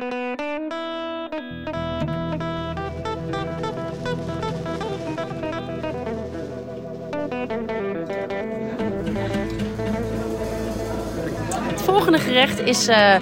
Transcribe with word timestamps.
Het 0.00 0.08
volgende 11.84 12.18
gerecht 12.18 12.60
is 12.60 12.88
eh, 12.88 13.16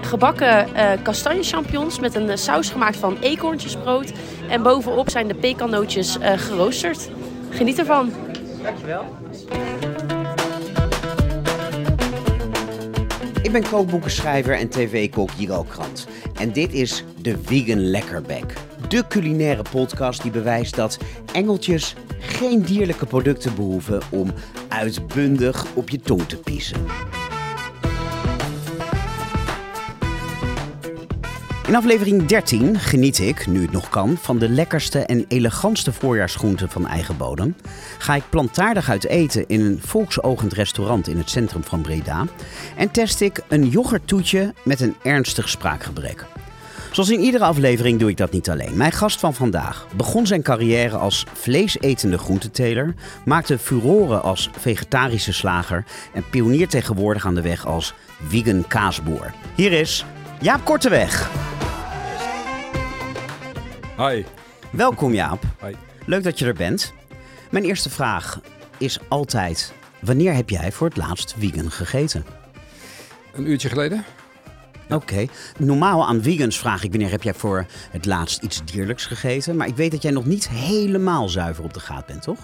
gebakken 0.00 0.74
eh 0.74 0.92
kastanje-champignons 1.02 1.98
met 1.98 2.14
een 2.14 2.30
eh, 2.30 2.36
saus 2.36 2.70
gemaakt 2.70 2.96
van 2.96 3.16
eekhoorntjesbrood. 3.20 4.12
En 4.48 4.62
bovenop 4.62 5.10
zijn 5.10 5.28
de 5.28 5.34
pekannootjes 5.34 6.18
eh, 6.18 6.38
geroosterd. 6.38 7.10
Geniet 7.50 7.78
ervan. 7.78 8.12
Ik 13.42 13.52
ben 13.52 13.68
kookboekenschrijver 13.70 14.58
en 14.58 14.68
tv-kok 14.68 15.30
Jiro 15.36 15.62
Krant. 15.62 16.06
En 16.38 16.52
dit 16.52 16.72
is 16.72 17.04
de 17.20 17.38
Vegan 17.42 17.90
Lekkerbek. 17.90 18.54
De 18.88 19.04
culinaire 19.08 19.62
podcast 19.70 20.22
die 20.22 20.30
bewijst 20.30 20.76
dat 20.76 20.98
engeltjes 21.32 21.94
geen 22.18 22.62
dierlijke 22.62 23.06
producten 23.06 23.54
behoeven 23.54 24.02
om 24.10 24.32
uitbundig 24.68 25.66
op 25.74 25.90
je 25.90 26.00
tong 26.00 26.22
te 26.28 26.36
piezen. 26.36 26.86
In 31.66 31.76
aflevering 31.76 32.26
13 32.26 32.78
geniet 32.78 33.18
ik, 33.18 33.46
nu 33.46 33.62
het 33.62 33.72
nog 33.72 33.88
kan, 33.88 34.16
van 34.20 34.38
de 34.38 34.48
lekkerste 34.48 34.98
en 34.98 35.24
elegantste 35.28 35.92
voorjaarsgroenten 35.92 36.70
van 36.70 36.86
eigen 36.86 37.16
bodem. 37.16 37.56
Ga 37.98 38.14
ik 38.14 38.22
plantaardig 38.30 38.90
uit 38.90 39.06
eten 39.06 39.48
in 39.48 39.60
een 39.60 39.80
volksogend 39.82 40.52
restaurant 40.52 41.08
in 41.08 41.16
het 41.18 41.30
centrum 41.30 41.64
van 41.64 41.80
Breda. 41.80 42.24
En 42.76 42.90
test 42.90 43.20
ik 43.20 43.40
een 43.48 43.68
yoghurttoetje 43.68 44.54
met 44.64 44.80
een 44.80 44.94
ernstig 45.02 45.48
spraakgebrek. 45.48 46.26
Zoals 46.92 47.10
in 47.10 47.20
iedere 47.20 47.44
aflevering 47.44 47.98
doe 47.98 48.10
ik 48.10 48.16
dat 48.16 48.32
niet 48.32 48.50
alleen. 48.50 48.76
Mijn 48.76 48.92
gast 48.92 49.20
van 49.20 49.34
vandaag 49.34 49.86
begon 49.96 50.26
zijn 50.26 50.42
carrière 50.42 50.96
als 50.96 51.26
vleesetende 51.32 52.18
groenteteler, 52.18 52.94
maakte 53.24 53.58
furoren 53.58 54.22
als 54.22 54.50
vegetarische 54.58 55.32
slager 55.32 55.84
en 56.12 56.28
pioniert 56.30 56.70
tegenwoordig 56.70 57.26
aan 57.26 57.34
de 57.34 57.42
weg 57.42 57.66
als 57.66 57.94
vegan 58.28 58.66
kaasboer. 58.66 59.32
Hier 59.54 59.72
is 59.72 60.04
Jaap 60.40 60.64
Korteweg. 60.64 61.30
Hi. 63.96 64.24
Welkom 64.72 65.14
Jaap. 65.14 65.42
Leuk 66.06 66.22
dat 66.22 66.38
je 66.38 66.46
er 66.46 66.54
bent. 66.54 66.92
Mijn 67.50 67.64
eerste 67.64 67.90
vraag 67.90 68.40
is 68.78 68.98
altijd: 69.08 69.72
wanneer 70.00 70.34
heb 70.34 70.50
jij 70.50 70.72
voor 70.72 70.86
het 70.86 70.96
laatst 70.96 71.34
vegan 71.38 71.70
gegeten? 71.70 72.24
Een 73.32 73.50
uurtje 73.50 73.68
geleden? 73.68 74.04
Oké. 74.88 75.26
Normaal 75.58 76.06
aan 76.06 76.22
vegans 76.22 76.58
vraag 76.58 76.84
ik 76.84 76.90
wanneer 76.90 77.10
heb 77.10 77.22
jij 77.22 77.34
voor 77.34 77.66
het 77.90 78.06
laatst 78.06 78.42
iets 78.42 78.64
dierlijks 78.64 79.06
gegeten. 79.06 79.56
Maar 79.56 79.66
ik 79.66 79.76
weet 79.76 79.90
dat 79.90 80.02
jij 80.02 80.12
nog 80.12 80.24
niet 80.24 80.48
helemaal 80.48 81.28
zuiver 81.28 81.64
op 81.64 81.74
de 81.74 81.80
gaat 81.80 82.06
bent, 82.06 82.22
toch? 82.22 82.38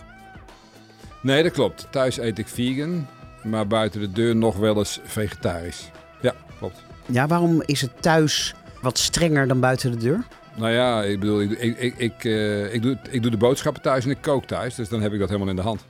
Nee, 1.22 1.42
dat 1.42 1.52
klopt. 1.52 1.86
Thuis 1.90 2.18
eet 2.18 2.38
ik 2.38 2.48
vegan, 2.48 3.06
maar 3.42 3.66
buiten 3.66 4.00
de 4.00 4.12
deur 4.12 4.36
nog 4.36 4.56
wel 4.56 4.76
eens 4.76 5.00
vegetarisch. 5.04 5.90
Ja, 6.20 6.34
klopt. 6.58 6.82
Ja, 7.12 7.26
waarom 7.26 7.62
is 7.64 7.80
het 7.80 8.02
thuis 8.02 8.54
wat 8.82 8.98
strenger 8.98 9.48
dan 9.48 9.60
buiten 9.60 9.90
de 9.90 9.96
deur? 9.96 10.26
Nou 10.56 10.72
ja, 10.72 11.02
ik 11.02 11.20
bedoel, 11.20 11.40
ik, 11.40 11.50
ik, 11.50 11.78
ik, 11.78 11.94
ik, 11.96 12.24
eh, 12.24 12.74
ik, 12.74 12.82
doe, 12.82 12.98
ik 13.10 13.22
doe 13.22 13.30
de 13.30 13.36
boodschappen 13.36 13.82
thuis 13.82 14.04
en 14.04 14.10
ik 14.10 14.18
kook 14.20 14.44
thuis. 14.44 14.74
Dus 14.74 14.88
dan 14.88 15.00
heb 15.02 15.12
ik 15.12 15.18
dat 15.18 15.28
helemaal 15.28 15.50
in 15.50 15.56
de 15.56 15.62
hand. 15.62 15.84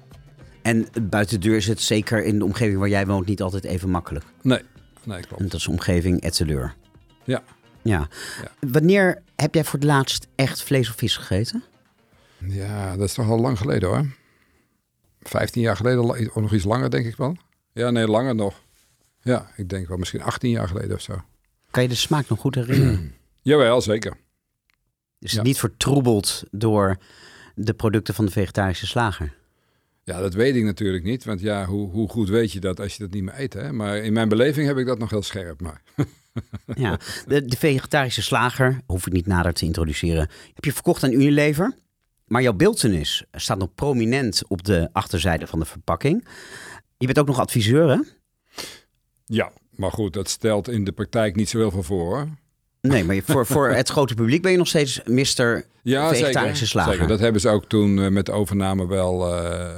En 0.63 0.87
buiten 1.03 1.41
de 1.41 1.49
deur 1.49 1.57
is 1.57 1.67
het 1.67 1.81
zeker 1.81 2.25
in 2.25 2.39
de 2.39 2.45
omgeving 2.45 2.79
waar 2.79 2.89
jij 2.89 3.07
woont 3.07 3.27
niet 3.27 3.43
altijd 3.43 3.65
even 3.65 3.91
makkelijk. 3.91 4.25
Nee, 4.43 4.61
nee, 5.05 5.17
En 5.19 5.27
klopt. 5.27 5.43
dat 5.43 5.55
is 5.61 5.69
omgeving 5.69 6.21
Etteleur. 6.21 6.75
Ja. 7.25 7.43
Ja. 7.83 8.09
Ja. 8.43 8.69
Wanneer 8.71 9.23
heb 9.37 9.55
jij 9.55 9.65
voor 9.65 9.79
het 9.79 9.89
laatst 9.89 10.27
echt 10.35 10.63
vlees 10.63 10.89
of 10.91 10.97
vis 10.97 11.17
gegeten? 11.17 11.63
ja, 12.47 12.97
dat 12.97 13.09
is 13.09 13.15
toch 13.15 13.29
al 13.29 13.41
lang 13.41 13.59
geleden 13.59 13.89
hoor. 13.89 14.07
15 15.21 15.63
jaar 15.63 15.77
geleden, 15.77 16.05
of 16.35 16.35
nog 16.43 16.53
iets 16.53 16.65
langer 16.65 16.91
denk 16.91 17.07
ik 17.07 17.17
wel. 17.17 17.37
Ja, 17.73 17.91
nee, 17.91 18.07
langer 18.07 18.35
nog. 18.35 18.55
Ja, 19.23 19.51
ik 19.57 19.69
denk 19.69 19.89
wel 19.89 19.97
misschien 19.99 20.23
18 20.23 20.51
jaar 20.51 20.69
geleden 20.69 20.97
of 20.97 21.01
zo. 21.03 21.21
Kan 21.71 21.83
je 21.83 21.89
de 21.89 21.95
smaak 21.95 22.29
nog 22.29 22.41
goed 22.41 22.55
herinneren? 22.55 23.15
Jawel, 23.43 23.81
zeker. 23.81 24.17
Is 25.19 25.31
Ja. 25.31 25.37
het 25.39 25.47
niet 25.47 25.59
vertroebeld 25.59 26.43
door 26.51 26.97
de 27.55 27.75
producten 27.75 28.15
van 28.15 28.25
de 28.25 28.31
vegetarische 28.33 28.87
slager? 28.87 29.39
Ja, 30.05 30.21
dat 30.21 30.35
weet 30.35 30.57
ik 30.57 30.65
natuurlijk 30.65 31.05
niet. 31.05 31.25
Want 31.25 31.41
ja, 31.41 31.65
hoe, 31.67 31.91
hoe 31.91 32.09
goed 32.09 32.29
weet 32.29 32.53
je 32.53 32.61
dat 32.61 32.81
als 32.81 32.97
je 32.97 33.03
dat 33.03 33.13
niet 33.13 33.23
meer 33.23 33.41
eet? 33.41 33.53
Hè? 33.53 33.73
Maar 33.73 33.97
in 33.97 34.13
mijn 34.13 34.29
beleving 34.29 34.67
heb 34.67 34.77
ik 34.79 34.87
dat 34.87 34.99
nog 34.99 35.11
heel 35.11 35.23
scherp. 35.23 35.61
Maar 35.61 35.83
Ja, 36.75 36.99
de, 37.27 37.45
de 37.45 37.57
vegetarische 37.57 38.23
slager, 38.23 38.81
hoef 38.87 39.07
ik 39.07 39.13
niet 39.13 39.27
nader 39.27 39.53
te 39.53 39.65
introduceren, 39.65 40.29
heb 40.55 40.65
je 40.65 40.73
verkocht 40.73 41.05
aan 41.05 41.13
Unilever. 41.13 41.75
Maar 42.27 42.43
jouw 42.43 42.53
beeltenis 42.53 43.25
staat 43.33 43.59
nog 43.59 43.75
prominent 43.75 44.43
op 44.49 44.65
de 44.65 44.89
achterzijde 44.93 45.47
van 45.47 45.59
de 45.59 45.65
verpakking. 45.65 46.29
Je 46.99 47.07
bent 47.07 47.19
ook 47.19 47.27
nog 47.27 47.39
adviseur, 47.41 47.89
hè? 47.89 47.99
Ja, 49.31 49.53
maar 49.77 49.91
goed, 49.91 50.13
dat 50.13 50.29
stelt 50.29 50.69
in 50.69 50.85
de 50.85 50.93
praktijk 50.93 51.37
niet 51.37 51.49
zo 51.49 51.59
heel 51.59 51.71
veel 51.71 51.83
voor. 51.83 52.07
Hoor. 52.07 52.29
Nee, 52.81 53.05
maar 53.05 53.21
voor, 53.23 53.47
voor 53.47 53.69
het 53.83 53.89
grote 53.89 54.15
publiek 54.15 54.43
ben 54.43 54.51
je 54.51 54.59
nog 54.59 54.67
steeds 54.67 55.01
Mr. 55.05 55.65
Ja, 55.83 56.09
Vegetarische 56.09 56.33
zeker, 56.33 56.67
slager. 56.67 56.93
zeker. 56.93 57.09
Dat 57.09 57.21
hebben 57.21 57.41
ze 57.41 57.49
ook 57.49 57.65
toen 57.65 58.03
eh, 58.03 58.09
met 58.09 58.27
de 58.27 58.33
overname 58.33 58.87
wel 58.87 59.37
eh, 59.37 59.71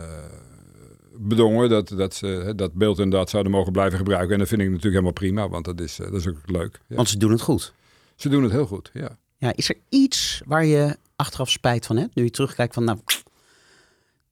bedongen. 1.16 1.68
Dat, 1.68 1.88
dat 1.88 2.14
ze 2.14 2.52
dat 2.56 2.72
beeld 2.72 2.98
inderdaad 2.98 3.30
zouden 3.30 3.52
mogen 3.52 3.72
blijven 3.72 3.98
gebruiken. 3.98 4.32
En 4.32 4.38
dat 4.38 4.48
vind 4.48 4.60
ik 4.60 4.66
natuurlijk 4.66 4.92
helemaal 4.92 5.12
prima, 5.12 5.48
want 5.48 5.64
dat 5.64 5.80
is, 5.80 5.98
eh, 5.98 6.06
dat 6.10 6.20
is 6.20 6.28
ook 6.28 6.38
leuk. 6.46 6.80
Ja. 6.86 6.96
Want 6.96 7.08
ze 7.08 7.16
doen 7.16 7.30
het 7.30 7.40
goed. 7.40 7.72
Ze 8.16 8.28
doen 8.28 8.42
het 8.42 8.52
heel 8.52 8.66
goed, 8.66 8.90
ja. 8.92 9.18
Ja, 9.38 9.52
is 9.56 9.68
er 9.68 9.76
iets 9.88 10.42
waar 10.44 10.64
je 10.64 10.96
achteraf 11.16 11.50
spijt 11.50 11.86
van 11.86 11.96
hebt? 11.96 12.14
Nu 12.14 12.24
je 12.24 12.30
terugkijkt 12.30 12.74
van, 12.74 12.84
nou, 12.84 12.98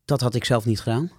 dat 0.04 0.20
had 0.20 0.34
ik 0.34 0.44
zelf 0.44 0.64
niet 0.64 0.80
gedaan. 0.80 1.10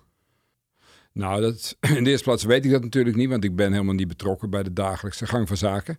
Nou, 1.14 1.42
dat, 1.42 1.78
in 1.96 2.04
de 2.04 2.10
eerste 2.10 2.24
plaats 2.24 2.44
weet 2.44 2.66
ik 2.66 2.72
dat 2.72 2.84
natuurlijk 2.84 3.16
niet, 3.16 3.30
want 3.30 3.44
ik 3.44 3.56
ben 3.56 3.72
helemaal 3.72 3.94
niet 3.94 4.08
betrokken 4.08 4.50
bij 4.50 4.64
de 4.64 4.74
dagelijkse 4.74 5.28
gang 5.28 5.48
van 5.48 5.58
zaken. 5.58 5.98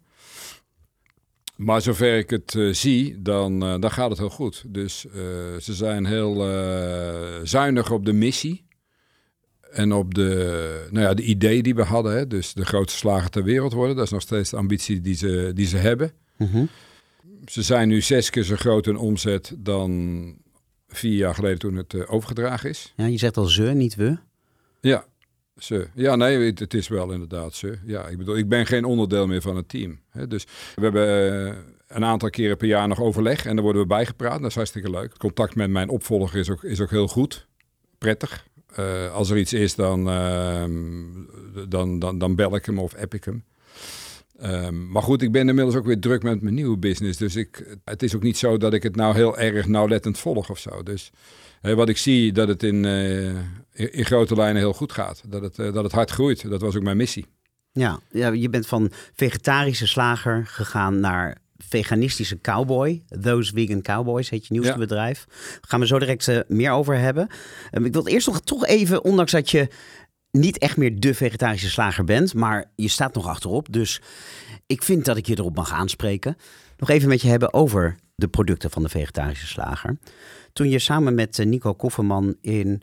Maar 1.57 1.83
zover 1.83 2.19
ik 2.19 2.31
het 2.31 2.55
eh, 2.55 2.73
zie, 2.73 3.23
dan, 3.23 3.63
eh, 3.63 3.81
dan 3.81 3.91
gaat 3.91 4.11
het 4.11 4.19
heel 4.19 4.31
goed. 4.31 4.65
Dus 4.69 5.07
eh, 5.07 5.13
ze 5.61 5.75
zijn 5.75 6.05
heel 6.05 6.35
zuinig 7.43 7.91
op 7.91 8.05
de 8.05 8.13
missie. 8.13 8.65
En 9.71 9.93
op 9.93 10.15
de, 10.15 10.89
nou 10.91 11.07
ja, 11.07 11.15
de 11.15 11.23
idee 11.23 11.63
die 11.63 11.75
we 11.75 11.83
hadden. 11.83 12.13
Hè? 12.17 12.27
Dus 12.27 12.53
de 12.53 12.65
grootste 12.65 12.99
slager 12.99 13.31
ter 13.31 13.45
wereld 13.45 13.73
worden. 13.73 13.97
Dat 13.97 14.05
is 14.05 14.11
nog 14.11 14.21
steeds 14.21 14.51
de 14.51 14.57
ambitie 14.57 15.01
die 15.01 15.15
ze, 15.15 15.51
die 15.55 15.67
ze 15.67 15.77
hebben. 15.77 16.13
Mhm. 16.37 16.65
Ze 17.45 17.63
zijn 17.63 17.89
nu 17.89 18.01
zes 18.01 18.31
keer 18.31 18.43
zo 18.43 18.57
groot 18.57 18.87
in 18.87 18.97
omzet 18.97 19.55
dan 19.59 20.35
vier 20.89 21.17
jaar 21.17 21.35
geleden 21.35 21.59
toen 21.59 21.77
het 21.77 22.07
overgedragen 22.09 22.71
is. 22.71 22.93
Ja, 22.97 23.07
je 23.07 23.19
zegt 23.19 23.37
al 23.37 23.47
ze, 23.47 23.63
niet 23.63 23.95
we. 23.95 24.19
Ja, 24.83 25.05
ze. 25.57 25.89
Ja, 25.95 26.17
nee, 26.17 26.53
het, 26.53 26.75
is 26.75 26.89
wel 26.89 27.13
inderdaad 27.13 27.55
ze. 27.55 27.79
Ja, 27.85 28.07
ik 28.07 28.19
bedoel, 28.19 28.37
ik 28.37 28.49
ben 28.49 28.67
geen 28.67 28.85
onderdeel 28.85 29.27
meer 29.27 29.41
van 29.41 29.57
het 29.57 29.69
team. 29.69 30.01
Hè. 30.11 30.27
Dus 30.27 30.47
we 30.75 30.83
hebben 30.83 31.07
eh, 31.49 31.57
een 31.87 32.05
aantal 32.05 32.31
keren 32.31 32.57
per 32.57 32.69
jaar 32.69 32.89
nog 32.89 33.01
overleg 33.01 33.47
en 33.47 33.55
daar 33.55 33.65
worden 33.65 33.83
we 33.83 33.89
bijgepraat. 33.89 34.41
Dat 34.41 34.51
is 34.51 34.55
hartstikke 34.55 34.91
leuk. 34.91 35.09
Het 35.09 35.19
contact 35.19 35.55
met 35.55 35.71
mijn 35.71 35.89
opvolger 35.89 36.39
is 36.39 36.51
ook, 36.51 36.65
is 36.65 36.81
ook 36.81 36.91
heel 36.91 37.09
goed. 37.09 37.47
Prettig. 37.99 38.47
Eh, 38.75 39.15
als 39.15 39.31
er 39.31 39.39
iets 39.39 39.53
is, 39.53 39.75
dan, 39.75 40.09
ehm, 40.09 40.81
dan, 41.69 41.99
dan, 41.99 42.19
dan 42.19 42.35
bel 42.35 42.55
ik 42.55 42.67
hem 42.67 42.79
of 42.79 42.95
app 42.95 43.15
ik 43.15 43.25
hem. 43.25 43.45
Ehm, 44.39 44.91
maar 44.91 45.03
goed, 45.03 45.23
ik 45.23 45.33
ben 45.33 45.49
inmiddels 45.49 45.77
ook 45.77 45.87
weer 45.87 46.01
druk 46.01 46.23
met 46.23 46.43
mijn 46.43 46.55
nieuwe 46.55 46.77
business. 46.77 47.19
Dus 47.19 47.37
ik, 47.37 47.77
het 47.85 48.03
is 48.03 48.15
ook 48.15 48.23
niet 48.23 48.39
zo 48.39 48.57
dat 48.57 48.73
ik 48.73 48.83
het 48.83 48.97
nou 48.97 49.15
heel 49.15 49.39
erg 49.39 49.67
nauwlettend 49.67 50.19
volg 50.19 50.51
of 50.51 50.59
zo. 50.59 50.83
Dus 50.83 51.13
wat 51.61 51.89
ik 51.89 51.97
zie, 51.97 52.33
dat 52.33 52.49
het 52.49 52.63
in, 52.63 52.85
eh, 52.85 53.39
in, 53.73 54.05
grote 54.05 54.35
lijnen 54.35 54.63
heel 54.63 54.73
goed 54.73 54.93
gaat. 54.93 55.23
Dat 55.27 55.43
het, 55.43 55.59
eh, 55.59 55.73
dat 55.73 55.85
het 55.85 55.93
hard 55.93 56.11
groeit. 56.11 56.51
Dat 56.51 56.61
was 56.61 56.77
ook 56.77 56.83
mijn 56.83 56.97
missie. 56.97 57.27
Ja, 57.73 58.01
ja, 58.11 58.29
je 58.29 58.49
bent 58.49 58.67
van 58.67 58.91
vegetarische 59.15 59.87
slager 59.87 60.47
gegaan 60.47 61.01
naar 61.01 61.37
veganistische 61.57 62.41
cowboy. 62.41 63.03
Those 63.21 63.53
Vegan 63.55 63.83
Cowboys 63.83 64.31
heet 64.31 64.47
je 64.47 64.53
nieuwste 64.53 64.73
Ja. 64.73 64.79
bedrijf. 64.79 65.25
Daar 65.29 65.59
gaan 65.61 65.81
we 65.81 65.87
zo 65.87 65.99
direct 65.99 66.29
eh, 66.29 66.39
meer 66.49 66.71
over 66.71 66.99
hebben. 66.99 67.29
Ehm, 67.71 67.85
ik 67.85 67.93
wil 67.93 68.07
eerst 68.07 68.27
nog 68.27 68.41
toch 68.41 68.67
even, 68.67 69.05
ondanks 69.05 69.33
dat 69.33 69.51
je 69.51 69.69
niet 70.31 70.59
echt 70.59 70.77
meer 70.77 71.01
de 71.01 71.15
vegetarische 71.15 71.71
slager 71.71 72.05
bent, 72.05 72.35
maar 72.35 72.71
je 72.77 72.89
staat 72.89 73.15
nog 73.15 73.27
achterop. 73.27 73.73
Dus 73.73 74.01
ik 74.67 74.83
vind 74.83 75.05
dat 75.05 75.17
ik 75.17 75.27
je 75.27 75.39
erop 75.39 75.57
mag 75.57 75.73
aanspreken. 75.73 76.37
Nog 76.77 76.91
even 76.91 77.09
met 77.09 77.21
je 77.23 77.29
hebben 77.29 77.53
over 77.53 77.97
de 78.15 78.29
producten 78.29 78.71
van 78.71 78.83
de 78.83 78.89
vegetarische 78.89 79.47
slager. 79.47 79.99
Toen 80.53 80.69
je 80.69 80.79
samen 80.79 81.15
met 81.15 81.39
eh, 81.39 81.47
Nico 81.47 81.75
Kofferman 81.75 82.37
in 82.41 82.83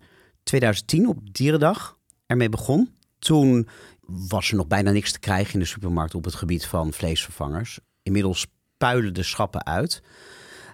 2010 0.49 1.07
op 1.07 1.33
Dierendag 1.33 1.97
ermee 2.25 2.49
begon, 2.49 2.89
toen 3.19 3.67
was 4.05 4.49
er 4.49 4.55
nog 4.55 4.67
bijna 4.67 4.91
niks 4.91 5.11
te 5.11 5.19
krijgen 5.19 5.53
in 5.53 5.59
de 5.59 5.65
supermarkt 5.65 6.15
op 6.15 6.25
het 6.25 6.35
gebied 6.35 6.65
van 6.65 6.93
vleesvervangers. 6.93 7.79
Inmiddels 8.03 8.47
puilen 8.77 9.13
de 9.13 9.23
schappen 9.23 9.65
uit. 9.65 10.01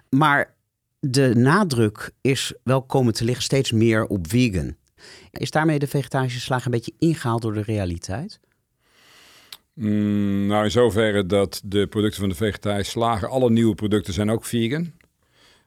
Maar 0.08 0.54
de 1.00 1.34
nadruk 1.34 2.10
is 2.20 2.54
wel 2.62 2.82
komen 2.82 3.12
te 3.12 3.24
liggen 3.24 3.44
steeds 3.44 3.72
meer 3.72 4.06
op 4.06 4.28
vegan. 4.28 4.76
Is 5.30 5.50
daarmee 5.50 5.78
de 5.78 5.86
vegetarische 5.86 6.40
slager 6.40 6.66
een 6.66 6.72
beetje 6.72 6.94
ingehaald 6.98 7.42
door 7.42 7.54
de 7.54 7.62
realiteit? 7.62 8.40
Mm, 9.74 10.46
nou, 10.46 10.64
in 10.64 10.70
zoverre 10.70 11.26
dat 11.26 11.60
de 11.64 11.86
producten 11.86 12.20
van 12.20 12.28
de 12.28 12.34
vegetarische 12.34 12.90
slager, 12.90 13.28
alle 13.28 13.50
nieuwe 13.50 13.74
producten 13.74 14.12
zijn 14.12 14.30
ook 14.30 14.44
vegan. 14.44 14.92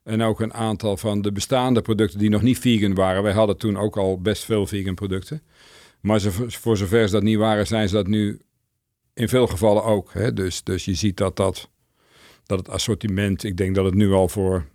En 0.09 0.21
ook 0.21 0.39
een 0.39 0.53
aantal 0.53 0.97
van 0.97 1.21
de 1.21 1.31
bestaande 1.31 1.81
producten 1.81 2.19
die 2.19 2.29
nog 2.29 2.41
niet 2.41 2.59
vegan 2.59 2.93
waren. 2.93 3.23
Wij 3.23 3.33
hadden 3.33 3.57
toen 3.57 3.77
ook 3.77 3.97
al 3.97 4.21
best 4.21 4.43
veel 4.43 4.67
vegan 4.67 4.95
producten. 4.95 5.41
Maar 6.01 6.19
ze, 6.19 6.31
voor 6.47 6.77
zover 6.77 7.07
ze 7.07 7.13
dat 7.13 7.23
niet 7.23 7.37
waren, 7.37 7.67
zijn 7.67 7.89
ze 7.89 7.95
dat 7.95 8.07
nu 8.07 8.39
in 9.13 9.29
veel 9.29 9.47
gevallen 9.47 9.83
ook. 9.83 10.13
Hè? 10.13 10.33
Dus, 10.33 10.63
dus 10.63 10.85
je 10.85 10.93
ziet 10.93 11.17
dat, 11.17 11.35
dat, 11.35 11.69
dat 12.45 12.59
het 12.59 12.69
assortiment, 12.69 13.43
ik 13.43 13.57
denk 13.57 13.75
dat 13.75 13.85
het 13.85 13.93
nu 13.93 14.11
al 14.11 14.27
voor, 14.27 14.65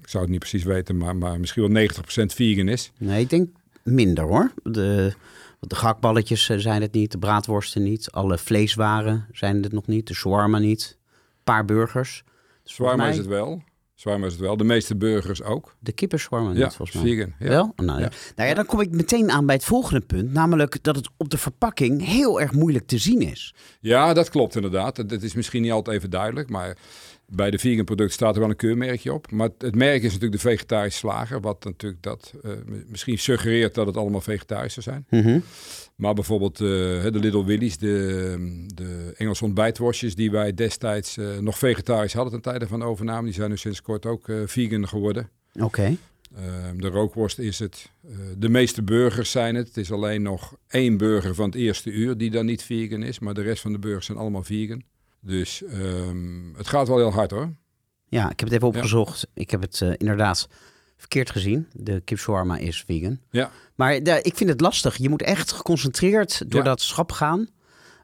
ik 0.00 0.08
zou 0.08 0.22
het 0.22 0.32
niet 0.32 0.40
precies 0.40 0.64
weten, 0.64 0.96
maar, 0.96 1.16
maar 1.16 1.40
misschien 1.40 1.72
wel 1.72 1.88
90% 1.88 1.90
vegan 2.26 2.68
is. 2.68 2.92
Nee, 2.98 3.20
ik 3.20 3.30
denk 3.30 3.48
minder 3.82 4.24
hoor. 4.24 4.52
De, 4.62 5.14
de 5.60 5.74
gakballetjes 5.74 6.48
eh, 6.48 6.58
zijn 6.58 6.82
het 6.82 6.92
niet, 6.92 7.12
de 7.12 7.18
braadworsten 7.18 7.82
niet, 7.82 8.10
alle 8.10 8.38
vleeswaren 8.38 9.26
zijn 9.32 9.62
het 9.62 9.72
nog 9.72 9.86
niet, 9.86 10.06
de 10.06 10.14
shawarma 10.14 10.58
niet, 10.58 10.98
een 11.10 11.44
paar 11.44 11.64
burgers. 11.64 12.24
Dus 12.62 12.72
shawarma 12.72 13.08
is 13.08 13.16
het 13.16 13.26
wel. 13.26 13.62
Shawarma 14.02 14.26
is 14.26 14.32
het 14.32 14.40
wel. 14.40 14.56
De 14.56 14.64
meeste 14.64 14.96
burgers 14.96 15.42
ook. 15.42 15.74
De 15.78 15.92
kipperswarma 15.92 16.48
niet, 16.48 16.58
Ja, 16.58 16.70
volgens 16.70 17.02
mij. 17.02 17.12
vegan. 17.12 17.32
Ja. 17.38 17.48
Wel? 17.48 17.72
Nou, 17.76 17.98
ja. 18.00 18.04
Ja. 18.04 18.10
nou 18.36 18.48
ja, 18.48 18.54
dan 18.54 18.66
kom 18.66 18.80
ik 18.80 18.90
meteen 18.90 19.30
aan 19.30 19.46
bij 19.46 19.54
het 19.54 19.64
volgende 19.64 20.00
punt. 20.00 20.32
Namelijk 20.32 20.82
dat 20.82 20.96
het 20.96 21.08
op 21.16 21.30
de 21.30 21.38
verpakking 21.38 22.04
heel 22.06 22.40
erg 22.40 22.52
moeilijk 22.52 22.86
te 22.86 22.98
zien 22.98 23.20
is. 23.20 23.54
Ja, 23.80 24.12
dat 24.12 24.28
klopt 24.30 24.54
inderdaad. 24.54 24.96
Het 24.96 25.22
is 25.22 25.34
misschien 25.34 25.62
niet 25.62 25.72
altijd 25.72 25.96
even 25.96 26.10
duidelijk, 26.10 26.50
maar 26.50 26.76
bij 27.26 27.50
de 27.50 27.58
vegan 27.58 27.84
product 27.84 28.12
staat 28.12 28.34
er 28.34 28.40
wel 28.40 28.50
een 28.50 28.56
keurmerkje 28.56 29.12
op. 29.12 29.30
Maar 29.30 29.48
het 29.58 29.74
merk 29.74 30.02
is 30.02 30.12
natuurlijk 30.12 30.42
de 30.42 30.48
vegetarische 30.48 30.98
slager, 30.98 31.40
wat 31.40 31.64
natuurlijk 31.64 32.02
dat 32.02 32.32
eh, 32.42 32.50
misschien 32.86 33.18
suggereert 33.18 33.74
dat 33.74 33.86
het 33.86 33.96
allemaal 33.96 34.20
vegetarisch 34.20 34.74
zou 34.74 35.04
zijn. 35.10 35.42
Maar 35.96 36.14
bijvoorbeeld 36.14 36.60
eh, 36.60 36.66
de 37.12 37.18
Little 37.18 37.44
Willys, 37.44 37.78
de, 37.78 38.66
de 38.74 39.12
Engelse 39.16 39.44
ontbijtworstjes 39.44 40.14
die 40.14 40.30
wij 40.30 40.54
destijds 40.54 41.16
eh, 41.16 41.38
nog 41.38 41.58
vegetarisch 41.58 42.12
hadden 42.12 42.32
ten 42.32 42.42
tijde 42.42 42.66
van 42.66 42.78
de 42.78 42.84
overname, 42.84 43.24
die 43.24 43.34
zijn 43.34 43.50
nu 43.50 43.56
sinds 43.56 43.82
kort 43.82 44.06
ook 44.06 44.28
eh, 44.28 44.36
vegan 44.46 44.88
geworden. 44.88 45.28
Oké. 45.60 45.96
Ehm, 46.36 46.76
de 46.76 46.88
rookworst 46.88 47.38
is 47.38 47.58
het. 47.58 47.90
De 48.38 48.48
meeste 48.48 48.82
burgers 48.82 49.30
zijn 49.30 49.54
het. 49.54 49.66
Het 49.66 49.76
is 49.76 49.92
alleen 49.92 50.22
nog 50.22 50.56
één 50.68 50.96
burger 50.96 51.34
van 51.34 51.44
het 51.44 51.54
eerste 51.54 51.90
uur 51.90 52.16
die 52.16 52.30
dan 52.30 52.46
niet 52.46 52.62
vegan 52.62 53.02
is. 53.02 53.18
Maar 53.18 53.34
de 53.34 53.42
rest 53.42 53.62
van 53.62 53.72
de 53.72 53.78
burgers 53.78 54.06
zijn 54.06 54.18
allemaal 54.18 54.42
vegan. 54.42 54.82
Dus 55.20 55.62
ehm, 55.64 56.54
het 56.56 56.68
gaat 56.68 56.88
wel 56.88 56.96
heel 56.96 57.12
hard 57.12 57.30
hoor. 57.30 57.52
Ja, 58.08 58.30
ik 58.30 58.40
heb 58.40 58.48
het 58.48 58.52
even 58.52 58.68
opgezocht. 58.68 59.26
Ik 59.34 59.50
heb 59.50 59.60
het 59.60 59.80
inderdaad 59.80 60.48
verkeerd 61.02 61.30
gezien. 61.30 61.66
De 61.72 62.00
kip 62.04 62.18
shawarma 62.18 62.56
is 62.56 62.84
vegan. 62.86 63.18
Ja, 63.30 63.50
Maar 63.74 63.94
ik 64.22 64.36
vind 64.36 64.50
het 64.50 64.60
lastig. 64.60 64.96
Je 64.96 65.08
moet 65.08 65.22
echt 65.22 65.52
geconcentreerd 65.52 66.42
door 66.50 66.60
Ja. 66.60 66.66
dat 66.66 66.80
schap 66.80 67.12
gaan. 67.12 67.48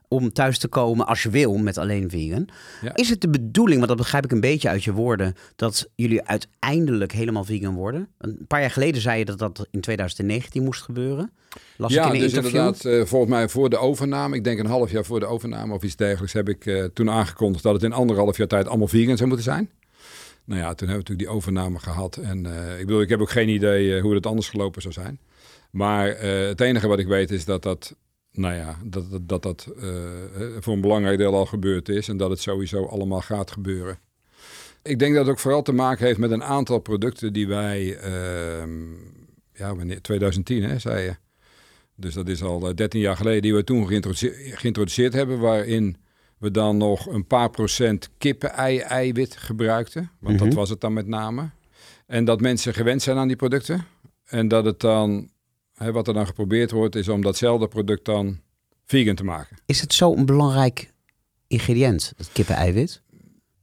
Om 0.07 0.31
thuis 0.33 0.57
te 0.59 0.67
komen 0.67 1.07
als 1.07 1.23
je 1.23 1.29
wil 1.29 1.57
met 1.57 1.77
alleen 1.77 2.09
vegan. 2.09 2.47
Ja. 2.81 2.95
Is 2.95 3.09
het 3.09 3.21
de 3.21 3.29
bedoeling, 3.29 3.75
want 3.77 3.87
dat 3.87 3.97
begrijp 3.97 4.23
ik 4.23 4.31
een 4.31 4.39
beetje 4.39 4.69
uit 4.69 4.83
je 4.83 4.93
woorden, 4.93 5.33
dat 5.55 5.89
jullie 5.95 6.23
uiteindelijk 6.23 7.11
helemaal 7.11 7.43
vegan 7.43 7.73
worden? 7.75 8.07
Een 8.17 8.45
paar 8.47 8.59
jaar 8.61 8.71
geleden 8.71 9.01
zei 9.01 9.19
je 9.19 9.25
dat 9.25 9.39
dat 9.39 9.67
in 9.71 9.81
2019 9.81 10.63
moest 10.63 10.81
gebeuren. 10.81 11.31
Las 11.77 11.91
ik 11.91 11.97
ja 11.97 12.03
in 12.07 12.13
een 12.13 12.19
dus 12.19 12.33
interview. 12.33 12.55
inderdaad, 12.59 12.85
eh, 12.85 13.05
volgens 13.05 13.31
mij 13.31 13.49
voor 13.49 13.69
de 13.69 13.77
overname, 13.77 14.35
ik 14.35 14.43
denk 14.43 14.59
een 14.59 14.65
half 14.65 14.91
jaar 14.91 15.05
voor 15.05 15.19
de 15.19 15.25
overname 15.25 15.73
of 15.73 15.83
iets 15.83 15.95
dergelijks, 15.95 16.33
heb 16.33 16.49
ik 16.49 16.65
eh, 16.65 16.83
toen 16.83 17.09
aangekondigd 17.09 17.63
dat 17.63 17.73
het 17.73 17.83
in 17.83 17.93
anderhalf 17.93 18.37
jaar 18.37 18.47
tijd 18.47 18.67
allemaal 18.67 18.87
vegan 18.87 19.17
zou 19.17 19.27
moeten 19.27 19.45
zijn. 19.45 19.69
Nou 20.49 20.61
ja, 20.61 20.73
toen 20.73 20.87
hebben 20.87 21.05
we 21.05 21.11
natuurlijk 21.11 21.27
die 21.27 21.37
overname 21.37 21.79
gehad. 21.79 22.17
En 22.17 22.45
eh, 22.45 22.79
ik 22.79 22.85
bedoel, 22.85 23.01
ik 23.01 23.09
heb 23.09 23.19
ook 23.21 23.29
geen 23.29 23.49
idee 23.49 23.95
eh, 23.95 24.01
hoe 24.01 24.15
het 24.15 24.25
anders 24.25 24.49
gelopen 24.49 24.81
zou 24.81 24.93
zijn. 24.93 25.19
Maar 25.71 26.09
eh, 26.09 26.47
het 26.47 26.61
enige 26.61 26.87
wat 26.87 26.99
ik 26.99 27.07
weet 27.07 27.31
is 27.31 27.45
dat 27.45 27.63
dat, 27.63 27.95
nou 28.31 28.55
ja, 28.55 28.77
dat 28.85 29.11
dat, 29.11 29.27
dat, 29.27 29.43
dat 29.43 29.67
voor 30.59 30.73
een 30.73 30.81
belangrijk 30.81 31.17
deel 31.17 31.35
al 31.35 31.45
gebeurd 31.45 31.89
is. 31.89 32.07
En 32.07 32.17
dat 32.17 32.29
het 32.29 32.39
sowieso 32.39 32.85
allemaal 32.85 33.21
gaat 33.21 33.51
gebeuren. 33.51 33.99
Ik 34.83 34.99
denk 34.99 35.13
dat 35.13 35.25
het 35.25 35.33
ook 35.33 35.39
vooral 35.39 35.61
te 35.61 35.71
maken 35.71 36.05
heeft 36.05 36.19
met 36.19 36.31
een 36.31 36.43
aantal 36.43 36.79
producten 36.79 37.33
die 37.33 37.47
wij, 37.47 37.97
ehm, 37.97 38.93
ja, 39.53 39.75
wanneer, 39.75 40.01
2010 40.01 40.63
hè, 40.63 40.79
zei. 40.79 41.17
Dus 41.95 42.13
dat 42.13 42.27
is 42.27 42.43
al 42.43 42.67
eh, 42.67 42.75
13 42.75 42.99
jaar 42.99 43.17
geleden 43.17 43.41
die 43.41 43.53
we 43.53 43.63
toen 43.63 43.87
geïntroduceerd 44.53 45.13
hebben, 45.13 45.39
waarin 45.39 45.97
we 46.39 46.51
dan 46.51 46.77
nog 46.77 47.05
een 47.07 47.25
paar 47.27 47.49
procent 47.49 48.09
kippen-ei-eiwit 48.17 49.37
gebruikten. 49.37 50.11
Want 50.19 50.35
Mhm. 50.35 50.45
dat 50.45 50.53
was 50.53 50.69
het 50.69 50.81
dan 50.81 50.93
met 50.93 51.07
name. 51.07 51.49
En 52.05 52.25
dat 52.25 52.41
mensen 52.41 52.73
gewend 52.73 53.01
zijn 53.01 53.17
aan 53.17 53.27
die 53.27 53.35
producten. 53.37 53.85
En 54.25 54.47
dat 54.47 54.65
het 54.65 54.79
dan, 54.79 55.29
hè, 55.73 55.91
wat 55.91 56.07
er 56.07 56.13
dan 56.13 56.25
geprobeerd 56.27 56.71
wordt, 56.71 56.95
is 56.95 57.07
om 57.07 57.21
datzelfde 57.21 57.67
product 57.67 58.05
dan 58.05 58.39
vegan 58.85 59.15
te 59.15 59.23
maken. 59.23 59.57
Is 59.65 59.81
het 59.81 59.93
zo 59.93 60.13
een 60.15 60.25
belangrijk 60.25 60.91
ingrediënt, 61.47 62.13
het 62.17 62.29
kippen-eiwit? 62.31 63.01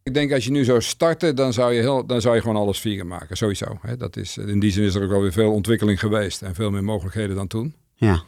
Ik 0.03 0.15
denk 0.15 0.33
als 0.33 0.45
je 0.45 0.51
nu 0.51 0.65
zou 0.65 0.83
starten, 0.83 1.37
dan 1.37 1.53
zou 1.53 1.73
je, 1.73 1.81
heel, 1.81 2.07
dan 2.07 2.21
zou 2.21 2.35
je 2.35 2.41
gewoon 2.41 2.57
alles 2.57 2.81
vegan 2.81 3.07
maken, 3.07 3.37
sowieso. 3.37 3.79
Hè. 3.81 3.97
Dat 3.97 4.17
is, 4.17 4.37
in 4.37 4.61
die 4.61 4.71
zin 4.71 4.85
is 4.85 4.95
er 4.95 5.03
ook 5.05 5.13
alweer 5.13 5.33
veel 5.33 5.53
ontwikkeling 5.53 5.99
geweest 6.01 6.43
en 6.43 6.55
veel 6.55 6.71
meer 6.71 6.85
mogelijkheden 6.85 7.37
dan 7.37 7.47
toen. 7.47 7.75
Ja. 7.95 8.23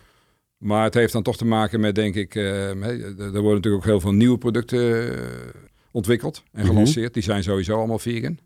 Maar 0.59 0.85
het 0.85 0.95
heeft 0.95 1.13
dan 1.13 1.23
toch 1.23 1.37
te 1.37 1.45
maken 1.45 1.81
met, 1.81 1.95
denk 1.95 2.15
ik, 2.15 2.33
hè, 2.33 2.69
er 2.71 3.41
worden 3.41 3.55
natuurlijk 3.55 3.75
ook 3.75 3.85
heel 3.85 4.01
veel 4.01 4.13
nieuwe 4.13 4.39
producten 4.39 5.13
eh, 5.19 5.25
ontwikkeld 5.91 6.43
en 6.53 6.61
Mhm. 6.61 6.69
gelanceerd. 6.69 7.15
Die 7.15 7.23
zijn 7.23 7.43
sowieso 7.43 7.77
allemaal 7.79 7.99
vegan. 7.99 8.39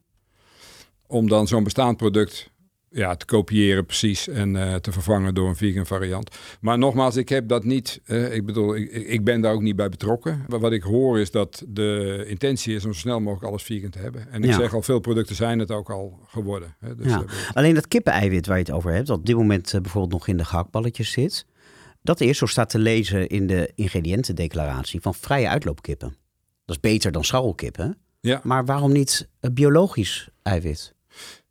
Om 1.06 1.28
dan 1.28 1.46
zo'n 1.48 1.64
bestaand 1.64 1.96
product 1.96 2.50
ja, 2.90 3.14
te 3.14 3.24
kopiëren 3.26 3.86
precies 3.86 4.28
en 4.28 4.56
eh, 4.56 4.74
te 4.74 4.92
vervangen 4.92 5.34
door 5.34 5.48
een 5.48 5.56
vegan 5.56 5.86
variant. 5.86 6.36
Maar 6.60 6.78
nogmaals, 6.78 7.16
ik 7.16 7.28
heb 7.28 7.48
dat 7.48 7.64
niet, 7.64 8.00
ik 8.30 8.46
bedoel, 8.46 8.76
ik, 8.76 8.90
ik 8.90 9.24
ben 9.24 9.40
daar 9.40 9.52
ook 9.52 9.62
niet 9.62 9.76
bij 9.76 9.88
betrokken. 9.88 10.44
Maar 10.48 10.58
wat 10.60 10.72
ik 10.72 10.82
hoor 10.82 11.20
is 11.20 11.30
dat 11.30 11.64
de 11.68 12.24
intentie 12.28 12.74
is 12.74 12.84
om 12.84 12.92
zo 12.92 12.98
snel 12.98 13.20
mogelijk 13.20 13.46
alles 13.48 13.62
vegan 13.62 13.90
te 13.90 13.98
hebben. 13.98 14.30
En 14.30 14.42
ik 14.42 14.50
Ja. 14.50 14.56
zeg 14.56 14.74
al, 14.74 14.82
veel 14.82 14.98
producten 15.00 15.36
zijn 15.36 15.58
het 15.58 15.70
ook 15.70 15.90
al 15.90 16.18
geworden. 16.26 16.74
Hè. 16.78 16.94
Dus, 16.94 17.06
Ja. 17.06 17.24
Alleen 17.52 17.74
dat 17.74 17.88
kippen-eiwit 17.88 18.46
waar 18.46 18.56
je 18.58 18.64
het 18.64 18.72
over 18.72 18.92
hebt, 18.92 19.06
dat 19.06 19.18
op 19.18 19.26
dit 19.26 19.36
moment 19.36 19.72
bijvoorbeeld 19.82 20.12
nog 20.12 20.28
in 20.28 20.36
de 20.36 20.44
gehaktballetjes 20.44 21.10
zit. 21.10 21.46
Dat 22.02 22.20
is, 22.20 22.38
zo 22.38 22.46
staat 22.46 22.70
te 22.70 22.78
lezen 22.78 23.28
in 23.28 23.46
de 23.46 23.72
ingrediëntendeclaratie, 23.74 25.00
van 25.00 25.14
vrije 25.14 25.48
uitloopkippen. 25.48 26.08
Dat 26.64 26.76
is 26.76 26.80
beter 26.80 27.12
dan 27.12 27.24
scharrelkippen. 27.24 27.98
ja. 28.20 28.40
Maar 28.42 28.64
waarom 28.64 28.92
niet 28.92 29.28
biologisch 29.52 30.28
eiwit? 30.42 30.94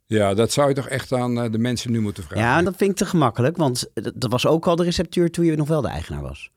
ja, 0.06 0.34
dat 0.34 0.52
zou 0.52 0.68
je 0.68 0.74
toch 0.74 0.88
echt 0.88 1.12
aan 1.12 1.40
eh, 1.40 1.52
de 1.52 1.58
mensen 1.58 1.90
nu 1.90 2.00
moeten 2.00 2.22
vragen. 2.22 2.44
Ja, 2.44 2.62
dat 2.62 2.76
vind 2.76 2.90
ik 2.90 2.96
te 2.96 3.06
gemakkelijk, 3.06 3.56
want 3.56 3.90
dat 4.14 4.30
was 4.30 4.46
ook 4.46 4.66
al 4.66 4.76
de 4.76 4.84
receptuur 4.84 5.30
toen 5.30 5.44
je 5.44 5.56
nog 5.56 5.68
wel 5.68 5.80
de 5.80 5.88
eigenaar 5.88 6.22
was. 6.22 6.50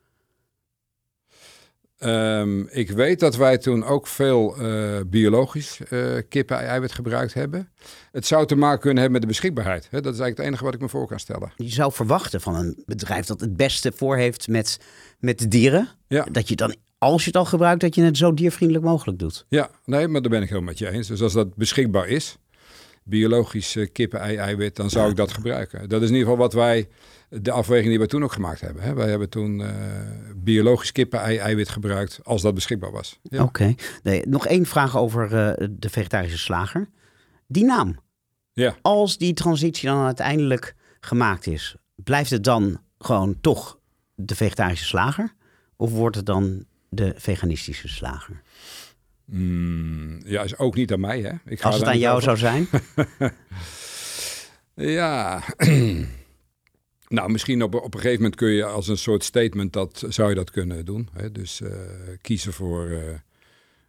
Ehm, 2.05 2.59
ik 2.67 2.91
weet 2.91 3.19
dat 3.19 3.35
wij 3.35 3.57
toen 3.57 3.83
ook 3.83 4.07
veel 4.07 4.57
eh, 4.57 4.99
biologisch 5.07 5.79
eh 5.89 6.17
kippen-eiwit 6.29 6.91
gebruikt 6.91 7.33
hebben. 7.33 7.69
Het 8.11 8.25
zou 8.25 8.45
te 8.45 8.55
maken 8.55 8.79
kunnen 8.79 9.01
hebben 9.03 9.11
met 9.11 9.21
de 9.21 9.27
beschikbaarheid. 9.27 9.83
Hè? 9.83 10.01
Dat 10.01 10.13
is 10.13 10.19
eigenlijk 10.19 10.37
het 10.37 10.47
enige 10.47 10.63
wat 10.63 10.73
ik 10.73 10.79
me 10.79 10.89
voor 10.89 11.07
kan 11.07 11.19
stellen. 11.19 11.51
Je 11.55 11.69
zou 11.69 11.91
verwachten 11.93 12.41
van 12.41 12.55
een 12.55 12.83
bedrijf 12.85 13.25
dat 13.25 13.39
het 13.39 13.57
beste 13.57 13.91
voor 13.95 14.17
heeft 14.17 14.47
met, 14.47 14.79
met 15.19 15.39
de 15.39 15.47
dieren, 15.47 15.89
Ja, 16.07 16.25
dat 16.31 16.49
je 16.49 16.55
dan, 16.55 16.75
als 16.97 17.21
je 17.21 17.27
het 17.27 17.37
al 17.37 17.45
gebruikt, 17.45 17.81
dat 17.81 17.95
je 17.95 18.03
het 18.03 18.17
zo 18.17 18.33
diervriendelijk 18.33 18.85
mogelijk 18.85 19.19
doet. 19.19 19.45
ja 19.49 19.69
nee, 19.85 20.07
maar 20.07 20.21
daar 20.21 20.31
ben 20.31 20.41
ik 20.41 20.49
helemaal 20.49 20.69
met 20.69 20.77
je 20.79 20.89
eens. 20.89 21.07
Dus 21.07 21.21
als 21.21 21.33
dat 21.33 21.55
beschikbaar 21.55 22.07
is, 22.07 22.37
biologisch 23.07 23.75
eh, 23.75 23.87
kippen-eiwit, 23.91 24.75
dan 24.75 24.89
zou 24.89 25.09
ik 25.09 25.15
dat 25.15 25.33
gebruiken. 25.33 25.89
Dat 25.89 26.01
is 26.01 26.09
in 26.09 26.15
ieder 26.15 26.29
geval 26.29 26.43
wat 26.43 26.53
wij, 26.53 26.87
de 27.29 27.51
afweging 27.51 27.89
die 27.89 27.99
we 27.99 28.07
toen 28.07 28.23
ook 28.23 28.31
gemaakt 28.31 28.61
hebben. 28.61 28.83
Hè? 28.83 28.93
Wij 28.93 29.09
hebben 29.09 29.29
toen 29.29 29.61
eh, 29.61 29.69
biologisch 30.35 30.91
kippen-eiwit 30.91 31.69
gebruikt 31.69 32.19
als 32.23 32.41
dat 32.41 32.53
beschikbaar 32.53 32.91
was. 32.91 33.19
Ja. 33.21 33.43
Oké. 33.43 33.75
Nee, 34.03 34.21
nog 34.27 34.47
één 34.47 34.65
vraag 34.65 34.97
over 34.97 35.23
eh, 35.23 35.67
de 35.71 35.89
vegetarische 35.89 36.37
slager. 36.37 36.89
Die 37.47 37.65
naam. 37.65 37.99
Ja. 38.53 38.75
Als 38.81 39.17
die 39.17 39.33
transitie 39.33 39.89
dan 39.89 40.05
uiteindelijk 40.05 40.75
gemaakt 40.99 41.47
is, 41.47 41.75
blijft 41.95 42.29
het 42.29 42.43
dan 42.43 42.81
gewoon 42.97 43.37
toch 43.41 43.79
de 44.15 44.35
vegetarische 44.35 44.85
slager? 44.85 45.33
Of 45.75 45.91
wordt 45.91 46.15
het 46.15 46.25
dan 46.25 46.65
de 46.89 47.13
veganistische 47.17 47.87
slager? 47.87 48.41
Mm, 49.25 50.19
ja, 50.25 50.43
is 50.43 50.57
ook 50.57 50.75
niet 50.75 50.91
aan 50.93 50.99
mij. 50.99 51.21
Hè? 51.21 51.31
Ik 51.45 51.59
ga 51.61 51.67
Als 51.67 51.77
het 51.77 51.87
aan 51.87 51.99
jou 51.99 52.11
over- 52.21 52.23
zou 52.23 52.37
zijn? 52.37 52.67
Ja. 54.75 55.43
nou, 57.07 57.31
misschien 57.31 57.63
op, 57.63 57.75
op 57.75 57.93
een 57.93 57.99
gegeven 57.99 58.21
moment 58.21 58.35
kun 58.35 58.49
je 58.49 58.65
als 58.65 58.87
een 58.87 58.97
soort 58.97 59.23
statement 59.23 59.73
dat 59.73 60.03
zou 60.09 60.29
je 60.29 60.35
dat 60.35 60.51
kunnen 60.51 60.85
doen. 60.85 61.09
Hè? 61.13 61.31
Dus 61.31 61.61
eh, 61.61 61.71
kiezen 62.21 62.53
voor 62.53 62.89
eh, 62.89 63.13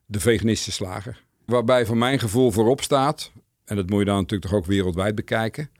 de 0.06 0.20
veganistische 0.20 0.72
slager. 0.72 1.24
Waarbij 1.44 1.86
voor 1.86 1.96
mijn 1.96 2.18
gevoel 2.18 2.50
voorop 2.50 2.82
staat, 2.82 3.30
en 3.64 3.76
dat 3.76 3.90
moet 3.90 3.98
je 3.98 4.04
dan 4.04 4.14
natuurlijk 4.16 4.50
toch 4.50 4.58
ook 4.60 4.66
wereldwijd 4.66 5.14
bekijken, 5.14 5.70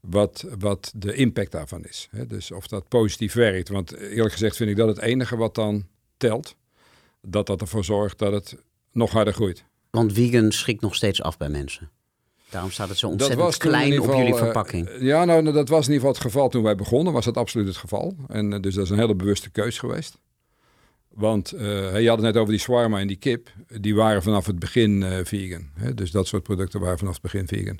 wat, 0.00 0.44
wat 0.58 0.92
de 0.96 1.14
impact 1.14 1.52
daarvan 1.52 1.84
is. 1.84 2.08
Hè? 2.10 2.26
Dus 2.26 2.50
of 2.50 2.66
dat 2.66 2.88
positief 2.88 3.32
werkt. 3.32 3.68
Want 3.68 3.96
eerlijk 3.96 4.32
gezegd 4.32 4.56
vind 4.56 4.70
ik 4.70 4.76
dat 4.76 4.88
het 4.88 4.98
enige 5.00 5.36
wat 5.36 5.54
dan 5.54 5.86
telt. 6.16 6.56
Dat 7.20 7.46
dat 7.46 7.60
ervoor 7.60 7.84
zorgt 7.84 8.18
dat 8.18 8.32
het 8.32 8.56
nog 8.92 9.10
harder 9.10 9.34
groeit. 9.34 9.64
Want 9.90 10.12
vegan 10.12 10.52
schrikt 10.52 10.80
nog 10.80 10.94
steeds 10.94 11.22
af 11.22 11.36
bij 11.36 11.48
mensen. 11.48 11.90
Daarom 12.50 12.70
staat 12.70 12.88
het 12.88 12.98
zo 12.98 13.08
ontzettend 13.08 13.56
klein 13.56 14.00
op 14.00 14.14
jullie 14.14 14.32
eh, 14.32 14.38
verpakking. 14.38 14.88
ja, 15.00 15.24
nou, 15.24 15.52
dat 15.52 15.68
was 15.68 15.86
in 15.86 15.92
ieder 15.92 15.94
geval 15.94 16.12
het 16.12 16.20
geval 16.20 16.48
toen 16.48 16.62
wij 16.62 16.74
begonnen. 16.74 17.12
Was 17.12 17.24
dat 17.24 17.36
absoluut 17.36 17.66
het 17.66 17.76
geval. 17.76 18.16
En 18.28 18.52
eh, 18.52 18.60
dus 18.60 18.74
dat 18.74 18.84
is 18.84 18.90
een 18.90 18.98
hele 18.98 19.14
bewuste 19.14 19.50
keus 19.50 19.78
geweest. 19.78 20.18
Want 21.08 21.54
uh, 21.54 22.00
je 22.00 22.08
had 22.08 22.16
het 22.16 22.26
net 22.26 22.36
over 22.36 22.52
die 22.52 22.60
shawarma 22.60 22.98
en 22.98 23.06
die 23.06 23.16
kip. 23.16 23.48
Die 23.80 23.94
waren 23.94 24.22
vanaf 24.22 24.46
het 24.46 24.58
begin 24.58 25.04
vegan. 25.24 25.68
Hè? 25.74 25.94
Dus 25.94 26.10
dat 26.10 26.26
soort 26.26 26.42
producten 26.42 26.80
waren 26.80 26.98
vanaf 26.98 27.12
het 27.12 27.22
begin 27.22 27.46
vegan. 27.46 27.78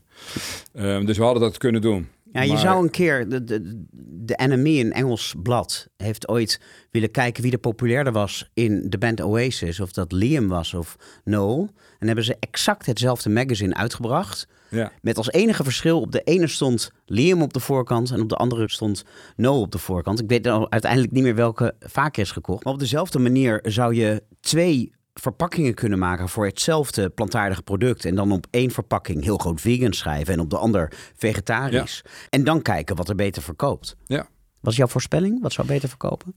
Uh, 0.75 1.07
dus 1.07 1.16
we 1.16 1.25
hadden 1.25 1.42
dat 1.42 1.59
kunnen 1.59 1.81
doen. 1.81 2.09
Ja, 2.33 2.43
je 2.43 2.57
zou 2.57 2.83
een 2.83 2.91
keer, 2.91 3.29
de, 3.29 3.45
de, 3.45 3.85
de 4.25 4.35
Enemy, 4.35 4.81
een 4.81 4.93
Engels 4.93 5.35
blad, 5.43 5.89
heeft 5.97 6.29
ooit 6.29 6.61
willen 6.91 7.11
kijken 7.11 7.43
wie 7.43 7.53
er 7.53 7.59
populairder 7.59 8.12
was 8.12 8.51
in 8.55 8.91
de 8.91 8.99
band 8.99 9.21
Oasis. 9.21 9.81
Of 9.81 9.93
dat 9.93 10.12
Liam 10.12 10.49
was 10.49 10.75
of 10.75 10.97
Noel. 11.25 11.71
En 11.99 12.07
hebben 12.07 12.25
ze 12.25 12.37
exact 12.41 12.87
hetzelfde 12.87 13.31
magazine 13.31 13.75
uitgebracht. 13.75 14.49
Ja. 14.69 14.93
Met 15.01 15.17
als 15.17 15.31
enige 15.31 15.65
verschil, 15.65 16.01
op 16.01 16.12
de 16.12 16.23
ene 16.23 16.47
stond 16.47 16.91
Liam 17.07 17.43
op 17.43 17.53
de 17.53 17.61
voorkant 17.61 18.11
en 18.11 18.21
op 18.21 18.29
de 18.29 18.37
andere 18.37 18.71
stond 18.71 19.05
Noel 19.37 19.61
op 19.61 19.73
de 19.73 19.79
voorkant. 19.79 20.21
Ik 20.21 20.29
weet 20.29 20.45
dan 20.45 20.71
uiteindelijk 20.71 21.12
niet 21.12 21.23
meer 21.23 21.35
welke 21.35 21.75
vaker 21.81 22.23
is 22.23 22.31
gekocht. 22.31 22.65
Maar 22.65 22.73
op 22.73 22.79
dezelfde 22.79 23.19
manier 23.19 23.61
zou 23.62 23.95
je 23.95 24.23
twee 24.41 24.93
verpakkingen 25.14 25.75
kunnen 25.75 25.99
maken 25.99 26.28
voor 26.28 26.45
hetzelfde 26.45 27.11
plantaardige 27.11 27.62
product. 27.62 28.04
En 28.04 28.14
dan 28.14 28.33
op 28.33 28.47
één 28.50 28.71
verpakking 28.71 29.23
heel 29.23 29.38
groot 29.38 29.61
vegan 29.61 29.92
schrijven 29.92 30.35
en 30.35 30.40
op 30.40 30.50
de 30.50 30.59
ander 30.59 30.92
vegetarisch. 31.16 32.04
En 32.31 32.45
dan 32.45 32.62
kijken 32.62 32.97
wat 32.97 33.09
er 33.09 33.14
beter 33.14 33.42
verkoopt. 33.42 33.97
Ja. 34.07 34.26
Wat 34.61 34.73
is 34.73 34.78
jouw 34.78 34.87
voorspelling? 34.87 35.42
Wat 35.42 35.52
zou 35.52 35.66
beter 35.66 35.88
verkopen? 35.88 36.35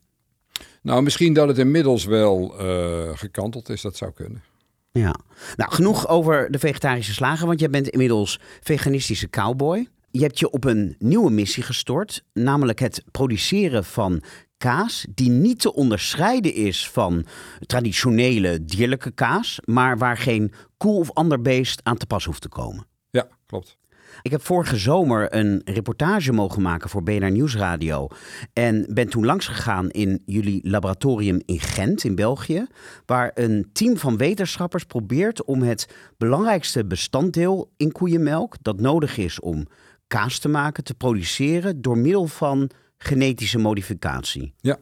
Nou, 0.81 1.03
misschien 1.03 1.33
dat 1.33 1.47
het 1.47 1.57
inmiddels 1.57 2.05
wel 2.05 2.55
uh, 2.61 3.09
gekanteld 3.13 3.69
is. 3.69 3.81
Dat 3.81 3.97
zou 3.97 4.11
kunnen. 4.11 4.43
Ja. 4.91 5.15
Nou, 5.55 5.71
genoeg 5.71 6.07
over 6.07 6.51
de 6.51 6.59
vegetarische 6.59 7.13
slager, 7.13 7.47
want 7.47 7.59
jij 7.59 7.69
bent 7.69 7.87
inmiddels 7.87 8.39
veganistische 8.61 9.29
cowboy. 9.29 9.87
Je 10.11 10.21
hebt 10.21 10.39
je 10.39 10.49
op 10.49 10.63
een 10.63 10.95
nieuwe 10.99 11.31
missie 11.31 11.63
gestort, 11.63 12.23
namelijk 12.33 12.79
het 12.79 13.03
produceren 13.11 13.83
van 13.83 14.21
kaas 14.57 15.05
die 15.09 15.29
niet 15.29 15.59
te 15.59 15.73
onderscheiden 15.73 16.53
is 16.53 16.89
van 16.89 17.25
traditionele 17.65 18.65
dierlijke 18.65 19.11
kaas, 19.11 19.59
maar 19.65 19.97
waar 19.97 20.17
geen 20.17 20.51
koe 20.77 20.99
of 20.99 21.11
ander 21.11 21.41
beest 21.41 21.79
aan 21.83 21.97
te 21.97 22.05
pas 22.05 22.25
hoeft 22.25 22.41
te 22.41 22.49
komen. 22.49 22.87
Ja, 23.09 23.27
klopt. 23.45 23.77
Ik 24.21 24.31
heb 24.31 24.41
vorige 24.41 24.77
zomer 24.77 25.35
een 25.35 25.61
reportage 25.65 26.31
mogen 26.31 26.61
maken 26.61 26.89
voor 26.89 27.03
BNR 27.03 27.31
Nieuwsradio. 27.31 28.07
En 28.53 28.85
ben 28.89 29.09
toen 29.09 29.25
langsgegaan 29.25 29.89
in 29.89 30.21
jullie 30.25 30.69
laboratorium 30.69 31.41
in 31.45 31.59
Gent, 31.59 32.03
in 32.03 32.15
België. 32.15 32.67
Waar 33.05 33.31
een 33.33 33.69
team 33.73 33.97
van 33.97 34.17
wetenschappers 34.17 34.83
probeert 34.83 35.43
om 35.43 35.61
het 35.61 35.87
belangrijkste 36.17 36.85
bestanddeel 36.85 37.71
in 37.77 37.91
koeienmelk, 37.91 38.55
dat 38.61 38.79
nodig 38.79 39.17
is 39.17 39.39
om 39.39 39.67
kaas 40.07 40.39
te 40.39 40.49
maken, 40.49 40.83
te 40.83 40.93
produceren 40.93 41.81
door 41.81 41.97
middel 41.97 42.27
van 42.27 42.69
genetische 42.97 43.57
modificatie. 43.57 44.53
Ja. 44.57 44.77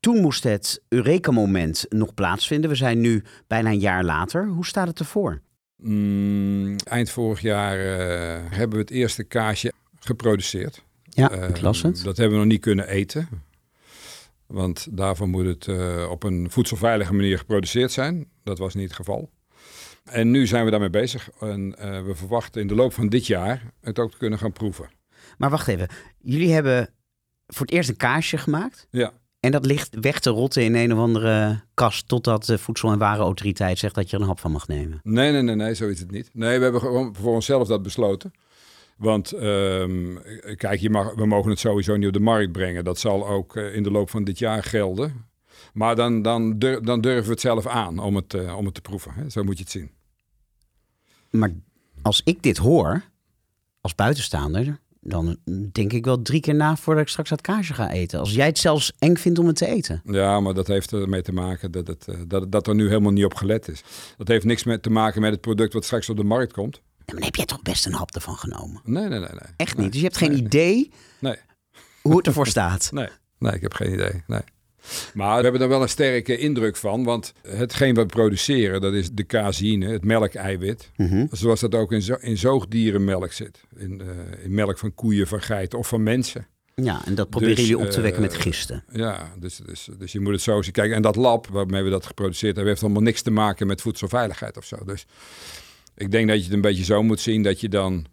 Toen 0.00 0.20
moest 0.20 0.44
het 0.44 0.82
Eureka-moment 0.88 1.86
nog 1.88 2.14
plaatsvinden. 2.14 2.70
We 2.70 2.76
zijn 2.76 3.00
nu 3.00 3.24
bijna 3.46 3.70
een 3.70 3.78
jaar 3.78 4.04
later. 4.04 4.46
Hoe 4.46 4.66
staat 4.66 4.88
het 4.88 4.98
ervoor? 4.98 5.40
Mm, 5.76 6.76
eind 6.76 7.10
vorig 7.10 7.40
jaar 7.40 7.78
uh, 7.78 8.50
hebben 8.50 8.78
we 8.78 8.84
het 8.84 8.90
eerste 8.90 9.24
kaasje 9.24 9.72
geproduceerd. 9.98 10.84
Ja, 11.08 11.30
ik 11.30 11.60
las 11.60 11.82
het. 11.82 11.98
Uh, 11.98 12.04
dat 12.04 12.16
hebben 12.16 12.38
we 12.38 12.44
nog 12.44 12.52
niet 12.52 12.60
kunnen 12.60 12.88
eten. 12.88 13.28
Want 14.46 14.86
daarvoor 14.90 15.28
moet 15.28 15.46
het 15.46 15.66
uh, 15.66 16.10
op 16.10 16.22
een 16.22 16.50
voedselveilige 16.50 17.14
manier 17.14 17.38
geproduceerd 17.38 17.92
zijn. 17.92 18.28
Dat 18.42 18.58
was 18.58 18.74
niet 18.74 18.84
het 18.84 18.96
geval. 18.96 19.30
En 20.04 20.30
nu 20.30 20.46
zijn 20.46 20.64
we 20.64 20.70
daarmee 20.70 20.90
bezig. 20.90 21.30
En 21.40 21.70
we 22.06 22.12
verwachten 22.14 22.60
in 22.60 22.66
de 22.66 22.74
loop 22.74 22.92
van 22.92 23.08
dit 23.08 23.26
jaar 23.26 23.72
het 23.80 23.98
ook 23.98 24.10
te 24.10 24.16
kunnen 24.16 24.38
gaan 24.38 24.52
proeven. 24.52 24.90
Maar 25.38 25.50
wacht 25.50 25.68
even. 25.68 25.88
Jullie 26.18 26.52
hebben 26.52 26.94
voor 27.46 27.66
het 27.66 27.74
eerst 27.74 27.88
een 27.88 27.96
kaasje 27.96 28.38
gemaakt. 28.38 28.86
Ja. 28.90 29.12
En 29.40 29.50
dat 29.50 29.66
ligt 29.66 29.96
weg 30.00 30.20
te 30.20 30.30
rotten 30.30 30.64
in 30.64 30.74
een 30.74 30.92
of 30.92 30.98
andere 30.98 31.60
kast 31.74 32.08
totdat 32.08 32.44
de 32.44 32.58
Voedsel- 32.58 32.92
en 32.92 32.98
Warenautoriteit 32.98 33.78
zegt 33.78 33.94
dat 33.94 34.10
je 34.10 34.16
er 34.16 34.22
een 34.22 34.28
hap 34.28 34.40
van 34.40 34.52
mag 34.52 34.68
nemen. 34.68 35.00
Nee, 35.02 35.32
nee, 35.32 35.42
nee, 35.42 35.54
nee, 35.54 35.74
zo 35.74 35.88
is 35.88 36.00
het 36.00 36.10
niet. 36.10 36.30
Nee, 36.32 36.56
we 36.56 36.62
hebben 36.62 36.80
gewoon 36.80 37.14
voor 37.14 37.34
onszelf 37.34 37.68
dat 37.68 37.82
besloten. 37.82 38.32
Want 38.96 39.32
um, 39.32 40.18
kijk, 40.56 40.80
je 40.80 40.90
mag, 40.90 41.14
we 41.14 41.26
mogen 41.26 41.50
het 41.50 41.58
sowieso 41.58 41.96
niet 41.96 42.06
op 42.06 42.12
de 42.12 42.20
markt 42.20 42.52
brengen. 42.52 42.84
Dat 42.84 42.98
zal 42.98 43.28
ook 43.28 43.56
uh, 43.56 43.74
in 43.74 43.82
de 43.82 43.90
loop 43.90 44.10
van 44.10 44.24
dit 44.24 44.38
jaar 44.38 44.62
gelden. 44.62 45.26
Maar 45.72 45.96
dan, 45.96 46.22
dan, 46.22 46.58
durf, 46.58 46.80
dan 46.80 47.00
durven 47.00 47.24
we 47.24 47.30
het 47.30 47.40
zelf 47.40 47.66
aan 47.66 47.98
om 47.98 48.16
het, 48.16 48.34
uh, 48.34 48.56
om 48.56 48.64
het 48.64 48.74
te 48.74 48.80
proeven. 48.80 49.12
Hè? 49.14 49.30
Zo 49.30 49.42
moet 49.44 49.56
je 49.56 49.62
het 49.62 49.72
zien. 49.72 49.90
Maar 51.30 51.50
als 52.02 52.20
ik 52.24 52.42
dit 52.42 52.56
hoor, 52.56 53.02
als 53.80 53.94
buitenstaander, 53.94 54.80
dan 55.04 55.36
denk 55.72 55.92
ik 55.92 56.04
wel 56.04 56.22
drie 56.22 56.40
keer 56.40 56.54
na 56.54 56.76
voordat 56.76 57.02
ik 57.02 57.08
straks 57.08 57.28
dat 57.28 57.40
kaasje 57.40 57.74
ga 57.74 57.90
eten. 57.90 58.18
Als 58.18 58.34
jij 58.34 58.46
het 58.46 58.58
zelfs 58.58 58.92
eng 58.98 59.16
vindt 59.16 59.38
om 59.38 59.46
het 59.46 59.56
te 59.56 59.66
eten. 59.66 60.02
Ja, 60.04 60.40
maar 60.40 60.54
dat 60.54 60.66
heeft 60.66 60.92
ermee 60.92 61.22
te 61.22 61.32
maken 61.32 61.70
dat, 61.70 61.86
het, 61.86 62.06
dat, 62.26 62.52
dat 62.52 62.66
er 62.66 62.74
nu 62.74 62.88
helemaal 62.88 63.12
niet 63.12 63.24
op 63.24 63.34
gelet 63.34 63.68
is. 63.68 63.82
Dat 64.16 64.28
heeft 64.28 64.44
niks 64.44 64.64
met 64.64 64.82
te 64.82 64.90
maken 64.90 65.20
met 65.20 65.32
het 65.32 65.40
product 65.40 65.72
wat 65.72 65.84
straks 65.84 66.08
op 66.08 66.16
de 66.16 66.24
markt 66.24 66.52
komt. 66.52 66.74
Ja, 66.74 66.82
maar 67.06 67.14
dan 67.14 67.24
heb 67.24 67.34
jij 67.34 67.44
toch 67.44 67.62
best 67.62 67.86
een 67.86 67.92
hap 67.92 68.14
ervan 68.14 68.36
genomen? 68.36 68.80
Nee, 68.84 69.08
nee, 69.08 69.18
nee. 69.18 69.28
nee. 69.28 69.52
Echt 69.56 69.76
nee. 69.76 69.84
niet? 69.84 69.92
Dus 69.92 70.00
je 70.00 70.06
hebt 70.06 70.18
geen 70.18 70.30
nee. 70.30 70.40
idee 70.40 70.90
nee. 71.18 71.36
hoe 72.02 72.16
het 72.16 72.26
ervoor 72.26 72.46
staat? 72.46 72.90
Nee. 72.92 73.08
nee, 73.38 73.52
ik 73.52 73.60
heb 73.60 73.74
geen 73.74 73.92
idee. 73.92 74.22
Nee. 74.26 74.40
Maar 75.14 75.36
we 75.36 75.42
hebben 75.42 75.60
er 75.60 75.68
wel 75.68 75.82
een 75.82 75.88
sterke 75.88 76.38
indruk 76.38 76.76
van, 76.76 77.04
want 77.04 77.32
hetgeen 77.48 77.94
we 77.94 78.06
produceren, 78.06 78.80
dat 78.80 78.92
is 78.92 79.10
de 79.12 79.26
caseïne, 79.26 79.86
het 79.86 80.04
melkeiwit. 80.04 80.90
Mm 80.96 81.08
-hmm. 81.08 81.28
Zoals 81.30 81.60
dat 81.60 81.74
ook 81.74 81.92
in, 81.92 82.02
zo 82.02 82.14
in 82.20 82.38
zoogdierenmelk 82.38 83.32
zit. 83.32 83.60
In, 83.76 84.02
uh, 84.02 84.44
in, 84.44 84.54
melk 84.54 84.78
van 84.78 84.94
koeien, 84.94 85.26
van 85.26 85.42
geiten 85.42 85.78
of 85.78 85.88
van 85.88 86.02
mensen. 86.02 86.46
Ja, 86.74 87.04
en 87.04 87.14
dat 87.14 87.30
proberen 87.30 87.54
dus, 87.54 87.66
jullie 87.68 87.84
op 87.84 87.90
te 87.90 88.00
wekken 88.00 88.22
uh, 88.22 88.28
met 88.28 88.38
gisten. 88.40 88.84
Ja, 88.92 89.32
dus, 89.38 89.56
dus, 89.66 89.88
dus 89.98 90.12
je 90.12 90.20
moet 90.20 90.32
het 90.32 90.42
zo 90.42 90.62
zien. 90.62 90.72
Kijk, 90.72 90.92
en 90.92 91.02
dat 91.02 91.16
lab 91.16 91.46
waarmee 91.46 91.82
we 91.82 91.90
dat 91.90 92.06
geproduceerd 92.06 92.54
hebben, 92.54 92.72
heeft 92.72 92.82
allemaal 92.82 93.02
niks 93.02 93.22
te 93.22 93.30
maken 93.30 93.66
met 93.66 93.80
voedselveiligheid 93.80 94.56
of 94.56 94.64
zo. 94.64 94.76
Dus 94.84 95.06
ik 95.96 96.10
denk 96.10 96.28
dat 96.28 96.36
je 96.36 96.44
het 96.44 96.52
een 96.52 96.60
beetje 96.60 96.84
zo 96.84 97.02
moet 97.02 97.20
zien 97.20 97.42
dat 97.42 97.60
je 97.60 97.68
dan, 97.68 98.06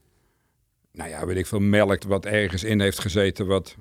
nou 0.92 1.10
ja, 1.10 1.26
weet 1.26 1.38
ik 1.38 1.48
veel, 1.48 1.60
melk 1.60 2.04
wat 2.04 2.26
ergens 2.26 2.64
in 2.64 2.80
heeft 2.80 3.00
gezeten, 3.00 3.48
wat 3.48 3.76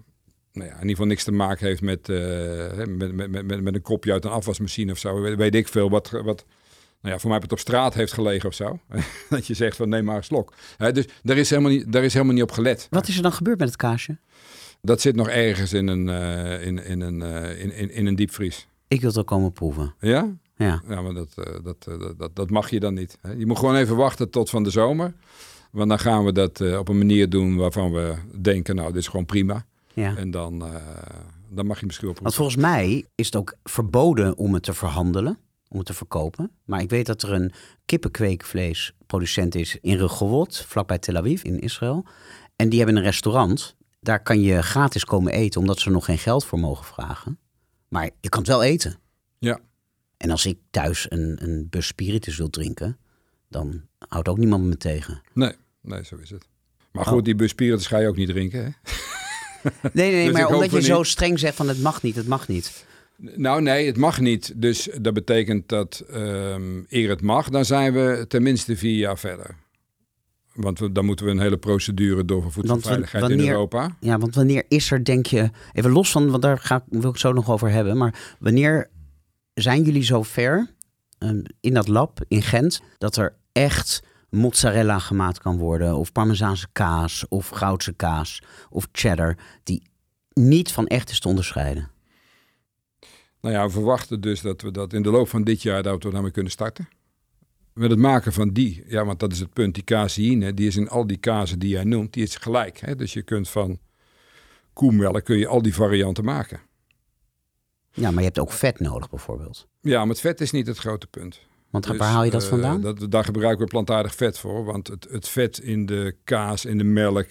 nou 0.52 0.66
ja, 0.66 0.74
in 0.74 0.80
ieder 0.80 0.90
geval 0.90 1.06
niks 1.06 1.24
te 1.24 1.32
maken 1.32 1.66
heeft 1.66 1.82
met, 1.82 2.08
uh, 2.08 2.84
met, 2.86 3.14
met, 3.14 3.44
met, 3.44 3.62
met 3.62 3.74
een 3.74 3.82
kopje 3.82 4.12
uit 4.12 4.24
een 4.24 4.30
afwasmachine 4.30 4.92
of 4.92 4.98
zo. 4.98 5.20
Weet, 5.20 5.36
weet 5.36 5.54
ik 5.54 5.68
veel 5.68 5.90
wat, 5.90 6.10
wat 6.10 6.44
nou 7.00 7.14
ja, 7.14 7.18
voor 7.18 7.30
mij 7.30 7.38
het 7.38 7.52
op 7.52 7.58
straat 7.58 7.94
heeft 7.94 8.12
gelegen 8.12 8.48
of 8.48 8.54
zo. 8.54 8.78
dat 9.30 9.46
je 9.46 9.54
zegt 9.54 9.76
van 9.76 9.88
neem 9.88 10.04
maar 10.04 10.16
een 10.16 10.24
slok. 10.24 10.52
He, 10.76 10.92
dus 10.92 11.06
daar 11.22 11.36
is, 11.36 11.50
helemaal 11.50 11.70
niet, 11.70 11.92
daar 11.92 12.04
is 12.04 12.12
helemaal 12.12 12.34
niet 12.34 12.42
op 12.42 12.52
gelet. 12.52 12.86
Wat 12.90 13.08
is 13.08 13.16
er 13.16 13.22
dan 13.22 13.32
gebeurd 13.32 13.58
met 13.58 13.68
het 13.68 13.76
kaasje? 13.76 14.18
Dat 14.82 15.00
zit 15.00 15.16
nog 15.16 15.28
ergens 15.28 15.72
in 15.72 15.86
een, 15.86 16.08
uh, 16.08 16.66
in, 16.66 16.84
in, 16.84 17.00
een, 17.00 17.20
uh, 17.20 17.62
in, 17.62 17.72
in, 17.72 17.90
in 17.90 18.06
een 18.06 18.16
diepvries. 18.16 18.68
Ik 18.88 19.00
wil 19.00 19.08
het 19.08 19.18
ook 19.18 19.26
komen 19.26 19.52
proeven. 19.52 19.94
Ja? 20.00 20.36
Ja. 20.56 20.82
Ja, 20.88 21.02
maar 21.02 21.14
dat, 21.14 21.34
dat, 21.62 21.88
dat, 22.16 22.36
dat 22.36 22.50
mag 22.50 22.70
je 22.70 22.80
dan 22.80 22.94
niet. 22.94 23.18
Je 23.36 23.46
moet 23.46 23.58
gewoon 23.58 23.74
even 23.74 23.96
wachten 23.96 24.30
tot 24.30 24.50
van 24.50 24.62
de 24.62 24.70
zomer. 24.70 25.14
Want 25.70 25.88
dan 25.88 25.98
gaan 25.98 26.24
we 26.24 26.32
dat 26.32 26.60
op 26.78 26.88
een 26.88 26.98
manier 26.98 27.28
doen 27.28 27.56
waarvan 27.56 27.92
we 27.92 28.14
denken, 28.40 28.74
nou, 28.74 28.88
dit 28.88 29.00
is 29.00 29.08
gewoon 29.08 29.26
prima. 29.26 29.66
Ja. 30.00 30.16
En 30.16 30.30
dan, 30.30 30.66
uh, 30.66 30.74
dan 31.48 31.66
mag 31.66 31.80
je 31.80 31.86
misschien 31.86 32.06
wel 32.06 32.16
Want 32.22 32.34
volgens 32.34 32.56
mij 32.56 33.06
is 33.14 33.26
het 33.26 33.36
ook 33.36 33.54
verboden 33.62 34.36
om 34.36 34.54
het 34.54 34.62
te 34.62 34.74
verhandelen, 34.74 35.38
om 35.68 35.78
het 35.78 35.86
te 35.86 35.94
verkopen. 35.94 36.50
Maar 36.64 36.80
ik 36.80 36.90
weet 36.90 37.06
dat 37.06 37.22
er 37.22 37.32
een 37.32 37.52
kippenkweekvleesproducent 37.84 39.54
is 39.54 39.78
in 39.80 39.96
Rehovot, 39.96 40.64
vlakbij 40.68 40.98
Tel 40.98 41.16
Aviv 41.16 41.42
in 41.42 41.60
Israël. 41.60 42.06
En 42.56 42.68
die 42.68 42.78
hebben 42.78 42.96
een 42.96 43.02
restaurant. 43.02 43.76
Daar 44.00 44.22
kan 44.22 44.40
je 44.40 44.62
gratis 44.62 45.04
komen 45.04 45.32
eten, 45.32 45.60
omdat 45.60 45.78
ze 45.78 45.86
er 45.86 45.92
nog 45.92 46.04
geen 46.04 46.18
geld 46.18 46.44
voor 46.44 46.58
mogen 46.58 46.84
vragen. 46.84 47.38
Maar 47.88 48.10
je 48.20 48.28
kan 48.28 48.40
het 48.40 48.48
wel 48.48 48.62
eten. 48.62 48.98
Ja. 49.38 49.60
En 50.16 50.30
als 50.30 50.46
ik 50.46 50.58
thuis 50.70 51.10
een, 51.10 51.38
een 51.42 51.66
bus 51.70 51.86
spiritus 51.86 52.36
wil 52.36 52.50
drinken, 52.50 52.98
dan 53.48 53.82
houdt 54.08 54.28
ook 54.28 54.38
niemand 54.38 54.64
me 54.64 54.76
tegen. 54.76 55.22
Nee, 55.32 55.52
nee, 55.80 56.04
zo 56.04 56.16
is 56.16 56.30
het. 56.30 56.48
Maar 56.92 57.04
goed, 57.04 57.18
oh. 57.18 57.24
die 57.24 57.34
bus 57.34 57.50
spiritus 57.50 57.86
ga 57.86 57.98
je 57.98 58.08
ook 58.08 58.16
niet 58.16 58.28
drinken, 58.28 58.64
hè? 58.64 58.70
Nee, 59.92 60.12
nee, 60.12 60.24
dus 60.24 60.32
maar 60.32 60.46
omdat 60.46 60.70
je 60.70 60.76
niet... 60.76 60.86
zo 60.86 61.02
streng 61.02 61.38
zegt 61.38 61.56
van 61.56 61.68
het 61.68 61.80
mag 61.80 62.02
niet, 62.02 62.16
het 62.16 62.26
mag 62.26 62.48
niet. 62.48 62.84
Nou 63.16 63.62
nee, 63.62 63.86
het 63.86 63.96
mag 63.96 64.20
niet. 64.20 64.52
Dus 64.56 64.88
dat 65.00 65.14
betekent 65.14 65.68
dat 65.68 66.04
um, 66.14 66.86
eer 66.88 67.08
het 67.08 67.22
mag, 67.22 67.48
dan 67.48 67.64
zijn 67.64 67.92
we 67.92 68.24
tenminste 68.28 68.76
vier 68.76 68.96
jaar 68.96 69.18
verder. 69.18 69.56
Want 70.54 70.78
we, 70.78 70.92
dan 70.92 71.04
moeten 71.04 71.24
we 71.24 71.30
een 71.30 71.40
hele 71.40 71.58
procedure 71.58 72.24
door 72.24 72.42
voor 72.42 72.52
voedselveiligheid 72.52 73.24
wanneer, 73.24 73.44
in 73.44 73.50
Europa. 73.50 73.96
Ja, 74.00 74.18
want 74.18 74.34
wanneer 74.34 74.64
is 74.68 74.90
er, 74.90 75.04
denk 75.04 75.26
je, 75.26 75.50
even 75.72 75.90
los 75.90 76.10
van, 76.10 76.30
want 76.30 76.42
daar 76.42 76.58
ga, 76.58 76.84
wil 76.88 77.00
ik 77.00 77.06
het 77.06 77.20
zo 77.20 77.32
nog 77.32 77.50
over 77.50 77.70
hebben. 77.70 77.96
Maar 77.96 78.36
wanneer 78.38 78.90
zijn 79.54 79.82
jullie 79.82 80.02
zo 80.02 80.22
ver 80.22 80.70
um, 81.18 81.42
in 81.60 81.74
dat 81.74 81.88
lab 81.88 82.20
in 82.28 82.42
Gent 82.42 82.80
dat 82.98 83.16
er 83.16 83.34
echt 83.52 84.02
mozzarella 84.30 84.98
gemaakt 84.98 85.38
kan 85.38 85.58
worden, 85.58 85.96
of 85.96 86.12
parmezaanse 86.12 86.66
kaas, 86.72 87.28
of 87.28 87.48
goudse 87.48 87.92
kaas, 87.92 88.42
of 88.70 88.88
cheddar, 88.92 89.36
die 89.62 89.82
niet 90.32 90.72
van 90.72 90.86
echt 90.86 91.10
is 91.10 91.20
te 91.20 91.28
onderscheiden? 91.28 91.90
Nou 93.40 93.54
ja, 93.54 93.66
we 93.66 93.70
verwachten 93.70 94.20
dus 94.20 94.40
dat 94.40 94.62
we 94.62 94.70
dat 94.70 94.92
in 94.92 95.02
de 95.02 95.10
loop 95.10 95.28
van 95.28 95.44
dit 95.44 95.62
jaar 95.62 95.82
dat 95.82 96.02
we 96.02 96.10
daarmee 96.10 96.30
kunnen 96.30 96.52
starten. 96.52 96.88
Met 97.72 97.90
het 97.90 97.98
maken 97.98 98.32
van 98.32 98.50
die, 98.52 98.82
ja, 98.86 99.04
want 99.04 99.20
dat 99.20 99.32
is 99.32 99.40
het 99.40 99.52
punt, 99.52 99.74
die 99.74 99.84
caseïne, 99.84 100.54
die 100.54 100.66
is 100.66 100.76
in 100.76 100.88
al 100.88 101.06
die 101.06 101.16
kazen 101.16 101.58
die 101.58 101.70
jij 101.70 101.84
noemt, 101.84 102.12
die 102.12 102.22
is 102.22 102.36
gelijk. 102.36 102.80
Hè? 102.80 102.96
Dus 102.96 103.12
je 103.12 103.22
kunt 103.22 103.48
van 103.48 103.78
koemelk 104.72 105.24
kun 105.24 105.38
je 105.38 105.46
al 105.46 105.62
die 105.62 105.74
varianten 105.74 106.24
maken. 106.24 106.60
Ja, 107.92 108.10
maar 108.10 108.18
je 108.18 108.24
hebt 108.24 108.38
ook 108.38 108.52
vet 108.52 108.80
nodig 108.80 109.10
bijvoorbeeld. 109.10 109.68
Ja, 109.80 109.98
maar 109.98 110.08
het 110.08 110.20
vet 110.20 110.40
is 110.40 110.50
niet 110.50 110.66
het 110.66 110.78
grote 110.78 111.06
punt. 111.06 111.40
Want 111.70 111.86
Dus, 111.86 111.96
waar 111.96 112.10
haal 112.10 112.24
je 112.24 112.30
dat 112.30 112.42
eh, 112.42 112.48
vandaan? 112.48 112.80
dat, 112.80 113.10
daar 113.10 113.24
gebruiken 113.24 113.64
we 113.64 113.70
plantaardig 113.70 114.14
vet 114.14 114.38
voor. 114.38 114.64
Want 114.64 114.86
het, 114.86 115.06
het 115.10 115.28
vet 115.28 115.58
in 115.58 115.86
de 115.86 116.16
kaas, 116.24 116.64
in 116.64 116.78
de 116.78 116.84
melk, 116.84 117.26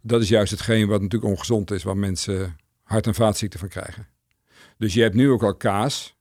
dat 0.00 0.22
is 0.22 0.28
juist 0.28 0.50
hetgeen 0.50 0.88
wat 0.88 1.02
natuurlijk 1.02 1.32
ongezond 1.32 1.70
is, 1.70 1.82
waar 1.82 1.96
mensen 1.96 2.56
hart- 2.82 3.06
en 3.06 3.14
vaatziekten 3.14 3.60
van 3.60 3.68
krijgen. 3.68 4.06
Dus 4.78 4.94
je 4.94 5.02
hebt 5.02 5.14
nu 5.14 5.30
ook 5.30 5.42
al 5.42 5.54
kaas 5.54 6.16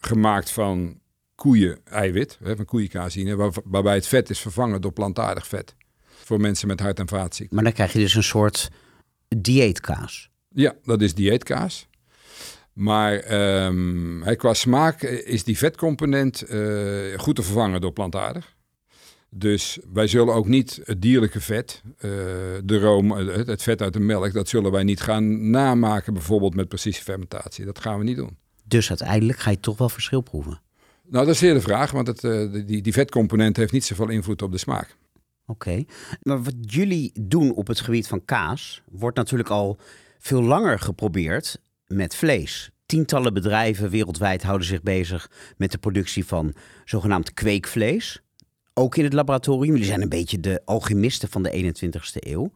gemaakt 0.00 0.50
van 0.50 1.00
koeien-eiwit, 1.34 2.38
van 2.42 2.64
koeiencaseïne, 2.64 3.36
waar, 3.36 3.52
waarbij 3.64 3.94
het 3.94 4.06
vet 4.06 4.30
is 4.30 4.40
vervangen 4.40 4.80
door 4.80 4.92
plantaardig 4.92 5.46
vet. 5.46 5.74
Voor 6.04 6.40
mensen 6.40 6.68
met 6.68 6.80
hart- 6.80 6.98
en 6.98 7.08
vaatziekten. 7.08 7.54
Maar 7.54 7.64
dan 7.64 7.74
krijg 7.74 7.92
je 7.92 7.98
dus 7.98 8.14
een 8.14 8.22
soort 8.22 8.70
dieetkaas. 9.28 10.30
Ja, 10.48 10.74
dat 10.84 11.02
is 11.02 11.14
dieetkaas. 11.14 11.88
Maar 12.72 13.14
ehm, 13.14 14.36
qua 14.36 14.54
smaak 14.54 15.02
is 15.02 15.44
die 15.44 15.58
vetcomponent 15.58 16.42
eh, 16.42 16.58
goed 17.16 17.36
te 17.36 17.42
vervangen 17.42 17.80
door 17.80 17.92
plantaardig. 17.92 18.58
Dus 19.32 19.78
wij 19.92 20.06
zullen 20.06 20.34
ook 20.34 20.48
niet 20.48 20.80
het 20.84 21.02
dierlijke 21.02 21.40
vet, 21.40 21.82
eh, 21.98 22.10
de 22.64 22.78
room, 22.78 23.18
eh, 23.18 23.36
het, 23.36 23.46
het 23.46 23.62
vet 23.62 23.82
uit 23.82 23.92
de 23.92 24.00
melk, 24.00 24.32
dat 24.32 24.48
zullen 24.48 24.72
wij 24.72 24.82
niet 24.82 25.00
gaan 25.00 25.50
namaken, 25.50 26.12
bijvoorbeeld 26.12 26.54
met 26.54 26.68
precisiefermentatie. 26.68 27.64
Dat 27.64 27.78
gaan 27.78 27.98
we 27.98 28.04
niet 28.04 28.16
doen. 28.16 28.36
Dus 28.64 28.88
uiteindelijk 28.88 29.38
ga 29.38 29.50
je 29.50 29.60
toch 29.60 29.78
wel 29.78 29.88
verschil 29.88 30.20
proeven. 30.20 30.60
Nou, 31.06 31.24
dat 31.24 31.34
is 31.34 31.40
zeer 31.40 31.54
de 31.54 31.60
vraag, 31.60 31.90
want 31.90 32.06
het, 32.06 32.24
eh, 32.24 32.52
die, 32.66 32.82
die 32.82 32.92
vetcomponent 32.92 33.56
heeft 33.56 33.72
niet 33.72 33.84
zoveel 33.84 34.08
invloed 34.08 34.42
op 34.42 34.52
de 34.52 34.58
smaak. 34.58 34.96
Oké. 35.46 35.84
Maar 36.22 36.42
wat 36.42 36.54
jullie 36.60 37.12
doen 37.20 37.52
op 37.52 37.66
het 37.66 37.80
gebied 37.80 38.06
van 38.06 38.24
kaas 38.24 38.82
wordt 38.90 39.16
natuurlijk 39.16 39.48
al 39.48 39.78
veel 40.18 40.42
langer 40.42 40.78
geprobeerd 40.78 41.60
met 41.94 42.16
vlees. 42.16 42.70
Tientallen 42.86 43.34
bedrijven 43.34 43.90
wereldwijd 43.90 44.42
houden 44.42 44.66
zich 44.66 44.82
bezig 44.82 45.30
met 45.56 45.72
de 45.72 45.78
productie 45.78 46.26
van 46.26 46.54
zogenaamd 46.84 47.34
kweekvlees. 47.34 48.22
Ook 48.74 48.96
in 48.96 49.04
het 49.04 49.12
laboratorium. 49.12 49.72
Jullie 49.72 49.88
zijn 49.88 50.02
een 50.02 50.08
beetje 50.08 50.40
de 50.40 50.62
alchemisten 50.64 51.28
van 51.28 51.42
de 51.42 51.72
21ste 51.74 52.28
eeuw. 52.28 52.52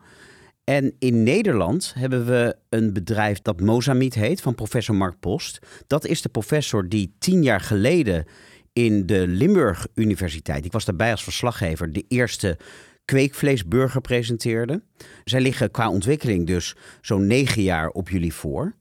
En 0.64 0.94
in 0.98 1.22
Nederland 1.22 1.92
hebben 1.98 2.26
we 2.26 2.56
een 2.68 2.92
bedrijf 2.92 3.42
dat 3.42 3.60
Mozamiet 3.60 4.14
heet, 4.14 4.40
van 4.40 4.54
professor 4.54 4.94
Mark 4.94 5.20
Post. 5.20 5.58
Dat 5.86 6.06
is 6.06 6.22
de 6.22 6.28
professor 6.28 6.88
die 6.88 7.14
tien 7.18 7.42
jaar 7.42 7.60
geleden 7.60 8.24
in 8.72 9.06
de 9.06 9.26
Limburg 9.26 9.86
Universiteit, 9.94 10.64
ik 10.64 10.72
was 10.72 10.84
daarbij 10.84 11.10
als 11.10 11.22
verslaggever, 11.22 11.92
de 11.92 12.04
eerste 12.08 12.58
kweekvleesburger 13.04 14.00
presenteerde. 14.00 14.82
Zij 15.24 15.40
liggen 15.40 15.70
qua 15.70 15.90
ontwikkeling 15.90 16.46
dus 16.46 16.74
zo'n 17.00 17.26
negen 17.26 17.62
jaar 17.62 17.88
op 17.88 18.08
jullie 18.08 18.34
voor. 18.34 18.74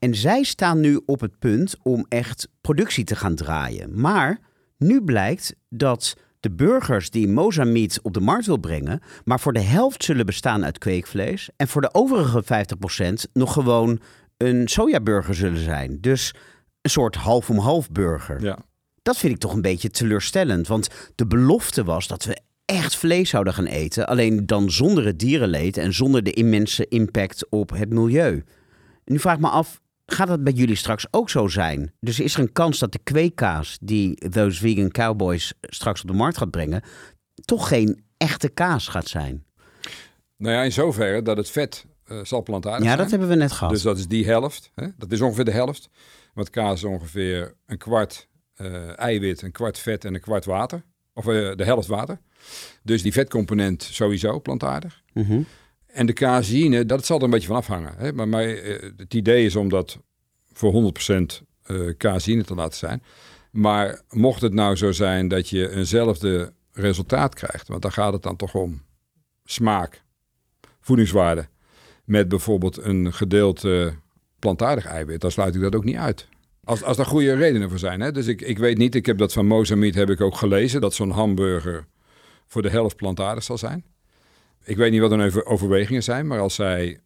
En 0.00 0.14
zij 0.14 0.42
staan 0.42 0.80
nu 0.80 1.00
op 1.06 1.20
het 1.20 1.38
punt 1.38 1.74
om 1.82 2.06
echt 2.08 2.48
productie 2.60 3.04
te 3.04 3.16
gaan 3.16 3.34
draaien. 3.34 4.00
Maar 4.00 4.38
nu 4.78 5.02
blijkt 5.02 5.54
dat 5.68 6.16
de 6.40 6.50
burgers 6.50 7.10
die 7.10 7.28
Mozamiet 7.28 8.00
op 8.02 8.14
de 8.14 8.20
markt 8.20 8.46
wil 8.46 8.56
brengen, 8.56 9.00
maar 9.24 9.40
voor 9.40 9.52
de 9.52 9.60
helft 9.60 10.04
zullen 10.04 10.26
bestaan 10.26 10.64
uit 10.64 10.78
kweekvlees. 10.78 11.50
En 11.56 11.68
voor 11.68 11.80
de 11.80 11.94
overige 11.94 12.44
50% 13.28 13.30
nog 13.32 13.52
gewoon 13.52 14.00
een 14.36 14.68
sojaburger 14.68 15.34
zullen 15.34 15.62
zijn. 15.62 16.00
Dus 16.00 16.34
een 16.80 16.90
soort 16.90 17.14
half 17.14 17.50
om 17.50 17.58
half 17.58 17.90
burger. 17.90 18.42
Ja. 18.42 18.58
Dat 19.02 19.16
vind 19.16 19.32
ik 19.32 19.38
toch 19.38 19.54
een 19.54 19.62
beetje 19.62 19.90
teleurstellend. 19.90 20.68
Want 20.68 20.88
de 21.14 21.26
belofte 21.26 21.84
was 21.84 22.06
dat 22.06 22.24
we 22.24 22.40
echt 22.64 22.96
vlees 22.96 23.30
zouden 23.30 23.54
gaan 23.54 23.66
eten. 23.66 24.06
Alleen 24.06 24.46
dan 24.46 24.70
zonder 24.70 25.06
het 25.06 25.18
dierenleed 25.18 25.76
en 25.76 25.94
zonder 25.94 26.22
de 26.22 26.32
immense 26.32 26.88
impact 26.88 27.50
op 27.50 27.70
het 27.70 27.90
milieu. 27.90 28.44
Nu 29.04 29.18
vraag 29.18 29.34
ik 29.34 29.40
me 29.40 29.48
af, 29.48 29.80
gaat 30.12 30.28
dat 30.28 30.44
bij 30.44 30.52
jullie 30.52 30.74
straks 30.76 31.06
ook 31.10 31.30
zo 31.30 31.48
zijn? 31.48 31.92
Dus 32.00 32.20
is 32.20 32.34
er 32.34 32.40
een 32.40 32.52
kans 32.52 32.78
dat 32.78 32.92
de 32.92 33.00
kweekkaas 33.02 33.78
die 33.80 34.14
Those 34.30 34.60
Vegan 34.60 34.90
Cowboys 34.90 35.52
straks 35.60 36.00
op 36.02 36.06
de 36.08 36.12
markt 36.14 36.36
gaat 36.38 36.50
brengen... 36.50 36.82
toch 37.44 37.68
geen 37.68 38.04
echte 38.16 38.48
kaas 38.48 38.88
gaat 38.88 39.08
zijn? 39.08 39.44
Nou 40.36 40.54
ja, 40.54 40.62
in 40.62 40.72
zoverre 40.72 41.22
dat 41.22 41.36
het 41.36 41.50
vet 41.50 41.86
eh, 42.04 42.24
zal 42.24 42.42
plantaardig 42.42 42.80
Ja, 42.82 42.86
zijn. 42.86 42.98
dat 42.98 43.10
hebben 43.10 43.28
we 43.28 43.34
net 43.34 43.52
gehad. 43.52 43.72
Dus 43.72 43.82
dat 43.82 43.98
is 43.98 44.06
die 44.08 44.26
helft. 44.26 44.70
Hè? 44.74 44.86
Dat 44.96 45.12
is 45.12 45.20
ongeveer 45.20 45.44
de 45.44 45.50
helft. 45.50 45.88
Want 46.34 46.50
kaas 46.50 46.74
is 46.74 46.84
ongeveer 46.84 47.54
een 47.66 47.78
kwart 47.78 48.28
eh, 48.54 48.98
eiwit, 48.98 49.42
een 49.42 49.52
kwart 49.52 49.78
vet 49.78 50.04
en 50.04 50.14
een 50.14 50.20
kwart 50.20 50.44
water. 50.44 50.82
Of 51.14 51.26
eh, 51.26 51.56
de 51.56 51.64
helft 51.64 51.88
water. 51.88 52.18
Dus 52.82 53.02
die 53.02 53.12
vetcomponent 53.12 53.82
sowieso 53.82 54.40
plantaardig. 54.40 55.02
Mhm. 55.12 55.40
En 55.92 56.06
de 56.06 56.12
caseïne, 56.12 56.86
dat 56.86 57.06
zal 57.06 57.18
er 57.18 57.24
een 57.24 57.30
beetje 57.30 57.46
van 57.46 57.56
afhangen. 57.56 57.94
Hè? 57.96 58.12
Maar 58.12 58.28
mij, 58.28 58.62
eh, 58.62 58.90
het 58.96 59.14
idee 59.14 59.44
is 59.44 59.56
om 59.56 59.68
dat 59.68 59.98
voor 60.52 60.72
100% 60.72 61.42
eh 61.62 61.96
caseïne 61.96 62.44
te 62.44 62.54
laten 62.54 62.78
zijn. 62.78 63.02
Maar 63.50 64.02
mocht 64.08 64.40
het 64.40 64.52
nou 64.52 64.76
zo 64.76 64.92
zijn 64.92 65.28
dat 65.28 65.48
je 65.48 65.70
eenzelfde 65.70 66.52
resultaat 66.72 67.34
krijgt, 67.34 67.68
want 67.68 67.82
daar 67.82 67.92
gaat 67.92 68.12
het 68.12 68.22
dan 68.22 68.36
toch 68.36 68.54
om 68.54 68.82
smaak, 69.44 70.02
voedingswaarde, 70.80 71.48
met 72.04 72.28
bijvoorbeeld 72.28 72.76
een 72.76 73.12
gedeelte 73.12 73.94
plantaardig 74.38 74.86
eiwit, 74.86 75.20
dan 75.20 75.30
sluit 75.30 75.54
ik 75.54 75.60
dat 75.60 75.74
ook 75.74 75.84
niet 75.84 75.96
uit. 75.96 76.28
Als, 76.64 76.82
als 76.82 76.96
daar 76.96 77.06
goede 77.06 77.34
redenen 77.34 77.68
voor 77.68 77.78
zijn. 77.78 78.00
Hè? 78.00 78.12
Dus 78.12 78.26
ik, 78.26 78.40
ik 78.40 78.58
weet 78.58 78.78
niet, 78.78 78.94
ik 78.94 79.06
heb 79.06 79.18
dat 79.18 79.32
van 79.32 79.46
Mozambique 79.46 79.98
heb 79.98 80.10
ik 80.10 80.20
ook 80.20 80.36
gelezen, 80.36 80.80
dat 80.80 80.94
zo'n 80.94 81.10
hamburger 81.10 81.86
voor 82.46 82.62
de 82.62 82.70
helft 82.70 82.96
plantaardig 82.96 83.44
zal 83.44 83.58
zijn. 83.58 83.84
Ik 84.64 84.76
weet 84.76 84.90
niet 84.90 85.00
wat 85.00 85.10
hun 85.10 85.20
over- 85.20 85.46
overwegingen 85.46 86.02
zijn, 86.02 86.26
maar 86.26 86.40
als 86.40 86.54
zij 86.54 87.00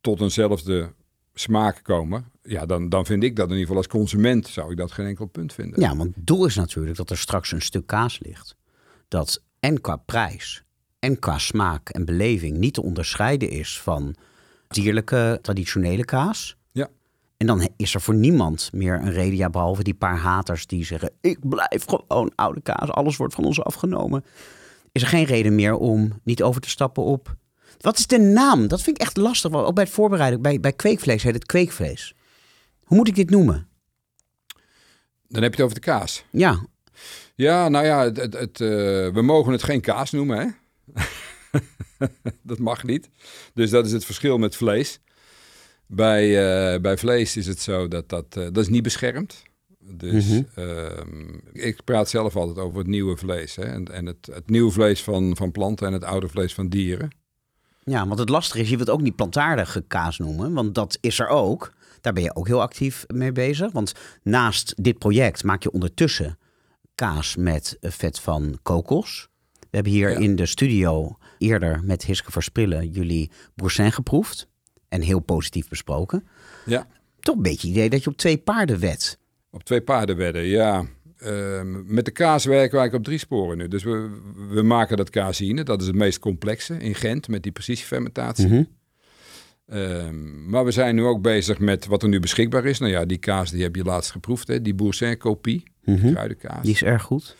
tot 0.00 0.20
eenzelfde 0.20 0.92
smaak 1.34 1.80
komen, 1.82 2.24
ja, 2.42 2.66
dan, 2.66 2.88
dan 2.88 3.06
vind 3.06 3.22
ik 3.22 3.36
dat 3.36 3.44
in 3.44 3.50
ieder 3.50 3.66
geval 3.66 3.82
als 3.82 3.86
consument 3.92 4.48
zou 4.48 4.70
ik 4.70 4.76
dat 4.76 4.92
geen 4.92 5.06
enkel 5.06 5.26
punt 5.26 5.52
vinden. 5.52 5.80
Ja, 5.80 5.96
want 5.96 6.14
het 6.14 6.26
doel 6.26 6.46
is 6.46 6.54
natuurlijk 6.54 6.96
dat 6.96 7.10
er 7.10 7.18
straks 7.18 7.52
een 7.52 7.62
stuk 7.62 7.86
kaas 7.86 8.18
ligt. 8.22 8.56
Dat 9.08 9.42
en 9.60 9.80
qua 9.80 9.96
prijs 9.96 10.64
en 10.98 11.18
qua 11.18 11.38
smaak 11.38 11.88
en 11.88 12.04
beleving 12.04 12.56
niet 12.56 12.74
te 12.74 12.82
onderscheiden 12.82 13.50
is 13.50 13.80
van 13.80 14.14
dierlijke 14.68 15.38
traditionele 15.42 16.04
kaas. 16.04 16.56
Ja. 16.72 16.88
En 17.36 17.46
dan 17.46 17.68
is 17.76 17.94
er 17.94 18.00
voor 18.00 18.14
niemand 18.14 18.70
meer 18.72 18.94
een 18.94 19.12
reden, 19.12 19.36
ja, 19.36 19.50
behalve 19.50 19.82
die 19.82 19.94
paar 19.94 20.16
haters 20.16 20.66
die 20.66 20.84
zeggen: 20.84 21.10
Ik 21.20 21.48
blijf 21.48 21.84
gewoon 21.86 22.32
oude 22.34 22.60
kaas, 22.60 22.90
alles 22.90 23.16
wordt 23.16 23.34
van 23.34 23.44
ons 23.44 23.62
afgenomen. 23.62 24.24
Is 24.92 25.02
er 25.02 25.08
geen 25.08 25.24
reden 25.24 25.54
meer 25.54 25.74
om 25.74 26.20
niet 26.24 26.42
over 26.42 26.60
te 26.60 26.68
stappen 26.68 27.02
op. 27.02 27.36
Wat 27.78 27.98
is 27.98 28.06
de 28.06 28.18
naam? 28.18 28.68
Dat 28.68 28.82
vind 28.82 28.96
ik 28.96 29.02
echt 29.02 29.16
lastig. 29.16 29.52
Ook 29.52 29.74
bij 29.74 29.84
het 29.84 29.92
voorbereiden, 29.92 30.42
bij, 30.42 30.60
bij 30.60 30.72
kweekvlees 30.72 31.22
heet 31.22 31.34
het 31.34 31.46
kweekvlees. 31.46 32.14
Hoe 32.84 32.96
moet 32.96 33.08
ik 33.08 33.14
dit 33.14 33.30
noemen? 33.30 33.68
Dan 35.28 35.42
heb 35.42 35.54
je 35.54 35.62
het 35.62 35.70
over 35.70 35.74
de 35.74 35.86
kaas. 35.86 36.24
Ja, 36.30 36.66
Ja, 37.34 37.68
nou 37.68 37.86
ja, 37.86 38.04
het, 38.04 38.16
het, 38.16 38.32
het, 38.32 38.60
eh, 38.60 38.68
we 39.08 39.22
mogen 39.22 39.52
het 39.52 39.62
geen 39.62 39.80
kaas 39.80 40.10
noemen, 40.10 40.38
hè? 40.38 40.46
dat 42.42 42.58
mag 42.58 42.84
niet. 42.84 43.10
Dus 43.54 43.70
dat 43.70 43.86
is 43.86 43.92
het 43.92 44.04
verschil 44.04 44.38
met 44.38 44.56
vlees. 44.56 45.00
Bij, 45.86 46.24
eh, 46.24 46.80
bij 46.80 46.96
vlees 46.96 47.36
is 47.36 47.46
het 47.46 47.60
zo 47.60 47.88
dat 47.88 48.08
dat, 48.08 48.26
eh, 48.30 48.42
dat 48.42 48.56
is 48.56 48.68
niet 48.68 48.82
beschermd. 48.82 49.42
Dus 49.92 50.26
Mhm. 50.28 50.42
ehm, 50.54 51.38
ik 51.52 51.84
praat 51.84 52.08
zelf 52.08 52.36
altijd 52.36 52.58
over 52.58 52.78
het 52.78 52.86
nieuwe 52.86 53.16
vlees. 53.16 53.56
Hè? 53.56 53.62
En, 53.64 53.84
en 53.92 54.06
het, 54.06 54.28
het 54.32 54.50
nieuwe 54.50 54.70
vlees 54.70 55.02
van, 55.02 55.36
van 55.36 55.52
planten 55.52 55.86
en 55.86 55.92
het 55.92 56.04
oude 56.04 56.28
vlees 56.28 56.54
van 56.54 56.68
dieren. 56.68 57.10
Ja, 57.84 58.06
want 58.06 58.18
het 58.18 58.28
lastige 58.28 58.60
is, 58.62 58.70
je 58.70 58.76
wilt 58.76 58.90
ook 58.90 59.00
niet 59.00 59.16
plantaardige 59.16 59.84
kaas 59.86 60.18
noemen, 60.18 60.52
want 60.52 60.74
dat 60.74 60.98
is 61.00 61.18
er 61.18 61.28
ook. 61.28 61.72
Daar 62.00 62.12
ben 62.12 62.22
je 62.22 62.34
ook 62.36 62.46
heel 62.46 62.60
actief 62.62 63.04
mee 63.14 63.32
bezig. 63.32 63.72
Want 63.72 63.92
naast 64.22 64.74
dit 64.82 64.98
project 64.98 65.44
maak 65.44 65.62
je 65.62 65.70
ondertussen 65.72 66.38
kaas 66.94 67.36
met 67.36 67.76
vet 67.80 68.20
van 68.20 68.58
kokos. 68.62 69.28
We 69.60 69.66
hebben 69.76 69.92
hier 69.92 70.10
Ja. 70.10 70.18
in 70.18 70.36
de 70.36 70.46
studio 70.46 71.16
eerder 71.38 71.80
met 71.84 72.04
Hiske 72.04 72.32
Verspillen 72.32 72.88
jullie 72.90 73.30
boursin 73.54 73.92
geproefd. 73.92 74.48
En 74.88 75.00
heel 75.02 75.20
positief 75.20 75.68
besproken. 75.68 76.26
Ja. 76.66 76.86
Toch 77.20 77.36
een 77.36 77.42
beetje 77.42 77.68
het 77.68 77.76
idee 77.76 77.90
dat 77.90 78.04
je 78.04 78.10
op 78.10 78.16
twee 78.16 78.38
paarden 78.38 78.78
wet. 78.78 79.18
Op 79.50 79.64
twee 79.64 79.80
paarden 79.80 80.16
wedden, 80.16 80.44
ja. 80.44 80.84
Ehm, 81.18 81.94
met 81.94 82.04
de 82.04 82.10
kaas 82.10 82.44
werken 82.44 82.70
we 82.70 82.78
eigenlijk 82.78 82.94
op 82.94 83.04
drie 83.04 83.18
sporen 83.18 83.58
nu. 83.58 83.68
Dus 83.68 83.82
we, 83.82 84.10
we 84.50 84.62
maken 84.62 84.96
dat 84.96 85.10
caseïne, 85.10 85.62
dat 85.62 85.80
is 85.80 85.86
het 85.86 85.96
meest 85.96 86.18
complexe 86.18 86.76
in 86.76 86.94
Gent 86.94 87.28
met 87.28 87.42
die 87.42 87.52
precisiefermentatie. 87.52 88.46
Mhm. 88.48 88.62
Ehm, 89.66 90.50
maar 90.50 90.64
we 90.64 90.70
zijn 90.70 90.94
nu 90.94 91.04
ook 91.04 91.22
bezig 91.22 91.58
met 91.58 91.86
wat 91.86 92.02
er 92.02 92.08
nu 92.08 92.20
beschikbaar 92.20 92.64
is. 92.64 92.78
Nou 92.78 92.92
ja, 92.92 93.04
die 93.04 93.18
kaas 93.18 93.50
die 93.50 93.62
heb 93.62 93.76
je 93.76 93.84
laatst 93.84 94.10
geproefd, 94.10 94.48
hè? 94.48 94.62
die 94.62 94.74
Boursin-kopie, 94.74 95.62
Mhm. 95.84 96.12
kruidenkaas. 96.12 96.62
Die 96.62 96.72
is 96.74 96.82
erg 96.82 97.02
goed. 97.02 97.36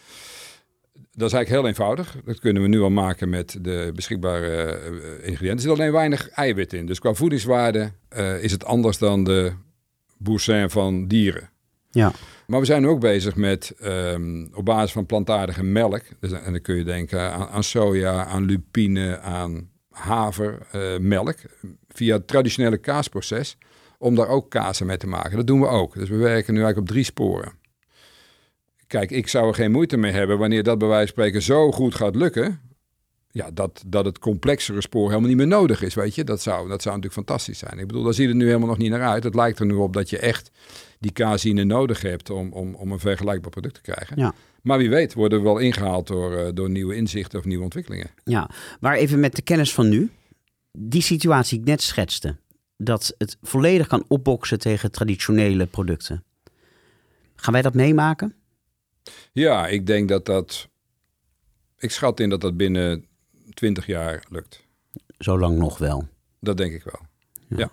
Dat 0.92 1.28
is 1.28 1.34
eigenlijk 1.34 1.48
heel 1.48 1.66
eenvoudig. 1.66 2.16
Dat 2.24 2.38
kunnen 2.40 2.62
we 2.62 2.68
nu 2.68 2.80
al 2.80 2.90
maken 2.90 3.28
met 3.28 3.58
de 3.60 3.92
beschikbare 3.94 4.46
eh, 4.46 5.28
ingrediënten. 5.28 5.50
Er 5.50 5.60
zit 5.60 5.70
alleen 5.70 5.92
weinig 5.92 6.28
eiwit 6.28 6.72
in. 6.72 6.86
Dus 6.86 6.98
qua 6.98 7.14
voedingswaarde 7.14 7.92
eh, 8.08 8.42
is 8.42 8.52
het 8.52 8.64
anders 8.64 8.98
dan 8.98 9.24
de 9.24 9.52
Boursin 10.18 10.70
van 10.70 11.06
dieren. 11.08 11.49
Ja. 11.90 12.12
Maar 12.46 12.60
we 12.60 12.66
zijn 12.66 12.86
ook 12.86 13.00
bezig 13.00 13.36
met 13.36 13.74
ehm, 13.78 14.46
op 14.54 14.64
basis 14.64 14.92
van 14.92 15.06
plantaardige 15.06 15.62
melk. 15.62 16.02
Dus, 16.20 16.32
en 16.32 16.52
dan 16.52 16.60
kun 16.60 16.76
je 16.76 16.84
denken 16.84 17.32
aan, 17.32 17.64
soja, 17.64 18.24
aan 18.24 18.44
lupine, 18.44 19.18
aan 19.18 19.70
haver, 19.90 20.58
eh. 20.70 21.28
Via 21.88 22.14
het 22.14 22.26
traditionele 22.26 22.78
kaasproces 22.78 23.56
om 23.98 24.14
daar 24.14 24.28
ook 24.28 24.50
kazen 24.50 24.86
mee 24.86 24.96
te 24.96 25.06
maken. 25.06 25.36
Dat 25.36 25.46
doen 25.46 25.60
we 25.60 25.66
ook. 25.66 25.94
Dus 25.94 26.08
we 26.08 26.16
werken 26.16 26.54
nu 26.54 26.60
eigenlijk 26.60 26.78
op 26.78 26.94
drie 26.94 27.04
sporen. 27.04 27.52
Kijk, 28.86 29.10
ik 29.10 29.28
zou 29.28 29.48
er 29.48 29.54
geen 29.54 29.70
moeite 29.70 29.96
mee 29.96 30.12
hebben 30.12 30.38
wanneer 30.38 30.62
dat 30.62 30.78
bij 30.78 30.88
wijze 30.88 31.12
van 31.12 31.22
spreken 31.22 31.42
zo 31.42 31.72
goed 31.72 31.94
gaat 31.94 32.16
lukken. 32.16 32.60
Ja, 33.30 33.50
dat, 33.50 33.82
dat 33.86 34.04
het 34.04 34.18
complexere 34.18 34.80
spoor 34.80 35.08
helemaal 35.08 35.28
niet 35.28 35.36
meer 35.36 35.46
nodig 35.46 35.82
is, 35.82 35.94
weet 35.94 36.14
je. 36.14 36.24
Dat 36.24 36.42
zou, 36.42 36.68
dat 36.68 36.82
zou 36.82 36.94
natuurlijk 36.94 37.26
fantastisch 37.26 37.58
zijn. 37.58 37.78
Ik 37.78 37.86
bedoel, 37.86 38.02
daar 38.02 38.14
ziet 38.14 38.28
het 38.28 38.36
nu 38.36 38.46
helemaal 38.46 38.68
nog 38.68 38.78
niet 38.78 38.90
naar 38.90 39.08
uit. 39.08 39.24
Het 39.24 39.34
lijkt 39.34 39.58
er 39.58 39.66
nu 39.66 39.74
op 39.74 39.92
dat 39.92 40.10
je 40.10 40.18
echt 40.18 40.50
die 41.00 41.12
casine 41.12 41.64
nodig 41.64 42.02
hebt 42.02 42.30
om, 42.30 42.52
om, 42.52 42.74
om 42.74 42.92
een 42.92 42.98
vergelijkbaar 42.98 43.50
product 43.50 43.74
te 43.74 43.80
krijgen. 43.80 44.18
Ja. 44.18 44.34
Maar 44.62 44.78
wie 44.78 44.90
weet 44.90 45.14
worden 45.14 45.38
we 45.38 45.44
wel 45.44 45.58
ingehaald 45.58 46.06
door, 46.06 46.32
uh, 46.32 46.48
door 46.54 46.70
nieuwe 46.70 46.94
inzichten 46.94 47.38
of 47.38 47.44
nieuwe 47.44 47.64
ontwikkelingen. 47.64 48.10
Ja, 48.24 48.50
maar 48.80 48.96
even 48.96 49.20
met 49.20 49.36
de 49.36 49.42
kennis 49.42 49.74
van 49.74 49.88
nu. 49.88 50.10
Die 50.72 51.02
situatie 51.02 51.50
die 51.50 51.60
ik 51.60 51.70
net 51.70 51.82
schetste, 51.82 52.36
dat 52.76 53.14
het 53.18 53.36
volledig 53.42 53.86
kan 53.86 54.04
opboksen 54.08 54.58
tegen 54.58 54.90
traditionele 54.90 55.66
producten. 55.66 56.24
Gaan 57.34 57.52
wij 57.52 57.62
dat 57.62 57.74
meemaken? 57.74 58.34
Ja, 59.32 59.66
ik 59.66 59.86
denk 59.86 60.08
dat 60.08 60.26
dat. 60.26 60.68
Ik 61.78 61.90
schat 61.90 62.20
in 62.20 62.30
dat 62.30 62.40
dat 62.40 62.56
binnen 62.56 63.04
20 63.54 63.86
jaar 63.86 64.24
lukt. 64.28 64.66
Zo 65.18 65.38
lang 65.38 65.58
nog 65.58 65.78
wel. 65.78 66.08
Dat 66.40 66.56
denk 66.56 66.72
ik 66.72 66.82
wel. 66.82 67.00
Ja. 67.48 67.70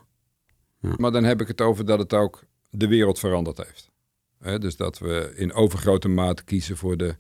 ja. 0.80 0.94
Maar 0.98 1.12
dan 1.12 1.24
heb 1.24 1.42
ik 1.42 1.48
het 1.48 1.62
over 1.62 1.86
dat 1.86 2.00
het 2.00 2.14
ook 2.14 2.47
de 2.70 2.88
wereld 2.88 3.20
veranderd 3.20 3.58
heeft. 3.58 3.92
He, 4.40 4.60
dus 4.60 4.76
dat 4.76 4.98
we 4.98 5.34
in 5.36 5.54
overgrote 5.54 6.08
mate 6.08 6.44
kiezen 6.44 6.78
voor 6.78 6.98
de, 6.98 7.16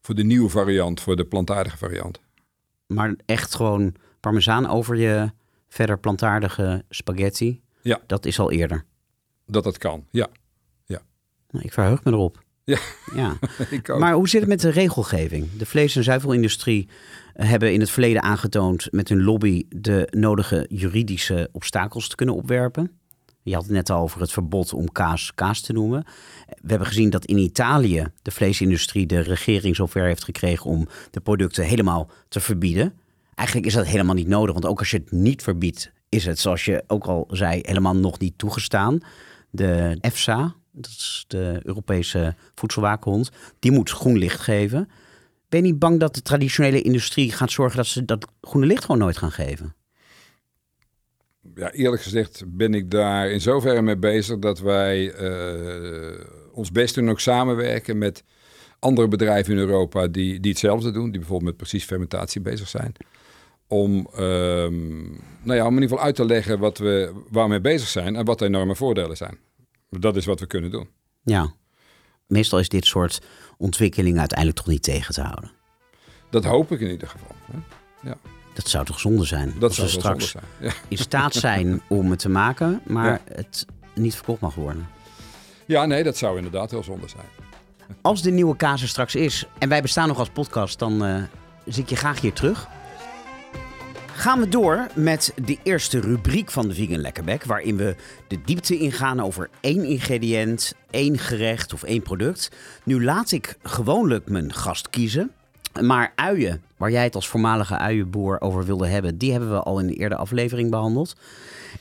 voor 0.00 0.14
de 0.14 0.24
nieuwe 0.24 0.48
variant, 0.48 1.00
voor 1.00 1.16
de 1.16 1.24
plantaardige 1.24 1.76
variant. 1.76 2.20
Maar 2.86 3.14
echt 3.26 3.54
gewoon 3.54 3.94
parmezaan 4.20 4.66
over 4.66 4.96
je 4.96 5.30
verder 5.68 5.98
plantaardige 5.98 6.84
spaghetti. 6.88 7.60
Ja. 7.82 8.00
Dat 8.06 8.26
is 8.26 8.38
al 8.38 8.50
eerder. 8.50 8.84
Dat 9.46 9.64
dat 9.64 9.78
kan, 9.78 10.06
ja. 10.10 10.28
ja. 10.84 11.02
Nou, 11.50 11.64
ik 11.64 11.72
verheug 11.72 12.04
me 12.04 12.12
erop. 12.12 12.42
Ja, 12.64 12.78
ja. 13.14 13.38
maar 13.98 14.12
hoe 14.12 14.28
zit 14.28 14.40
het 14.40 14.48
met 14.48 14.60
de 14.60 14.70
regelgeving? 14.70 15.48
De 15.56 15.66
vlees- 15.66 15.96
en 15.96 16.04
zuivelindustrie 16.04 16.88
hebben 17.32 17.72
in 17.72 17.80
het 17.80 17.90
verleden 17.90 18.22
aangetoond 18.22 18.88
met 18.90 19.08
hun 19.08 19.22
lobby 19.22 19.64
de 19.68 20.08
nodige 20.10 20.66
juridische 20.68 21.48
obstakels 21.52 22.08
te 22.08 22.16
kunnen 22.16 22.34
opwerpen. 22.34 22.99
Je 23.42 23.54
had 23.54 23.62
het 23.62 23.72
net 23.72 23.90
al 23.90 24.02
over 24.02 24.20
het 24.20 24.32
verbod 24.32 24.72
om 24.72 24.92
kaas 24.92 25.34
kaas 25.34 25.60
te 25.60 25.72
noemen. 25.72 26.04
We 26.46 26.68
hebben 26.68 26.86
gezien 26.86 27.10
dat 27.10 27.24
in 27.24 27.38
Italië 27.38 28.06
de 28.22 28.30
vleesindustrie 28.30 29.06
de 29.06 29.20
regering 29.20 29.76
zover 29.76 30.04
heeft 30.04 30.24
gekregen 30.24 30.70
om 30.70 30.88
de 31.10 31.20
producten 31.20 31.64
helemaal 31.64 32.10
te 32.28 32.40
verbieden. 32.40 32.94
Eigenlijk 33.34 33.68
is 33.68 33.74
dat 33.74 33.86
helemaal 33.86 34.14
niet 34.14 34.28
nodig, 34.28 34.52
want 34.52 34.66
ook 34.66 34.78
als 34.78 34.90
je 34.90 34.96
het 34.96 35.12
niet 35.12 35.42
verbiedt, 35.42 35.92
is 36.08 36.26
het, 36.26 36.38
zoals 36.38 36.64
je 36.64 36.84
ook 36.86 37.04
al 37.04 37.28
zei, 37.30 37.60
helemaal 37.62 37.96
nog 37.96 38.18
niet 38.18 38.38
toegestaan. 38.38 39.00
De 39.50 39.98
EFSA, 40.00 40.54
dat 40.72 40.90
is 40.90 41.24
de 41.28 41.60
Europese 41.62 42.34
voedselwaakhond, 42.54 43.30
die 43.58 43.72
moet 43.72 43.90
groen 43.90 44.18
licht 44.18 44.40
geven. 44.40 44.88
Ben 45.48 45.64
je 45.64 45.70
niet 45.70 45.78
bang 45.78 46.00
dat 46.00 46.14
de 46.14 46.22
traditionele 46.22 46.82
industrie 46.82 47.32
gaat 47.32 47.50
zorgen 47.50 47.76
dat 47.76 47.86
ze 47.86 48.04
dat 48.04 48.26
groene 48.40 48.66
licht 48.66 48.84
gewoon 48.84 49.00
nooit 49.00 49.16
gaan 49.16 49.32
geven? 49.32 49.74
Ja, 51.60 51.72
eerlijk 51.72 52.02
gezegd 52.02 52.42
ben 52.46 52.74
ik 52.74 52.90
daar 52.90 53.30
in 53.30 53.40
zoverre 53.40 53.82
mee 53.82 53.96
bezig 53.96 54.38
dat 54.38 54.60
wij 54.60 55.20
uh, 55.20 56.20
ons 56.52 56.72
best 56.72 56.94
doen 56.94 57.10
ook 57.10 57.20
samenwerken 57.20 57.98
met 57.98 58.24
andere 58.78 59.08
bedrijven 59.08 59.52
in 59.52 59.58
Europa 59.58 60.06
die, 60.06 60.40
die 60.40 60.50
hetzelfde 60.50 60.90
doen, 60.90 61.10
die 61.10 61.18
bijvoorbeeld 61.18 61.50
met 61.50 61.56
precies 61.56 61.84
fermentatie 61.84 62.40
bezig 62.40 62.68
zijn. 62.68 62.92
Om, 63.66 64.08
um, 64.18 65.20
nou 65.42 65.58
ja, 65.58 65.66
om 65.66 65.76
in 65.76 65.82
ieder 65.82 65.88
geval 65.88 66.04
uit 66.04 66.14
te 66.14 66.24
leggen 66.24 66.58
wat 66.58 66.78
we, 66.78 67.12
waar 67.30 67.44
we 67.44 67.50
mee 67.50 67.60
bezig 67.60 67.88
zijn 67.88 68.16
en 68.16 68.24
wat 68.24 68.38
de 68.38 68.44
enorme 68.44 68.76
voordelen 68.76 69.16
zijn. 69.16 69.38
Dat 69.90 70.16
is 70.16 70.24
wat 70.24 70.40
we 70.40 70.46
kunnen 70.46 70.70
doen. 70.70 70.88
Ja, 71.22 71.54
meestal 72.26 72.58
is 72.58 72.68
dit 72.68 72.86
soort 72.86 73.20
ontwikkelingen 73.56 74.18
uiteindelijk 74.18 74.58
toch 74.58 74.68
niet 74.68 74.82
tegen 74.82 75.14
te 75.14 75.22
houden. 75.22 75.50
Dat 76.30 76.44
hoop 76.44 76.72
ik 76.72 76.80
in 76.80 76.90
ieder 76.90 77.08
geval. 77.08 77.36
Hè? 77.50 77.58
Ja. 78.08 78.39
Dat 78.60 78.70
zou 78.70 78.84
toch 78.84 79.00
zonde 79.00 79.24
zijn? 79.24 79.54
Dat 79.58 79.76
we 79.76 79.88
straks 79.88 80.30
zijn. 80.30 80.44
Ja. 80.60 80.72
in 80.88 80.98
staat 80.98 81.34
zijn 81.34 81.80
om 81.88 82.10
het 82.10 82.18
te 82.18 82.28
maken, 82.28 82.80
maar 82.86 83.10
ja. 83.10 83.20
het 83.34 83.66
niet 83.94 84.14
verkocht 84.14 84.40
mag 84.40 84.54
worden. 84.54 84.88
Ja, 85.66 85.86
nee, 85.86 86.02
dat 86.02 86.16
zou 86.16 86.36
inderdaad 86.36 86.70
heel 86.70 86.82
zonde 86.82 87.08
zijn. 87.08 87.24
Als 88.00 88.22
de 88.22 88.30
nieuwe 88.30 88.56
kaas 88.56 88.82
er 88.82 88.88
straks 88.88 89.14
is 89.14 89.46
en 89.58 89.68
wij 89.68 89.82
bestaan 89.82 90.08
nog 90.08 90.18
als 90.18 90.28
podcast, 90.28 90.78
dan 90.78 91.06
uh, 91.06 91.22
zie 91.66 91.82
ik 91.82 91.88
je 91.88 91.96
graag 91.96 92.20
hier 92.20 92.32
terug. 92.32 92.68
Gaan 94.14 94.40
we 94.40 94.48
door 94.48 94.86
met 94.94 95.32
de 95.44 95.58
eerste 95.62 96.00
rubriek 96.00 96.50
van 96.50 96.68
de 96.68 96.74
Vegan 96.74 97.00
Lekkerbek, 97.00 97.44
waarin 97.44 97.76
we 97.76 97.96
de 98.28 98.40
diepte 98.44 98.78
ingaan 98.78 99.20
over 99.20 99.50
één 99.60 99.84
ingrediënt, 99.84 100.74
één 100.90 101.18
gerecht 101.18 101.72
of 101.72 101.82
één 101.82 102.02
product. 102.02 102.50
Nu 102.84 103.04
laat 103.04 103.32
ik 103.32 103.56
gewoonlijk 103.62 104.28
mijn 104.28 104.52
gast 104.54 104.90
kiezen. 104.90 105.30
Maar 105.80 106.12
uien, 106.14 106.62
waar 106.76 106.90
jij 106.90 107.04
het 107.04 107.14
als 107.14 107.28
voormalige 107.28 107.78
uienboer 107.78 108.40
over 108.40 108.64
wilde 108.64 108.86
hebben, 108.86 109.18
die 109.18 109.30
hebben 109.32 109.50
we 109.50 109.62
al 109.62 109.78
in 109.78 109.86
de 109.86 109.94
eerdere 109.94 110.20
aflevering 110.20 110.70
behandeld. 110.70 111.16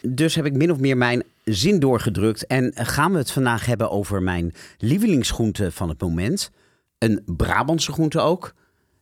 Dus 0.02 0.36
heb 0.36 0.45
ik 0.45 0.54
min 0.54 0.71
of 0.71 0.80
meer 0.80 0.97
mijn 0.97 1.23
zin 1.43 1.80
doorgedrukt 1.80 2.47
en 2.47 2.71
gaan 2.75 3.12
we 3.12 3.17
het 3.17 3.32
vandaag 3.32 3.65
hebben 3.65 3.91
over 3.91 4.23
mijn 4.23 4.54
lievelingsgroente 4.78 5.71
van 5.71 5.89
het 5.89 6.02
moment. 6.02 6.52
Een 6.97 7.21
Brabantse 7.25 7.91
groente 7.91 8.19
ook, 8.19 8.54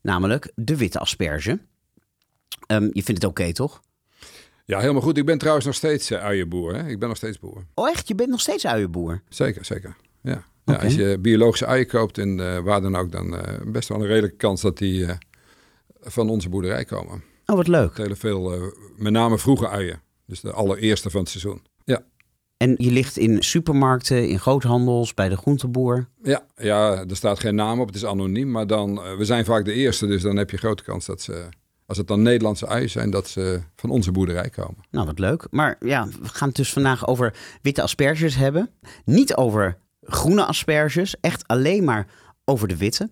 namelijk 0.01 0.51
de 0.55 0.77
witte 0.77 0.99
asperge. 0.99 1.59
Um, 2.67 2.83
je 2.83 3.03
vindt 3.03 3.21
het 3.21 3.23
oké, 3.23 3.41
okay, 3.41 3.53
toch? 3.53 3.81
Ja, 4.65 4.79
helemaal 4.79 5.01
goed. 5.01 5.17
Ik 5.17 5.25
ben 5.25 5.37
trouwens 5.37 5.65
nog 5.65 5.75
steeds 5.75 6.11
uh, 6.11 6.23
uienboer. 6.23 6.75
Hè? 6.75 6.87
Ik 6.87 6.99
ben 6.99 7.07
nog 7.07 7.17
steeds 7.17 7.39
boer. 7.39 7.65
Oh 7.73 7.89
echt? 7.89 8.07
Je 8.07 8.15
bent 8.15 8.29
nog 8.29 8.41
steeds 8.41 8.65
uienboer? 8.67 9.21
Zeker, 9.29 9.65
zeker. 9.65 9.95
Ja. 10.21 10.43
Ja, 10.71 10.75
als 10.75 10.95
je 10.95 11.17
biologische 11.19 11.65
uien 11.65 11.87
koopt 11.87 12.17
en 12.17 12.37
uh, 12.37 12.59
waar 12.59 12.81
dan 12.81 12.95
ook, 12.95 13.11
dan 13.11 13.33
uh, 13.33 13.41
best 13.65 13.89
wel 13.89 14.01
een 14.01 14.07
redelijke 14.07 14.37
kans 14.37 14.61
dat 14.61 14.77
die 14.77 14.99
uh, 14.99 15.11
van 16.01 16.29
onze 16.29 16.49
boerderij 16.49 16.85
komen. 16.85 17.23
Oh, 17.45 17.55
wat 17.55 17.67
leuk. 17.67 17.97
Hele 17.97 18.15
veel, 18.15 18.73
met 18.95 19.11
name 19.11 19.37
vroege 19.37 19.69
uien. 19.69 20.01
Dus 20.25 20.41
de 20.41 20.51
allereerste 20.51 21.09
van 21.09 21.19
het 21.19 21.29
seizoen. 21.29 21.61
Ja. 21.83 22.03
En 22.57 22.73
je 22.77 22.91
ligt 22.91 23.17
in 23.17 23.43
supermarkten, 23.43 24.29
in 24.29 24.39
groothandels, 24.39 25.13
bij 25.13 25.29
de 25.29 25.37
groenteboer? 25.37 26.07
Ja, 26.23 26.45
ja, 26.55 27.05
er 27.05 27.15
staat 27.15 27.39
geen 27.39 27.55
naam 27.55 27.79
op, 27.79 27.87
het 27.87 27.95
is 27.95 28.05
anoniem. 28.05 28.51
Maar 28.51 28.67
dan, 28.67 28.95
we 29.17 29.25
zijn 29.25 29.45
vaak 29.45 29.65
de 29.65 29.73
eerste, 29.73 30.07
dus 30.07 30.21
dan 30.21 30.37
heb 30.37 30.49
je 30.49 30.57
grote 30.57 30.83
kans 30.83 31.05
dat 31.05 31.21
ze... 31.21 31.49
Als 31.85 31.97
het 31.97 32.07
dan 32.07 32.21
Nederlandse 32.21 32.67
uien 32.67 32.89
zijn, 32.89 33.09
dat 33.09 33.27
ze 33.27 33.61
van 33.75 33.89
onze 33.89 34.11
boerderij 34.11 34.49
komen. 34.49 34.85
Nou, 34.91 35.05
wat 35.05 35.19
leuk. 35.19 35.47
Maar 35.51 35.75
ja, 35.79 36.07
we 36.07 36.29
gaan 36.29 36.47
het 36.47 36.57
dus 36.57 36.73
vandaag 36.73 37.07
over 37.07 37.33
witte 37.61 37.81
asperges 37.81 38.35
hebben. 38.35 38.69
Niet 39.05 39.35
over 39.35 39.77
groene 40.07 40.45
asperges, 40.45 41.15
echt 41.21 41.47
alleen 41.47 41.83
maar 41.83 42.07
over 42.45 42.67
de 42.67 42.77
witte. 42.77 43.09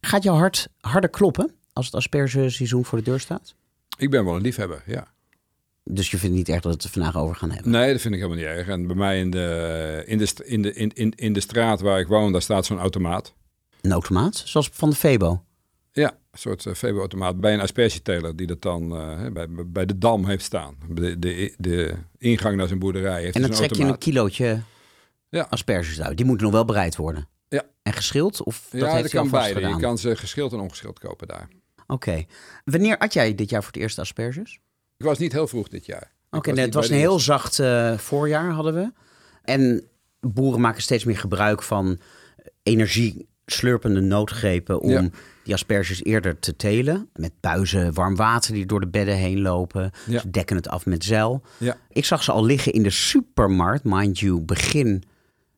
Gaat 0.00 0.22
jouw 0.22 0.34
hart 0.34 0.68
harder 0.80 1.10
kloppen 1.10 1.54
als 1.72 1.86
het 1.86 1.94
aspergeseizoen 1.94 2.84
voor 2.84 2.98
de 2.98 3.04
deur 3.04 3.20
staat? 3.20 3.54
Ik 3.98 4.10
ben 4.10 4.24
wel 4.24 4.36
een 4.36 4.42
liefhebber, 4.42 4.82
ja. 4.86 5.06
Dus 5.84 6.10
je 6.10 6.18
vindt 6.18 6.36
niet 6.36 6.48
echt 6.48 6.62
dat 6.62 6.72
we 6.72 6.76
het 6.76 6.84
er 6.86 6.90
vandaag 6.90 7.16
over 7.16 7.36
gaan 7.36 7.50
hebben? 7.50 7.70
Nee, 7.70 7.92
dat 7.92 8.00
vind 8.00 8.14
ik 8.14 8.20
helemaal 8.20 8.44
niet 8.44 8.56
erg. 8.56 8.68
En 8.68 8.86
bij 8.86 8.96
mij 8.96 9.18
in 9.18 9.30
de, 9.30 10.02
in 10.06 10.18
de, 10.18 10.28
in 10.44 10.62
de, 10.62 10.74
in, 10.74 10.92
in, 10.92 11.12
in 11.16 11.32
de 11.32 11.40
straat 11.40 11.80
waar 11.80 12.00
ik 12.00 12.06
woon, 12.06 12.32
daar 12.32 12.42
staat 12.42 12.66
zo'n 12.66 12.78
automaat. 12.78 13.34
Een 13.80 13.92
automaat? 13.92 14.42
Zoals 14.44 14.70
van 14.72 14.90
de 14.90 14.96
Febo? 14.96 15.44
Ja, 15.92 16.10
een 16.10 16.38
soort 16.38 16.64
uh, 16.64 16.74
Febo-automaat 16.74 17.40
bij 17.40 17.54
een 17.54 17.60
aspergeteler 17.60 18.36
die 18.36 18.46
dat 18.46 18.62
dan 18.62 18.82
uh, 18.82 19.30
bij, 19.32 19.46
bij 19.48 19.86
de 19.86 19.98
dam 19.98 20.26
heeft 20.26 20.44
staan. 20.44 20.76
De, 20.88 21.18
de, 21.18 21.54
de 21.58 21.94
ingang 22.18 22.56
naar 22.56 22.66
zijn 22.66 22.78
boerderij 22.78 23.22
heeft 23.22 23.34
En 23.34 23.40
dan 23.40 23.50
dus 23.50 23.58
trek 23.58 23.74
je 23.74 23.84
een 23.84 23.98
kilootje 23.98 24.62
Ja. 25.38 25.46
asperges 25.50 26.00
uit. 26.00 26.16
Die 26.16 26.26
moeten 26.26 26.44
nog 26.46 26.54
wel 26.54 26.64
bereid 26.64 26.96
worden. 26.96 27.28
Ja. 27.48 27.62
En 27.82 27.92
geschild? 27.92 28.42
Of 28.42 28.68
dat 28.70 28.80
ja, 28.80 28.90
heeft 28.90 29.02
dat 29.02 29.12
kan 29.12 29.30
beide. 29.30 29.60
Je 29.60 29.64
gedaan? 29.64 29.80
kan 29.80 29.98
ze 29.98 30.16
geschild 30.16 30.52
en 30.52 30.60
ongeschild 30.60 30.98
kopen 30.98 31.26
daar. 31.28 31.48
Oké. 31.86 32.24
Wanneer 32.64 32.98
at 32.98 33.12
jij 33.12 33.34
dit 33.34 33.50
jaar 33.50 33.62
voor 33.62 33.72
het 33.72 33.80
eerst 33.82 33.98
asperges? 33.98 34.58
Ik 34.96 35.04
was 35.06 35.18
niet 35.18 35.32
heel 35.32 35.46
vroeg 35.46 35.68
dit 35.68 35.86
jaar. 35.86 36.12
Oké, 36.30 36.46
nee, 36.46 36.56
niet 36.56 36.64
het 36.64 36.74
was 36.74 36.88
een 36.88 36.96
heel 36.96 37.18
zacht 37.20 37.58
eh, 37.58 37.98
voorjaar 37.98 38.50
hadden 38.50 38.74
we. 38.74 38.92
En 39.42 39.84
boeren 40.20 40.60
maken 40.60 40.82
steeds 40.82 41.04
meer 41.04 41.18
gebruik 41.18 41.62
van 41.62 41.98
energieslurpende 42.62 44.00
noodgrepen 44.00 44.80
om 44.80 44.90
Ja. 44.90 45.08
die 45.44 45.54
asperges 45.54 46.04
eerder 46.04 46.38
te 46.38 46.56
telen. 46.56 47.08
Met 47.14 47.32
buizen, 47.40 47.94
warm 47.94 48.16
water 48.16 48.54
die 48.54 48.66
door 48.66 48.80
de 48.80 48.88
bedden 48.88 49.16
heen 49.16 49.40
lopen. 49.40 49.90
Ja. 50.06 50.20
Ze 50.20 50.30
dekken 50.30 50.56
het 50.56 50.68
af 50.68 50.86
met 50.86 51.04
zeil. 51.04 51.42
Ja. 51.58 51.76
Ik 51.88 52.04
zag 52.04 52.22
ze 52.22 52.32
al 52.32 52.44
liggen 52.44 52.72
in 52.72 52.82
de 52.82 52.90
supermarkt, 52.90 53.84
mind 53.84 54.18
you, 54.18 54.40
begin 54.40 55.02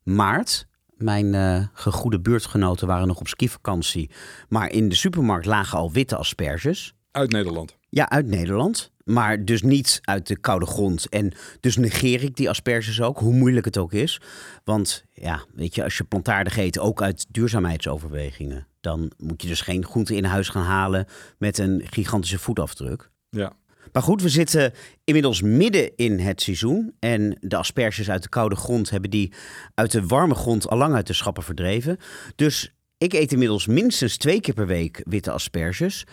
maart. 0.05 0.67
Mijn 0.97 1.35
eh 1.35 1.67
gegoede 1.73 2.21
buurtgenoten 2.21 2.87
waren 2.87 3.07
nog 3.07 3.21
op 3.21 3.29
skivakantie. 3.29 4.11
Maar 4.49 4.71
in 4.71 4.89
de 4.89 4.95
supermarkt 4.95 5.47
lagen 5.47 5.79
al 5.79 5.93
witte 5.93 6.17
asperges. 6.17 6.95
Uit 7.11 7.31
Nederland. 7.31 7.77
Ja, 7.89 8.11
uit 8.11 8.27
Nederland. 8.27 8.93
Maar 9.05 9.45
dus 9.45 9.63
niet 9.63 9.99
uit 10.03 10.27
de 10.27 10.39
koude 10.39 10.67
grond. 10.67 11.09
En 11.09 11.33
dus 11.61 11.77
negeer 11.77 12.23
ik 12.23 12.37
die 12.37 12.49
asperges 12.49 13.03
ook, 13.03 13.19
hoe 13.19 13.35
moeilijk 13.35 13.65
het 13.65 13.79
ook 13.79 13.93
is. 13.93 14.21
Want 14.65 15.05
ja, 15.13 15.45
weet 15.55 15.75
je, 15.75 15.85
als 15.85 15.97
je 15.97 16.05
plantaardig 16.05 16.57
eet, 16.57 16.79
ook 16.79 17.03
uit 17.03 17.27
duurzaamheidsoverwegingen... 17.31 18.67
dan 18.81 19.13
moet 19.17 19.43
je 19.43 19.49
dus 19.49 19.61
geen 19.61 19.85
groente 19.85 20.17
in 20.17 20.25
huis 20.25 20.49
gaan 20.49 20.65
halen 20.65 21.07
met 21.39 21.59
een 21.59 21.83
gigantische 21.85 22.39
voetafdruk. 22.39 23.11
Ja. 23.31 23.53
Maar 23.93 24.03
goed, 24.03 24.23
we 24.23 24.29
zitten 24.29 24.73
inmiddels 25.05 25.43
midden 25.43 25.97
in 25.97 26.19
het 26.19 26.43
seizoen. 26.43 26.95
En 26.99 27.37
de 27.41 27.57
asperges 27.57 28.11
uit 28.11 28.23
de 28.23 28.29
koude 28.29 28.57
grond 28.57 28.91
hebben 28.91 29.11
die 29.11 29.33
uit 29.75 29.93
de 29.93 30.07
warme 30.07 30.35
grond 30.35 30.69
al 30.69 30.79
lang 30.79 30.95
uit 30.95 31.07
de 31.07 31.13
schappen 31.13 31.43
verdreven. 31.43 31.99
Dus 32.37 32.75
ik 32.99 33.13
eet 33.13 33.33
inmiddels 33.33 33.67
minstens 33.67 34.17
twee 34.17 34.41
keer 34.41 34.55
per 34.55 34.67
week 34.67 35.03
witte 35.05 35.31
asperges. 35.31 36.07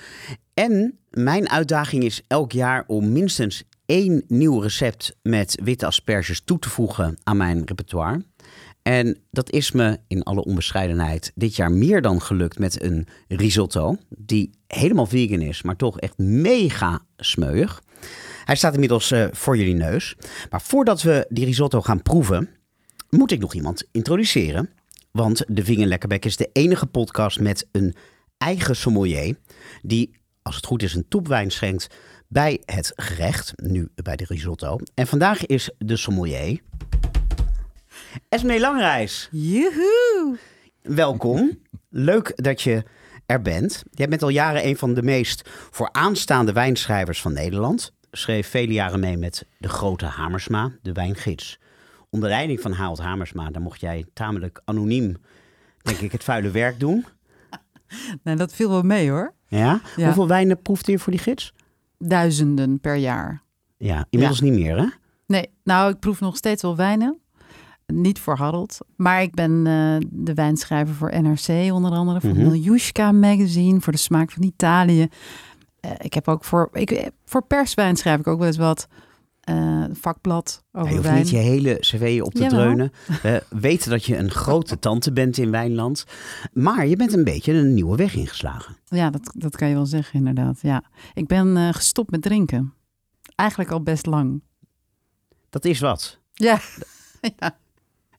En 0.53 0.99
mijn 1.09 1.49
uitdaging 1.49 2.03
is 2.03 2.21
elk 2.27 2.51
jaar 2.51 2.83
om 2.87 3.11
minstens 3.11 3.63
één 3.85 4.23
nieuw 4.27 4.59
recept 4.59 5.15
met 5.21 5.59
witte 5.63 5.85
asperges 5.85 6.41
toe 6.41 6.59
te 6.59 6.69
voegen 6.69 7.17
aan 7.23 7.37
mijn 7.37 7.65
repertoire. 7.65 8.25
En 8.83 9.17
dat 9.31 9.51
is 9.51 9.71
me 9.71 9.99
in 10.07 10.23
alle 10.23 10.43
onbescheidenheid 10.43 11.31
dit 11.35 11.55
jaar 11.55 11.71
meer 11.71 12.01
dan 12.01 12.21
gelukt 12.21 12.59
met 12.59 12.83
een 12.83 13.07
risotto. 13.27 13.97
Die 14.09 14.51
helemaal 14.67 15.05
vegan 15.05 15.41
is, 15.41 15.61
maar 15.61 15.75
toch 15.75 15.99
echt 15.99 16.17
mega 16.17 17.01
smeuig. 17.17 17.83
Hij 18.45 18.55
staat 18.55 18.73
inmiddels 18.73 19.11
uh, 19.11 19.27
voor 19.31 19.57
jullie 19.57 19.75
neus. 19.75 20.15
Maar 20.49 20.61
voordat 20.61 21.01
we 21.01 21.25
die 21.29 21.45
risotto 21.45 21.81
gaan 21.81 22.01
proeven, 22.01 22.49
moet 23.09 23.31
ik 23.31 23.39
nog 23.39 23.53
iemand 23.53 23.83
introduceren. 23.91 24.69
Want 25.11 25.43
de 25.47 25.63
Vegan 25.65 25.87
Lekkerbek 25.87 26.25
is 26.25 26.37
de 26.37 26.49
enige 26.53 26.85
podcast 26.85 27.39
met 27.39 27.67
een 27.71 27.95
eigen 28.37 28.75
sommelier. 28.75 29.35
Die, 29.81 30.11
als 30.41 30.55
het 30.55 30.65
goed 30.65 30.83
is, 30.83 30.93
een 30.93 31.07
topwijn 31.07 31.51
schenkt 31.51 31.87
bij 32.27 32.61
het 32.65 32.91
gerecht. 32.95 33.53
Nu 33.55 33.89
bij 33.95 34.15
de 34.15 34.25
risotto. 34.27 34.77
En 34.93 35.07
vandaag 35.07 35.45
is 35.45 35.69
de 35.77 35.97
sommelier 35.97 36.61
Esme 38.29 38.59
Langreis. 38.59 39.29
Joehoe! 39.31 40.37
Welkom. 40.81 41.59
Leuk 41.89 42.31
dat 42.35 42.61
je 42.61 42.83
er 43.25 43.41
bent. 43.41 43.83
Jij 43.91 44.07
bent 44.07 44.23
al 44.23 44.29
jaren 44.29 44.65
een 44.65 44.77
van 44.77 44.93
de 44.93 45.03
meest 45.03 45.49
vooraanstaande 45.71 46.53
wijnschrijvers 46.53 47.21
van 47.21 47.33
Nederland. 47.33 47.93
Schreef 48.11 48.47
vele 48.47 48.73
jaren 48.73 48.99
mee 48.99 49.17
met 49.17 49.47
de 49.57 49.69
grote 49.69 50.05
Hamersma, 50.05 50.71
de 50.81 50.91
wijngids. 50.91 51.59
Onder 52.09 52.29
leiding 52.29 52.61
van 52.61 52.71
Harold 52.71 52.99
Hamersma, 52.99 53.49
daar 53.49 53.61
mocht 53.61 53.81
jij 53.81 54.05
tamelijk 54.13 54.61
anoniem, 54.65 55.15
denk 55.81 55.97
ik, 55.97 56.11
het 56.11 56.23
vuile 56.23 56.51
werk 56.51 56.79
doen. 56.79 57.05
Nou, 58.23 58.37
dat 58.37 58.53
viel 58.53 58.69
wel 58.69 58.81
mee 58.81 59.09
hoor. 59.09 59.33
Ja? 59.47 59.81
Hoeveel 59.95 60.27
wijnen 60.27 60.61
proefde 60.61 60.91
je 60.91 60.99
voor 60.99 61.11
die 61.11 61.21
gids? 61.21 61.53
Duizenden 61.97 62.79
per 62.79 62.95
jaar. 62.95 63.43
Ja, 63.77 64.05
inmiddels 64.09 64.41
niet 64.41 64.53
meer 64.53 64.77
hè? 64.77 64.85
Nee, 65.27 65.49
nou 65.63 65.91
ik 65.91 65.99
proef 65.99 66.19
nog 66.19 66.35
steeds 66.35 66.61
wel 66.61 66.75
wijnen. 66.75 67.20
Niet 67.91 68.19
voor 68.19 68.37
Harold. 68.37 68.77
Maar 68.95 69.21
ik 69.21 69.33
ben 69.33 69.51
uh, 69.51 69.95
de 70.09 70.33
wijnschrijver 70.33 70.95
voor 70.95 71.21
NRC 71.21 71.73
onder 71.73 71.91
andere. 71.91 72.21
Voor 72.21 72.29
mm 72.29 72.37
Miljushka 72.37 73.11
magazine. 73.11 73.81
Voor 73.81 73.93
de 73.93 73.99
smaak 73.99 74.31
van 74.31 74.43
Italië. 74.43 75.07
Uh, 75.85 75.91
ik 75.97 76.13
heb 76.13 76.27
ook 76.27 76.43
voor, 76.43 76.69
ik, 76.73 77.09
voor 77.25 77.43
perswijn 77.43 77.95
schrijf 77.95 78.19
ik 78.19 78.27
ook 78.27 78.37
wel 78.37 78.47
eens 78.47 78.57
wat. 78.57 78.87
Uh, 79.49 79.83
vakblad 79.91 80.63
over 80.71 80.89
ja, 80.89 80.95
je 80.95 81.07
hoeft 81.07 81.17
niet 81.17 81.29
je 81.29 81.37
hele 81.37 81.77
cv 81.79 82.21
op 82.23 82.33
te 82.33 82.45
dreunen. 82.45 82.91
We 83.21 83.43
weten 83.67 83.89
dat 83.89 84.05
je 84.05 84.17
een 84.17 84.31
grote 84.31 84.79
tante 84.79 85.13
bent 85.13 85.37
in 85.37 85.51
Wijnland. 85.51 86.05
Maar 86.53 86.87
je 86.87 86.95
bent 86.95 87.13
een 87.13 87.23
beetje 87.23 87.53
een 87.53 87.73
nieuwe 87.73 87.95
weg 87.95 88.15
ingeslagen. 88.15 88.77
Ja, 88.85 89.09
dat, 89.09 89.33
dat 89.37 89.55
kan 89.55 89.67
je 89.67 89.73
wel 89.73 89.85
zeggen 89.85 90.19
inderdaad. 90.19 90.59
Ja. 90.61 90.83
Ik 91.13 91.27
ben 91.27 91.73
gestopt 91.73 92.11
met 92.11 92.21
drinken. 92.21 92.73
Eigenlijk 93.35 93.71
al 93.71 93.83
best 93.83 94.05
lang. 94.05 94.41
Dat 95.49 95.65
is 95.65 95.79
wat. 95.79 96.19
Ja. 96.33 96.59
ja. 97.39 97.57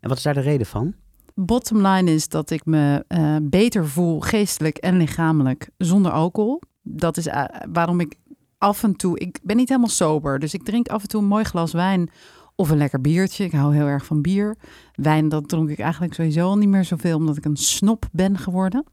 En 0.02 0.08
wat 0.08 0.16
is 0.16 0.22
daar 0.22 0.34
de 0.34 0.40
reden 0.40 0.66
van? 0.66 0.94
Bottom 1.34 1.86
line 1.86 2.10
is 2.10 2.28
dat 2.28 2.50
ik 2.50 2.64
me 2.64 3.04
uh, 3.08 3.36
beter 3.42 3.88
voel, 3.88 4.20
geestelijk 4.20 4.76
en 4.76 4.96
lichamelijk, 4.96 5.70
zonder 5.76 6.12
alcohol. 6.12 6.62
Dat 6.82 7.16
is 7.16 7.26
uh, 7.26 7.44
waarom 7.72 8.00
ik 8.00 8.18
af 8.58 8.82
en 8.82 8.96
toe, 8.96 9.18
ik 9.18 9.40
ben 9.42 9.56
niet 9.56 9.68
helemaal 9.68 9.90
sober, 9.90 10.38
dus 10.38 10.54
ik 10.54 10.64
drink 10.64 10.88
af 10.88 11.02
en 11.02 11.08
toe 11.08 11.20
een 11.20 11.26
mooi 11.26 11.44
glas 11.44 11.72
wijn 11.72 12.10
of 12.56 12.70
een 12.70 12.76
lekker 12.76 13.00
biertje. 13.00 13.44
Ik 13.44 13.52
hou 13.52 13.74
heel 13.74 13.86
erg 13.86 14.04
van 14.04 14.22
bier. 14.22 14.56
Wijn, 14.94 15.28
dat 15.28 15.48
dronk 15.48 15.68
ik 15.68 15.78
eigenlijk 15.78 16.14
sowieso 16.14 16.48
al 16.48 16.58
niet 16.58 16.68
meer 16.68 16.84
zoveel, 16.84 17.16
omdat 17.16 17.36
ik 17.36 17.44
een 17.44 17.56
snop 17.56 18.08
ben 18.12 18.38
geworden. 18.38 18.84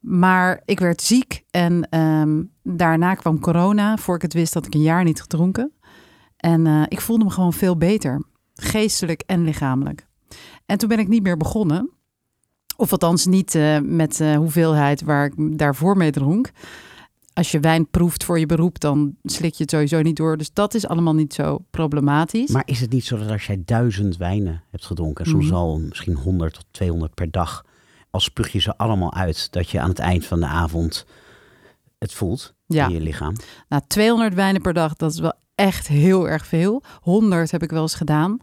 Maar 0.00 0.62
ik 0.64 0.80
werd 0.80 1.02
ziek 1.02 1.44
en 1.50 1.98
um, 1.98 2.52
daarna 2.62 3.14
kwam 3.14 3.40
corona. 3.40 3.96
Voor 3.96 4.14
ik 4.14 4.22
het 4.22 4.32
wist, 4.32 4.54
had 4.54 4.66
ik 4.66 4.74
een 4.74 4.82
jaar 4.82 5.04
niet 5.04 5.20
gedronken. 5.20 5.72
En 6.36 6.66
uh, 6.66 6.82
ik 6.88 7.00
voelde 7.00 7.24
me 7.24 7.30
gewoon 7.30 7.52
veel 7.52 7.76
beter, 7.76 8.24
geestelijk 8.54 9.22
en 9.26 9.44
lichamelijk. 9.44 10.06
En 10.74 10.80
toen 10.80 10.88
ben 10.88 10.98
ik 10.98 11.08
niet 11.08 11.22
meer 11.22 11.36
begonnen. 11.36 11.90
Of 12.76 12.92
althans 12.92 13.26
niet 13.26 13.54
uh, 13.54 13.78
met 13.82 14.16
de 14.16 14.24
uh, 14.24 14.36
hoeveelheid 14.36 15.02
waar 15.02 15.26
ik 15.26 15.58
daarvoor 15.58 15.96
mee 15.96 16.10
dronk. 16.10 16.50
Als 17.32 17.50
je 17.50 17.60
wijn 17.60 17.88
proeft 17.90 18.24
voor 18.24 18.38
je 18.38 18.46
beroep, 18.46 18.80
dan 18.80 19.16
slik 19.22 19.54
je 19.54 19.62
het 19.62 19.72
sowieso 19.72 20.02
niet 20.02 20.16
door. 20.16 20.36
Dus 20.36 20.52
dat 20.52 20.74
is 20.74 20.86
allemaal 20.86 21.14
niet 21.14 21.34
zo 21.34 21.64
problematisch. 21.70 22.50
Maar 22.50 22.62
is 22.66 22.80
het 22.80 22.92
niet 22.92 23.04
zo 23.04 23.18
dat 23.18 23.30
als 23.30 23.46
jij 23.46 23.62
duizend 23.64 24.16
wijnen 24.16 24.62
hebt 24.70 24.86
gedronken, 24.86 25.26
soms 25.26 25.46
mm. 25.46 25.52
al 25.52 25.78
misschien 25.78 26.14
100 26.14 26.54
tot 26.54 26.66
200 26.70 27.14
per 27.14 27.30
dag, 27.30 27.64
als 28.10 28.24
spuug 28.24 28.52
je 28.52 28.60
ze 28.60 28.76
allemaal 28.76 29.14
uit, 29.14 29.52
dat 29.52 29.70
je 29.70 29.80
aan 29.80 29.88
het 29.88 29.98
eind 29.98 30.26
van 30.26 30.40
de 30.40 30.46
avond 30.46 31.06
het 31.98 32.12
voelt 32.12 32.54
ja. 32.66 32.86
in 32.86 32.92
je 32.92 33.00
lichaam? 33.00 33.34
Nou, 33.68 33.82
200 33.86 34.34
wijnen 34.34 34.62
per 34.62 34.74
dag, 34.74 34.94
dat 34.94 35.12
is 35.12 35.20
wel 35.20 35.34
echt 35.54 35.88
heel 35.88 36.28
erg 36.28 36.46
veel. 36.46 36.82
100 37.00 37.50
heb 37.50 37.62
ik 37.62 37.70
wel 37.70 37.82
eens 37.82 37.94
gedaan. 37.94 38.40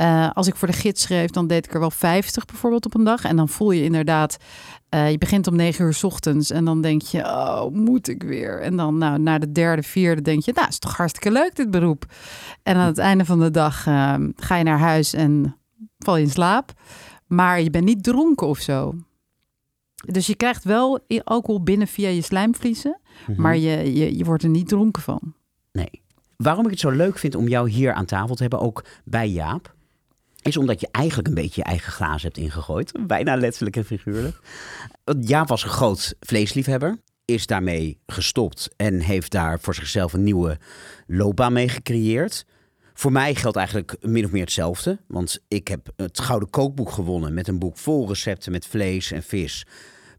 Uh, 0.00 0.30
als 0.32 0.46
ik 0.46 0.56
voor 0.56 0.68
de 0.68 0.74
gids 0.74 1.02
schreef, 1.02 1.30
dan 1.30 1.46
deed 1.46 1.66
ik 1.66 1.74
er 1.74 1.80
wel 1.80 1.90
50 1.90 2.44
bijvoorbeeld 2.44 2.86
op 2.86 2.94
een 2.94 3.04
dag. 3.04 3.24
En 3.24 3.36
dan 3.36 3.48
voel 3.48 3.70
je 3.70 3.82
inderdaad, 3.82 4.36
uh, 4.94 5.10
je 5.10 5.18
begint 5.18 5.46
om 5.46 5.56
9 5.56 5.84
uur 5.84 5.94
s 5.94 6.04
ochtends 6.04 6.50
en 6.50 6.64
dan 6.64 6.80
denk 6.80 7.02
je, 7.02 7.24
oh, 7.24 7.70
moet 7.72 8.08
ik 8.08 8.22
weer? 8.22 8.60
En 8.60 8.76
dan 8.76 8.98
nou, 8.98 9.18
na 9.18 9.38
de 9.38 9.52
derde, 9.52 9.82
vierde 9.82 10.22
denk 10.22 10.42
je, 10.42 10.52
nou, 10.54 10.68
is 10.68 10.78
toch 10.78 10.96
hartstikke 10.96 11.30
leuk 11.30 11.56
dit 11.56 11.70
beroep. 11.70 12.04
En 12.62 12.76
aan 12.76 12.86
het 12.86 12.98
einde 12.98 13.24
van 13.24 13.38
de 13.38 13.50
dag 13.50 13.86
uh, 13.86 14.14
ga 14.36 14.56
je 14.56 14.64
naar 14.64 14.78
huis 14.78 15.12
en 15.12 15.56
val 15.98 16.16
je 16.16 16.24
in 16.24 16.30
slaap. 16.30 16.72
Maar 17.26 17.60
je 17.60 17.70
bent 17.70 17.84
niet 17.84 18.02
dronken 18.02 18.46
of 18.46 18.58
zo. 18.58 18.94
Dus 20.06 20.26
je 20.26 20.34
krijgt 20.34 20.64
wel 20.64 21.00
alcohol 21.24 21.62
binnen 21.62 21.86
via 21.86 22.08
je 22.08 22.22
slijmvliezen, 22.22 22.98
mm 23.00 23.34
-hmm. 23.34 23.42
maar 23.42 23.56
je, 23.56 23.94
je, 23.94 24.16
je 24.16 24.24
wordt 24.24 24.42
er 24.42 24.48
niet 24.48 24.68
dronken 24.68 25.02
van. 25.02 25.34
Nee. 25.72 26.02
Waarom 26.36 26.64
ik 26.64 26.70
het 26.70 26.80
zo 26.80 26.90
leuk 26.90 27.18
vind 27.18 27.34
om 27.34 27.48
jou 27.48 27.70
hier 27.70 27.92
aan 27.92 28.04
tafel 28.04 28.34
te 28.34 28.42
hebben, 28.42 28.60
ook 28.60 28.84
bij 29.04 29.28
Jaap, 29.28 29.76
is 30.42 30.56
omdat 30.56 30.80
je 30.80 30.88
eigenlijk 30.90 31.28
een 31.28 31.34
beetje 31.34 31.60
je 31.60 31.66
eigen 31.66 31.92
glaas 31.92 32.22
hebt 32.22 32.36
ingegooid. 32.36 32.92
Bijna 33.06 33.36
letterlijk 33.36 33.76
en 33.76 33.84
figuurlijk. 33.84 34.40
Jaap 35.20 35.48
was 35.48 35.62
een 35.62 35.70
groot 35.70 36.14
vleesliefhebber. 36.20 36.98
Is 37.24 37.46
daarmee 37.46 38.00
gestopt 38.06 38.68
en 38.76 39.00
heeft 39.00 39.30
daar 39.30 39.60
voor 39.60 39.74
zichzelf 39.74 40.12
een 40.12 40.24
nieuwe 40.24 40.58
loopbaan 41.06 41.52
mee 41.52 41.68
gecreëerd. 41.68 42.44
Voor 42.94 43.12
mij 43.12 43.34
geldt 43.34 43.56
eigenlijk 43.56 43.96
min 44.00 44.24
of 44.24 44.30
meer 44.30 44.40
hetzelfde. 44.40 44.98
Want 45.06 45.38
ik 45.48 45.68
heb 45.68 45.92
het 45.96 46.20
Gouden 46.20 46.50
Kookboek 46.50 46.90
gewonnen 46.90 47.34
met 47.34 47.48
een 47.48 47.58
boek 47.58 47.76
vol 47.76 48.08
recepten 48.08 48.52
met 48.52 48.66
vlees 48.66 49.12
en 49.12 49.22
vis. 49.22 49.66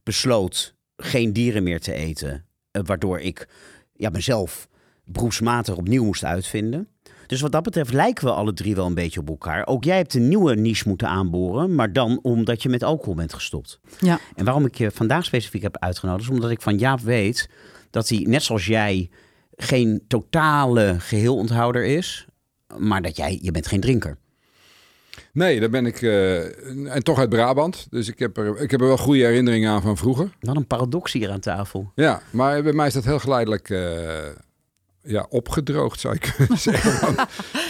Besloot 0.03 0.75
geen 0.97 1.33
dieren 1.33 1.63
meer 1.63 1.79
te 1.79 1.93
eten. 1.93 2.45
Waardoor 2.71 3.19
ik 3.19 3.47
ja, 3.93 4.09
mezelf 4.09 4.67
beroepsmatig 5.03 5.75
opnieuw 5.75 6.03
moest 6.03 6.23
uitvinden. 6.23 6.87
Dus 7.29 7.41
wat 7.41 7.51
dat 7.51 7.63
betreft 7.63 7.93
lijken 7.93 8.25
we 8.25 8.31
alle 8.31 8.53
drie 8.53 8.75
wel 8.75 8.85
een 8.85 8.93
beetje 8.93 9.19
op 9.19 9.29
elkaar. 9.29 9.67
Ook 9.67 9.83
jij 9.83 9.97
hebt 9.97 10.13
een 10.13 10.27
nieuwe 10.27 10.55
niche 10.55 10.87
moeten 10.87 11.07
aanboren, 11.07 11.75
maar 11.75 11.93
dan 11.93 12.19
omdat 12.21 12.63
je 12.63 12.69
met 12.69 12.83
alcohol 12.83 13.15
bent 13.15 13.33
gestopt. 13.33 13.79
Ja. 13.99 14.19
En 14.35 14.45
waarom 14.45 14.65
ik 14.65 14.75
je 14.75 14.91
vandaag 14.91 15.25
specifiek 15.25 15.61
heb 15.61 15.77
uitgenodigd, 15.77 16.23
is 16.23 16.35
omdat 16.35 16.51
ik 16.51 16.61
van 16.61 16.77
Jaap 16.77 16.99
weet 16.99 17.49
dat 17.89 18.09
hij, 18.09 18.25
net 18.27 18.43
zoals 18.43 18.65
jij, 18.65 19.09
geen 19.55 20.03
totale 20.07 20.95
geheelonthouder 20.99 21.85
is, 21.85 22.27
maar 22.77 23.01
dat 23.01 23.17
jij, 23.17 23.39
je 23.41 23.51
bent 23.51 23.67
geen 23.67 23.81
drinker. 23.81 24.17
Nee, 25.33 25.59
daar 25.59 25.69
ben 25.69 25.85
ik. 25.85 26.01
Uh, 26.01 26.93
en 26.95 27.03
toch 27.03 27.19
uit 27.19 27.29
Brabant. 27.29 27.87
Dus 27.89 28.07
ik 28.07 28.19
heb, 28.19 28.37
er, 28.37 28.61
ik 28.61 28.71
heb 28.71 28.81
er 28.81 28.87
wel 28.87 28.97
goede 28.97 29.25
herinneringen 29.25 29.71
aan 29.71 29.81
van 29.81 29.97
vroeger. 29.97 30.37
Wat 30.39 30.55
een 30.55 30.67
paradox 30.67 31.13
hier 31.13 31.31
aan 31.31 31.39
tafel. 31.39 31.91
Ja, 31.95 32.21
maar 32.31 32.63
bij 32.63 32.73
mij 32.73 32.87
is 32.87 32.93
dat 32.93 33.05
heel 33.05 33.19
geleidelijk. 33.19 33.69
Uh, 33.69 33.79
ja, 35.09 35.25
opgedroogd 35.29 35.99
zou 35.99 36.15
ik 36.15 36.33
kunnen 36.37 36.57
zeggen. 36.69 37.15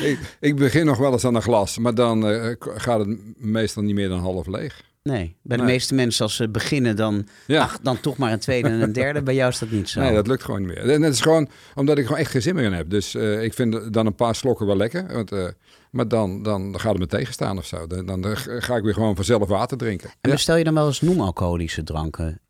ik, 0.01 0.19
ik, 0.39 0.55
begin 0.55 0.85
nog 0.85 0.97
wel 0.97 1.11
eens 1.11 1.25
aan 1.25 1.35
een 1.35 1.41
glas, 1.41 1.77
maar 1.77 1.95
dan 1.95 2.31
uh, 2.31 2.55
gaat 2.59 2.99
het 2.99 3.17
meestal 3.37 3.83
niet 3.83 3.95
meer 3.95 4.09
dan 4.09 4.19
half 4.19 4.47
leeg. 4.47 4.87
Nee, 5.03 5.35
bij 5.43 5.57
de 5.57 5.63
nee. 5.63 5.71
meeste 5.71 5.95
mensen 5.95 6.23
als 6.23 6.35
ze 6.35 6.49
beginnen 6.49 6.95
dan, 6.95 7.27
ja. 7.47 7.61
ach, 7.61 7.79
dan 7.81 7.99
toch 7.99 8.17
maar 8.17 8.31
een 8.31 8.39
tweede 8.39 8.69
en 8.69 8.81
een 8.81 8.93
derde. 8.93 9.21
bij 9.21 9.35
jou 9.35 9.49
is 9.49 9.59
dat 9.59 9.71
niet 9.71 9.89
zo. 9.89 9.99
Nee, 9.99 10.13
dat 10.13 10.27
lukt 10.27 10.43
gewoon 10.43 10.59
niet 10.59 10.69
meer. 10.69 10.89
En 10.89 11.01
het 11.01 11.13
is 11.13 11.21
gewoon 11.21 11.49
omdat 11.75 11.97
ik 11.97 12.05
gewoon 12.05 12.19
echt 12.19 12.31
geen 12.31 12.41
zin 12.41 12.55
meer 12.55 12.63
in 12.63 12.73
heb. 12.73 12.89
Dus 12.89 13.15
uh, 13.15 13.43
ik 13.43 13.53
vind 13.53 13.93
dan 13.93 14.05
een 14.05 14.15
paar 14.15 14.35
slokken 14.35 14.65
wel 14.65 14.77
lekker. 14.77 15.13
Want, 15.13 15.31
uh, 15.31 15.47
maar 15.91 16.07
dan, 16.07 16.43
dan 16.43 16.79
gaat 16.79 16.91
het 16.91 16.99
me 16.99 17.07
tegenstaan 17.07 17.57
of 17.57 17.65
zo. 17.65 17.87
Dan, 17.87 18.05
dan 18.05 18.37
ga 18.37 18.75
ik 18.75 18.83
weer 18.83 18.93
gewoon 18.93 19.15
vanzelf 19.15 19.47
water 19.47 19.77
drinken. 19.77 20.09
En 20.21 20.31
bestel 20.31 20.55
je 20.55 20.63
dan 20.63 20.73
wel 20.73 20.87
eens 20.87 21.01
non-alcoholische 21.01 21.83
dranken? 21.83 22.41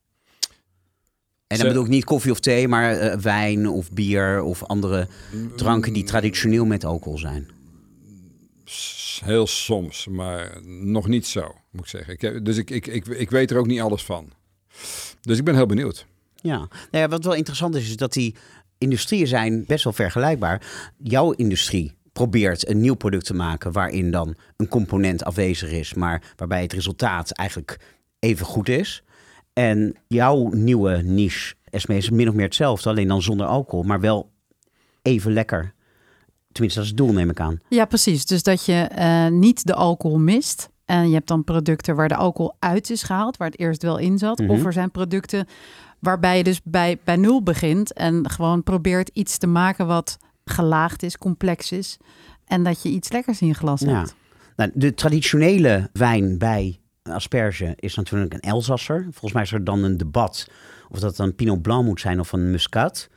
En 1.49 1.57
dan 1.57 1.67
bedoel 1.67 1.83
ik 1.83 1.89
niet 1.89 2.03
koffie 2.03 2.31
of 2.31 2.39
thee, 2.39 2.67
maar 2.67 3.03
uh, 3.03 3.15
wijn 3.15 3.67
of 3.67 3.91
bier 3.91 4.41
of 4.41 4.63
andere 4.63 5.07
dranken 5.55 5.93
die 5.93 6.03
traditioneel 6.03 6.65
met 6.65 6.85
alcohol 6.85 7.17
zijn. 7.17 7.47
Heel 9.23 9.47
soms, 9.47 10.07
maar 10.07 10.61
nog 10.65 11.07
niet 11.07 11.27
zo, 11.27 11.55
moet 11.71 11.81
ik 11.81 11.89
zeggen. 11.89 12.13
Ik 12.13 12.21
heb, 12.21 12.45
dus 12.45 12.57
ik, 12.57 12.69
ik, 12.69 12.87
ik, 12.87 13.07
ik 13.07 13.29
weet 13.29 13.51
er 13.51 13.57
ook 13.57 13.67
niet 13.67 13.81
alles 13.81 14.03
van. 14.03 14.31
Dus 15.21 15.37
ik 15.37 15.43
ben 15.43 15.55
heel 15.55 15.65
benieuwd. 15.65 16.05
Ja, 16.35 16.57
nou 16.57 16.69
ja 16.91 17.07
wat 17.07 17.23
wel 17.23 17.33
interessant 17.33 17.75
is, 17.75 17.89
is 17.89 17.97
dat 17.97 18.13
die 18.13 18.35
industrieën 18.77 19.27
zijn 19.27 19.65
best 19.67 19.83
wel 19.83 19.93
vergelijkbaar. 19.93 20.61
Jouw 20.97 21.31
industrie 21.31 21.93
probeert 22.13 22.67
een 22.67 22.81
nieuw 22.81 22.95
product 22.95 23.25
te 23.25 23.33
maken 23.33 23.71
waarin 23.71 24.11
dan 24.11 24.35
een 24.57 24.67
component 24.67 25.23
afwezig 25.23 25.71
is, 25.71 25.93
maar 25.93 26.33
waarbij 26.35 26.61
het 26.61 26.73
resultaat 26.73 27.31
eigenlijk 27.31 27.79
even 28.19 28.45
goed 28.45 28.69
is. 28.69 29.03
En 29.59 29.95
jouw 30.07 30.49
nieuwe 30.53 31.01
niche, 31.03 31.55
Esme, 31.69 31.95
is 31.95 32.09
min 32.09 32.27
of 32.27 32.33
meer 32.33 32.45
hetzelfde, 32.45 32.89
alleen 32.89 33.07
dan 33.07 33.21
zonder 33.21 33.45
alcohol, 33.45 33.83
maar 33.83 33.99
wel 33.99 34.29
even 35.01 35.33
lekker. 35.33 35.73
Tenminste, 36.51 36.79
dat 36.79 36.89
is 36.89 36.95
het 36.95 37.05
doel, 37.05 37.13
neem 37.13 37.29
ik 37.29 37.39
aan. 37.39 37.59
Ja, 37.69 37.85
precies. 37.85 38.25
Dus 38.25 38.43
dat 38.43 38.65
je 38.65 38.73
eh, 38.73 39.27
niet 39.27 39.65
de 39.65 39.73
alcohol 39.73 40.19
mist. 40.19 40.69
En 40.85 41.07
je 41.07 41.13
hebt 41.13 41.27
dan 41.27 41.43
producten 41.43 41.95
waar 41.95 42.07
de 42.07 42.15
alcohol 42.15 42.55
uit 42.59 42.89
is 42.89 43.03
gehaald, 43.03 43.37
waar 43.37 43.47
het 43.49 43.59
eerst 43.59 43.81
wel 43.83 43.97
in 43.97 44.17
zat. 44.17 44.39
Mhm. 44.39 44.49
Of 44.49 44.65
er 44.65 44.73
zijn 44.73 44.91
producten 44.91 45.47
waarbij 45.99 46.37
je 46.37 46.43
dus 46.43 46.61
bij, 46.63 46.97
bij 47.03 47.15
nul 47.15 47.43
begint 47.43 47.93
en 47.93 48.29
gewoon 48.29 48.63
probeert 48.63 49.09
iets 49.13 49.37
te 49.37 49.47
maken 49.47 49.87
wat 49.87 50.17
gelaagd 50.45 51.03
is, 51.03 51.17
complex 51.17 51.71
is. 51.71 51.97
En 52.45 52.63
dat 52.63 52.81
je 52.83 52.89
iets 52.89 53.11
lekkers 53.11 53.41
in 53.41 53.47
je 53.47 53.53
glas 53.53 53.81
Ja. 53.81 53.97
hebt. 53.97 54.15
Nou, 54.55 54.71
de 54.73 54.93
traditionele 54.93 55.89
wijn 55.93 56.37
bij 56.37 56.79
asperge 57.11 57.73
is 57.75 57.95
natuurlijk 57.95 58.33
een 58.33 58.39
Elsasser. 58.39 59.01
Volgens 59.01 59.33
mij 59.33 59.43
is 59.43 59.51
er 59.51 59.63
dan 59.63 59.83
een 59.83 59.97
debat 59.97 60.47
of 60.89 60.99
dat 60.99 61.17
een 61.17 61.35
Pinot 61.35 61.61
Blanc 61.61 61.85
moet 61.85 61.99
zijn 61.99 62.19
of 62.19 62.31
een 62.31 62.51
Muscat. 62.51 63.09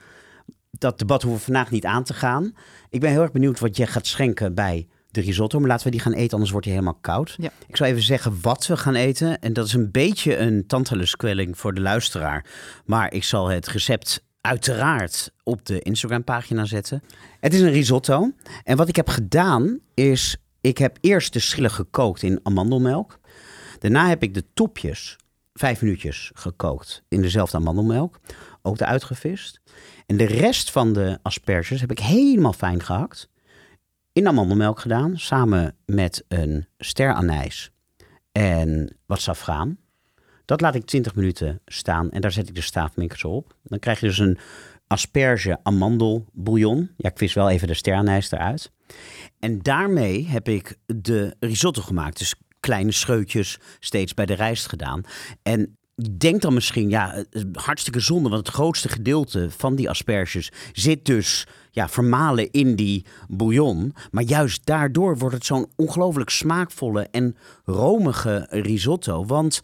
Dat 0.70 0.98
debat 0.98 1.22
hoeven 1.22 1.40
we 1.40 1.44
vandaag 1.44 1.70
niet 1.70 1.85
aan 1.85 2.05
te 2.05 2.14
gaan. 2.14 2.55
Ik 2.90 3.00
ben 3.00 3.11
heel 3.11 3.22
erg 3.22 3.33
benieuwd 3.33 3.61
wat 3.61 3.76
je 3.76 3.87
gaat 3.87 4.07
schenken 4.07 4.55
bij 4.55 4.88
de 5.11 5.20
risotto. 5.20 5.59
Maar 5.59 5.68
laten 5.68 5.85
we 5.85 5.90
die 5.90 6.00
gaan 6.00 6.12
eten, 6.12 6.33
anders 6.33 6.50
wordt 6.50 6.66
hij 6.66 6.74
helemaal 6.74 6.98
koud. 7.00 7.35
Ja. 7.38 7.50
Ik 7.66 7.76
zal 7.76 7.87
even 7.87 8.02
zeggen 8.02 8.38
wat 8.42 8.66
we 8.66 8.76
gaan 8.76 8.94
eten. 8.94 9.38
En 9.38 9.52
dat 9.52 9.66
is 9.66 9.72
een 9.72 9.90
beetje 9.90 10.37
een 10.37 10.66
tantaluskwelling 10.66 11.59
voor 11.59 11.74
de 11.74 11.81
luisteraar. 11.81 12.46
Maar 12.85 13.12
ik 13.12 13.24
zal 13.24 13.48
het 13.48 13.68
recept 13.68 14.24
uiteraard 14.40 15.33
op 15.42 15.66
de 15.66 15.81
Instagram-pagina 15.81 16.64
zetten. 16.64 17.02
Het 17.40 17.55
is 17.55 17.61
een 17.61 17.70
risotto. 17.70 18.33
En 18.64 18.76
wat 18.76 18.88
ik 18.88 18.96
heb 18.96 19.09
gedaan 19.09 19.78
is, 19.94 20.37
ik 20.61 20.78
heb 20.78 20.98
eerst 21.00 21.33
de 21.33 21.38
schillen 21.38 21.70
gekookt 21.70 22.22
in 22.22 22.40
amandelmelk. 22.42 23.20
Daarna 23.82 24.08
heb 24.08 24.22
ik 24.22 24.34
de 24.34 24.44
topjes 24.54 25.16
vijf 25.52 25.82
minuutjes 25.82 26.30
gekookt 26.34 27.02
in 27.08 27.22
dezelfde 27.22 27.56
amandelmelk. 27.56 28.20
Ook 28.62 28.80
eruit 28.80 29.04
gevist. 29.04 29.60
En 30.06 30.16
de 30.16 30.24
rest 30.24 30.70
van 30.70 30.92
de 30.92 31.18
asperges 31.22 31.80
heb 31.80 31.90
ik 31.90 31.98
helemaal 31.98 32.52
fijn 32.52 32.82
gehakt. 32.82 33.28
In 34.12 34.28
amandelmelk 34.28 34.80
gedaan, 34.80 35.18
samen 35.18 35.76
met 35.86 36.24
een 36.28 36.66
ster 36.78 37.12
anijs 37.12 37.70
en 38.32 38.96
wat 39.06 39.20
safraan. 39.20 39.78
Dat 40.44 40.60
laat 40.60 40.74
ik 40.74 40.84
20 40.84 41.14
minuten 41.14 41.60
staan 41.66 42.10
en 42.10 42.20
daar 42.20 42.32
zet 42.32 42.48
ik 42.48 42.54
de 42.54 42.60
staafmixer 42.60 43.30
op. 43.30 43.56
Dan 43.62 43.78
krijg 43.78 44.00
je 44.00 44.06
dus 44.06 44.18
een 44.18 44.38
asperge 44.86 45.58
amandelbouillon. 45.62 46.90
Ja, 46.96 47.08
ik 47.08 47.18
vis 47.18 47.34
wel 47.34 47.50
even 47.50 47.68
de 47.68 47.74
ster 47.74 47.94
anijs 47.94 48.30
eruit. 48.30 48.72
En 49.38 49.58
daarmee 49.58 50.26
heb 50.26 50.48
ik 50.48 50.76
de 50.86 51.36
risotto 51.38 51.82
gemaakt. 51.82 52.18
Dus 52.18 52.34
kleine 52.62 52.92
scheutjes 52.92 53.59
steeds 53.81 54.14
bij 54.14 54.27
de 54.27 54.35
rijst 54.35 54.66
gedaan. 54.66 55.03
En 55.42 55.77
je 55.94 56.16
denkt 56.16 56.42
dan 56.42 56.55
misschien, 56.55 56.88
ja, 56.88 57.25
hartstikke 57.53 58.01
zonde, 58.01 58.29
want 58.29 58.46
het 58.46 58.55
grootste 58.55 58.88
gedeelte 58.88 59.51
van 59.51 59.75
die 59.75 59.88
asperges 59.88 60.53
zit 60.72 61.05
dus 61.05 61.46
ja, 61.70 61.88
vermalen 61.88 62.51
in 62.51 62.77
die 62.77 63.07
bouillon. 63.29 63.94
Maar 64.11 64.22
juist 64.22 64.66
daardoor 64.66 65.18
wordt 65.18 65.35
het 65.35 65.44
zo'n 65.44 65.70
ongelooflijk 65.77 66.31
smaakvolle 66.31 67.09
en 67.11 67.37
romige 67.64 68.46
risotto. 68.51 69.27
Want 69.27 69.61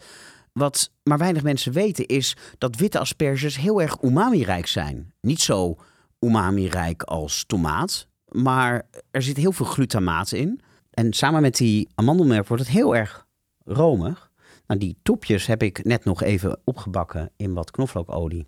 wat 0.53 0.91
maar 1.03 1.17
weinig 1.17 1.43
mensen 1.43 1.71
weten 1.71 2.05
is 2.05 2.37
dat 2.57 2.75
witte 2.75 2.99
asperges 2.99 3.57
heel 3.57 3.81
erg 3.81 4.01
umami-rijk 4.01 4.67
zijn. 4.67 5.13
Niet 5.21 5.41
zo 5.41 5.77
umami-rijk 6.19 7.03
als 7.03 7.43
tomaat, 7.47 8.07
maar 8.27 8.87
er 9.11 9.21
zit 9.21 9.37
heel 9.37 9.51
veel 9.51 9.65
glutamaat 9.65 10.31
in. 10.31 10.61
En 10.89 11.13
samen 11.13 11.41
met 11.41 11.55
die 11.55 11.89
amandelmelk 11.95 12.47
wordt 12.47 12.63
het 12.63 12.71
heel 12.71 12.95
erg 12.95 13.27
romig. 13.65 14.31
Nou, 14.67 14.79
die 14.79 14.97
topjes 15.03 15.45
heb 15.45 15.63
ik 15.63 15.83
net 15.83 16.05
nog 16.05 16.21
even 16.21 16.59
opgebakken 16.63 17.31
in 17.35 17.53
wat 17.53 17.71
knoflookolie. 17.71 18.47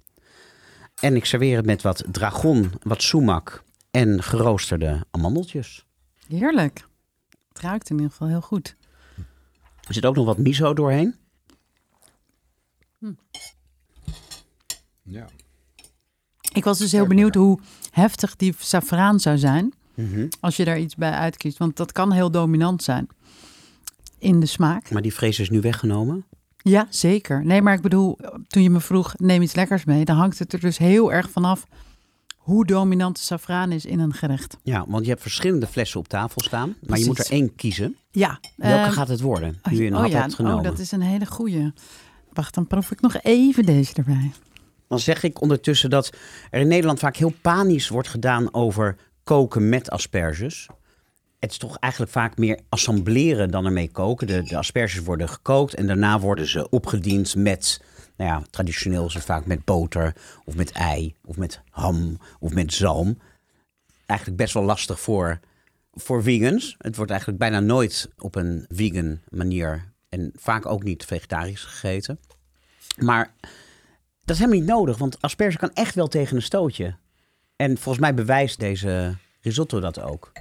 En 1.02 1.16
ik 1.16 1.26
serveer 1.26 1.56
het 1.56 1.66
met 1.66 1.82
wat 1.82 2.04
dragon, 2.12 2.72
wat 2.82 3.02
sumac 3.02 3.64
en 3.92 4.24
geroosterde 4.24 5.06
amandeltjes. 5.12 5.86
Heerlijk. 6.28 6.88
Het 7.48 7.60
ruikt 7.60 7.90
in 7.90 7.96
ieder 7.96 8.12
geval 8.12 8.28
heel 8.28 8.42
goed. 8.42 8.76
Er 9.88 9.94
zit 9.94 10.06
ook 10.06 10.16
nog 10.16 10.26
wat 10.26 10.38
miso 10.38 10.74
doorheen. 10.74 11.16
Ja. 15.04 15.28
Ik 16.54 16.64
was 16.64 16.78
dus 16.78 16.92
heel 16.92 17.08
benieuwd 17.08 17.36
hoe 17.36 17.60
heftig 17.92 18.36
die 18.36 18.56
safraan 18.58 19.20
zou 19.20 19.38
zijn 19.38 19.74
Mhm. 19.94 20.28
als 20.40 20.56
je 20.56 20.66
daar 20.66 20.80
iets 20.80 20.96
bij 20.96 21.12
uitkiest. 21.12 21.58
Want 21.58 21.78
dat 21.78 21.92
kan 21.92 22.12
heel 22.12 22.32
dominant 22.32 22.84
zijn 22.84 23.08
in 24.20 24.40
de 24.40 24.46
smaak. 24.46 24.92
Maar 24.92 25.02
die 25.02 25.14
vrees 25.14 25.40
is 25.40 25.50
nu 25.50 25.62
weggenomen. 25.62 26.26
Ja, 26.58 26.88
zeker. 26.90 27.46
Nee, 27.46 27.62
maar 27.62 27.74
ik 27.74 27.82
bedoel, 27.82 28.18
toen 28.48 28.64
je 28.64 28.70
me 28.70 28.80
vroeg, 28.80 29.14
neem 29.18 29.42
iets 29.42 29.56
lekkers 29.56 29.86
mee. 29.86 30.06
Dan 30.06 30.16
hangt 30.16 30.40
het 30.40 30.54
er 30.54 30.60
dus 30.60 30.78
heel 30.78 31.14
erg 31.14 31.30
vanaf 31.30 31.66
hoe 32.38 32.66
dominant 32.66 33.16
de 33.16 33.22
safraan 33.22 33.72
is 33.72 33.86
in 33.86 34.00
een 34.00 34.14
gerecht. 34.14 34.58
Ja, 34.64 34.86
want 34.88 35.04
je 35.04 35.10
hebt 35.10 35.22
verschillende 35.22 35.68
flessen 35.68 36.00
op 36.00 36.08
tafel 36.08 36.42
staan. 36.42 36.76
Maar 36.88 37.00
je 37.00 37.06
moet 37.06 37.20
er 37.20 37.32
één 37.32 37.56
kiezen. 37.56 37.96
Ja. 38.12 38.40
Welke 38.56 38.84
ehm, 38.84 38.92
gaat 38.92 39.08
het 39.08 39.22
worden? 39.22 39.60
oh, 39.64 39.72
Nu 39.72 39.82
je 39.82 39.88
een 39.88 39.94
oh 39.96 40.02
hap 40.02 40.10
ja, 40.12 40.22
hebt 40.22 40.34
genomen. 40.34 40.58
oh, 40.58 40.64
dat 40.64 40.80
is 40.80 40.92
een 40.92 41.02
hele 41.02 41.26
goeie. 41.26 41.72
Wacht, 42.34 42.54
dan 42.54 42.68
proef 42.68 42.92
ik 42.92 43.02
nog 43.02 43.16
even 43.22 43.66
deze 43.66 43.94
erbij. 43.94 44.32
Dan 44.88 45.00
zeg 45.00 45.24
ik 45.24 45.42
ondertussen 45.42 45.90
dat 45.90 46.14
er 46.50 46.62
in 46.62 46.68
Nederland 46.68 47.00
vaak 47.00 47.16
heel 47.16 47.34
panisch 47.42 47.90
wordt 47.90 48.08
gedaan 48.08 48.54
over 48.54 48.96
koken 49.32 49.70
met 49.70 49.90
asperges. 49.90 50.68
Het 51.40 51.52
is 51.52 51.58
toch 51.58 51.78
eigenlijk 51.78 52.12
vaak 52.12 52.38
meer 52.38 52.60
assembleren 52.70 53.52
dan 53.52 53.66
ermee 53.66 53.92
koken. 53.92 54.28
De, 54.28 54.58
asperges 54.58 55.04
worden 55.04 55.30
gekookt 55.30 55.74
en 55.74 55.88
daarna 55.88 56.20
worden 56.20 56.48
ze 56.48 56.70
opgediend 56.70 57.36
met, 57.36 57.82
nou 58.18 58.30
ja, 58.30 58.44
traditioneel 58.50 59.06
is 59.06 59.14
het 59.14 59.24
vaak 59.24 59.46
met 59.46 59.66
boter 59.66 60.16
of 60.46 60.56
met 60.56 60.72
ei 60.72 61.16
of 61.26 61.38
met 61.38 61.62
ham 61.70 62.18
of 62.40 62.54
met 62.54 62.74
zalm. 62.74 63.18
Eigenlijk 64.06 64.40
best 64.40 64.54
wel 64.54 64.64
lastig 64.64 65.00
voor, 65.00 65.40
voor 65.92 66.24
vegans. 66.24 66.76
Het 66.78 66.96
wordt 66.96 67.12
eigenlijk 67.12 67.40
bijna 67.40 67.60
nooit 67.60 68.10
op 68.18 68.36
een 68.36 68.66
vegan 68.70 69.20
manier 69.30 69.94
en 70.10 70.32
vaak 70.36 70.66
ook 70.66 70.84
niet 70.84 71.06
vegetarisch 71.06 71.64
gegeten. 71.64 72.20
Maar 72.98 73.34
dat 74.24 74.36
is 74.36 74.38
helemaal 74.38 74.60
niet 74.60 74.70
nodig, 74.70 74.98
want 74.98 75.22
asperge 75.22 75.58
kan 75.58 75.74
echt 75.74 75.96
wel 75.96 76.08
tegen 76.08 76.36
een 76.36 76.42
stootje. 76.42 76.96
En 77.62 77.78
volgens 77.78 78.00
mij 78.00 78.14
bewijst 78.14 78.60
deze 78.60 79.16
risotto 79.42 79.80
dat 79.80 80.02
ook. 80.02 80.32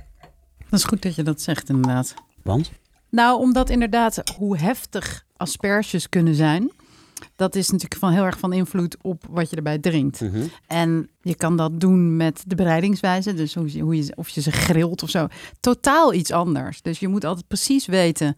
Dat 0.70 0.78
is 0.78 0.84
goed 0.84 1.02
dat 1.02 1.14
je 1.14 1.22
dat 1.22 1.40
zegt, 1.40 1.68
inderdaad. 1.68 2.14
Want? 2.42 2.72
Nou, 3.08 3.40
omdat 3.40 3.70
inderdaad 3.70 4.22
hoe 4.36 4.56
heftig 4.58 5.24
asperges 5.36 6.08
kunnen 6.08 6.34
zijn, 6.34 6.72
dat 7.36 7.54
is 7.54 7.70
natuurlijk 7.70 8.00
van 8.00 8.12
heel 8.12 8.24
erg 8.24 8.38
van 8.38 8.52
invloed 8.52 8.96
op 9.02 9.24
wat 9.30 9.50
je 9.50 9.56
erbij 9.56 9.78
drinkt. 9.78 10.20
Mhm. 10.20 10.42
En 10.66 11.08
je 11.22 11.34
kan 11.34 11.56
dat 11.56 11.80
doen 11.80 12.16
met 12.16 12.42
de 12.46 12.54
bereidingswijze, 12.54 13.34
dus 13.34 13.54
hoe 13.54 13.72
je, 13.72 13.80
hoe 13.80 13.96
je, 13.96 14.12
of 14.14 14.28
je 14.28 14.40
ze 14.40 14.50
grilt 14.50 15.02
of 15.02 15.10
zo. 15.10 15.26
Totaal 15.60 16.14
iets 16.14 16.30
anders. 16.30 16.82
Dus 16.82 16.98
je 16.98 17.08
moet 17.08 17.24
altijd 17.24 17.46
precies 17.46 17.86
weten 17.86 18.36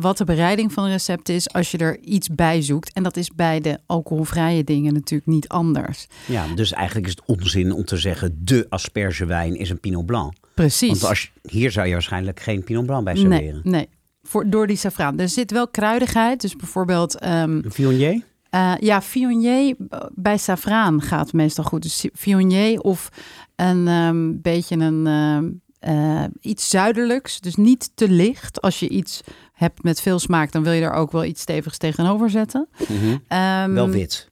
wat 0.00 0.18
de 0.18 0.24
bereiding 0.24 0.72
van 0.72 0.84
een 0.84 0.90
recept 0.90 1.28
is 1.28 1.52
als 1.52 1.70
je 1.70 1.78
er 1.78 1.98
iets 2.00 2.28
bij 2.28 2.62
zoekt. 2.62 2.92
En 2.92 3.02
dat 3.02 3.16
is 3.16 3.30
bij 3.34 3.60
de 3.60 3.78
alcoholvrije 3.86 4.64
dingen 4.64 4.92
natuurlijk 4.92 5.30
niet 5.30 5.48
anders. 5.48 6.06
Ja, 6.26 6.46
dus 6.54 6.72
eigenlijk 6.72 7.06
is 7.06 7.12
het 7.12 7.24
onzin 7.26 7.72
om 7.72 7.84
te 7.84 7.96
zeggen 7.96 8.40
de 8.44 8.66
aspergewijn 8.68 9.56
is 9.56 9.70
een 9.70 9.80
Pinot 9.80 10.06
Blanc. 10.06 10.32
Precies. 10.54 10.88
Want 10.88 11.04
als, 11.04 11.30
hier 11.42 11.70
zou 11.70 11.86
je 11.86 11.92
waarschijnlijk 11.92 12.40
geen 12.40 12.64
Pinot 12.64 12.86
Blanc 12.86 13.04
bij 13.04 13.14
nee, 13.14 13.22
serveren. 13.22 13.60
nee. 13.64 13.88
Voor, 14.22 14.50
door 14.50 14.66
die 14.66 14.76
safraan. 14.76 15.18
Er 15.18 15.28
zit 15.28 15.50
wel 15.50 15.68
kruidigheid. 15.68 16.40
Dus 16.40 16.56
bijvoorbeeld 16.56 17.18
ehm, 17.18 17.50
Een 17.50 17.64
Viognier? 17.68 18.22
Eh, 18.50 18.72
ja, 18.80 19.02
Viognier 19.02 19.76
bij 20.14 20.38
safraan 20.38 21.02
gaat 21.02 21.32
meestal 21.32 21.64
goed. 21.64 21.82
Dus 21.82 22.06
Viognier 22.12 22.80
of 22.80 23.08
een 23.56 23.88
ehm, 23.88 24.40
beetje 24.40 24.76
een 24.76 25.06
ehm, 25.06 25.48
eh, 25.80 26.24
iets 26.40 26.68
zuidelijks. 26.68 27.40
Dus 27.40 27.56
niet 27.56 27.90
te 27.94 28.08
licht. 28.08 28.60
Als 28.60 28.80
je 28.80 28.88
iets 28.88 29.20
hebt 29.60 29.82
met 29.82 30.00
veel 30.00 30.18
smaak, 30.18 30.52
dan 30.52 30.62
wil 30.62 30.72
je 30.72 30.82
er 30.82 30.92
ook 30.92 31.12
wel 31.12 31.24
iets 31.24 31.40
stevigs 31.40 31.78
tegenover 31.78 32.30
zetten. 32.30 32.68
Mhm. 32.88 33.16
Ehm, 33.28 33.72
Wel 33.72 33.88
wit. 33.88 34.28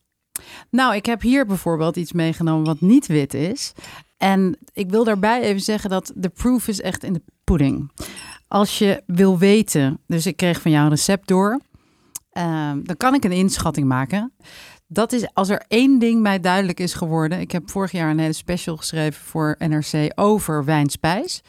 Nou, 0.71 0.95
ik 0.95 1.07
heb 1.07 1.21
hier 1.23 1.47
bijvoorbeeld 1.47 1.97
iets 1.97 2.13
meegenomen 2.13 2.67
wat 2.67 2.81
niet 2.81 3.07
wit 3.07 3.35
is. 3.35 3.73
En 4.17 4.59
ik 4.73 4.91
wil 4.91 5.05
daarbij 5.05 5.41
even 5.41 5.61
zeggen 5.61 5.91
dat 5.91 6.13
de 6.15 6.29
proof 6.29 6.69
is 6.69 6.81
echt 6.81 7.05
in 7.05 7.13
de 7.13 7.23
pudding. 7.45 7.91
Als 8.49 8.79
je 8.79 9.03
wil 9.07 9.39
weten, 9.39 9.99
dus 10.07 10.27
ik 10.27 10.37
kreeg 10.37 10.61
van 10.61 10.71
jou 10.71 10.85
een 10.85 10.91
recept 10.91 11.29
door, 11.29 11.61
ehm, 12.31 12.83
dan 12.83 12.97
kan 12.97 13.15
ik 13.15 13.25
een 13.25 13.33
inschatting 13.33 13.87
maken. 13.87 14.33
Dat 14.87 15.13
is 15.13 15.35
als 15.35 15.49
er 15.49 15.65
één 15.69 15.99
ding 15.99 16.23
mij 16.23 16.41
duidelijk 16.41 16.81
is 16.81 16.95
geworden. 16.95 17.41
Ik 17.41 17.53
heb 17.53 17.71
vorig 17.71 17.93
jaar 17.93 18.11
een 18.11 18.19
hele 18.19 18.33
special 18.33 18.77
geschreven 18.77 19.25
voor 19.25 19.57
NRC 19.59 20.13
over 20.15 20.65
wijnspijs. 20.65 21.41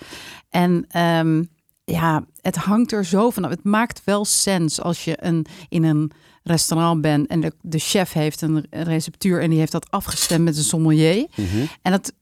En 0.49 0.85
ehm, 0.87 1.43
ja, 1.91 2.25
het 2.41 2.55
hangt 2.55 2.91
er 2.91 3.05
zo 3.05 3.29
vanaf. 3.29 3.49
Het 3.49 3.63
maakt 3.63 4.01
wel 4.03 4.25
sens 4.25 4.81
als 4.81 5.03
je 5.03 5.25
een, 5.25 5.45
in 5.69 5.83
een 5.83 6.11
restaurant 6.43 7.01
ben 7.01 7.27
en 7.27 7.39
de, 7.39 7.53
de 7.61 7.79
chef 7.79 8.13
heeft 8.13 8.41
een 8.41 8.65
receptuur 8.69 9.41
en 9.41 9.49
die 9.49 9.59
heeft 9.59 9.71
dat 9.71 9.91
afgestemd 9.91 10.43
met 10.43 10.57
een 10.57 10.63
sommelier. 10.63 11.27
Mhm. 11.35 11.65
En 11.81 11.91
dat, 11.91 12.13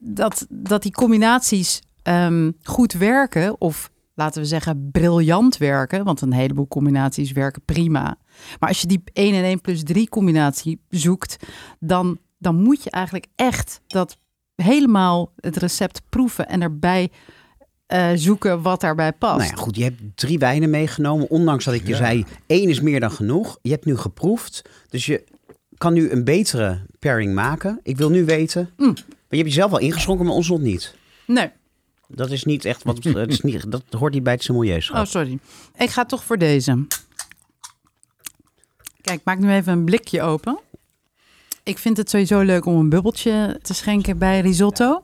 dat, 0.00 0.46
dat 0.48 0.82
die 0.82 0.92
combinaties 0.92 1.82
ehm, 2.02 2.50
goed 2.62 2.92
werken, 2.92 3.60
of 3.60 3.90
laten 4.14 4.42
we 4.42 4.48
zeggen 4.48 4.88
briljant 4.92 5.56
werken, 5.56 6.04
want 6.04 6.20
een 6.20 6.32
heleboel 6.32 6.68
combinaties 6.68 7.32
werken 7.32 7.62
prima. 7.64 8.18
Maar 8.58 8.68
als 8.68 8.80
je 8.80 8.86
die 8.86 9.02
1 9.12 9.34
en 9.34 9.44
1 9.44 9.60
plus 9.60 9.82
3 9.82 10.08
combinatie 10.08 10.80
zoekt, 10.88 11.36
dan, 11.80 12.18
dan 12.38 12.62
moet 12.62 12.82
je 12.82 12.90
eigenlijk 12.90 13.26
echt 13.36 13.80
dat 13.86 14.18
helemaal 14.54 15.32
het 15.36 15.56
recept 15.56 16.02
proeven 16.08 16.48
en 16.48 16.62
erbij 16.62 17.10
eh, 17.88 18.10
zoeken 18.14 18.62
wat 18.62 18.80
daarbij 18.80 19.12
past. 19.12 19.38
Nou 19.38 19.50
ja, 19.50 19.62
goed, 19.62 19.76
je 19.76 19.82
hebt 19.84 20.00
drie 20.14 20.38
wijnen 20.38 20.70
meegenomen. 20.70 21.30
Ondanks 21.30 21.64
dat 21.64 21.74
ik 21.74 21.82
je 21.82 21.88
Ja. 21.88 21.96
zei, 21.96 22.24
één 22.46 22.68
is 22.68 22.80
meer 22.80 23.00
dan 23.00 23.10
genoeg. 23.10 23.58
Je 23.62 23.70
hebt 23.70 23.84
nu 23.84 23.96
geproefd. 23.96 24.62
Dus 24.88 25.06
je 25.06 25.24
kan 25.78 25.92
nu 25.92 26.10
een 26.10 26.24
betere 26.24 26.80
pairing 26.98 27.34
maken. 27.34 27.80
Ik 27.82 27.96
wil 27.96 28.10
nu 28.10 28.24
weten... 28.24 28.70
Mm. 28.76 28.86
Maar 28.86 29.38
je 29.38 29.42
hebt 29.44 29.54
jezelf 29.54 29.72
al 29.72 29.78
ingeschonken, 29.78 30.26
maar 30.26 30.34
ons 30.34 30.48
nog 30.48 30.60
niet. 30.60 30.94
Nee, 31.26 31.50
Dat 32.08 32.30
is 32.30 32.44
niet 32.44 32.64
echt 32.64 32.82
wat... 32.82 33.02
dat, 33.02 33.28
is 33.28 33.40
niet, 33.40 33.70
dat 33.70 33.82
hoort 33.90 34.12
niet 34.12 34.22
bij 34.22 34.32
het 34.32 34.42
sommelierschap. 34.42 34.96
oh 34.96 35.04
sorry. 35.04 35.38
Ik 35.76 35.90
ga 35.90 36.04
toch 36.04 36.24
voor 36.24 36.38
deze. 36.38 36.86
Kijk, 39.00 39.18
ik 39.18 39.24
maak 39.24 39.38
nu 39.38 39.50
even 39.52 39.72
een 39.72 39.84
blikje 39.84 40.22
open. 40.22 40.58
Ik 41.62 41.78
vind 41.78 41.96
het 41.96 42.10
sowieso 42.10 42.40
leuk 42.40 42.64
om 42.66 42.76
een 42.78 42.88
bubbeltje 42.88 43.58
te 43.62 43.74
schenken 43.74 44.18
bij 44.18 44.40
risotto. 44.40 45.02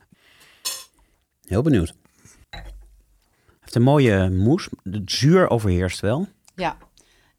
Heel 1.47 1.61
benieuwd. 1.61 1.93
Een 3.75 3.81
mooie 3.81 4.29
moes. 4.29 4.69
Het 4.83 5.11
zuur 5.11 5.49
overheerst 5.49 5.99
wel. 5.99 6.27
Ja. 6.55 6.77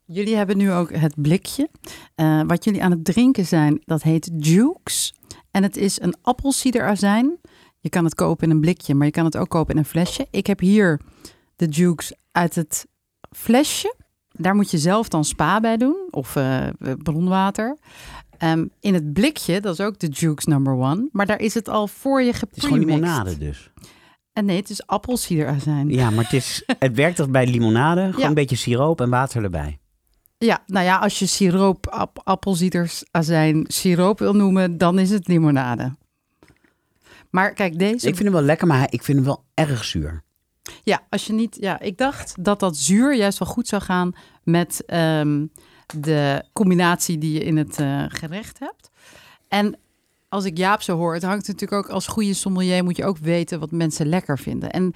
Jullie 0.05 0.37
hebben 0.37 0.57
nu 0.57 0.72
ook 0.72 0.93
het 0.93 1.14
blikje. 1.16 1.68
Eh, 2.14 2.41
wat 2.47 2.64
jullie 2.64 2.82
aan 2.82 2.91
het 2.91 3.05
drinken 3.05 3.47
zijn, 3.47 3.82
dat 3.84 4.03
heet 4.03 4.30
Jukes. 4.39 5.14
En 5.51 5.62
het 5.62 5.76
is 5.76 6.01
een 6.01 6.14
appelsiederazijn. 6.22 7.39
Je 7.80 7.89
kan 7.89 8.05
het 8.05 8.14
kopen 8.14 8.45
in 8.45 8.55
een 8.55 8.61
blikje, 8.61 8.95
maar 8.95 9.07
je 9.07 9.12
kan 9.12 9.24
het 9.24 9.37
ook 9.37 9.49
kopen 9.49 9.74
in 9.74 9.78
een 9.80 9.87
flesje. 9.87 10.26
Ik 10.30 10.47
heb 10.47 10.61
hier 10.61 11.01
de 11.57 11.66
Jukes 11.66 12.12
uit 12.32 12.55
het 12.55 12.87
flesje. 13.30 13.95
Daar 14.32 14.55
moet 14.55 14.70
je 14.70 14.78
zelf 14.78 15.09
dan 15.09 15.24
spa 15.24 15.61
bij 15.61 15.76
doen, 15.76 16.09
of 16.11 16.37
eh, 16.37 16.66
bronwater. 17.03 17.76
Ehm, 18.39 18.66
in 18.80 18.95
het 18.95 19.12
blikje, 19.12 19.61
dat 19.61 19.72
is 19.78 19.87
ook 19.87 19.99
de 19.99 20.09
Jukes 20.09 20.45
number 20.45 20.72
one. 20.72 21.09
Maar 21.12 21.26
daar 21.26 21.41
is 21.41 21.55
het 21.55 21.68
al 21.68 21.87
voor 21.87 22.22
je 22.22 22.32
Het 22.32 22.49
is 22.53 22.64
gewoon 22.64 22.78
limonade 22.78 23.39
dus. 23.39 23.70
En 24.37 24.45
nee, 24.45 24.57
het 24.57 24.70
is 24.70 24.87
appelsiederazijn. 24.87 25.89
Ja, 25.91 26.11
maar 26.11 26.24
het, 26.24 26.32
is, 26.32 26.62
het 26.78 26.95
werkt 26.97 27.18
als 27.18 27.30
bij 27.30 27.47
limonade. 27.47 28.01
Gewoon 28.05 28.20
Ja. 28.20 28.26
een 28.26 28.34
beetje 28.34 28.57
siroop 28.57 29.01
en 29.01 29.11
water 29.11 29.43
erbij. 29.43 29.78
Ja, 30.39 30.62
nou 30.66 30.84
ja, 30.84 30.99
als 30.99 31.18
je 31.18 31.26
siroop, 31.26 31.87
ap 31.87 32.20
appelsiedersazijn 32.24 33.64
siroop 33.68 34.18
wil 34.18 34.32
noemen, 34.34 34.78
dan 34.78 34.99
is 34.99 35.11
het 35.11 35.26
limonade. 35.28 35.95
Maar 37.30 37.53
kijk, 37.53 37.78
deze. 37.78 38.09
Ik 38.09 38.14
vind 38.14 38.18
hem 38.28 38.32
wel 38.32 38.43
lekker, 38.43 38.66
maar 38.66 38.87
ik 38.91 39.03
vind 39.03 39.16
hem 39.18 39.26
wel 39.26 39.45
erg 39.55 39.84
zuur. 39.84 40.22
Ja, 40.82 41.03
als 41.09 41.26
je 41.26 41.32
niet. 41.32 41.57
Ja, 41.61 41.80
ik 41.80 41.99
dacht 41.99 42.34
dat 42.45 42.61
dat 42.61 42.76
zuur 42.76 43.14
juist 43.16 43.39
wel 43.39 43.49
goed 43.49 43.68
zou 43.68 43.82
gaan 43.82 44.12
met 44.43 44.82
ehm, 44.87 45.47
de 45.99 46.45
combinatie 46.53 47.18
die 47.18 47.32
je 47.32 47.45
in 47.45 47.57
het 47.57 47.78
eh, 47.78 48.05
gerecht 48.09 48.59
hebt. 48.59 48.91
En 49.49 49.76
als 50.37 50.45
ik 50.45 50.59
Jaap 50.59 50.82
zo 50.82 50.97
hoor, 50.97 51.14
het 51.14 51.22
hangt 51.22 51.47
natuurlijk 51.47 51.84
ook 51.84 51.89
als 51.89 52.07
goede 52.07 52.34
sommelier 52.34 52.84
moet 52.84 52.97
je 52.97 53.05
ook 53.05 53.18
weten 53.18 53.61
wat 53.61 53.70
mensen 53.70 54.07
lekker 54.07 54.39
vinden. 54.39 54.70
En 54.70 54.95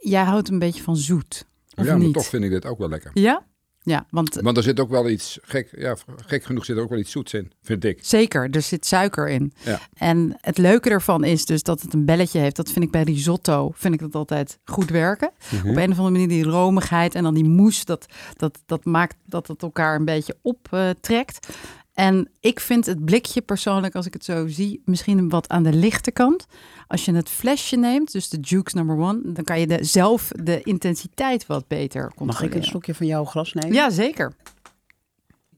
jij 0.00 0.22
houdt 0.22 0.48
een 0.48 0.58
beetje 0.58 0.82
van 0.82 0.96
zoet. 0.96 1.46
Of 1.74 1.84
ja, 1.84 1.90
maar 1.90 2.04
niet? 2.04 2.14
toch 2.14 2.26
vind 2.26 2.44
ik 2.44 2.50
dit 2.50 2.66
ook 2.66 2.78
wel 2.78 2.88
lekker. 2.88 3.10
Ja? 3.14 3.44
Ja, 3.86 4.06
want 4.10 4.34
Want 4.34 4.56
er 4.56 4.62
zit 4.62 4.80
ook 4.80 4.90
wel 4.90 5.08
iets, 5.08 5.38
gek, 5.42 5.68
ja, 5.76 5.96
gek 6.16 6.44
genoeg 6.44 6.64
zit 6.64 6.76
er 6.76 6.82
ook 6.82 6.88
wel 6.88 6.98
iets 6.98 7.10
zoets 7.10 7.34
in, 7.34 7.52
vind 7.62 7.84
ik. 7.84 7.98
Zeker, 8.02 8.50
er 8.50 8.62
zit 8.62 8.86
suiker 8.86 9.28
in. 9.28 9.52
Ja. 9.64 9.80
En 9.94 10.36
het 10.40 10.58
leuke 10.58 10.90
ervan 10.90 11.24
is 11.24 11.44
dus 11.44 11.62
dat 11.62 11.82
het 11.82 11.94
een 11.94 12.04
belletje 12.04 12.38
heeft. 12.38 12.56
Dat 12.56 12.70
vind 12.70 12.84
ik 12.84 12.90
bij 12.90 13.02
risotto, 13.02 13.70
vind 13.74 13.94
ik 13.94 14.00
dat 14.00 14.14
altijd 14.14 14.58
goed 14.64 14.90
werken. 14.90 15.30
Mhm. 15.50 15.68
Op 15.68 15.76
een 15.76 15.90
of 15.90 15.98
andere 15.98 16.10
manier 16.10 16.28
die 16.28 16.44
romigheid 16.44 17.14
en 17.14 17.22
dan 17.22 17.34
die 17.34 17.44
moes, 17.44 17.84
dat, 17.84 18.06
dat, 18.36 18.62
dat 18.66 18.84
maakt 18.84 19.16
dat 19.26 19.46
het 19.46 19.62
elkaar 19.62 19.94
een 19.94 20.04
beetje 20.04 20.36
optrekt. 20.42 21.48
En 21.94 22.28
ik 22.40 22.60
vind 22.60 22.86
het 22.86 23.04
blikje 23.04 23.40
persoonlijk, 23.40 23.94
als 23.94 24.06
ik 24.06 24.12
het 24.12 24.24
zo 24.24 24.46
zie, 24.46 24.82
misschien 24.84 25.28
wat 25.28 25.48
aan 25.48 25.62
de 25.62 25.72
lichte 25.72 26.10
kant. 26.10 26.46
Als 26.86 27.04
je 27.04 27.14
het 27.14 27.28
flesje 27.28 27.76
neemt, 27.76 28.12
dus 28.12 28.28
de 28.28 28.40
Jukes 28.40 28.72
number 28.72 28.96
one, 28.96 29.20
dan 29.32 29.44
kan 29.44 29.60
je 29.60 29.66
de, 29.66 29.84
zelf 29.84 30.30
de 30.42 30.62
intensiteit 30.62 31.46
wat 31.46 31.68
beter 31.68 32.02
Mag 32.02 32.10
ik 32.10 32.16
controleren. 32.16 32.56
een 32.58 32.64
slokje 32.64 32.94
van 32.94 33.06
jouw 33.06 33.24
glas 33.24 33.52
nemen? 33.52 33.72
Ja, 33.72 33.90
zeker. 33.90 34.32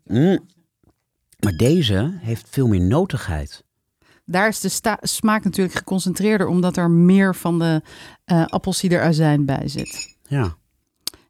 Mm. 0.04 0.38
Maar 1.40 1.52
deze 1.52 2.18
heeft 2.20 2.46
veel 2.50 2.66
meer 2.66 2.80
notigheid. 2.80 3.64
Daar 4.24 4.48
is 4.48 4.60
de 4.60 4.96
smaak 5.00 5.44
natuurlijk 5.44 5.76
geconcentreerder, 5.76 6.46
omdat 6.46 6.76
er 6.76 6.90
meer 6.90 7.34
van 7.34 7.58
de 7.58 7.82
eh 8.24 8.46
appelsiederazijn 8.46 9.44
bij 9.44 9.68
zit. 9.68 10.16
Ja. 10.28 10.56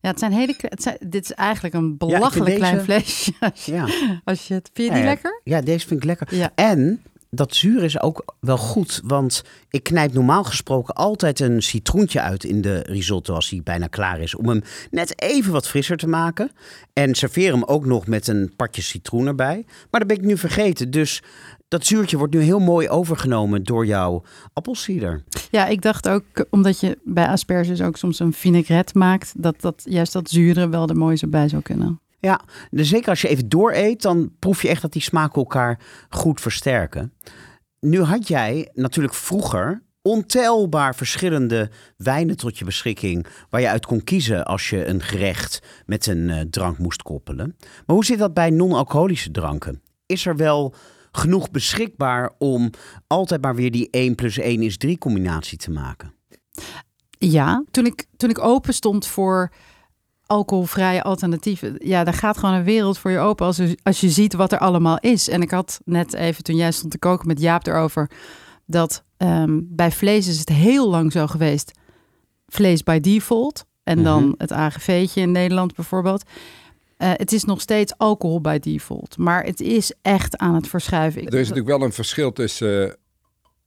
Ja, 0.07 0.13
het 0.13 0.21
zijn 0.21 0.33
hele. 0.33 0.55
Het 0.59 0.83
zijn, 0.83 0.97
dit 1.01 1.25
is 1.25 1.33
eigenlijk 1.33 1.75
een 1.75 1.97
belachelijk 1.97 2.55
klein 2.57 2.73
deze- 2.75 2.85
flesje. 2.85 3.33
Als 3.53 3.65
je, 3.65 3.73
Ja. 3.73 3.87
als 4.25 4.49
je 4.49 4.55
het, 4.55 4.71
vind 4.73 4.89
je 4.89 4.95
die 4.95 5.03
ja. 5.03 5.09
lekker? 5.09 5.41
ja, 5.45 5.61
deze 5.61 5.87
vind 5.87 6.01
ik 6.01 6.07
lekker. 6.07 6.35
Ja. 6.35 6.51
En 6.55 7.03
dat 7.31 7.55
zuur 7.55 7.83
is 7.83 8.01
ook 8.01 8.35
wel 8.41 8.57
goed, 8.57 9.01
want 9.05 9.43
ik 9.71 9.83
knijp 9.83 10.13
normaal 10.13 10.45
gesproken 10.45 10.95
altijd 10.95 11.41
een 11.41 11.63
citroentje 11.63 12.21
uit 12.21 12.45
in 12.45 12.61
de 12.61 12.79
risotto 12.79 13.35
als 13.35 13.51
hij 13.51 13.61
bijna 13.65 13.87
klaar 13.87 14.21
is. 14.21 14.35
Om 14.35 14.49
hem 14.49 14.63
net 14.91 15.21
even 15.23 15.53
wat 15.53 15.69
frisser 15.69 15.97
te 15.97 16.09
maken. 16.09 16.51
En 16.93 17.15
serveer 17.15 17.53
hem 17.53 17.65
ook 17.65 17.87
nog 17.87 18.07
met 18.07 18.27
een 18.29 18.53
partje 18.57 18.83
citroen 18.83 19.27
erbij. 19.27 19.65
Maar 19.91 20.01
dat 20.01 20.09
ben 20.09 20.19
ik 20.19 20.25
nu 20.25 20.37
vergeten. 20.39 20.91
Dus 20.91 21.23
dat 21.69 21.87
zuurtje 21.87 22.17
wordt 22.17 22.35
nu 22.35 22.41
heel 22.41 22.59
mooi 22.59 22.89
overgenomen 22.89 23.63
door 23.63 23.87
jouw 23.87 24.23
appelsieder. 24.53 25.25
Ja, 25.51 25.67
ik 25.67 25.83
dacht 25.83 26.09
ook, 26.09 26.25
omdat 26.51 26.81
je 26.81 26.99
bij 27.05 27.27
asperges 27.27 27.83
ook 27.83 27.97
soms 27.97 28.19
een 28.19 28.33
vinaigrette 28.33 28.99
maakt, 28.99 29.33
dat, 29.37 29.61
dat 29.61 29.83
juist 29.85 30.13
dat 30.13 30.31
zure 30.31 30.69
wel 30.69 30.89
er 30.89 30.97
mooi 30.97 31.17
zo 31.17 31.27
bij 31.27 31.49
zou 31.49 31.63
kunnen. 31.63 32.01
Ja, 32.19 32.41
dus 32.71 32.89
zeker 32.89 33.09
als 33.09 33.21
je 33.21 33.29
even 33.29 33.49
dooreet, 33.49 34.03
dan 34.03 34.33
proef 34.39 34.63
je 34.63 34.69
echt 34.69 34.83
dat 34.83 34.93
die 34.93 35.03
smaken 35.03 35.35
elkaar 35.35 35.81
goed 36.09 36.41
versterken. 36.41 37.13
Nu 37.81 38.01
had 38.01 38.29
jij 38.29 38.71
natuurlijk 38.75 39.15
vroeger 39.15 39.83
ontelbaar 40.03 40.95
verschillende 40.95 41.71
wijnen 41.97 42.37
tot 42.37 42.59
je 42.59 42.65
beschikking, 42.65 43.27
waar 43.51 43.61
je 43.61 43.69
uit 43.69 43.87
kon 43.87 44.05
kiezen 44.05 44.45
als 44.45 44.71
je 44.71 44.87
een 44.87 45.03
gerecht 45.03 45.63
met 45.87 46.07
een 46.07 46.31
eh, 46.31 46.41
drank 46.51 46.79
moest 46.79 47.03
koppelen. 47.03 47.57
Maar 47.59 47.97
hoe 47.97 48.05
zit 48.05 48.19
dat 48.19 48.35
bij 48.35 48.51
non-alcoholische 48.51 49.31
dranken? 49.31 49.83
Is 50.07 50.27
er 50.27 50.37
wel 50.37 50.75
genoeg 51.17 51.51
beschikbaar 51.51 52.31
om 52.39 52.71
altijd 53.07 53.43
maar 53.43 53.55
weer 53.55 53.71
die 53.71 53.89
1 53.91 54.15
plus 54.15 54.39
1 54.39 54.63
is 54.63 54.77
3 54.77 54.99
combinatie 54.99 55.59
te 55.59 55.71
maken? 55.71 56.15
Ja, 57.19 57.65
toen 57.71 57.87
ik, 57.87 58.05
toen 58.17 58.31
ik 58.31 58.39
open 58.39 58.75
stond 58.75 59.07
voor 59.07 59.51
alcoholvrije 60.27 61.03
alternatieven, 61.03 61.75
ja, 61.79 62.05
daar 62.05 62.15
gaat 62.15 62.39
gewoon 62.39 62.55
een 62.55 62.65
wereld 62.65 62.99
voor 62.99 63.11
je 63.11 63.19
open 63.19 63.47
als, 63.47 63.57
je- 63.57 63.79
als 63.83 64.01
je 64.01 64.11
ziet 64.11 64.33
wat 64.35 64.53
er 64.53 64.59
allemaal 64.59 64.99
is. 64.99 65.29
En 65.29 65.43
ik 65.43 65.51
had 65.51 65.81
net 65.85 66.13
even, 66.15 66.43
toen 66.45 66.57
jij 66.57 66.73
stond 66.73 66.91
te 66.93 66.99
koken 66.99 67.27
met 67.27 67.41
Jaap 67.41 67.67
erover, 67.67 68.11
dat 68.67 69.05
ehm, 69.17 69.61
bij 69.63 69.91
vlees 69.93 70.27
is 70.29 70.39
het 70.39 70.49
heel 70.49 70.89
lang 70.89 71.13
zo 71.13 71.27
geweest, 71.27 71.73
vlees 72.47 72.83
by 72.83 73.01
default. 73.01 73.65
En 73.83 74.03
dan 74.03 74.23
Mhm. 74.25 74.33
het 74.39 74.53
AGV'tje 74.53 75.21
in 75.21 75.33
Nederland 75.33 75.75
bijvoorbeeld. 75.75 76.23
Eh, 76.97 77.11
het 77.15 77.33
is 77.33 77.45
nog 77.45 77.61
steeds 77.61 77.99
alcohol 77.99 78.41
by 78.41 78.59
default, 78.59 79.17
maar 79.19 79.45
het 79.45 79.61
is 79.61 79.93
echt 80.03 80.37
aan 80.37 80.55
het 80.55 80.69
verschuiven. 80.69 81.27
Er 81.27 81.35
is 81.35 81.49
natuurlijk 81.49 81.79
wel 81.79 81.87
een 81.87 81.93
verschil 81.93 82.33
tussen 82.33 82.97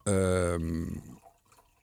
ehm, 0.03 0.85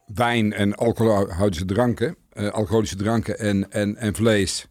wijn 0.07 0.53
en 0.53 0.74
alcoholische 0.74 1.64
dranken, 1.64 2.16
eh, 2.32 2.49
alcoholische 2.49 2.97
dranken 2.97 3.38
en, 3.38 3.70
en, 3.70 3.97
en 3.97 4.14
vlees. 4.14 4.66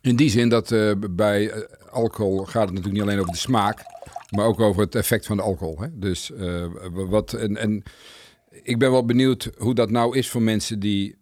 In 0.00 0.16
die 0.16 0.30
zin 0.30 0.48
dat 0.48 0.72
eh, 0.72 0.92
bij 1.10 1.66
alcohol 1.90 2.44
gaat 2.44 2.64
het 2.68 2.74
natuurlijk 2.74 2.94
niet 2.94 3.02
alleen 3.02 3.18
over 3.18 3.32
de 3.32 3.38
smaak, 3.38 3.80
maar 4.30 4.46
ook 4.46 4.60
over 4.60 4.82
het 4.82 4.94
effect 4.94 5.26
van 5.26 5.36
de 5.36 5.42
alcohol. 5.42 5.80
Hè? 5.80 5.98
Dus 5.98 6.32
wat 6.92 7.32
en, 7.32 7.56
en 7.56 7.82
ik 8.62 8.78
ben 8.78 8.90
wel 8.90 9.04
benieuwd 9.04 9.50
hoe 9.56 9.74
dat 9.74 9.90
nou 9.90 10.16
is 10.16 10.30
voor 10.30 10.42
mensen 10.42 10.80
die 10.80 11.16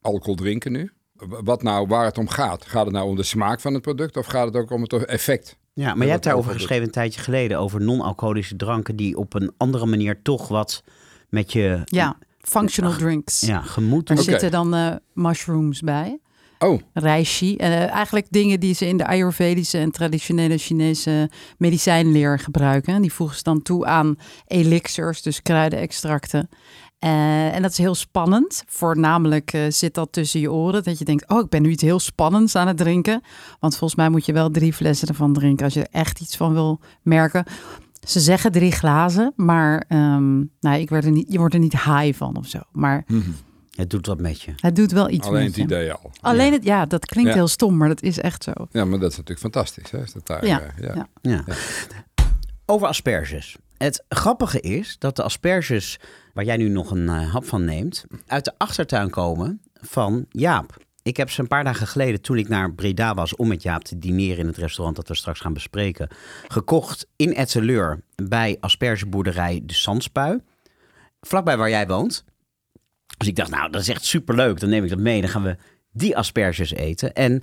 alcohol 0.00 0.34
drinken 0.34 0.72
nu. 0.72 0.90
Wat 1.28 1.62
nou, 1.62 1.86
waar 1.86 2.04
het 2.04 2.18
om 2.18 2.28
gaat. 2.28 2.64
Gaat 2.66 2.84
het 2.84 2.94
nou 2.94 3.08
om 3.08 3.16
de 3.16 3.22
smaak 3.22 3.60
van 3.60 3.72
het 3.74 3.82
product 3.82 4.16
of 4.16 4.26
gaat 4.26 4.46
het 4.46 4.56
ook 4.56 4.70
om 4.70 4.82
het 4.82 4.92
effect? 4.92 5.58
Ja, 5.72 5.94
maar 5.94 6.02
jij 6.02 6.10
hebt 6.10 6.24
daarover 6.24 6.52
geschreven 6.52 6.84
een 6.84 6.90
tijdje 6.90 7.20
geleden 7.20 7.58
over 7.58 7.80
non-alcoholische 7.80 8.56
dranken 8.56 8.96
die 8.96 9.16
op 9.16 9.34
een 9.34 9.52
andere 9.56 9.86
manier 9.86 10.22
toch 10.22 10.48
wat 10.48 10.82
met 11.28 11.52
je 11.52 11.82
Ja, 11.84 12.16
functional 12.40 12.92
drinks. 12.92 13.40
ja, 13.40 13.60
gemoed 13.60 14.10
Er 14.10 14.18
zitten 14.18 14.50
dan 14.50 14.74
eh, 14.74 14.94
mushrooms 15.12 15.80
bij. 15.80 16.18
Oh, 16.58 16.80
reishi. 16.92 17.56
En 17.56 17.72
eh, 17.72 17.90
eigenlijk 17.90 18.26
dingen 18.30 18.60
die 18.60 18.74
ze 18.74 18.86
in 18.86 18.96
de 18.96 19.06
Ayurvedische 19.06 19.78
en 19.78 19.90
traditionele 19.90 20.58
Chinese 20.58 21.30
medicijnleer 21.58 22.38
gebruiken. 22.38 23.02
Die 23.02 23.12
voegen 23.12 23.36
ze 23.36 23.42
dan 23.42 23.62
toe 23.62 23.86
aan 23.86 24.16
elixirs, 24.46 25.22
dus 25.22 25.42
kruidenextracten. 25.42 26.48
Eh, 27.00 27.54
en 27.54 27.62
dat 27.62 27.70
is 27.70 27.78
heel 27.78 27.94
spannend. 27.94 28.62
Voornamelijk 28.66 29.52
eh, 29.52 29.62
zit 29.68 29.94
dat 29.94 30.12
tussen 30.12 30.40
je 30.40 30.52
oren. 30.52 30.82
Dat 30.82 30.98
je 30.98 31.04
denkt, 31.04 31.28
oh, 31.28 31.38
ik 31.40 31.48
ben 31.48 31.62
nu 31.62 31.70
iets 31.70 31.82
heel 31.82 32.00
spannends 32.00 32.56
aan 32.56 32.66
het 32.66 32.76
drinken. 32.76 33.22
Want 33.60 33.76
volgens 33.76 33.98
mij 34.00 34.08
moet 34.08 34.26
je 34.26 34.32
wel 34.32 34.50
drie 34.50 34.72
flessen 34.72 35.08
ervan 35.08 35.32
drinken 35.32 35.64
als 35.64 35.74
je 35.74 35.80
er 35.80 35.88
echt 36.00 36.20
iets 36.20 36.36
van 36.36 36.52
wil 36.52 36.80
merken. 37.02 37.44
Ze 38.08 38.20
zeggen 38.20 38.52
drie 38.52 38.72
glazen, 38.72 39.32
maar 39.36 39.84
ehm, 39.88 40.36
nou, 40.60 40.78
ik 40.80 40.88
werd 40.90 41.04
er 41.04 41.10
niet, 41.10 41.32
je 41.32 41.38
wordt 41.38 41.54
er 41.54 41.60
niet 41.60 41.72
high 41.84 42.12
van 42.18 42.36
of 42.36 42.46
zo. 42.46 42.58
Maar 42.72 43.04
Het 43.70 43.90
doet 43.90 44.06
wat 44.06 44.20
met 44.20 44.42
je. 44.42 44.52
het 44.56 44.76
doet 44.76 44.92
wel 44.92 45.10
iets 45.10 45.26
Alleen 45.26 45.38
met 45.38 45.46
het 45.46 45.56
je. 45.56 45.62
idee 45.62 45.92
al. 45.92 46.10
Alleen 46.20 46.52
het, 46.52 46.64
ja, 46.64 46.86
dat 46.86 47.06
klinkt 47.06 47.30
Ja. 47.30 47.36
heel 47.36 47.48
stom, 47.48 47.76
maar 47.76 47.88
dat 47.88 48.02
is 48.02 48.18
echt 48.18 48.42
zo. 48.44 48.52
Ja, 48.70 48.84
maar 48.84 48.98
dat 48.98 49.10
is 49.10 49.16
natuurlijk 49.16 49.40
fantastisch. 49.40 49.90
Hè? 49.90 50.02
Is 50.02 50.12
dat 50.12 50.26
daar, 50.26 50.46
Ja, 50.46 50.60
eh, 50.60 50.84
ja. 50.86 50.94
ja. 50.94 51.42
Ja. 51.46 51.54
Over 52.66 52.86
asperges. 52.88 53.56
Het 53.78 54.04
grappige 54.08 54.60
is 54.60 54.96
dat 54.98 55.16
de 55.16 55.22
asperges, 55.22 55.98
waar 56.32 56.44
jij 56.44 56.56
nu 56.56 56.68
nog 56.68 56.90
een 56.90 57.08
eh, 57.08 57.32
hap 57.32 57.44
van 57.44 57.64
neemt, 57.64 58.04
uit 58.26 58.44
de 58.44 58.52
achtertuin 58.56 59.10
komen 59.10 59.60
van 59.72 60.26
Jaap. 60.28 60.76
Ik 61.02 61.16
heb 61.16 61.30
ze 61.30 61.40
een 61.40 61.48
paar 61.48 61.64
dagen 61.64 61.86
geleden, 61.86 62.20
toen 62.20 62.38
ik 62.38 62.48
naar 62.48 62.72
Breda 62.72 63.14
was 63.14 63.36
om 63.36 63.48
met 63.48 63.62
Jaap 63.62 63.82
te 63.82 63.98
dineren 63.98 64.38
in 64.38 64.46
het 64.46 64.56
restaurant 64.56 64.96
dat 64.96 65.08
we 65.08 65.14
straks 65.14 65.40
gaan 65.40 65.52
bespreken, 65.52 66.08
gekocht 66.48 67.06
in 67.16 67.34
Etteleur 67.34 68.02
bij 68.14 68.56
aspergeboerderij 68.60 69.60
De 69.64 69.74
Zandspui. 69.74 70.40
Vlakbij 71.20 71.56
waar 71.56 71.70
jij 71.70 71.86
woont. 71.86 72.24
Dus 73.16 73.28
ik 73.28 73.36
dacht, 73.36 73.50
nou, 73.50 73.70
dat 73.70 73.80
is 73.80 73.88
echt 73.88 74.04
superleuk. 74.04 74.60
Dan 74.60 74.68
neem 74.68 74.84
ik 74.84 74.90
dat 74.90 74.98
mee. 74.98 75.20
Dan 75.20 75.30
gaan 75.30 75.42
we 75.42 75.56
die 75.92 76.16
asperges 76.16 76.70
eten. 76.72 77.14
En 77.14 77.42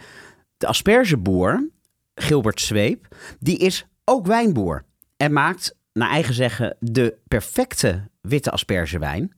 de 0.58 0.68
aspergeboer, 0.68 1.70
Gilbert 2.16 2.62
Zweep, 2.62 3.16
die 3.40 3.58
is 3.58 3.86
ook 4.06 4.26
wijnboer. 4.26 4.86
En 5.18 5.34
maakt, 5.34 5.76
naar 5.98 6.10
eigen 6.10 6.34
zeggen, 6.34 6.76
de 6.80 7.18
perfecte 7.28 8.08
witte 8.22 8.52
aspergewijn. 8.52 9.36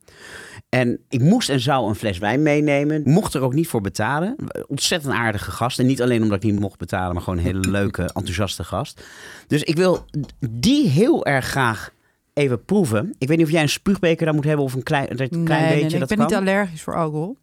En 0.69 0.99
ik 1.09 1.21
moest 1.21 1.49
en 1.49 1.59
zou 1.59 1.87
een 1.89 1.95
fles 1.95 2.17
wijn 2.17 2.43
meenemen. 2.43 3.01
Mocht 3.05 3.33
er 3.33 3.41
ook 3.41 3.53
niet 3.53 3.67
voor 3.67 3.81
betalen. 3.81 4.35
Ontzettend 4.67 5.13
aardige 5.13 5.51
gast. 5.51 5.79
En 5.79 5.85
niet 5.85 6.01
alleen 6.01 6.21
omdat 6.21 6.43
ik 6.43 6.51
niet 6.51 6.59
mocht 6.59 6.77
betalen, 6.77 7.13
maar 7.13 7.23
gewoon 7.23 7.39
een 7.39 7.45
hele 7.45 7.59
leuke, 7.69 8.01
enthousiaste 8.01 8.63
gast. 8.63 9.03
Dus 9.47 9.63
ik 9.63 9.75
wil 9.75 10.05
die 10.49 10.87
heel 10.89 11.25
erg 11.25 11.45
graag 11.45 11.91
even 12.33 12.65
proeven. 12.65 13.15
Ik 13.17 13.27
weet 13.27 13.37
niet 13.37 13.45
of 13.45 13.51
jij 13.51 13.61
een 13.61 13.69
spuugbeker 13.69 14.25
daar 14.25 14.35
moet 14.35 14.43
hebben 14.43 14.65
of 14.65 14.73
een 14.73 14.83
klein, 14.83 15.07
een 15.09 15.15
klein 15.15 15.29
Nee, 15.29 15.47
nee, 15.47 15.69
beetje. 15.69 15.83
nee, 15.83 15.93
ik 15.93 15.99
dat 15.99 16.07
ben 16.07 16.17
kan. 16.17 16.27
niet 16.27 16.35
allergisch 16.35 16.81
voor 16.81 16.95
alcohol. 16.95 17.37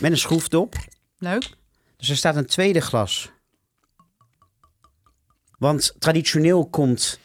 Met 0.00 0.10
een 0.10 0.18
schroefdop. 0.18 0.74
Leuk. 1.18 1.50
Dus 1.96 2.08
er 2.10 2.16
staat 2.16 2.36
een 2.36 2.46
tweede 2.46 2.80
glas. 2.80 3.30
Want 5.58 5.94
traditioneel 5.98 6.66
komt 6.66 7.18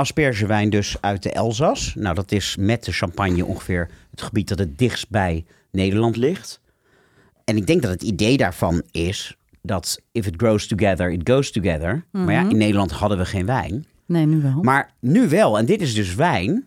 aspergewijn 0.00 0.70
dus 0.70 0.96
uit 1.00 1.22
de 1.22 1.32
Elzas. 1.32 1.94
Nou, 1.94 2.14
dat 2.14 2.32
is 2.32 2.56
met 2.58 2.84
de 2.84 2.92
champagne 2.92 3.44
ongeveer 3.44 3.88
het 4.10 4.22
gebied 4.22 4.48
dat 4.48 4.58
het 4.58 4.78
dichtst 4.78 5.10
bij 5.10 5.44
Nederland 5.70 6.16
ligt. 6.16 6.60
En 7.44 7.56
ik 7.56 7.66
denk 7.66 7.82
dat 7.82 7.90
het 7.90 8.02
idee 8.02 8.36
daarvan 8.36 8.82
is 8.90 9.36
dat 9.62 10.00
if 10.12 10.26
it 10.26 10.34
grows 10.36 10.66
together, 10.66 11.10
it 11.10 11.28
goes 11.30 11.50
together. 11.52 12.04
Maar 12.10 12.32
ja, 12.32 12.48
in 12.48 12.56
Nederland 12.56 12.90
hadden 12.90 13.18
we 13.18 13.24
geen 13.24 13.46
wijn. 13.46 13.86
Nee, 14.06 14.26
nu 14.26 14.40
wel. 14.42 14.62
Maar 14.62 14.94
nu 15.00 15.28
wel. 15.28 15.58
En 15.58 15.66
dit 15.66 15.80
is 15.82 15.94
dus 15.94 16.14
wijn. 16.14 16.64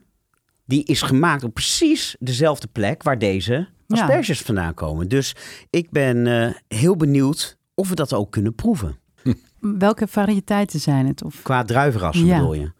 Die 0.66 0.84
is 0.84 1.02
gemaakt 1.02 1.44
op 1.44 1.54
precies 1.54 2.16
dezelfde 2.20 2.68
plek 2.68 3.04
waar 3.04 3.20
deze 3.20 3.54
Ja. 3.88 4.02
asperges 4.02 4.42
vandaan 4.42 4.74
komen. 4.74 5.08
Dus 5.08 5.36
ik 5.70 5.90
ben 5.92 6.28
eh, 6.28 6.54
heel 6.80 6.96
benieuwd 6.96 7.58
of 7.76 7.90
we 7.90 7.96
dat 7.96 8.14
ook 8.14 8.32
kunnen 8.32 8.56
proeven. 8.56 8.98
Welke 9.60 10.08
variëteiten 10.08 10.80
zijn 10.80 11.08
het? 11.08 11.24
Of... 11.24 11.42
Qua 11.42 11.64
druivenrassen 11.64 12.26
Ja. 12.26 12.38
bedoel 12.38 12.54
je. 12.54 12.72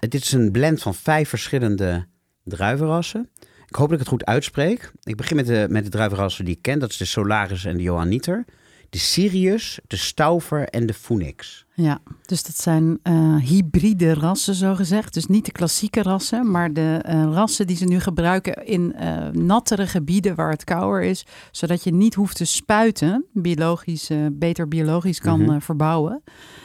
Het 0.00 0.14
is 0.14 0.32
een 0.32 0.52
blend 0.52 0.82
van 0.82 0.94
vijf 0.94 1.28
verschillende 1.28 2.06
druivenrassen. 2.44 3.30
Ik 3.66 3.74
hoop 3.74 3.88
dat 3.88 3.92
ik 3.92 3.98
het 3.98 4.08
goed 4.08 4.24
uitspreek. 4.24 4.92
Ik 5.02 5.16
begin 5.16 5.36
met 5.36 5.46
de, 5.46 5.66
met 5.70 5.84
de 5.84 5.90
druivenrassen 5.90 6.44
die 6.44 6.54
ik 6.54 6.62
ken. 6.62 6.78
Dat 6.78 6.90
is 6.90 6.96
de 6.96 7.04
Solaris 7.04 7.64
en 7.64 7.76
de 7.76 7.82
Johanniter. 7.82 8.44
De 8.90 8.98
Sirius, 8.98 9.78
de 9.86 9.96
Staufer 9.96 10.68
en 10.68 10.86
de 10.86 10.94
Phoenix. 10.94 11.64
Ja, 11.74 11.98
dus 12.26 12.42
dat 12.42 12.56
zijn 12.58 12.98
eh, 13.02 13.36
hybride 13.36 14.14
rassen, 14.14 14.54
zo 14.54 14.74
gezegd. 14.74 15.14
Dus 15.14 15.26
niet 15.26 15.44
de 15.44 15.52
klassieke 15.52 16.02
rassen, 16.02 16.50
maar 16.50 16.72
de 16.72 17.00
eh, 17.02 17.22
rassen 17.32 17.66
die 17.66 17.76
ze 17.76 17.84
nu 17.84 18.00
gebruiken 18.00 18.66
in 18.66 18.94
eh, 18.94 19.28
nattere 19.28 19.86
gebieden 19.86 20.34
waar 20.34 20.50
het 20.50 20.64
kouder 20.64 21.02
is. 21.02 21.26
Zodat 21.50 21.84
je 21.84 21.92
niet 21.94 22.14
hoeft 22.14 22.36
te 22.36 22.44
spuiten, 22.44 23.24
biologisch, 23.32 24.10
beter 24.32 24.68
biologisch 24.68 25.20
kan 25.20 25.40
Mhm. 25.42 25.60
verbouwen. 25.60 26.22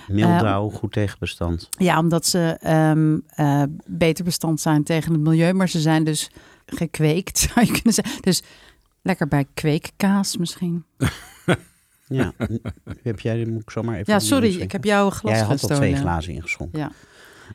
Mildauw, 0.07 0.69
goed 0.69 0.91
tegen 0.91 1.17
bestand. 1.19 1.67
Ja, 1.77 1.99
omdat 1.99 2.25
ze 2.25 2.57
ehm, 2.59 3.17
eh, 3.27 3.63
beter 3.87 4.23
bestand 4.23 4.61
zijn 4.61 4.83
tegen 4.83 5.11
het 5.11 5.21
milieu. 5.21 5.53
Maar 5.53 5.69
ze 5.69 5.79
zijn 5.79 6.03
dus 6.03 6.29
gekweekt, 6.65 7.37
zou 7.53 7.65
je 7.65 7.71
kunnen 7.71 7.93
zeggen. 7.93 8.21
Dus 8.21 8.43
lekker 9.01 9.27
bij 9.27 9.45
kweekkaas 9.53 10.37
misschien. 10.37 10.83
Ja, 12.11 12.33
heb 13.03 13.19
jij, 13.19 13.45
moet 13.45 13.61
ik 13.61 13.69
zomaar 13.69 13.95
even 13.97 14.13
Ja, 14.13 14.19
sorry, 14.19 14.55
ik 14.55 14.71
heb 14.71 14.83
jouw 14.83 15.09
glas 15.09 15.31
Jij 15.37 15.41
had 15.45 15.69
al 15.69 15.75
twee 15.77 15.95
glazen 15.95 16.33
ingeschonken. 16.33 16.79
Ja. 16.79 16.91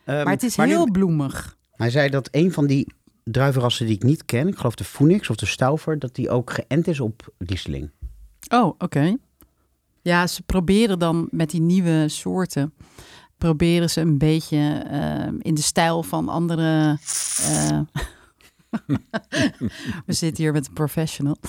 Ehm, 0.04 0.24
Maar 0.24 0.32
het 0.32 0.42
is 0.42 0.56
heel 0.56 0.90
bloemig. 0.90 1.56
hij 1.70 1.90
zei 1.90 2.08
dat 2.10 2.28
een 2.30 2.52
van 2.52 2.66
die 2.66 2.92
druivenrassen 3.24 3.86
die 3.86 3.94
ik 3.94 4.02
niet 4.02 4.24
ken, 4.24 4.48
ik 4.48 4.56
geloof 4.56 4.74
de 4.74 4.84
Phoenix 4.84 5.30
of 5.30 5.36
de 5.36 5.46
Staufer, 5.46 5.98
dat 5.98 6.14
die 6.14 6.30
ook 6.30 6.50
geënt 6.52 6.88
is 6.88 7.00
op 7.00 7.28
Riesling. 7.38 7.90
Oh, 8.52 8.74
oké. 8.78 9.16
Ja, 10.02 10.26
ze 10.26 10.42
proberen 10.42 10.98
dan 10.98 11.28
met 11.30 11.50
die 11.50 11.60
nieuwe 11.60 12.08
soorten... 12.08 12.74
proberen 13.38 13.90
ze 13.90 14.00
een 14.00 14.18
beetje 14.18 14.56
eh, 14.90 15.26
in 15.38 15.54
de 15.54 15.62
stijl 15.62 16.02
van 16.02 16.28
andere... 16.28 16.98
eh, 17.42 17.80
We 20.06 20.12
zitten 20.12 20.42
hier 20.44 20.52
met 20.52 20.66
een 20.66 20.72
professional. 20.72 21.36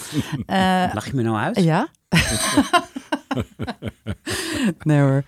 Eh, 0.45 0.91
Lach 0.93 1.05
je 1.05 1.13
me 1.15 1.21
nou 1.21 1.37
uit? 1.37 1.63
ja? 1.63 1.87
nee 4.83 4.99
hoor. 4.99 5.23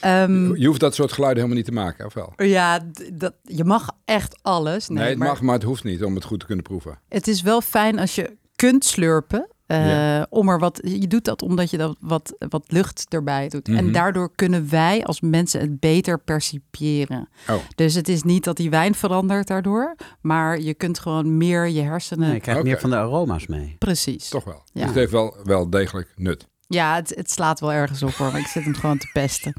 Ehm, 0.00 0.54
Je 0.56 0.66
hoeft 0.66 0.80
dat 0.80 0.94
soort 0.94 1.12
geluiden 1.12 1.42
helemaal 1.42 1.62
niet 1.64 1.74
te 1.74 1.80
maken, 1.80 2.06
of 2.06 2.14
wel? 2.14 2.32
ja, 2.36 2.80
dat, 3.12 3.34
je 3.42 3.64
mag 3.64 3.90
echt 4.04 4.38
alles. 4.42 4.88
Nee, 4.88 4.98
Nee, 4.98 5.08
het 5.08 5.18
maar 5.18 5.28
mag, 5.28 5.40
maar 5.40 5.54
het 5.54 5.62
hoeft 5.64 5.84
niet 5.84 6.04
om 6.04 6.14
het 6.14 6.24
goed 6.24 6.40
te 6.40 6.46
kunnen 6.46 6.64
proeven. 6.64 6.98
Het 7.08 7.28
is 7.28 7.42
wel 7.42 7.60
fijn 7.60 7.98
als 7.98 8.14
je 8.14 8.36
kunt 8.56 8.84
slurpen. 8.84 9.48
eh. 9.66 10.22
Om 10.28 10.48
er 10.48 10.58
wat, 10.58 10.80
je 10.82 11.06
doet 11.06 11.24
dat 11.24 11.42
omdat 11.42 11.70
je 11.70 11.76
dat 11.76 11.96
wat, 12.00 12.34
wat 12.48 12.64
lucht 12.66 13.06
erbij 13.08 13.48
doet. 13.48 13.68
En 13.68 13.84
Mhm. 13.84 13.92
daardoor 13.92 14.34
kunnen 14.34 14.70
wij 14.70 15.04
als 15.04 15.20
mensen 15.20 15.60
het 15.60 15.80
beter 15.80 16.18
percipiëren. 16.20 17.28
Oh. 17.48 17.56
Dus 17.74 17.94
het 17.94 18.08
is 18.08 18.22
niet 18.22 18.44
dat 18.44 18.56
die 18.56 18.70
wijn 18.70 18.94
verandert 18.94 19.46
daardoor, 19.46 19.96
maar 20.20 20.60
je 20.60 20.74
kunt 20.74 20.98
gewoon 20.98 21.36
meer 21.36 21.68
je 21.68 21.82
hersenen. 21.82 22.26
Nee, 22.26 22.36
ik 22.36 22.42
krijg 22.42 22.58
Oké. 22.58 22.66
meer 22.66 22.80
van 22.80 22.90
de 22.90 22.96
aroma's 22.96 23.46
mee. 23.46 23.76
Precies. 23.78 24.28
Toch 24.28 24.44
wel. 24.44 24.62
Ja. 24.72 24.80
Dus 24.80 24.84
het 24.84 24.94
heeft 24.94 25.12
wel, 25.12 25.36
wel 25.44 25.70
degelijk 25.70 26.12
nut. 26.16 26.48
Ja, 26.72 26.94
het, 26.94 27.12
het 27.14 27.30
slaat 27.30 27.60
wel 27.60 27.72
ergens 27.72 28.02
op 28.02 28.10
hoor, 28.10 28.30
maar 28.30 28.40
ik 28.40 28.46
zit 28.46 28.64
hem 28.64 28.74
gewoon 28.74 28.98
te 28.98 29.10
pesten. 29.12 29.52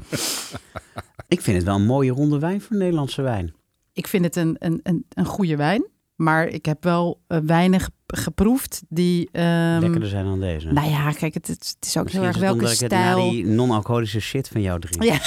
Ik 1.28 1.40
vind 1.40 1.56
het 1.56 1.66
wel 1.66 1.74
een 1.74 1.86
mooie 1.86 2.10
ronde 2.10 2.38
wijn 2.38 2.60
voor 2.60 2.76
Nederlandse 2.76 3.22
wijn. 3.22 3.54
Ik 3.92 4.06
vind 4.06 4.24
het 4.24 4.36
een, 4.36 4.56
een, 4.58 4.80
een, 4.82 5.06
een 5.08 5.24
goede 5.24 5.56
wijn, 5.56 5.86
maar 6.22 6.46
ik 6.46 6.64
heb 6.64 6.84
wel 6.84 7.20
eh, 7.26 7.38
weinig 7.38 7.90
geproefd 8.06 8.82
die. 8.88 9.28
ehm, 9.32 9.80
Lekkerder 9.80 10.08
zijn 10.08 10.24
dan 10.24 10.40
deze. 10.40 10.72
nou 10.72 10.90
ja, 10.90 11.10
kijk, 11.12 11.34
het, 11.34 11.46
het 11.46 11.76
is 11.80 11.96
ook 11.96 12.02
Misschien 12.02 12.24
heel 12.24 12.32
erg 12.32 12.42
is 12.42 12.42
het 12.42 12.50
welke 12.50 12.58
omdat 12.58 12.72
ik 12.72 12.80
het 12.80 12.90
na 12.90 13.10
stijl. 13.12 13.30
die 13.30 13.46
non-alcoholische 13.46 14.20
shit 14.20 14.48
van 14.48 14.60
jou 14.60 14.80
drink. 14.80 15.02
Ja. 15.02 15.20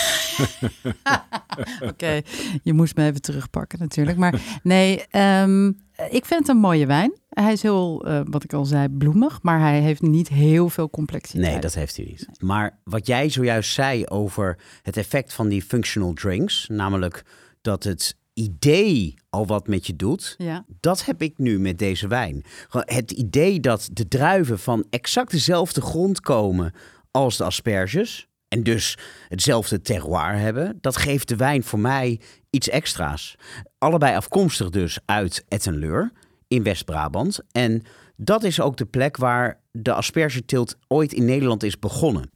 Oké, 1.89 2.21
je 2.63 2.73
moest 2.73 2.95
me 2.95 3.05
even 3.05 3.21
terugpakken 3.21 3.79
natuurlijk. 3.79 4.17
Maar 4.17 4.41
nee, 4.63 5.05
ehm, 5.09 5.67
ik 6.09 6.25
vind 6.25 6.39
het 6.39 6.47
een 6.47 6.57
mooie 6.57 6.85
wijn. 6.85 7.13
Hij 7.29 7.51
is 7.51 7.61
heel, 7.61 8.05
eh, 8.05 8.21
wat 8.23 8.43
ik 8.43 8.53
al 8.53 8.65
zei, 8.65 8.89
bloemig. 8.89 9.39
Maar 9.41 9.59
hij 9.59 9.79
heeft 9.79 10.01
niet 10.01 10.27
heel 10.27 10.69
veel 10.69 10.89
complexiteit. 10.89 11.51
Nee, 11.51 11.59
dat 11.59 11.73
heeft 11.73 11.95
hij 11.95 12.05
niet. 12.05 12.27
Maar 12.39 12.79
wat 12.83 13.07
jij 13.07 13.29
zojuist 13.29 13.73
zei 13.73 14.05
over 14.05 14.57
het 14.81 14.97
effect 14.97 15.33
van 15.33 15.47
die 15.47 15.61
functional 15.61 16.13
drinks, 16.13 16.67
namelijk 16.67 17.23
dat 17.61 17.83
het 17.83 18.15
idee 18.35 19.13
al 19.29 19.45
wat 19.45 19.67
met 19.67 19.87
je 19.87 19.95
doet, 19.95 20.35
Ja, 20.37 20.65
dat 20.79 21.05
heb 21.05 21.21
ik 21.21 21.37
nu 21.37 21.59
met 21.59 21.79
deze 21.79 22.07
wijn. 22.07 22.43
Het 22.69 23.11
idee 23.11 23.59
dat 23.59 23.89
de 23.93 24.07
druiven 24.07 24.59
van 24.59 24.85
exact 24.89 25.31
dezelfde 25.31 25.81
grond 25.81 26.21
komen 26.21 26.73
als 27.11 27.37
de 27.37 27.43
asperges 27.43 28.27
en 28.47 28.63
dus 28.63 28.97
hetzelfde 29.27 29.81
terroir 29.81 30.37
hebben, 30.37 30.77
dat 30.81 30.97
geeft 30.97 31.27
de 31.27 31.35
wijn 31.35 31.63
voor 31.63 31.79
mij 31.79 32.19
iets 32.49 32.69
extra's. 32.69 33.35
Allebei 33.77 34.15
afkomstig 34.15 34.69
dus 34.69 34.99
uit 35.05 35.45
Ettenleur 35.47 36.11
in 36.47 36.63
West-Brabant. 36.63 37.39
En 37.51 37.83
dat 38.15 38.43
is 38.43 38.59
ook 38.59 38.77
de 38.77 38.85
plek 38.85 39.17
waar 39.17 39.61
de 39.71 39.93
aspergeteelt 39.93 40.77
ooit 40.87 41.13
in 41.13 41.25
Nederland 41.25 41.63
is 41.63 41.79
begonnen. 41.79 42.29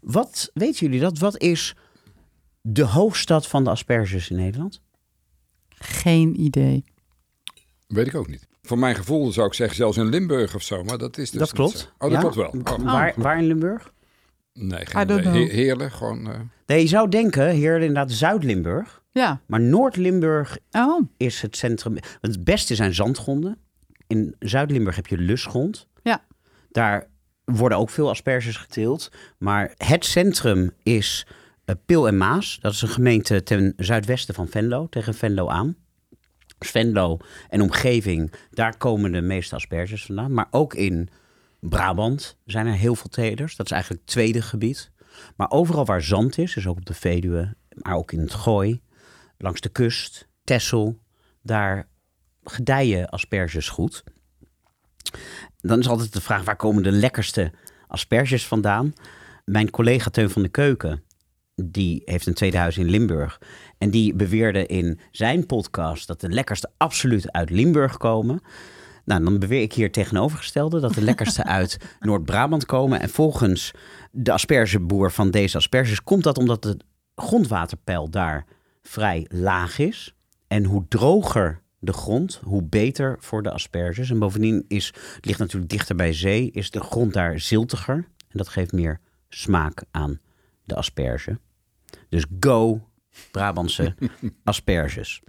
Wat 0.00 0.50
weten 0.54 0.86
jullie 0.86 1.00
dat? 1.00 1.18
Wat 1.18 1.38
is 1.38 1.74
de 2.60 2.84
hoofdstad 2.84 3.46
van 3.46 3.64
de 3.64 3.70
asperges 3.70 4.30
in 4.30 4.36
Nederland? 4.36 4.80
Geen 5.78 6.40
idee. 6.40 6.84
Weet 7.86 8.06
ik 8.06 8.14
ook 8.14 8.28
niet. 8.28 8.46
Voor 8.62 8.78
mijn 8.78 8.94
gevoel 8.94 9.32
zou 9.32 9.46
ik 9.46 9.54
zeggen 9.54 9.76
zelfs 9.76 9.96
in 9.96 10.06
Limburg 10.08 10.54
of 10.54 10.62
zo, 10.62 10.84
maar 10.84 10.98
dat 10.98 11.18
is 11.18 11.30
dus 11.30 11.38
dat 11.38 11.48
niet 11.48 11.56
klopt. 11.56 11.78
zo. 11.78 11.86
Oh, 11.86 11.92
dat 11.98 12.10
Ja? 12.10 12.18
klopt 12.18 12.34
wel. 12.34 12.48
Oh, 12.76 12.84
Waar, 12.84 13.12
waar 13.16 13.38
in 13.38 13.46
Limburg? 13.46 13.92
Nee, 14.52 14.86
geen. 14.86 15.08
He- 15.78 15.90
gewoon... 15.90 16.30
eh, 16.30 16.40
Nee, 16.66 16.80
je 16.80 16.86
zou 16.88 17.08
denken, 17.08 17.50
hier 17.50 17.74
inderdaad 17.80 18.12
Zuid-Limburg. 18.12 19.02
Ja, 19.12 19.40
Maar 19.46 19.60
Noord-Limburg 19.60 20.58
oh, 20.70 21.02
is 21.16 21.42
het 21.42 21.56
centrum. 21.56 21.96
Het 22.20 22.44
beste 22.44 22.74
zijn 22.74 22.94
zandgronden. 22.94 23.58
In 24.06 24.34
Zuid-Limburg 24.38 24.96
heb 24.96 25.06
je 25.06 25.18
lusgrond. 25.18 25.86
Ja. 26.02 26.24
Daar 26.70 27.06
worden 27.44 27.78
ook 27.78 27.90
veel 27.90 28.08
asperges 28.08 28.56
geteeld. 28.56 29.10
Maar 29.38 29.72
het 29.76 30.04
centrum 30.04 30.70
is 30.82 31.26
Pil 31.86 32.06
en 32.06 32.16
Maas. 32.16 32.58
Dat 32.60 32.72
is 32.72 32.82
een 32.82 32.88
gemeente 32.88 33.42
ten 33.42 33.72
zuidwesten 33.76 34.34
van 34.34 34.48
Venlo, 34.48 34.86
tegen 34.88 35.14
Venlo 35.14 35.48
aan. 35.48 35.76
Dus 36.58 36.70
Venlo 36.70 37.18
en 37.48 37.60
omgeving, 37.60 38.32
daar 38.50 38.76
komen 38.76 39.12
de 39.12 39.20
meeste 39.20 39.54
asperges 39.54 40.04
vandaan. 40.04 40.32
Maar 40.32 40.46
ook 40.50 40.74
in 40.74 41.08
Brabant 41.60 42.36
zijn 42.44 42.66
er 42.66 42.74
heel 42.74 42.94
veel 42.94 43.10
telers. 43.10 43.56
Dat 43.56 43.66
is 43.66 43.72
eigenlijk 43.72 44.02
het 44.02 44.10
tweede 44.10 44.42
gebied. 44.42 44.92
Maar 45.36 45.50
overal 45.50 45.84
waar 45.84 46.02
zand 46.02 46.38
is, 46.38 46.54
dus 46.54 46.66
ook 46.66 46.76
op 46.76 46.86
de 46.86 46.94
Veluwe, 46.94 47.54
maar 47.74 47.94
ook 47.94 48.12
in 48.12 48.20
het 48.20 48.34
Gooi, 48.34 48.80
langs 49.38 49.60
de 49.60 49.68
kust, 49.68 50.28
Texel, 50.44 50.98
daar 51.42 51.88
gedijen 52.44 53.08
asperges 53.08 53.68
goed. 53.68 54.04
Dan 55.60 55.78
is 55.78 55.88
altijd 55.88 56.12
de 56.12 56.20
vraag, 56.20 56.44
waar 56.44 56.56
komen 56.56 56.82
de 56.82 56.92
lekkerste 56.92 57.52
asperges 57.86 58.46
vandaan? 58.46 58.92
Mijn 59.44 59.70
collega 59.70 60.10
Teun 60.10 60.30
van 60.30 60.42
de 60.42 60.48
Keuken, 60.48 61.02
die 61.54 62.02
heeft 62.04 62.26
een 62.26 62.34
tweede 62.34 62.56
huis 62.56 62.78
in 62.78 62.90
Limburg. 62.90 63.40
En 63.78 63.90
die 63.90 64.14
beweerde 64.14 64.66
in 64.66 65.00
zijn 65.10 65.46
podcast 65.46 66.06
dat 66.06 66.20
de 66.20 66.28
lekkerste 66.28 66.70
absoluut 66.76 67.32
uit 67.32 67.50
Limburg 67.50 67.96
komen. 67.96 68.40
Nou, 69.04 69.24
dan 69.24 69.38
beweer 69.38 69.62
ik 69.62 69.72
hier 69.72 69.92
tegenovergestelde 69.92 70.80
dat 70.80 70.94
de 70.94 71.02
lekkerste 71.10 71.44
uit 71.44 71.76
Noord-Brabant 72.00 72.66
komen. 72.66 73.00
En 73.00 73.08
volgens 73.08 73.70
de 74.10 74.32
aspergeboer 74.32 75.12
van 75.12 75.30
deze 75.30 75.56
asperges 75.56 76.02
komt 76.02 76.24
dat 76.24 76.38
omdat 76.38 76.62
de 76.62 76.76
grondwaterpeil 77.14 78.10
daar 78.10 78.46
vrij 78.82 79.26
laag 79.28 79.78
is. 79.78 80.14
En 80.46 80.64
hoe 80.64 80.84
droger 80.88 81.62
de 81.78 81.92
grond, 81.92 82.40
hoe 82.44 82.62
beter 82.62 83.16
voor 83.20 83.42
de 83.42 83.50
asperges. 83.50 84.10
En 84.10 84.18
bovendien 84.18 84.64
is, 84.68 84.86
het 85.14 85.26
ligt 85.26 85.38
natuurlijk 85.38 85.70
dichter 85.70 85.96
bij 85.96 86.12
zee, 86.12 86.50
is 86.50 86.70
de 86.70 86.80
grond 86.80 87.12
daar 87.12 87.40
ziltiger. 87.40 87.96
En 87.96 88.38
dat 88.38 88.48
geeft 88.48 88.72
meer 88.72 89.00
smaak 89.28 89.82
aan 89.90 90.20
de 90.64 90.74
asperge. 90.74 91.38
Dus 92.08 92.24
go 92.40 92.88
Brabantse 93.30 93.94
asperges. 94.44 95.22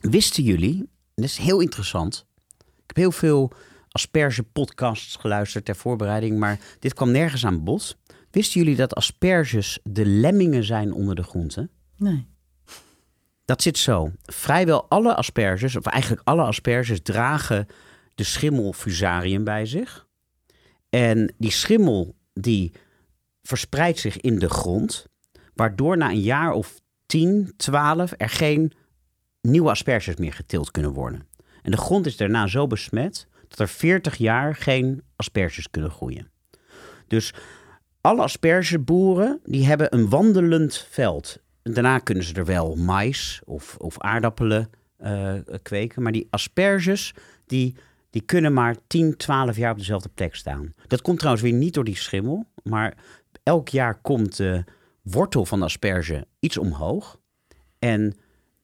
Wisten 0.00 0.42
jullie, 0.42 0.88
dat 1.14 1.24
is 1.24 1.36
heel 1.36 1.60
interessant. 1.60 2.26
Ik 2.58 2.86
heb 2.86 2.96
heel 2.96 3.12
veel 3.12 3.52
asperge-podcasts 3.88 5.16
geluisterd 5.16 5.64
ter 5.64 5.76
voorbereiding, 5.76 6.38
maar 6.38 6.58
dit 6.78 6.94
kwam 6.94 7.10
nergens 7.10 7.46
aan 7.46 7.64
bod. 7.64 7.96
Wisten 8.30 8.60
jullie 8.60 8.76
dat 8.76 8.94
asperges 8.94 9.78
de 9.82 10.06
lemmingen 10.06 10.64
zijn 10.64 10.92
onder 10.92 11.14
de 11.14 11.22
groenten? 11.22 11.70
Nee. 11.96 12.26
Dat 13.44 13.62
zit 13.62 13.78
zo. 13.78 14.12
Vrijwel 14.22 14.86
alle 14.88 15.14
asperges, 15.14 15.76
of 15.76 15.86
eigenlijk 15.86 16.22
alle 16.28 16.42
asperges, 16.42 17.00
dragen 17.02 17.66
de 18.14 18.24
schimmel 18.24 18.72
fusarium 18.72 19.44
bij 19.44 19.66
zich. 19.66 20.06
En 20.88 21.34
die 21.38 21.50
schimmel 21.50 22.16
die 22.32 22.72
verspreidt 23.42 23.98
zich 23.98 24.20
in 24.20 24.38
de 24.38 24.48
grond, 24.48 25.06
waardoor 25.54 25.96
na 25.96 26.10
een 26.10 26.20
jaar 26.20 26.52
of 26.52 26.80
10, 27.06 27.52
12 27.56 28.12
er 28.16 28.28
geen 28.28 28.72
nieuwe 29.40 29.70
asperges 29.70 30.16
meer 30.16 30.32
geteeld 30.32 30.70
kunnen 30.70 30.92
worden. 30.92 31.26
En 31.62 31.70
de 31.70 31.76
grond 31.76 32.06
is 32.06 32.16
daarna 32.16 32.46
zo 32.46 32.66
besmet 32.66 33.26
dat 33.48 33.58
er 33.58 33.68
40 33.68 34.16
jaar 34.16 34.54
geen 34.54 35.02
asperges 35.16 35.70
kunnen 35.70 35.90
groeien. 35.90 36.30
Dus 37.06 37.34
alle 38.00 38.22
aspergeboeren 38.22 39.40
die 39.44 39.66
hebben 39.66 39.94
een 39.94 40.08
wandelend 40.08 40.86
veld. 40.90 41.38
Daarna 41.62 41.98
kunnen 41.98 42.24
ze 42.24 42.34
er 42.34 42.44
wel 42.44 42.76
mais 42.76 43.40
of, 43.44 43.76
of 43.76 43.98
aardappelen 43.98 44.70
uh, 45.00 45.34
kweken. 45.62 46.02
Maar 46.02 46.12
die 46.12 46.26
asperges 46.30 47.14
die, 47.46 47.76
die 48.10 48.22
kunnen 48.22 48.52
maar 48.52 48.76
10, 48.86 49.16
12 49.16 49.56
jaar 49.56 49.72
op 49.72 49.78
dezelfde 49.78 50.08
plek 50.08 50.34
staan. 50.34 50.74
Dat 50.86 51.02
komt 51.02 51.18
trouwens 51.18 51.44
weer 51.44 51.52
niet 51.52 51.74
door 51.74 51.84
die 51.84 51.96
schimmel. 51.96 52.46
Maar 52.62 52.96
elk 53.50 53.68
jaar 53.68 54.00
komt 54.00 54.36
de 54.36 54.64
wortel 55.02 55.44
van 55.44 55.58
de 55.58 55.64
asperge 55.64 56.26
iets 56.40 56.58
omhoog. 56.58 57.20
En 57.78 58.16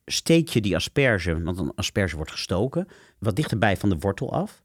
steek 0.05 0.49
je 0.49 0.61
die 0.61 0.75
asperge, 0.75 1.43
want 1.43 1.59
een 1.59 1.75
asperge 1.75 2.17
wordt 2.17 2.31
gestoken, 2.31 2.87
wat 3.19 3.37
dichterbij 3.37 3.77
van 3.77 3.89
de 3.89 3.99
wortel 3.99 4.33
af. 4.33 4.63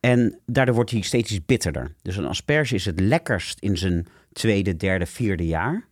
En 0.00 0.40
daardoor 0.46 0.74
wordt 0.74 0.90
hij 0.90 1.00
steeds 1.00 1.30
iets 1.30 1.44
bitterder. 1.44 1.94
Dus 2.02 2.16
een 2.16 2.26
asperge 2.26 2.74
is 2.74 2.84
het 2.84 3.00
lekkerst 3.00 3.60
in 3.60 3.76
zijn 3.76 4.06
tweede, 4.32 4.76
derde, 4.76 5.06
vierde 5.06 5.46
jaar. 5.46 5.88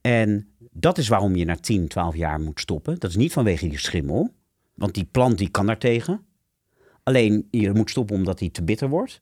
En 0.00 0.48
dat 0.70 0.98
is 0.98 1.08
waarom 1.08 1.36
je 1.36 1.44
na 1.44 1.56
10, 1.56 1.88
12 1.88 2.16
jaar 2.16 2.40
moet 2.40 2.60
stoppen. 2.60 2.98
Dat 2.98 3.10
is 3.10 3.16
niet 3.16 3.32
vanwege 3.32 3.68
die 3.68 3.78
schimmel, 3.78 4.30
want 4.74 4.94
die 4.94 5.04
plant 5.04 5.38
die 5.38 5.50
kan 5.50 5.66
daartegen. 5.66 6.24
Alleen 7.02 7.48
je 7.50 7.72
moet 7.72 7.90
stoppen 7.90 8.16
omdat 8.16 8.40
hij 8.40 8.50
te 8.50 8.62
bitter 8.62 8.88
wordt. 8.88 9.20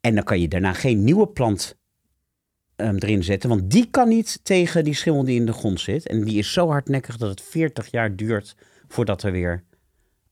En 0.00 0.14
dan 0.14 0.24
kan 0.24 0.40
je 0.40 0.48
daarna 0.48 0.72
geen 0.72 1.04
nieuwe 1.04 1.28
plant 1.28 1.79
um, 2.86 2.96
erin 2.96 3.24
zetten, 3.24 3.48
want 3.48 3.70
die 3.70 3.86
kan 3.90 4.08
niet 4.08 4.40
tegen 4.42 4.84
die 4.84 4.94
schimmel 4.94 5.24
die 5.24 5.40
in 5.40 5.46
de 5.46 5.52
grond 5.52 5.80
zit. 5.80 6.06
En 6.06 6.24
die 6.24 6.38
is 6.38 6.52
zo 6.52 6.68
hardnekkig 6.68 7.16
dat 7.16 7.28
het 7.30 7.40
40 7.40 7.90
jaar 7.90 8.16
duurt 8.16 8.54
voordat 8.88 9.22
er 9.22 9.32
weer 9.32 9.64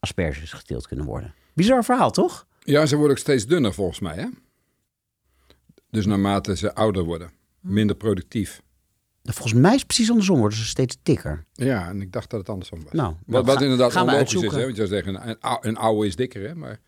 asperges 0.01 0.53
geteeld 0.53 0.87
kunnen 0.87 1.07
worden. 1.07 1.35
Bizar 1.55 1.85
verhaal, 1.85 2.11
toch? 2.11 2.47
Ja, 2.65 2.87
ze 2.87 2.95
worden 2.97 3.13
ook 3.13 3.23
steeds 3.23 3.47
dunner 3.47 3.75
volgens 3.75 4.01
mij, 4.01 4.15
hè? 4.17 4.27
Dus 5.91 6.07
naarmate 6.07 6.57
ze 6.57 6.75
ouder 6.75 7.05
worden, 7.05 7.31
minder 7.61 7.97
productief. 7.97 8.63
Volgens 9.23 9.53
mij 9.61 9.71
is 9.73 9.79
het 9.79 9.87
precies 9.87 10.11
andersom, 10.11 10.39
worden 10.39 10.59
ze 10.59 10.65
steeds 10.65 10.99
dikker. 11.03 11.45
Ja, 11.53 11.89
en 11.89 12.01
ik 12.01 12.13
dacht 12.13 12.31
dat 12.31 12.41
het 12.41 12.49
andersom 12.49 12.83
was. 12.83 12.93
Nou, 12.93 13.15
wat, 13.27 13.51
ga- 13.51 13.61
inderdaad 13.61 13.97
onlogisch 13.97 14.35
is, 14.35 14.53
hè? 14.53 14.63
Want 14.63 14.77
je 14.77 14.87
zou 14.87 14.89
zeggen, 14.89 15.29
een, 15.29 15.41
ou- 15.41 15.69
een 15.69 15.77
oude 15.77 16.07
is 16.07 16.17
dikker, 16.17 16.49
hè? 16.49 16.55
Maar 16.55 16.81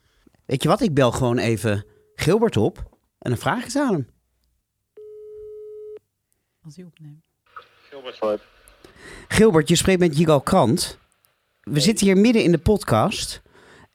Weet 0.47 0.63
je 0.63 0.69
wat, 0.69 0.81
ik 0.81 0.95
bel 0.95 1.13
gewoon 1.13 1.39
even 1.39 1.85
Gilbert 2.15 2.57
op 2.57 2.79
en 3.19 3.31
dan 3.31 3.39
vraag 3.39 3.59
ik 3.59 3.65
het 3.65 3.77
aan 3.77 3.93
hem. 3.93 4.07
Als 6.65 6.77
hij 6.77 6.85
opneemt. 6.85 7.25
Gilbert, 9.29 9.69
je 9.69 9.77
spreekt 9.77 10.01
met 10.01 10.19
Jigal 10.19 10.41
Krant. 10.41 10.99
We 11.61 11.81
zitten 11.81 12.07
hier 12.07 12.17
midden 12.17 12.43
in 12.43 12.53
de 12.53 12.59
podcast. 12.59 13.43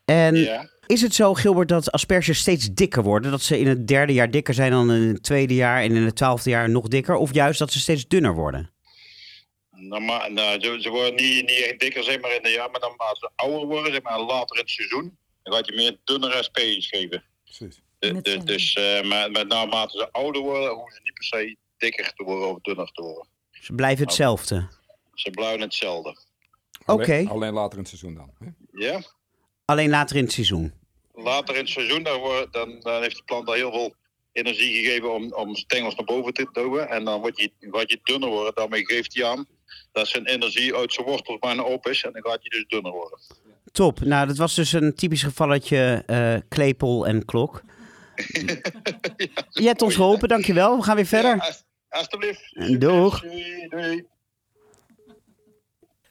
En 0.05 0.36
Ja. 0.36 0.70
is 0.86 1.01
het 1.01 1.13
zo, 1.16 1.34
Gilbert, 1.34 1.68
dat 1.70 1.91
asperges 1.91 2.39
steeds 2.39 2.70
dikker 2.74 3.03
worden? 3.03 3.32
Dat 3.32 3.41
ze 3.41 3.59
in 3.59 3.68
het 3.68 3.88
derde 3.88 4.13
jaar 4.13 4.32
dikker 4.32 4.53
zijn 4.53 4.72
dan 4.72 4.91
in 4.91 5.07
het 5.07 5.24
tweede 5.24 5.53
jaar 5.53 5.82
en 5.84 5.95
in 5.95 6.03
het 6.03 6.16
twaalfde 6.16 6.49
jaar 6.49 6.70
nog 6.70 6.88
dikker? 6.88 7.16
Of 7.16 7.34
juist 7.34 7.59
dat 7.59 7.72
ze 7.72 7.80
steeds 7.80 8.07
dunner 8.07 8.34
worden? 8.34 8.74
Normaal, 9.72 10.30
nou, 10.30 10.61
ze, 10.61 10.78
ze 10.82 10.89
worden 10.89 11.16
niet, 11.16 11.41
niet 11.45 11.61
echt 11.63 11.80
dikker 11.80 12.03
zeg 12.03 12.22
maar 12.22 12.36
in 12.36 12.43
de 12.43 12.49
jaar, 12.49 12.72
maar 12.72 12.80
dan 12.80 12.93
als 12.97 13.20
ze 13.20 13.30
ouder 13.36 13.68
worden, 13.68 13.91
zeg 13.93 14.01
maar 14.01 14.20
later 14.20 14.55
in 14.55 14.61
het 14.61 14.70
seizoen, 14.72 15.18
dan 15.43 15.53
gaat 15.53 15.66
je 15.68 15.74
meer 15.76 15.97
dunnere 16.03 16.43
SP's 16.43 16.88
geven. 16.88 17.24
precies. 17.43 17.82
De- 17.99 18.13
Met 18.13 18.24
de- 18.26 18.32
z'n- 18.32 18.45
dus 18.45 18.76
uh, 18.76 19.01
maar, 19.01 19.32
maar 19.32 19.45
naarmate 19.47 19.97
ze 19.97 20.11
ouder 20.11 20.41
worden, 20.41 20.70
hoeven 20.74 20.93
ze 20.95 20.99
niet 21.03 21.13
per 21.13 21.24
se 21.24 21.55
dikker 21.78 22.14
te 22.14 22.24
worden 22.24 22.50
of 22.50 22.62
dunner 22.62 22.92
te 22.92 23.02
worden. 23.02 23.28
Ze 23.52 23.74
blijven 23.74 24.06
hetzelfde. 24.06 24.68
Ze 25.14 25.30
blijven 25.30 25.62
hetzelfde. 25.62 26.18
Oké. 26.86 27.04
Alleen, 27.04 27.30
alleen 27.30 27.54
later 27.54 27.74
in 27.78 27.80
het 27.84 27.88
seizoen 27.88 28.14
dan. 28.14 28.32
Hè? 28.40 28.48
Ja? 28.86 29.02
Alleen 29.66 29.90
later 29.90 30.16
in 30.16 30.24
het 30.24 30.34
seizoen. 30.34 30.74
Later 31.14 31.56
in 31.56 31.62
het 31.62 31.70
seizoen, 31.70 32.04
dan, 32.04 32.20
wordt- 32.20 32.54
dan, 32.54 32.80
dan 32.80 33.02
heeft 33.02 33.16
de 33.18 33.24
plant 33.24 33.48
al 33.48 33.54
heel 33.54 33.72
veel 33.72 33.96
energie 34.32 34.84
gegeven 34.86 35.14
om, 35.14 35.34
om 35.34 35.56
stengels 35.56 35.96
naar 35.96 36.06
boven 36.06 36.34
te 36.34 36.50
duwen. 36.52 36.90
En 36.90 37.06
dan 37.06 37.20
wordt 37.20 37.40
je, 37.40 37.52
gaat 37.60 37.92
je 37.92 38.00
dunner 38.04 38.30
worden. 38.30 38.56
Daarmee 38.56 38.86
geeft 38.86 39.16
hij 39.16 39.26
aan 39.26 39.46
dat 39.92 40.08
zijn 40.08 40.26
energie 40.26 40.76
uit 40.76 40.94
zijn 40.94 41.08
wortels 41.08 41.40
bijna 41.40 41.64
op 41.64 41.88
is. 41.88 42.04
En 42.04 42.12
dan 42.12 42.22
gaat 42.22 42.40
hij 42.42 42.60
dus 42.60 42.66
dunner 42.68 42.92
worden. 42.92 43.20
Top. 43.72 44.00
Nou, 44.00 44.28
dat 44.28 44.38
was 44.38 44.56
dus 44.56 44.72
een 44.72 44.96
typisch 44.96 45.24
gevalletje 45.24 46.04
eh, 46.06 46.36
klepel 46.50 47.08
en 47.08 47.26
klok. 47.26 47.62
Je 49.50 49.64
hebt 49.66 49.82
ons 49.82 49.96
geholpen, 49.96 50.28
dankjewel. 50.28 50.78
We 50.78 50.84
gaan 50.84 50.96
weer 50.96 51.06
verder. 51.06 51.36
Ja, 51.36 51.56
alsjeblieft. 51.96 52.80
Doeg. 52.80 53.22
Doei, 53.22 53.68
doei. 53.70 54.06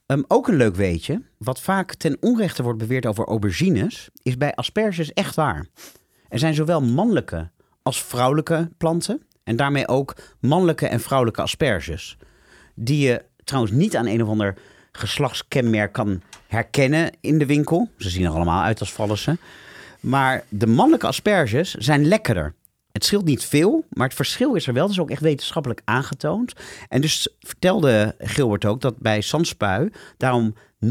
Ehm, 0.06 0.22
ook 0.28 0.48
een 0.48 0.56
leuk 0.56 0.74
weetje, 0.74 1.22
wat 1.38 1.60
vaak 1.60 1.94
ten 1.94 2.16
onrechte 2.20 2.62
wordt 2.62 2.78
beweerd 2.78 3.06
over 3.06 3.24
aubergines, 3.24 4.08
is 4.22 4.36
bij 4.36 4.54
asperges 4.54 5.12
echt 5.12 5.34
waar. 5.34 5.66
Er 6.28 6.38
zijn 6.38 6.54
zowel 6.54 6.82
mannelijke 6.82 7.50
als 7.82 8.02
vrouwelijke 8.02 8.70
planten 8.76 9.26
en 9.44 9.56
daarmee 9.56 9.88
ook 9.88 10.16
mannelijke 10.40 10.86
en 10.86 11.00
vrouwelijke 11.00 11.42
asperges. 11.42 12.16
Die 12.74 13.06
je 13.06 13.24
trouwens 13.44 13.74
niet 13.74 13.96
aan 13.96 14.06
een 14.06 14.22
of 14.22 14.28
ander 14.28 14.54
geslachtskenmerk 14.92 15.92
kan 15.92 16.22
herkennen 16.46 17.10
in 17.20 17.38
de 17.38 17.46
winkel. 17.46 17.90
Ze 17.98 18.10
zien 18.10 18.24
er 18.24 18.30
allemaal 18.30 18.62
uit 18.62 18.80
als 18.80 18.92
vallen 18.92 19.38
Maar 20.00 20.44
de 20.48 20.66
mannelijke 20.66 21.06
asperges 21.06 21.74
zijn 21.74 22.06
lekkerder. 22.06 22.54
Het 22.94 23.04
scheelt 23.04 23.24
niet 23.24 23.44
veel, 23.44 23.84
maar 23.90 24.06
het 24.06 24.16
verschil 24.16 24.54
is 24.54 24.66
er 24.66 24.72
wel. 24.72 24.82
Dat 24.82 24.92
is 24.92 25.00
ook 25.00 25.10
echt 25.10 25.20
wetenschappelijk 25.20 25.80
aangetoond. 25.84 26.52
En 26.88 27.00
dus 27.00 27.28
vertelde 27.40 28.14
Gilbert 28.18 28.64
ook 28.64 28.80
dat 28.80 28.98
bij 28.98 29.22
zandspui 29.22 29.90
daarom 30.16 30.54
90% 30.84 30.88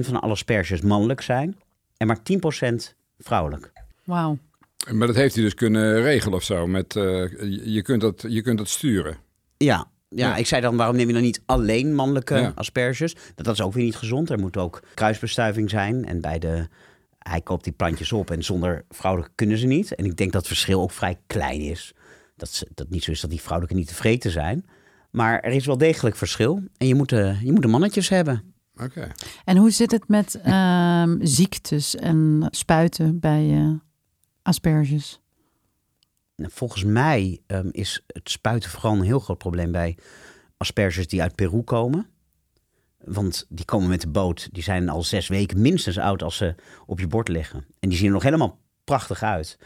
van 0.00 0.20
alle 0.20 0.32
asperges 0.32 0.80
mannelijk 0.80 1.20
zijn 1.20 1.56
en 1.96 2.06
maar 2.06 2.18
10% 2.18 2.94
vrouwelijk. 3.18 3.72
Wauw. 4.04 4.38
Maar 4.92 5.06
dat 5.06 5.16
heeft 5.16 5.34
hij 5.34 5.44
dus 5.44 5.54
kunnen 5.54 6.02
regelen 6.02 6.34
of 6.36 6.42
zo. 6.42 6.66
Met, 6.66 6.96
eh, 6.96 7.02
je, 7.30 7.72
je 7.72 7.82
kunt 7.82 8.00
dat, 8.00 8.24
je 8.28 8.42
kunt 8.42 8.58
dat 8.58 8.68
sturen. 8.68 9.16
Ja, 9.56 9.86
ja, 10.08 10.28
Ja. 10.28 10.36
ik 10.36 10.46
zei 10.46 10.60
dan, 10.60 10.76
waarom 10.76 10.96
neem 10.96 11.06
je 11.06 11.12
dan 11.12 11.22
niet 11.22 11.42
alleen 11.46 11.94
mannelijke 11.94 12.34
Ja. 12.34 12.52
asperges? 12.54 13.14
Dat, 13.34 13.44
dat 13.46 13.54
is 13.54 13.62
ook 13.62 13.72
weer 13.72 13.84
niet 13.84 13.96
gezond. 13.96 14.30
Er 14.30 14.38
moet 14.38 14.56
ook 14.56 14.82
kruisbestuiving 14.94 15.70
zijn. 15.70 16.04
En 16.04 16.20
bij 16.20 16.38
de 16.38 16.68
hij 17.28 17.40
koopt 17.40 17.64
die 17.64 17.72
plantjes 17.72 18.12
op 18.12 18.30
en 18.30 18.42
zonder 18.42 18.84
vrouwelijke 18.88 19.34
kunnen 19.34 19.58
ze 19.58 19.66
niet. 19.66 19.94
En 19.94 20.04
ik 20.04 20.16
denk 20.16 20.32
dat 20.32 20.40
het 20.40 20.50
verschil 20.50 20.80
ook 20.80 20.90
vrij 20.90 21.18
klein 21.26 21.60
is. 21.60 21.94
Dat, 22.36 22.48
ze, 22.48 22.68
dat 22.74 22.90
niet 22.90 23.04
zo 23.04 23.10
is 23.10 23.20
dat 23.20 23.30
die 23.30 23.40
vrouwelijke 23.40 23.78
niet 23.78 23.88
tevreden 23.88 24.30
zijn. 24.30 24.64
Maar 25.10 25.40
er 25.40 25.52
is 25.52 25.66
wel 25.66 25.78
degelijk 25.78 26.16
verschil. 26.16 26.62
En 26.76 26.86
je 26.86 26.94
moet, 26.94 27.12
uh, 27.12 27.42
je 27.42 27.52
moet 27.52 27.62
de 27.62 27.68
mannetjes 27.68 28.08
hebben. 28.08 28.54
Oké. 28.76 29.10
En 29.44 29.56
hoe 29.56 29.70
zit 29.70 29.90
het 29.90 30.08
met 30.08 30.40
ehm, 30.42 31.16
ziektes 31.20 31.96
en 31.96 32.48
spuiten 32.50 33.20
bij 33.20 33.50
eh, 33.50 33.70
asperges? 34.42 35.20
Nou, 36.36 36.50
volgens 36.54 36.84
mij 36.84 37.40
um, 37.46 37.68
is 37.72 38.04
het 38.06 38.30
spuiten 38.30 38.70
vooral 38.70 38.92
een 38.92 39.02
heel 39.02 39.18
groot 39.18 39.38
probleem 39.38 39.72
bij 39.72 39.96
asperges 40.56 41.08
die 41.08 41.22
uit 41.22 41.34
Peru 41.34 41.62
komen. 41.62 42.06
Want 43.04 43.46
die 43.48 43.64
komen 43.64 43.88
met 43.88 44.00
de 44.00 44.08
boot. 44.08 44.48
Die 44.52 44.62
zijn 44.62 44.88
al 44.88 45.02
zes 45.02 45.28
weken 45.28 45.60
minstens 45.60 45.98
oud 45.98 46.22
als 46.22 46.36
ze 46.36 46.54
op 46.86 47.00
je 47.00 47.06
bord 47.06 47.28
liggen. 47.28 47.64
En 47.80 47.88
die 47.88 47.98
zien 47.98 48.06
er 48.06 48.12
nog 48.12 48.22
helemaal 48.22 48.58
prachtig 48.84 49.22
uit. 49.22 49.58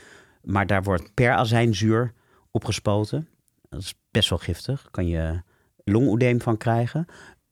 Maar 0.42 0.66
daar 0.66 0.82
wordt 0.82 1.14
per 1.14 1.32
azijnzuur 1.32 2.12
opgespoten. 2.50 3.28
Dat 3.68 3.80
is 3.80 3.94
best 4.10 4.28
wel 4.28 4.38
giftig. 4.38 4.88
Kan 4.90 5.06
je 5.06 5.42
longoedeem 5.84 6.40
van 6.40 6.56
krijgen. 6.56 7.06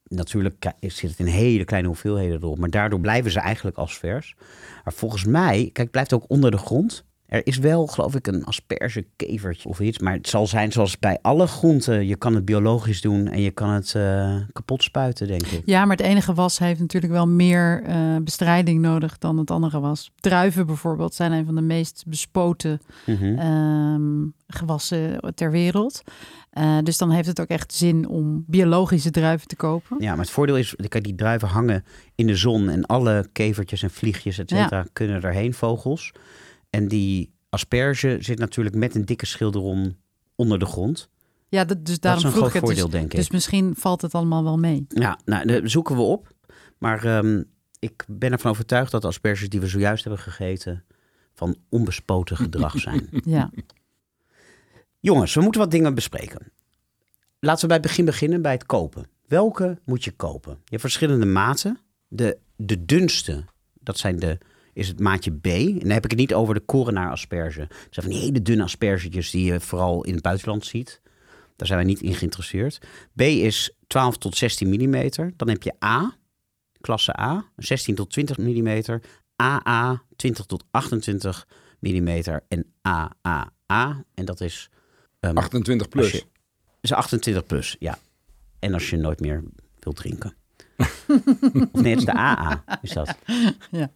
Natuurlijk 0.05 0.73
zit 0.81 1.11
het 1.11 1.19
in 1.19 1.27
hele 1.27 1.65
kleine 1.65 1.89
hoeveelheden 1.89 2.43
erop. 2.43 2.59
Maar 2.59 2.71
daardoor 2.71 3.01
blijven 3.01 3.31
ze 3.31 3.41
eigenlijk 3.41 3.77
als 3.77 3.99
vers. 3.99 4.37
Maar 4.85 4.93
volgens 4.93 5.25
mij, 5.25 5.63
kijk, 5.63 5.77
het 5.77 5.91
blijft 5.91 6.13
ook 6.13 6.25
onder 6.29 6.51
de 6.51 6.59
grond. 6.59 7.05
Er 7.31 7.47
is 7.47 7.59
wel, 7.59 7.87
geloof 7.87 8.15
ik, 8.15 8.27
een 8.27 8.45
aspergekevertje 8.45 9.69
of 9.69 9.81
iets. 9.81 9.99
Maar 9.99 10.13
het 10.13 10.29
zal 10.29 10.47
zijn 10.47 10.73
zoals 10.73 10.99
bij 10.99 11.19
alle 11.23 11.47
groenten. 11.47 12.07
Je 12.07 12.17
kan 12.17 12.35
het 12.35 12.45
biologisch 12.45 13.01
doen 13.01 13.29
en 13.29 13.41
je 13.41 13.51
kan 13.51 13.69
het 13.71 13.95
uh, 13.97 14.37
kapot 14.53 14.83
spuiten, 14.83 15.27
denk 15.27 15.47
ik. 15.47 15.63
Ja, 15.65 15.85
maar 15.85 15.97
het 15.97 16.07
ene 16.07 16.21
gewas 16.21 16.59
heeft 16.59 16.81
natuurlijk 16.81 17.13
wel 17.13 17.29
meer 17.29 17.83
uh, 17.89 18.17
bestrijding 18.23 18.81
nodig 18.81 19.19
dan 19.19 19.39
het 19.39 19.51
andere 19.51 19.81
was. 19.81 20.11
Druiven 20.21 20.67
bijvoorbeeld 20.67 21.15
zijn 21.15 21.33
een 21.33 21.45
van 21.45 21.55
de 21.55 21.61
meest 21.61 22.05
bespoten 22.07 22.81
mm 23.07 23.17
-hmm. 23.17 23.39
um, 23.39 24.35
gewassen 24.47 25.21
ter 25.35 25.51
wereld. 25.51 26.03
Uh, 26.53 26.79
dus 26.83 26.99
dan 26.99 27.11
heeft 27.11 27.29
het 27.29 27.41
ook 27.41 27.49
echt 27.49 27.75
zin 27.75 28.09
om 28.09 28.45
biologische 28.47 29.11
druiven 29.11 29.49
te 29.49 29.57
kopen. 29.57 29.97
Ja, 30.01 30.11
maar 30.11 30.25
het 30.25 30.31
voordeel 30.31 30.57
is, 30.57 30.75
kijk, 30.89 31.05
die 31.05 31.15
druiven 31.15 31.49
hangen 31.49 31.85
in 32.15 32.27
de 32.27 32.37
zon 32.37 32.69
en 32.69 32.87
alle 32.87 33.29
kevertjes 33.33 33.83
en 33.83 33.91
vliegjes, 33.91 34.39
et 34.39 34.49
cetera, 34.49 34.79
ja. 34.79 34.87
kunnen 34.93 35.23
erheen, 35.23 35.55
vogels. 35.55 36.13
En 36.71 36.89
die 36.89 37.33
asperge 37.49 38.17
zit 38.21 38.39
natuurlijk 38.39 38.77
met 38.77 38.95
een 38.95 39.05
dikke 39.05 39.27
schilderon 39.27 39.97
onder 40.35 40.59
de 40.59 40.67
grond. 40.67 41.09
Ja, 41.49 41.65
dat, 41.65 41.87
dus 41.87 42.01
daarom 42.01 42.23
dat 42.23 42.33
is 42.33 42.37
een 42.37 42.43
vroeg 42.43 42.51
groot 42.51 42.63
ik 42.63 42.69
het. 42.69 42.79
voordeel, 42.79 42.85
Dus, 42.91 43.01
denk 43.01 43.13
ik. 43.13 43.19
dus 43.19 43.31
misschien 43.31 43.75
valt 43.77 44.03
het 44.03 44.15
allemaal 44.15 44.45
wel 44.45 44.59
mee. 44.59 44.85
Ja, 44.89 45.19
nou, 45.25 45.47
dat 45.47 45.71
zoeken 45.71 45.97
we 45.97 46.03
op. 46.03 46.35
Maar 46.79 47.17
um, 47.17 47.45
ik 47.79 48.05
ben 48.09 48.33
ervan 48.33 48.51
overtuigd 48.51 48.91
dat 48.91 49.03
de 49.03 49.09
asperges 49.09 49.49
die 49.49 49.61
we 49.61 49.67
zojuist 49.67 50.05
hebben 50.05 50.23
gegeten... 50.23 50.85
van 51.35 51.57
onbespoten 51.69 52.37
gedrag 52.37 52.79
zijn. 52.89 53.09
Ja. 53.11 53.51
Jongens, 55.01 55.35
we 55.35 55.41
moeten 55.41 55.61
wat 55.61 55.71
dingen 55.71 55.95
bespreken. 55.95 56.53
Laten 57.41 57.61
we 57.61 57.67
bij 57.67 57.77
het 57.77 57.87
begin 57.87 58.05
beginnen 58.05 58.43
bij 58.43 58.53
het 58.53 58.67
kopen. 58.67 59.07
Welke 59.27 59.79
moet 59.85 60.05
je 60.05 60.11
kopen? 60.11 60.53
Je 60.53 60.71
hebt 60.71 60.81
verschillende 60.81 61.27
maten. 61.27 61.79
De, 62.09 62.39
de 62.57 62.85
dunste, 62.85 63.45
dat 63.81 63.99
zijn 63.99 64.19
de 64.19 64.39
is 64.73 64.89
het 64.89 65.01
maatje 65.01 65.31
B. 65.31 65.47
En 65.47 65.79
dan 65.79 65.91
heb 65.91 66.05
ik 66.05 66.11
het 66.11 66.21
niet 66.21 66.35
over 66.35 66.55
de 66.55 66.61
korenaar 66.61 67.11
asperge. 67.11 67.59
Dat 67.69 67.69
zijn 67.91 68.07
van 68.07 68.15
die 68.15 68.25
hele 68.25 68.43
dunne 68.43 68.63
aspergetjes 68.63 69.31
die 69.31 69.53
je 69.53 69.61
vooral 69.61 70.05
in 70.05 70.13
het 70.13 70.23
buitenland 70.23 70.67
ziet. 70.67 71.01
Daar 71.57 71.67
zijn 71.67 71.79
wij 71.79 71.89
niet 71.89 72.01
in 72.01 72.15
geïnteresseerd. 72.15 72.79
B 73.15 73.21
is 73.21 73.75
12 73.87 74.17
tot 74.17 74.37
16 74.37 74.69
mm. 74.69 75.11
Dan 75.37 75.49
heb 75.49 75.63
je 75.63 75.85
A, 75.85 76.17
klasse 76.81 77.21
A, 77.21 77.51
16 77.57 77.95
tot 77.95 78.11
20 78.11 78.39
mm. 78.39 79.01
AA, 79.37 80.03
20 80.17 80.47
tot 80.47 80.65
28 80.71 81.47
mm. 81.79 82.09
En 82.49 82.73
AAA, 82.83 84.05
en 84.15 84.25
dat 84.25 84.41
is... 84.41 84.71
Um, 85.21 85.37
28 85.37 85.89
plus. 85.89 86.11
Je, 86.11 86.25
is 86.81 86.93
28 86.93 87.47
plus, 87.47 87.77
ja. 87.79 87.99
En 88.59 88.75
als 88.75 88.91
je 88.91 88.97
nooit 88.97 89.21
meer 89.21 89.43
wilt 89.79 89.97
drinken. 89.97 90.35
Of 91.73 91.83
nee, 91.83 91.91
het 91.91 91.99
is 91.99 92.05
de 92.05 92.17
AA, 92.17 92.65
is 92.83 92.93
dat. 92.93 93.17
Ja. 93.71 93.91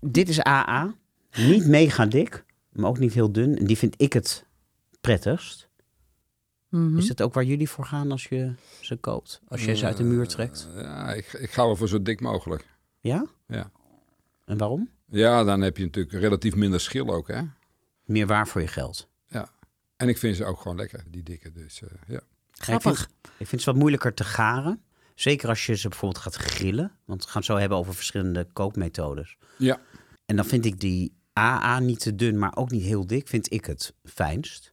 Dit 0.00 0.28
is 0.28 0.42
AA. 0.42 0.94
Niet 1.36 1.66
mega 1.66 2.06
dik, 2.06 2.44
maar 2.72 2.90
ook 2.90 2.98
niet 2.98 3.14
heel 3.14 3.32
dun. 3.32 3.58
En 3.58 3.66
die 3.66 3.78
vind 3.78 3.94
ik 3.96 4.12
het 4.12 4.46
prettigst. 5.00 5.68
Mhm. 6.68 6.98
Is 6.98 7.06
dat 7.06 7.22
ook 7.22 7.34
waar 7.34 7.44
jullie 7.44 7.68
voor 7.68 7.84
gaan 7.84 8.10
als 8.10 8.24
je 8.24 8.52
ze 8.80 8.96
koopt? 8.96 9.40
Als 9.48 9.64
je 9.64 9.76
ze 9.76 9.86
uit 9.86 9.96
de 9.96 10.04
muur 10.04 10.26
trekt? 10.26 10.68
Uh, 10.74 10.82
ja, 10.82 11.12
ik, 11.12 11.32
ik 11.32 11.50
ga 11.50 11.64
wel 11.64 11.76
voor 11.76 11.88
zo 11.88 12.02
dik 12.02 12.20
mogelijk. 12.20 12.66
Ja? 13.00 13.26
Ja. 13.46 13.70
En 14.44 14.58
waarom? 14.58 14.88
Ja, 15.06 15.44
dan 15.44 15.60
heb 15.60 15.76
je 15.76 15.84
natuurlijk 15.84 16.14
relatief 16.14 16.54
minder 16.54 16.80
schil 16.80 17.14
ook, 17.14 17.28
hè? 17.28 17.42
Meer 18.04 18.26
waar 18.26 18.48
voor 18.48 18.60
je 18.60 18.66
geld. 18.66 19.08
Ja. 19.26 19.48
En 19.96 20.08
ik 20.08 20.18
vind 20.18 20.36
ze 20.36 20.44
ook 20.44 20.60
gewoon 20.60 20.76
lekker, 20.76 21.04
die 21.10 21.22
dikke. 21.22 21.52
Dus 21.52 21.80
uh, 21.80 21.88
ja. 22.06 22.20
Grappig. 22.50 22.92
Ik 22.92 22.96
vind, 22.96 23.34
ik 23.38 23.46
vind 23.46 23.62
ze 23.62 23.70
wat 23.70 23.78
moeilijker 23.78 24.14
te 24.14 24.24
garen. 24.24 24.82
Zeker 25.14 25.48
als 25.48 25.66
je 25.66 25.76
ze 25.76 25.88
bijvoorbeeld 25.88 26.22
gaat 26.22 26.34
grillen. 26.34 26.92
Want 27.04 27.24
we 27.24 27.30
gaan 27.30 27.40
het 27.40 27.50
zo 27.50 27.56
hebben 27.56 27.78
over 27.78 27.94
verschillende 27.94 28.46
kookmethodes. 28.52 29.36
Ja. 29.56 29.80
En 30.26 30.36
dan 30.36 30.44
vind 30.44 30.64
ik 30.64 30.80
die 30.80 31.14
AA 31.38 31.78
niet 31.78 32.00
te 32.00 32.14
dun, 32.14 32.38
maar 32.38 32.56
ook 32.56 32.70
niet 32.70 32.82
heel 32.82 33.06
dik. 33.06 33.28
Vind 33.28 33.52
ik 33.52 33.64
het 33.64 33.94
fijnst. 34.04 34.72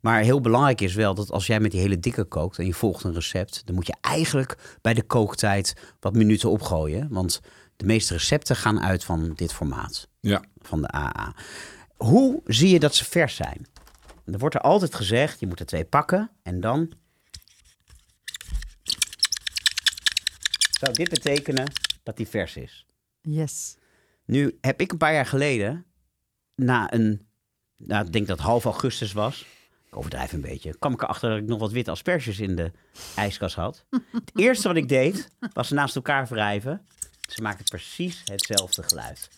Maar 0.00 0.20
heel 0.20 0.40
belangrijk 0.40 0.80
is 0.80 0.94
wel 0.94 1.14
dat 1.14 1.30
als 1.30 1.46
jij 1.46 1.60
met 1.60 1.70
die 1.70 1.80
hele 1.80 1.98
dikke 1.98 2.24
kookt 2.24 2.58
en 2.58 2.66
je 2.66 2.74
volgt 2.74 3.04
een 3.04 3.14
recept, 3.14 3.62
dan 3.64 3.74
moet 3.74 3.86
je 3.86 3.94
eigenlijk 4.00 4.78
bij 4.80 4.94
de 4.94 5.02
kooktijd 5.02 5.74
wat 6.00 6.14
minuten 6.14 6.50
opgooien. 6.50 7.08
Want 7.10 7.40
de 7.76 7.84
meeste 7.84 8.12
recepten 8.12 8.56
gaan 8.56 8.80
uit 8.80 9.04
van 9.04 9.32
dit 9.34 9.52
formaat. 9.52 10.08
Ja. 10.20 10.42
Van 10.58 10.80
de 10.80 10.92
AA. 10.94 11.34
Hoe 11.96 12.40
zie 12.44 12.70
je 12.70 12.80
dat 12.80 12.94
ze 12.94 13.04
vers 13.04 13.34
zijn? 13.34 13.66
Er 14.24 14.38
wordt 14.38 14.54
er 14.54 14.60
altijd 14.60 14.94
gezegd, 14.94 15.40
je 15.40 15.46
moet 15.46 15.60
er 15.60 15.66
twee 15.66 15.84
pakken 15.84 16.30
en 16.42 16.60
dan 16.60 16.92
zou 20.78 20.92
dit 20.92 21.08
betekenen 21.08 21.72
dat 22.02 22.16
die 22.16 22.28
vers 22.28 22.56
is. 22.56 22.86
Yes. 23.20 23.76
Nu 24.24 24.58
heb 24.60 24.80
ik 24.80 24.92
een 24.92 24.98
paar 24.98 25.12
jaar 25.12 25.26
geleden, 25.26 25.84
na 26.54 26.92
een, 26.92 27.26
nou, 27.76 28.06
ik 28.06 28.12
denk 28.12 28.26
dat 28.26 28.38
half 28.38 28.64
augustus 28.64 29.12
was, 29.12 29.46
ik 29.86 29.96
overdrijf 29.96 30.32
een 30.32 30.40
beetje, 30.40 30.78
kwam 30.78 30.92
ik 30.92 31.02
erachter 31.02 31.30
dat 31.30 31.38
ik 31.38 31.46
nog 31.46 31.58
wat 31.58 31.72
witte 31.72 31.90
asperges 31.90 32.40
in 32.40 32.56
de 32.56 32.72
ijskast 33.16 33.54
had. 33.54 33.86
Het 34.12 34.30
eerste 34.34 34.68
wat 34.68 34.76
ik 34.76 34.88
deed, 34.88 35.28
was 35.52 35.68
ze 35.68 35.74
naast 35.74 35.96
elkaar 35.96 36.26
wrijven. 36.26 36.86
Ze 37.28 37.42
maken 37.42 37.64
precies 37.64 38.22
hetzelfde 38.24 38.82
geluid. 38.82 39.30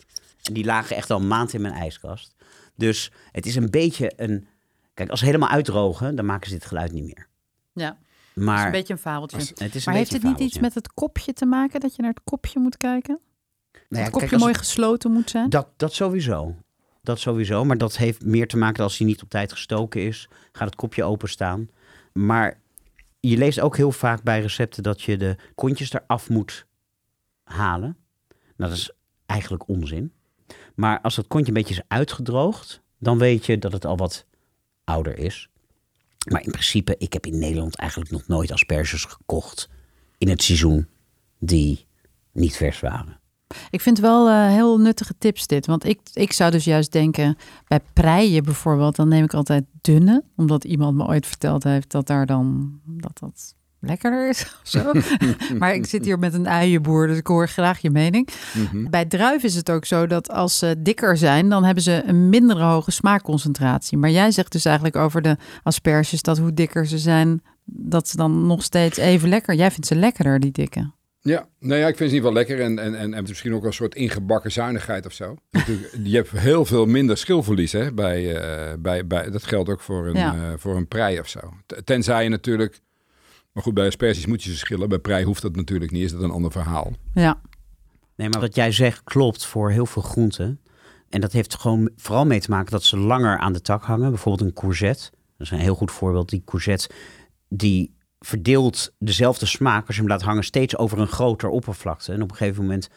En 0.43 0.53
die 0.53 0.65
lagen 0.65 0.95
echt 0.95 1.09
al 1.09 1.19
een 1.19 1.27
maand 1.27 1.53
in 1.53 1.61
mijn 1.61 1.73
ijskast. 1.73 2.35
Dus 2.75 3.11
het 3.31 3.45
is 3.45 3.55
een 3.55 3.69
beetje 3.69 4.11
een... 4.15 4.47
Kijk, 4.93 5.09
als 5.09 5.19
ze 5.19 5.25
helemaal 5.25 5.49
uitdrogen, 5.49 6.15
dan 6.15 6.25
maken 6.25 6.47
ze 6.49 6.53
dit 6.53 6.65
geluid 6.65 6.91
niet 6.91 7.03
meer. 7.03 7.27
Ja, 7.73 7.97
Maar 8.39 8.57
is 8.59 8.63
een 8.65 8.71
beetje 8.71 8.93
een 8.93 8.99
fabeltje. 8.99 9.37
het 9.37 9.49
is 9.49 9.59
een 9.59 9.81
maar 9.85 9.93
heeft 9.95 10.11
het 10.13 10.23
niet 10.23 10.39
iets 10.39 10.59
met 10.59 10.73
het 10.73 10.93
kopje 10.93 11.33
te 11.33 11.45
maken, 11.45 11.79
dat 11.79 11.95
je 11.95 12.01
naar 12.01 12.11
het 12.13 12.23
kopje 12.23 12.59
moet 12.59 12.77
kijken? 12.77 13.19
Nou 13.71 13.83
ja, 13.89 13.97
het 14.01 14.09
kopje 14.09 14.27
kijk, 14.27 14.39
mooi 14.41 14.53
het- 14.53 14.61
gesloten 14.61 15.11
moet 15.11 15.29
zijn? 15.29 15.49
Dat, 15.49 15.67
dat 15.77 15.93
sowieso. 15.93 16.55
Dat 17.01 17.19
sowieso. 17.19 17.65
Maar 17.65 17.77
dat 17.77 17.97
heeft 17.97 18.25
meer 18.25 18.47
te 18.47 18.57
maken 18.57 18.83
als 18.83 18.97
hij 18.97 19.07
niet 19.07 19.21
op 19.21 19.29
tijd 19.29 19.51
gestoken 19.51 20.01
is, 20.01 20.29
gaat 20.51 20.67
het 20.67 20.75
kopje 20.75 21.03
openstaan. 21.03 21.69
Maar 22.13 22.59
je 23.19 23.37
leest 23.37 23.59
ook 23.59 23.77
heel 23.77 23.91
vaak 23.91 24.23
bij 24.23 24.41
recepten 24.41 24.83
dat 24.83 25.01
je 25.01 25.17
de 25.17 25.35
kontjes 25.55 25.93
eraf 25.93 26.29
moet 26.29 26.65
halen. 27.43 27.97
Nou, 28.55 28.69
dat 28.69 28.79
is 28.79 28.91
eigenlijk 29.25 29.67
onzin. 29.67 30.13
Maar 30.75 31.01
als 31.01 31.15
dat 31.15 31.27
kontje 31.27 31.47
een 31.47 31.57
beetje 31.57 31.73
is 31.73 31.81
uitgedroogd, 31.87 32.81
dan 32.97 33.17
weet 33.17 33.45
je 33.45 33.57
dat 33.57 33.71
het 33.71 33.85
al 33.85 33.97
wat 33.97 34.25
ouder 34.83 35.17
is. 35.17 35.49
Maar 36.31 36.43
in 36.43 36.51
principe, 36.51 36.95
ik 36.97 37.13
heb 37.13 37.25
in 37.25 37.39
Nederland 37.39 37.75
eigenlijk 37.75 38.11
nog 38.11 38.27
nooit 38.27 38.51
asperges 38.51 39.03
gekocht 39.05 39.69
in 40.17 40.29
het 40.29 40.43
seizoen 40.43 40.87
die 41.39 41.87
niet 42.31 42.55
vers 42.55 42.79
waren. 42.79 43.19
Ik 43.69 43.81
vind 43.81 43.99
wel 43.99 44.27
eh, 44.27 44.47
heel 44.47 44.77
nuttige 44.77 45.17
tips 45.17 45.47
dit. 45.47 45.65
Want 45.65 45.85
ik, 45.85 45.99
ik 46.13 46.33
zou 46.33 46.51
dus 46.51 46.63
juist 46.63 46.91
denken, 46.91 47.37
bij 47.67 47.79
preien 47.93 48.43
bijvoorbeeld, 48.43 48.95
dan 48.95 49.07
neem 49.07 49.23
ik 49.23 49.33
altijd 49.33 49.65
dunne. 49.81 50.23
Omdat 50.35 50.63
iemand 50.63 50.97
me 50.97 51.05
ooit 51.05 51.27
verteld 51.27 51.63
heeft 51.63 51.91
dat 51.91 52.07
daar 52.07 52.25
dan, 52.25 52.71
dat 52.85 53.19
dat 53.19 53.55
lekkerder 53.81 54.29
is 54.29 54.41
of 54.41 54.59
zo. 54.63 54.91
maar 55.59 55.73
ik 55.73 55.85
zit 55.85 56.05
hier 56.05 56.19
met 56.19 56.33
een 56.33 56.47
uienboer, 56.49 57.07
dus 57.07 57.17
ik 57.17 57.27
hoor 57.27 57.47
graag 57.47 57.79
je 57.79 57.89
mening. 57.89 58.27
Mhm. 58.53 58.89
Bij 58.89 59.05
druiven 59.05 59.49
is 59.49 59.55
het 59.55 59.69
ook 59.69 59.85
zo 59.85 60.07
dat 60.07 60.29
als 60.31 60.57
ze 60.57 60.75
dikker 60.77 61.17
zijn, 61.17 61.49
dan 61.49 61.63
hebben 61.63 61.83
ze 61.83 62.03
een 62.05 62.29
mindere 62.29 62.63
hoge 62.63 62.91
smaakconcentratie. 62.91 63.97
Maar 63.97 64.09
jij 64.09 64.31
zegt 64.31 64.51
dus 64.51 64.65
eigenlijk 64.65 64.95
over 64.95 65.21
de 65.21 65.37
asperges 65.63 66.21
dat 66.21 66.37
hoe 66.37 66.53
dikker 66.53 66.87
ze 66.87 66.97
zijn, 66.97 67.41
dat 67.65 68.07
ze 68.07 68.15
dan 68.17 68.47
nog 68.47 68.63
steeds 68.63 68.97
even 68.97 69.29
lekker. 69.29 69.55
Jij 69.55 69.71
vindt 69.71 69.87
ze 69.87 69.95
lekkerder, 69.95 70.39
die 70.39 70.51
dikke. 70.51 70.91
Ja, 71.21 71.47
nou 71.59 71.79
ja, 71.79 71.87
ik 71.87 71.97
vind 71.97 72.09
ze 72.09 72.15
ieder 72.15 72.31
geval 72.31 72.33
lekker 72.33 72.65
en, 72.65 72.79
en, 72.79 72.95
en, 72.99 73.13
en 73.13 73.23
misschien 73.27 73.53
ook 73.53 73.63
een 73.63 73.73
soort 73.73 73.95
ingebakken 73.95 74.51
zuinigheid 74.51 75.05
of 75.05 75.13
zo. 75.13 75.35
Je 76.03 76.15
hebt 76.15 76.31
heel 76.31 76.65
veel 76.65 76.85
minder 76.85 77.17
schilverlies 77.17 77.71
hè, 77.71 77.93
bij, 77.93 78.35
eh, 78.35 78.73
bij, 78.79 79.07
bij, 79.07 79.29
dat 79.31 79.43
geldt 79.43 79.69
ook 79.69 79.81
voor 79.81 80.07
een, 80.07 80.15
Ja. 80.15 80.33
eh, 80.33 80.41
voor 80.57 80.75
een 80.75 80.87
prei 80.87 81.19
of 81.19 81.27
zo. 81.27 81.39
Tenzij 81.83 82.23
je 82.23 82.29
natuurlijk, 82.29 82.79
maar 83.51 83.63
goed, 83.63 83.73
bij 83.73 83.87
asperges 83.87 84.25
moet 84.25 84.43
je 84.43 84.51
ze 84.51 84.57
schillen, 84.57 84.89
bij 84.89 84.99
prei 84.99 85.25
hoeft 85.25 85.41
dat 85.41 85.55
natuurlijk 85.55 85.91
niet, 85.91 86.03
is 86.03 86.11
dat 86.11 86.21
een 86.21 86.31
ander 86.31 86.51
verhaal. 86.51 86.93
Ja, 87.13 87.41
Nee, 88.19 88.29
maar 88.29 88.39
wat 88.39 88.55
jij 88.55 88.71
zegt 88.71 89.03
klopt 89.03 89.45
voor 89.45 89.71
heel 89.71 89.85
veel 89.85 90.01
groenten. 90.01 90.61
En 91.09 91.21
dat 91.21 91.31
heeft 91.31 91.55
gewoon 91.55 91.89
vooral 91.95 92.25
mee 92.25 92.39
te 92.39 92.49
maken 92.49 92.71
dat 92.71 92.83
ze 92.83 92.97
langer 92.97 93.37
aan 93.37 93.53
de 93.53 93.61
tak 93.61 93.83
hangen. 93.83 94.09
Bijvoorbeeld 94.09 94.49
een 94.49 94.55
courgette. 94.55 95.09
Dat 95.11 95.47
is 95.47 95.51
een 95.51 95.59
heel 95.59 95.75
goed 95.75 95.91
voorbeeld. 95.91 96.29
Die 96.29 96.41
courgette 96.45 96.89
die 97.49 97.95
verdeelt 98.19 98.95
dezelfde 98.97 99.45
smaak 99.45 99.87
als 99.87 99.95
je 99.95 100.01
hem 100.01 100.11
laat 100.11 100.21
hangen 100.21 100.43
steeds 100.43 100.77
over 100.77 100.99
een 100.99 101.07
groter 101.07 101.49
oppervlakte. 101.49 102.13
En 102.13 102.21
op 102.21 102.31
een 102.31 102.37
gegeven 102.37 102.61
moment 102.61 102.89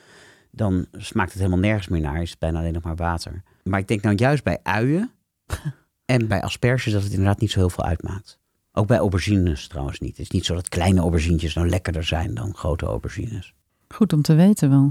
dan 0.51 0.87
smaakt 0.93 1.31
het 1.31 1.39
helemaal 1.39 1.61
nergens 1.61 1.89
meer 1.89 2.01
naar. 2.01 2.23
Is 2.23 2.31
het 2.31 2.39
bijna 2.39 2.59
alleen 2.59 2.73
nog 2.73 2.83
maar 2.83 2.97
water. 2.97 3.43
Maar 3.63 3.81
ik 3.81 3.89
denk 3.89 4.03
nou 4.03 4.17
juist 4.17 4.45
bij 4.45 4.59
uien 4.63 5.11
en 6.15 6.29
bij 6.29 6.43
asperges 6.43 6.93
dat 6.93 7.03
het 7.03 7.13
inderdaad 7.13 7.41
niet 7.41 7.51
zo 7.51 7.59
heel 7.59 7.71
veel 7.71 7.85
uitmaakt. 7.85 8.39
Ook 8.73 8.87
bij 8.87 8.99
aubergines 8.99 9.67
trouwens 9.69 9.99
niet. 10.01 10.11
Het 10.11 10.19
is 10.21 10.31
niet 10.31 10.45
zo 10.45 10.55
dat 10.55 10.69
kleine 10.69 11.01
aubergines 11.01 11.55
nou 11.55 11.69
lekkerder 11.69 12.05
zijn 12.05 12.35
dan 12.35 12.55
grote 12.57 12.87
aubergines. 12.87 13.55
Goed 13.89 14.13
om 14.13 14.23
te 14.23 14.35
weten 14.35 14.71
wel. 14.71 14.91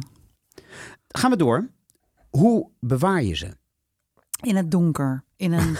Gaan 1.08 1.32
we 1.32 1.38
door. 1.38 1.68
Hoe 2.30 2.70
bewaar 2.80 3.24
je 3.24 3.36
ze? 3.36 3.48
In 4.42 4.56
het 4.56 4.72
donker. 4.72 5.24
In 5.36 5.52
een... 5.52 5.76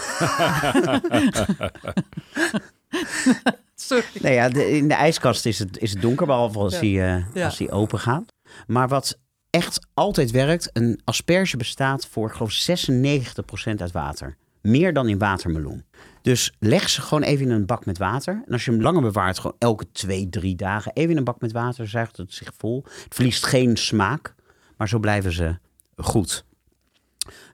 Sorry. 3.74 4.04
Nee, 4.20 4.34
ja, 4.34 4.48
de- 4.48 4.70
in 4.70 4.88
de 4.88 4.94
ijskast 4.94 5.46
is 5.46 5.58
het, 5.58 5.78
is 5.78 5.90
het 5.92 6.02
donker, 6.02 6.26
behalve 6.26 6.58
als, 6.58 6.74
Ja. 6.74 6.80
die, 6.80 7.00
eh, 7.02 7.24
Ja. 7.34 7.44
als 7.44 7.56
die 7.56 7.70
open 7.70 7.98
gaat. 7.98 8.32
Maar 8.66 8.88
wat 8.88 9.18
echt 9.50 9.86
altijd 9.94 10.30
werkt, 10.30 10.70
een 10.72 11.00
asperge 11.04 11.56
bestaat 11.56 12.06
voor, 12.06 12.30
geloof, 12.30 12.52
96% 12.52 13.80
uit 13.80 13.92
water. 13.92 14.36
Meer 14.62 14.92
dan 14.92 15.08
in 15.08 15.18
watermeloen. 15.18 15.84
Dus 16.22 16.52
leg 16.58 16.88
ze 16.88 17.00
gewoon 17.00 17.22
even 17.22 17.46
in 17.46 17.50
een 17.50 17.66
bak 17.66 17.86
met 17.86 17.98
water. 17.98 18.42
En 18.46 18.52
als 18.52 18.64
je 18.64 18.70
hem 18.70 18.82
langer 18.82 19.02
bewaart, 19.02 19.38
gewoon 19.38 19.56
elke 19.58 19.86
twee, 19.92 20.28
drie 20.28 20.56
dagen 20.56 20.92
even 20.92 21.10
in 21.10 21.16
een 21.16 21.24
bak 21.24 21.40
met 21.40 21.52
water, 21.52 21.88
zuigt 21.88 22.16
het 22.16 22.32
zich 22.32 22.52
vol. 22.56 22.84
Het 23.04 23.14
verliest 23.14 23.46
geen 23.46 23.76
smaak, 23.76 24.34
maar 24.76 24.88
zo 24.88 24.98
blijven 24.98 25.32
ze 25.32 25.58
goed. 25.96 26.44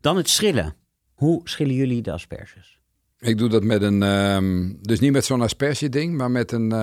Dan 0.01 0.17
het 0.17 0.29
schillen. 0.29 0.75
Hoe 1.13 1.41
schillen 1.45 1.75
jullie 1.75 2.03
de 2.03 2.13
asperges? 2.13 2.79
Ik 3.19 3.39
doe 3.39 3.49
dat 3.49 3.63
met 3.63 3.83
een, 3.83 4.03
ehm, 4.03 4.73
dus 4.81 5.01
niet 5.01 5.13
met 5.13 5.25
zo'n 5.25 5.43
asperge 5.43 5.89
ding, 5.89 6.17
maar 6.17 6.31
met 6.31 6.53
een, 6.53 6.73
eh, 6.73 6.79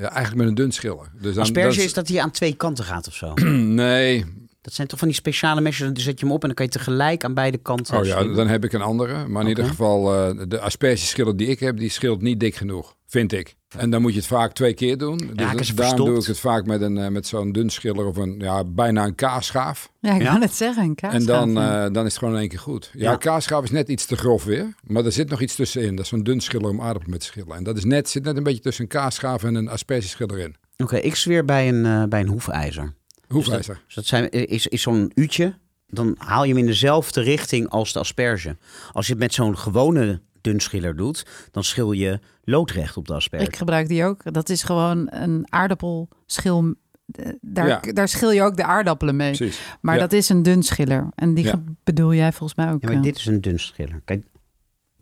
ja, 0.00 0.10
eigenlijk 0.10 0.34
met 0.34 0.46
een 0.46 0.54
dun 0.54 0.72
schiller. 0.72 1.10
Dus 1.20 1.34
dan, 1.34 1.42
Asperge 1.42 1.76
dat 1.76 1.84
is 1.84 1.92
dat 1.92 2.08
hij 2.08 2.20
aan 2.20 2.30
twee 2.30 2.54
kanten 2.54 2.84
gaat 2.84 3.06
of 3.06 3.14
zo. 3.14 3.34
Nee, 3.84 4.24
Dat 4.66 4.74
zijn 4.74 4.86
toch 4.88 4.98
van 4.98 5.08
die 5.08 5.16
speciale 5.16 5.60
mesjes, 5.60 5.86
dan 5.86 5.96
zet 5.96 6.20
je 6.20 6.26
hem 6.26 6.34
op 6.34 6.40
en 6.40 6.46
dan 6.46 6.56
kan 6.56 6.66
je 6.66 6.72
tegelijk 6.72 7.24
aan 7.24 7.34
beide 7.34 7.58
kanten 7.58 7.98
oh 7.98 8.04
ja, 8.04 8.24
dan 8.24 8.48
heb 8.48 8.64
ik 8.64 8.72
een 8.72 8.80
andere. 8.82 9.26
Maar 9.28 9.42
in 9.42 9.48
ieder 9.48 9.64
geval, 9.64 10.14
eh, 10.14 10.44
de 10.48 10.60
aspergeschiller 10.60 11.36
die 11.36 11.46
ik 11.48 11.60
heb, 11.60 11.76
die 11.78 11.90
schilt 11.90 12.22
niet 12.22 12.40
dik 12.40 12.54
genoeg, 12.54 12.94
vind 13.06 13.32
ik. 13.32 13.54
En 13.78 13.90
dan 13.90 14.02
moet 14.02 14.12
je 14.12 14.18
het 14.18 14.26
vaak 14.26 14.52
twee 14.52 14.74
keer 14.74 14.98
doen. 14.98 15.16
Dus 15.56 15.66
ze 15.66 15.74
daarom 15.74 16.06
doe 16.06 16.18
ik 16.18 16.24
het 16.26 16.38
vaak 16.40 16.66
met, 16.66 16.80
een, 16.80 16.98
eh, 16.98 17.08
met 17.08 17.26
zo'n 17.26 17.52
dun 17.52 17.70
schiller 17.70 18.06
of 18.06 18.16
een, 18.16 18.34
ja, 18.38 18.64
bijna 18.64 19.04
een 19.04 19.14
kaasschaaf. 19.14 19.92
Ja, 20.00 20.14
ik 20.14 20.22
Ja? 20.22 20.32
kan 20.32 20.40
het 20.40 20.54
zeggen. 20.54 20.84
Een. 20.84 21.10
En 21.10 21.24
dan, 21.26 21.58
eh, 21.58 21.82
dan 21.92 22.04
is 22.04 22.10
het 22.10 22.18
gewoon 22.18 22.34
in 22.34 22.40
één 22.40 22.48
keer 22.48 22.58
goed. 22.58 22.90
Ja, 22.92 23.10
Ja. 23.10 23.16
kaasschaaf 23.16 23.62
is 23.64 23.70
net 23.70 23.88
iets 23.88 24.06
te 24.06 24.16
grof 24.16 24.44
weer. 24.44 24.74
Maar 24.82 25.04
er 25.04 25.12
zit 25.12 25.28
nog 25.30 25.40
iets 25.40 25.54
tussenin. 25.54 25.96
Dat 25.96 26.04
is 26.04 26.10
zo'n 26.10 26.22
dun 26.22 26.40
schiller 26.40 26.68
om 26.70 26.80
aardappelen 26.80 27.10
mee 27.10 27.18
te 27.18 27.26
schillen. 27.26 27.56
En 27.56 27.64
dat 27.64 27.76
is 27.76 27.84
net, 27.84 28.08
zit 28.08 28.24
net 28.24 28.36
een 28.36 28.42
beetje 28.42 28.60
tussen 28.62 28.82
een 28.84 28.90
kaasschaaf 28.90 29.44
en 29.44 29.54
een 29.54 29.68
aspergeschiller 29.68 30.38
in. 30.38 30.54
Oké, 30.76 30.96
ik 30.96 31.14
zweer 31.16 31.44
bij 31.44 31.68
een, 31.68 32.08
bij 32.08 32.20
een 32.20 32.28
hoefijzer. 32.28 32.94
Hoefijzer. 33.28 33.82
Dus 33.86 33.94
dat 33.94 34.06
zijn, 34.06 34.30
is, 34.30 34.66
is 34.66 34.82
zo'n 34.82 35.12
uutje, 35.14 35.54
dan 35.88 36.14
haal 36.18 36.42
je 36.44 36.48
hem 36.48 36.58
in 36.58 36.66
dezelfde 36.66 37.20
richting 37.20 37.68
als 37.68 37.92
de 37.92 37.98
asperge. 37.98 38.56
Als 38.92 39.06
je 39.06 39.12
het 39.12 39.20
met 39.22 39.34
zo'n 39.34 39.58
gewone 39.58 40.20
dunschiller 40.40 40.96
doet, 40.96 41.26
dan 41.50 41.64
schil 41.64 41.92
je 41.92 42.20
loodrecht 42.44 42.96
op 42.96 43.06
de 43.06 43.14
asperge. 43.14 43.46
Ik 43.46 43.56
gebruik 43.56 43.88
die 43.88 44.04
ook. 44.04 44.32
Dat 44.32 44.48
is 44.48 44.62
gewoon 44.62 45.06
een 45.10 45.46
aardappelschil. 45.48 46.74
Eh, 47.12 47.28
Daar, 47.40 47.66
Ja. 47.66 47.80
daar 47.92 48.08
schil 48.08 48.30
je 48.30 48.42
ook 48.42 48.56
de 48.56 48.64
aardappelen 48.64 49.16
mee. 49.16 49.36
Precies. 49.36 49.60
Maar 49.80 49.94
Ja. 49.94 50.00
dat 50.00 50.12
is 50.12 50.28
een 50.28 50.42
dun 50.42 50.62
schiller. 50.62 51.08
En 51.14 51.34
die 51.34 51.44
Ja. 51.44 51.62
bedoel 51.84 52.14
jij 52.14 52.32
volgens 52.32 52.58
mij 52.58 52.72
ook. 52.72 52.80
Ja, 52.82 52.88
maar 52.88 52.96
eh. 52.96 53.02
dit 53.02 53.16
is 53.16 53.26
een 53.26 53.40
dunschiller. 53.40 54.00
Kijk, 54.04 54.20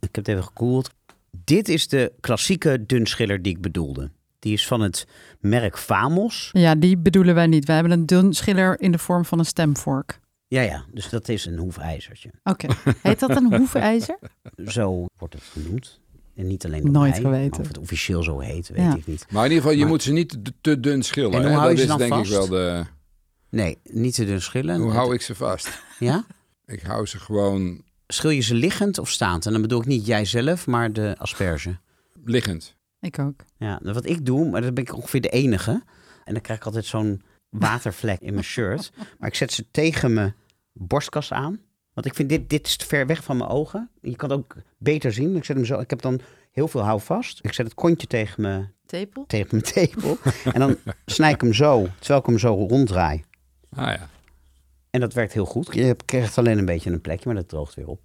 ik 0.00 0.14
heb 0.14 0.14
het 0.14 0.28
even 0.28 0.44
gekoeld. 0.44 0.90
Dit 1.44 1.68
is 1.68 1.88
de 1.88 2.12
klassieke 2.20 2.84
dunschiller 2.86 3.42
die 3.42 3.52
ik 3.52 3.60
bedoelde. 3.60 4.10
Die 4.44 4.52
is 4.52 4.66
van 4.66 4.80
het 4.80 5.06
merk 5.40 5.78
Famos. 5.78 6.48
Ja, 6.52 6.74
die 6.74 6.96
bedoelen 6.98 7.34
wij 7.34 7.46
niet. 7.46 7.64
Wij 7.64 7.74
hebben 7.74 7.92
een 7.92 8.06
dun 8.06 8.32
schiller 8.32 8.80
in 8.80 8.92
de 8.92 8.98
vorm 8.98 9.24
van 9.24 9.38
een 9.38 9.44
stemvork. 9.46 10.20
Ja, 10.48 10.60
ja, 10.60 10.84
dus 10.92 11.08
dat 11.08 11.28
is 11.28 11.44
een 11.46 11.58
hoefijzertje. 11.58 12.30
Oké. 12.42 12.66
Heet 13.02 13.20
dat 13.20 13.30
een 13.36 13.54
hoefijzer? 13.58 14.18
Zo 14.66 15.06
wordt 15.18 15.34
het 15.34 15.42
genoemd. 15.42 16.00
En 16.36 16.46
niet 16.46 16.64
alleen 16.64 16.82
door 16.82 16.90
Nooit 16.92 17.12
mij. 17.12 17.20
geweten. 17.20 17.60
Of 17.60 17.66
het 17.68 17.78
officieel 17.78 18.22
zo 18.22 18.38
heet, 18.38 18.68
weet 18.68 18.78
Ja. 18.78 18.94
ik 18.96 19.06
niet. 19.06 19.26
Maar 19.30 19.44
in 19.44 19.50
ieder 19.50 19.62
geval, 19.62 19.72
je 19.72 19.78
Maar- 19.82 19.88
moet 19.92 20.02
ze 20.02 20.12
niet 20.12 20.38
te- 20.60 20.80
dun 20.80 21.02
schillen. 21.02 21.32
En 21.32 21.42
hoe 21.46 21.50
hou 21.56 21.70
je 21.70 21.76
dat 21.76 21.76
ze 21.76 21.82
is 21.82 21.88
dan 21.88 21.98
denk 21.98 22.12
vast? 22.12 22.30
ik 22.30 22.36
wel 22.36 22.48
de... 22.48 22.84
Nee, 23.50 23.78
niet 23.82 24.14
te 24.14 24.24
dun 24.24 24.42
schillen. 24.42 24.80
Hoe 24.80 24.92
hou 24.92 25.14
ik 25.14 25.22
ze 25.22 25.34
vast? 25.34 25.82
Ja? 25.98 26.24
Ik 26.66 26.82
hou 26.82 27.06
ze 27.06 27.18
gewoon 27.18 27.82
Schil 28.06 28.30
je 28.30 28.40
ze 28.40 28.54
liggend 28.54 28.98
of 28.98 29.10
staand? 29.10 29.46
En 29.46 29.52
dan 29.52 29.60
bedoel 29.62 29.80
ik 29.80 29.86
niet 29.86 30.06
jijzelf, 30.06 30.66
maar 30.66 30.92
de 30.92 31.14
asperge. 31.18 31.76
liggend. 32.24 32.74
Ik 33.04 33.18
ook. 33.18 33.40
Ja, 33.56 33.80
wat 33.82 34.06
ik 34.06 34.26
doe, 34.26 34.50
maar 34.50 34.60
dat 34.62 34.74
ben 34.74 34.84
ik 34.84 34.94
ongeveer 34.94 35.20
de 35.20 35.28
enige. 35.28 35.82
En 36.24 36.32
dan 36.32 36.42
krijg 36.42 36.58
ik 36.58 36.64
altijd 36.66 36.84
zo'n 36.84 37.22
watervlek 37.48 38.20
in 38.20 38.32
mijn 38.32 38.44
shirt. 38.44 38.92
Maar 39.18 39.28
ik 39.28 39.34
zet 39.34 39.52
ze 39.52 39.70
tegen 39.70 40.12
mijn 40.12 40.34
borstkas 40.72 41.32
aan. 41.32 41.60
Want 41.92 42.06
ik 42.06 42.14
vind 42.14 42.28
dit, 42.28 42.50
dit 42.50 42.66
is 42.66 42.76
te 42.76 42.86
ver 42.86 43.06
weg 43.06 43.24
van 43.24 43.36
mijn 43.36 43.50
ogen. 43.50 43.90
Je 44.00 44.16
kan 44.16 44.30
het 44.30 44.38
ook 44.38 44.56
beter 44.78 45.12
zien. 45.12 45.36
Ik, 45.36 45.44
zet 45.44 45.56
hem 45.56 45.64
zo, 45.64 45.78
ik 45.80 45.90
heb 45.90 46.02
dan 46.02 46.20
heel 46.50 46.68
veel 46.68 46.80
houvast. 46.80 47.38
Ik 47.42 47.52
zet 47.52 47.66
het 47.66 47.74
kontje 47.74 48.06
tegen 48.06 48.42
mijn, 48.42 48.72
Tepel? 48.86 49.24
tegen 49.26 49.48
mijn 49.50 49.62
tepel. 49.72 50.18
en 50.52 50.60
dan 50.60 50.76
snij 51.06 51.32
ik 51.32 51.40
hem 51.40 51.52
zo, 51.52 51.86
terwijl 51.98 52.20
ik 52.20 52.26
hem 52.26 52.38
zo 52.38 52.54
ronddraai. 52.68 53.24
Ah 53.70 53.86
ja. 53.86 54.08
En 54.90 55.00
dat 55.00 55.12
werkt 55.12 55.32
heel 55.32 55.44
goed. 55.46 55.74
Je 55.74 55.82
hebt- 55.82 56.04
krijgt 56.04 56.38
alleen 56.38 56.58
een 56.58 56.64
beetje 56.64 56.90
een 56.90 57.00
plekje, 57.00 57.24
maar 57.26 57.34
dat 57.34 57.48
droogt 57.48 57.74
weer 57.74 57.86
op. 57.88 58.00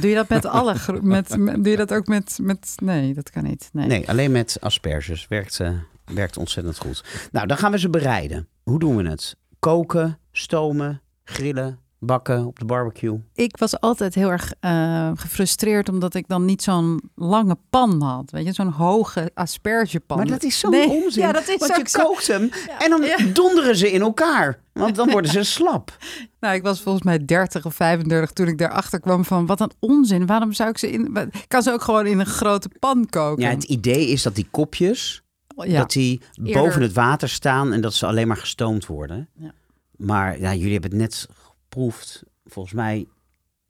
Doe 0.00 0.08
je 0.10 0.14
dat 0.14 0.28
met 0.28 0.46
alle... 0.46 0.74
Met, 1.02 1.36
met- 1.36 1.54
doe 1.54 1.70
je 1.70 1.76
dat 1.76 1.92
ook 1.92 2.06
met, 2.06 2.38
met... 2.42 2.72
Nee, 2.82 3.14
dat 3.14 3.30
kan 3.30 3.44
niet. 3.44 3.68
Nee. 3.72 3.86
Nee, 3.86 4.08
alleen 4.08 4.32
met 4.32 4.56
asperges. 4.60 5.28
Werkt, 5.28 5.60
eh, 5.60 5.70
werkt 6.04 6.36
ontzettend 6.36 6.78
goed. 6.78 7.04
Nou, 7.32 7.46
dan 7.46 7.56
gaan 7.56 7.70
we 7.72 7.78
ze 7.78 7.90
bereiden. 7.90 8.48
Hoe 8.62 8.78
doen 8.78 8.96
we 8.96 9.08
het? 9.08 9.36
Koken, 9.58 10.18
stomen, 10.32 11.00
grillen, 11.24 11.78
bakken 12.04 12.46
op 12.46 12.58
de 12.58 12.64
barbecue. 12.64 13.20
Ik 13.34 13.56
was 13.56 13.80
altijd 13.80 14.14
heel 14.14 14.30
erg 14.30 14.52
eh, 14.60 15.10
gefrustreerd 15.14 15.88
omdat 15.88 16.14
ik 16.14 16.28
dan 16.28 16.44
niet 16.44 16.62
zo'n 16.62 17.00
lange 17.14 17.56
pan 17.70 18.02
had. 18.02 18.30
Weet 18.30 18.44
je, 18.44 18.52
zo'n 18.52 18.70
hoge 18.70 19.30
aspergepan. 19.34 20.16
Maar 20.16 20.26
dat 20.26 20.42
is 20.42 20.58
zo'n 20.58 20.70
Nee, 20.70 20.88
onzin. 20.88 21.22
Ja, 21.22 21.32
dat 21.32 21.48
is 21.48 21.56
want 21.56 21.76
je 21.76 21.82
zo. 21.88 22.04
kookt 22.04 22.26
hem 22.26 22.50
en 22.78 22.90
dan 22.90 23.02
Ja. 23.02 23.16
donderen 23.32 23.76
ze 23.76 23.92
in 23.92 24.00
elkaar. 24.00 24.62
Want 24.72 24.94
dan 24.96 25.10
worden 25.10 25.30
ze 25.30 25.42
slap. 25.56 25.96
Nou, 26.40 26.54
ik 26.54 26.62
was 26.62 26.80
volgens 26.80 27.04
mij 27.04 27.24
30 27.24 27.66
of 27.66 27.74
35 27.74 28.30
toen 28.30 28.46
ik 28.48 28.58
daarachter 28.58 29.00
kwam 29.00 29.24
van 29.24 29.46
wat 29.46 29.60
een 29.60 29.70
onzin. 29.78 30.26
Waarom 30.26 30.52
zou 30.52 30.70
ik 30.70 30.78
ze 30.78 30.90
in... 30.90 31.16
Ik 31.32 31.44
kan 31.48 31.62
ze 31.62 31.72
ook 31.72 31.82
gewoon 31.82 32.06
in 32.06 32.18
een 32.18 32.26
grote 32.26 32.70
pan 32.78 33.06
koken. 33.10 33.42
Ja, 33.44 33.50
het 33.50 33.64
idee 33.64 34.08
is 34.08 34.22
dat 34.22 34.34
die 34.34 34.46
kopjes, 34.50 35.22
Ja. 35.56 35.78
dat 35.78 35.90
die 35.92 36.20
Eerder- 36.34 36.62
boven 36.62 36.82
het 36.82 36.92
water 36.92 37.28
staan 37.28 37.72
en 37.72 37.80
dat 37.80 37.94
ze 37.94 38.06
alleen 38.06 38.26
maar 38.28 38.36
gestoomd 38.36 38.86
worden. 38.86 39.28
Ja. 39.34 39.52
Maar 39.96 40.40
ja, 40.40 40.54
jullie 40.54 40.72
hebben 40.72 40.90
het 40.90 41.00
net 41.00 41.28
geproefd. 41.74 42.22
Volgens 42.44 42.74
mij 42.74 43.06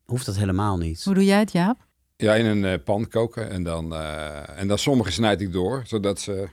hoeft 0.05 0.27
dat 0.27 0.37
helemaal 0.37 0.77
niet. 0.79 1.05
Hoe 1.05 1.15
doe 1.15 1.25
jij 1.25 1.39
het, 1.39 1.53
Jaap? 1.53 1.87
Ja, 2.17 2.35
in 2.35 2.47
een 2.47 2.65
eh, 2.65 2.85
pan 2.85 3.09
koken. 3.09 3.51
En 3.51 3.63
dan, 3.63 3.95
eh, 3.95 4.59
en 4.59 4.69
dan 4.69 4.79
sommige 4.79 5.13
snijd 5.13 5.41
ik 5.41 5.53
door, 5.53 5.83
zodat 5.87 6.21
ze... 6.21 6.49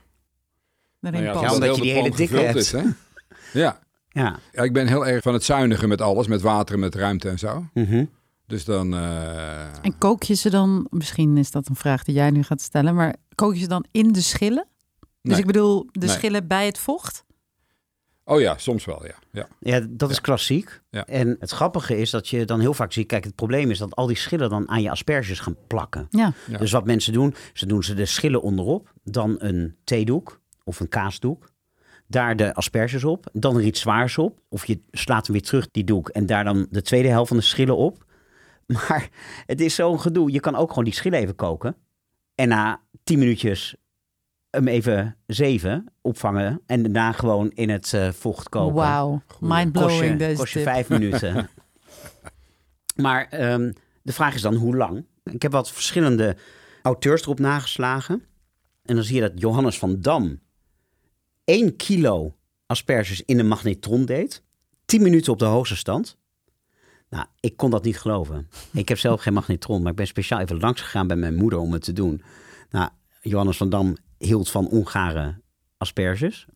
Nou 1.00 1.16
ja. 1.16 1.22
Ja, 1.22 1.32
dat 1.40 1.52
omdat 1.54 1.76
je 1.76 1.82
die 1.82 1.92
hele 1.92 2.10
dikke 2.10 2.36
hebt. 2.36 2.56
is, 2.56 2.72
hè? 2.72 2.82
Ja. 3.52 3.80
Ja. 4.08 4.38
ja, 4.52 4.62
ik 4.62 4.72
ben 4.72 4.86
heel 4.86 5.06
erg 5.06 5.22
van 5.22 5.32
het 5.32 5.44
zuinigen 5.44 5.88
met 5.88 6.00
alles. 6.00 6.26
Met 6.26 6.40
water 6.40 6.74
en 6.74 6.80
met 6.80 6.94
ruimte 6.94 7.28
en 7.28 7.38
zo. 7.38 7.66
Mhm. 7.74 8.04
Dus 8.46 8.64
dan... 8.64 8.94
eh, 8.94 9.84
En 9.84 9.98
kook 9.98 10.22
je 10.22 10.34
ze 10.34 10.50
dan, 10.50 10.86
misschien 10.90 11.36
is 11.36 11.50
dat 11.50 11.68
een 11.68 11.76
vraag 11.76 12.04
die 12.04 12.14
jij 12.14 12.30
nu 12.30 12.42
gaat 12.42 12.60
stellen, 12.60 12.94
maar 12.94 13.14
kook 13.34 13.54
je 13.54 13.60
ze 13.60 13.68
dan 13.68 13.84
in 13.90 14.12
de 14.12 14.20
schillen? 14.20 14.66
Dus 15.00 15.32
nee. 15.32 15.38
ik 15.40 15.46
bedoel, 15.46 15.86
de 15.92 16.06
Nee. 16.06 16.08
schillen 16.08 16.46
bij 16.46 16.66
het 16.66 16.78
vocht? 16.78 17.24
Oh 18.24 18.40
ja, 18.40 18.58
soms 18.58 18.84
wel, 18.84 19.06
ja. 19.06 19.14
ja. 19.30 19.48
Ja, 19.60 19.86
dat 19.90 20.10
is 20.10 20.20
klassiek. 20.20 20.80
Ja. 20.90 21.06
En 21.06 21.36
het 21.38 21.50
grappige 21.50 21.96
is 21.96 22.10
dat 22.10 22.28
je 22.28 22.44
dan 22.44 22.60
heel 22.60 22.74
vaak 22.74 22.92
ziet... 22.92 23.06
Kijk, 23.06 23.24
het 23.24 23.34
probleem 23.34 23.70
is 23.70 23.78
dat 23.78 23.96
al 23.96 24.06
die 24.06 24.16
schillen 24.16 24.50
dan 24.50 24.68
aan 24.68 24.82
je 24.82 24.90
asperges 24.90 25.40
gaan 25.40 25.56
plakken. 25.66 26.06
Ja. 26.10 26.32
Ja. 26.46 26.58
Dus 26.58 26.72
wat 26.72 26.84
mensen 26.84 27.12
doen, 27.12 27.34
ze 27.52 27.66
doen 27.66 27.82
ze 27.82 27.94
de 27.94 28.06
schillen 28.06 28.42
onderop. 28.42 28.92
Dan 29.04 29.36
een 29.38 29.76
theedoek 29.84 30.40
of 30.64 30.80
een 30.80 30.88
kaasdoek. 30.88 31.50
Daar 32.06 32.36
de 32.36 32.54
asperges 32.54 33.04
op. 33.04 33.26
Dan 33.32 33.56
er 33.56 33.62
iets 33.62 33.80
zwaars 33.80 34.18
op. 34.18 34.40
Of 34.48 34.66
je 34.66 34.80
slaat 34.90 35.26
hem 35.26 35.36
weer 35.36 35.44
terug, 35.44 35.70
die 35.70 35.84
doek. 35.84 36.08
En 36.08 36.26
daar 36.26 36.44
dan 36.44 36.66
de 36.70 36.82
tweede 36.82 37.08
helft 37.08 37.28
van 37.28 37.36
de 37.36 37.42
schillen 37.42 37.76
op. 37.76 38.04
Maar 38.66 39.08
het 39.46 39.60
is 39.60 39.74
zo'n 39.74 40.00
gedoe. 40.00 40.32
Je 40.32 40.40
kan 40.40 40.56
ook 40.56 40.68
gewoon 40.68 40.84
die 40.84 40.94
schillen 40.94 41.18
even 41.18 41.34
koken. 41.34 41.76
En 42.34 42.48
na 42.48 42.80
tien 43.04 43.18
minuutjes 43.18 43.74
hem 44.52 44.68
even 44.68 45.16
zeven 45.26 45.84
opvangen. 46.00 46.60
En 46.66 46.82
daarna 46.82 47.12
gewoon 47.12 47.50
in 47.50 47.70
het 47.70 47.92
eh, 47.92 48.08
vocht 48.12 48.48
koken. 48.48 48.74
Wauw, 48.74 49.22
mindblowing 49.40 50.18
deze 50.18 50.36
kost 50.36 50.52
je 50.52 50.58
tip. 50.58 50.68
vijf 50.68 50.88
minuten. 50.88 51.48
maar 53.04 53.28
ehm, 53.28 53.72
de 54.02 54.12
vraag 54.12 54.34
is 54.34 54.42
dan 54.42 54.54
hoe 54.54 54.76
lang? 54.76 55.04
Ik 55.24 55.42
heb 55.42 55.52
wat 55.52 55.72
verschillende 55.72 56.36
auteurs 56.82 57.22
erop 57.22 57.38
nageslagen. 57.38 58.22
En 58.82 58.94
dan 58.94 59.04
zie 59.04 59.14
je 59.14 59.20
dat 59.20 59.32
Johannes 59.34 59.78
van 59.78 60.00
Dam 60.00 60.40
1 61.44 61.76
kilo 61.76 62.36
asperges 62.66 63.22
in 63.24 63.38
een 63.38 63.48
magnetron 63.48 64.04
deed. 64.04 64.42
10 64.84 65.02
minuten 65.02 65.32
op 65.32 65.38
de 65.38 65.44
hoogste 65.44 65.76
stand. 65.76 66.18
Nou, 67.08 67.26
ik 67.40 67.56
kon 67.56 67.70
dat 67.70 67.84
niet 67.84 67.98
geloven. 67.98 68.48
Ik 68.72 68.88
heb 68.88 68.98
zelf 68.98 69.20
geen 69.20 69.32
magnetron, 69.32 69.82
maar 69.82 69.90
ik 69.90 69.96
ben 69.96 70.06
speciaal 70.06 70.40
even 70.40 70.60
langs 70.60 70.80
gegaan 70.80 71.06
bij 71.06 71.16
mijn 71.16 71.34
moeder 71.34 71.58
om 71.58 71.72
het 71.72 71.82
te 71.82 71.92
doen. 71.92 72.22
Nou, 72.70 72.90
Johannes 73.20 73.56
van 73.56 73.70
Dam 73.70 73.96
hield 74.24 74.50
van 74.50 74.68
ongare 74.68 75.40
asperges. 75.76 76.46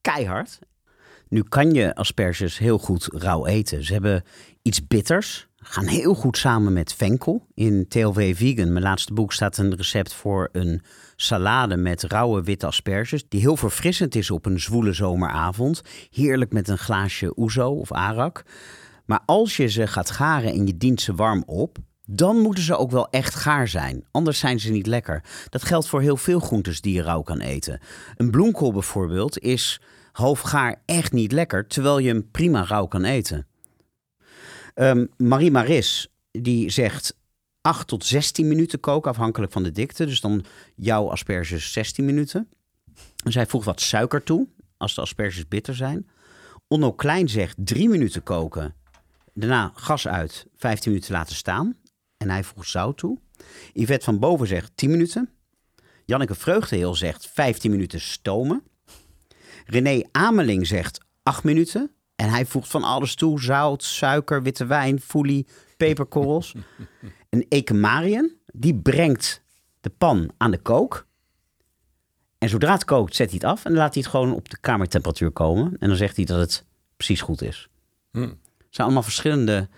Keihard. 0.00 0.58
Nu 1.28 1.42
kan 1.42 1.72
je 1.72 1.94
asperges 1.94 2.58
heel 2.58 2.78
goed 2.78 3.08
rauw 3.12 3.46
eten. 3.46 3.84
Ze 3.84 3.92
hebben 3.92 4.22
iets 4.62 4.86
bitters. 4.86 5.48
Gaan 5.56 5.86
heel 5.86 6.14
goed 6.14 6.36
samen 6.36 6.72
met 6.72 6.94
venkel. 6.94 7.46
In 7.54 7.88
TLV 7.88 8.36
Vegan, 8.36 8.72
mijn 8.72 8.84
laatste 8.84 9.12
boek, 9.12 9.32
staat 9.32 9.58
een 9.58 9.74
recept 9.74 10.14
voor 10.14 10.48
een 10.52 10.82
salade 11.16 11.76
met 11.76 12.02
rauwe 12.02 12.42
witte 12.42 12.66
asperges. 12.66 13.28
Die 13.28 13.40
heel 13.40 13.56
verfrissend 13.56 14.14
is 14.14 14.30
op 14.30 14.46
een 14.46 14.60
zwoele 14.60 14.92
zomeravond. 14.92 15.82
Heerlijk 16.10 16.52
met 16.52 16.68
een 16.68 16.78
glaasje 16.78 17.34
ouzo 17.34 17.70
of 17.70 17.92
arak. 17.92 18.44
Maar 19.04 19.20
als 19.26 19.56
je 19.56 19.66
ze 19.66 19.86
gaat 19.86 20.10
garen 20.10 20.52
en 20.52 20.66
je 20.66 20.76
dient 20.76 21.00
ze 21.00 21.14
warm 21.14 21.42
op, 21.46 21.78
dan 22.12 22.38
moeten 22.38 22.62
ze 22.62 22.76
ook 22.76 22.90
wel 22.90 23.08
echt 23.10 23.34
gaar 23.34 23.68
zijn. 23.68 24.04
Anders 24.10 24.38
zijn 24.38 24.60
ze 24.60 24.70
niet 24.70 24.86
lekker. 24.86 25.22
Dat 25.48 25.62
geldt 25.62 25.88
voor 25.88 26.00
heel 26.00 26.16
veel 26.16 26.40
groentes 26.40 26.80
die 26.80 26.94
je 26.94 27.02
rauw 27.02 27.22
kan 27.22 27.40
eten. 27.40 27.80
Een 28.16 28.30
bloemkool 28.30 28.72
bijvoorbeeld 28.72 29.38
is 29.38 29.80
half 30.12 30.40
gaar 30.40 30.82
echt 30.84 31.12
niet 31.12 31.32
lekker, 31.32 31.66
terwijl 31.66 31.98
je 31.98 32.08
hem 32.08 32.30
prima 32.30 32.64
rauw 32.64 32.86
kan 32.86 33.04
eten. 33.04 33.46
Um, 34.74 35.08
Marie 35.16 35.50
Maris, 35.50 36.08
die 36.30 36.70
zegt 36.70 37.16
8 37.60 37.88
tot 37.88 38.04
16 38.04 38.48
minuten 38.48 38.80
koken, 38.80 39.10
afhankelijk 39.10 39.52
van 39.52 39.62
de 39.62 39.72
dikte. 39.72 40.06
Dus 40.06 40.20
dan 40.20 40.44
jouw 40.76 41.10
asperges 41.10 41.72
16 41.72 42.04
minuten. 42.04 42.48
En 43.24 43.32
zij 43.32 43.46
voegt 43.46 43.64
wat 43.64 43.80
suiker 43.80 44.22
toe, 44.22 44.48
als 44.76 44.94
de 44.94 45.00
asperges 45.00 45.48
bitter 45.48 45.74
zijn. 45.74 46.08
Onno 46.68 46.92
Klein 46.92 47.28
zegt 47.28 47.56
3 47.58 47.88
minuten 47.88 48.22
koken. 48.22 48.74
Daarna 49.34 49.72
gas 49.74 50.08
uit, 50.08 50.46
15 50.56 50.90
minuten 50.92 51.12
laten 51.12 51.34
staan. 51.36 51.76
En 52.20 52.30
hij 52.30 52.44
voegt 52.44 52.68
zout 52.68 52.96
toe. 52.96 53.18
Yvette 53.72 54.04
van 54.04 54.18
Boven 54.18 54.46
zegt 54.46 54.72
10 54.74 54.90
minuten. 54.90 55.30
Janneke 56.04 56.34
Vreugdeheel 56.34 56.94
zegt 56.94 57.26
15 57.26 57.70
minuten 57.70 58.00
stomen. 58.00 58.62
René 59.66 60.02
Ameling 60.12 60.66
zegt 60.66 61.00
8 61.22 61.44
minuten. 61.44 61.90
En 62.16 62.28
hij 62.28 62.46
voegt 62.46 62.68
van 62.68 62.82
alles 62.82 63.14
toe: 63.14 63.40
zout, 63.40 63.82
suiker, 63.82 64.42
witte 64.42 64.66
wijn, 64.66 65.00
foelie, 65.00 65.46
peperkorrels. 65.76 66.54
en 67.28 67.46
Eke 67.48 67.74
Marien, 67.74 68.36
die 68.46 68.74
brengt 68.74 69.42
de 69.80 69.90
pan 69.90 70.30
aan 70.36 70.50
de 70.50 70.58
kook. 70.58 71.06
En 72.38 72.48
zodra 72.48 72.72
het 72.72 72.84
kookt, 72.84 73.16
zet 73.16 73.30
hij 73.30 73.38
het 73.40 73.50
af 73.50 73.64
en 73.64 73.70
dan 73.70 73.80
laat 73.80 73.94
hij 73.94 74.02
het 74.02 74.10
gewoon 74.10 74.34
op 74.34 74.48
de 74.48 74.58
kamertemperatuur 74.60 75.30
komen. 75.30 75.76
En 75.78 75.88
dan 75.88 75.96
zegt 75.96 76.16
hij 76.16 76.24
dat 76.24 76.40
het 76.40 76.64
precies 76.96 77.20
goed 77.20 77.42
is. 77.42 77.68
Hmm. 78.10 78.22
Het 78.22 78.68
zijn 78.70 78.86
allemaal 78.86 79.02
verschillende 79.02 79.68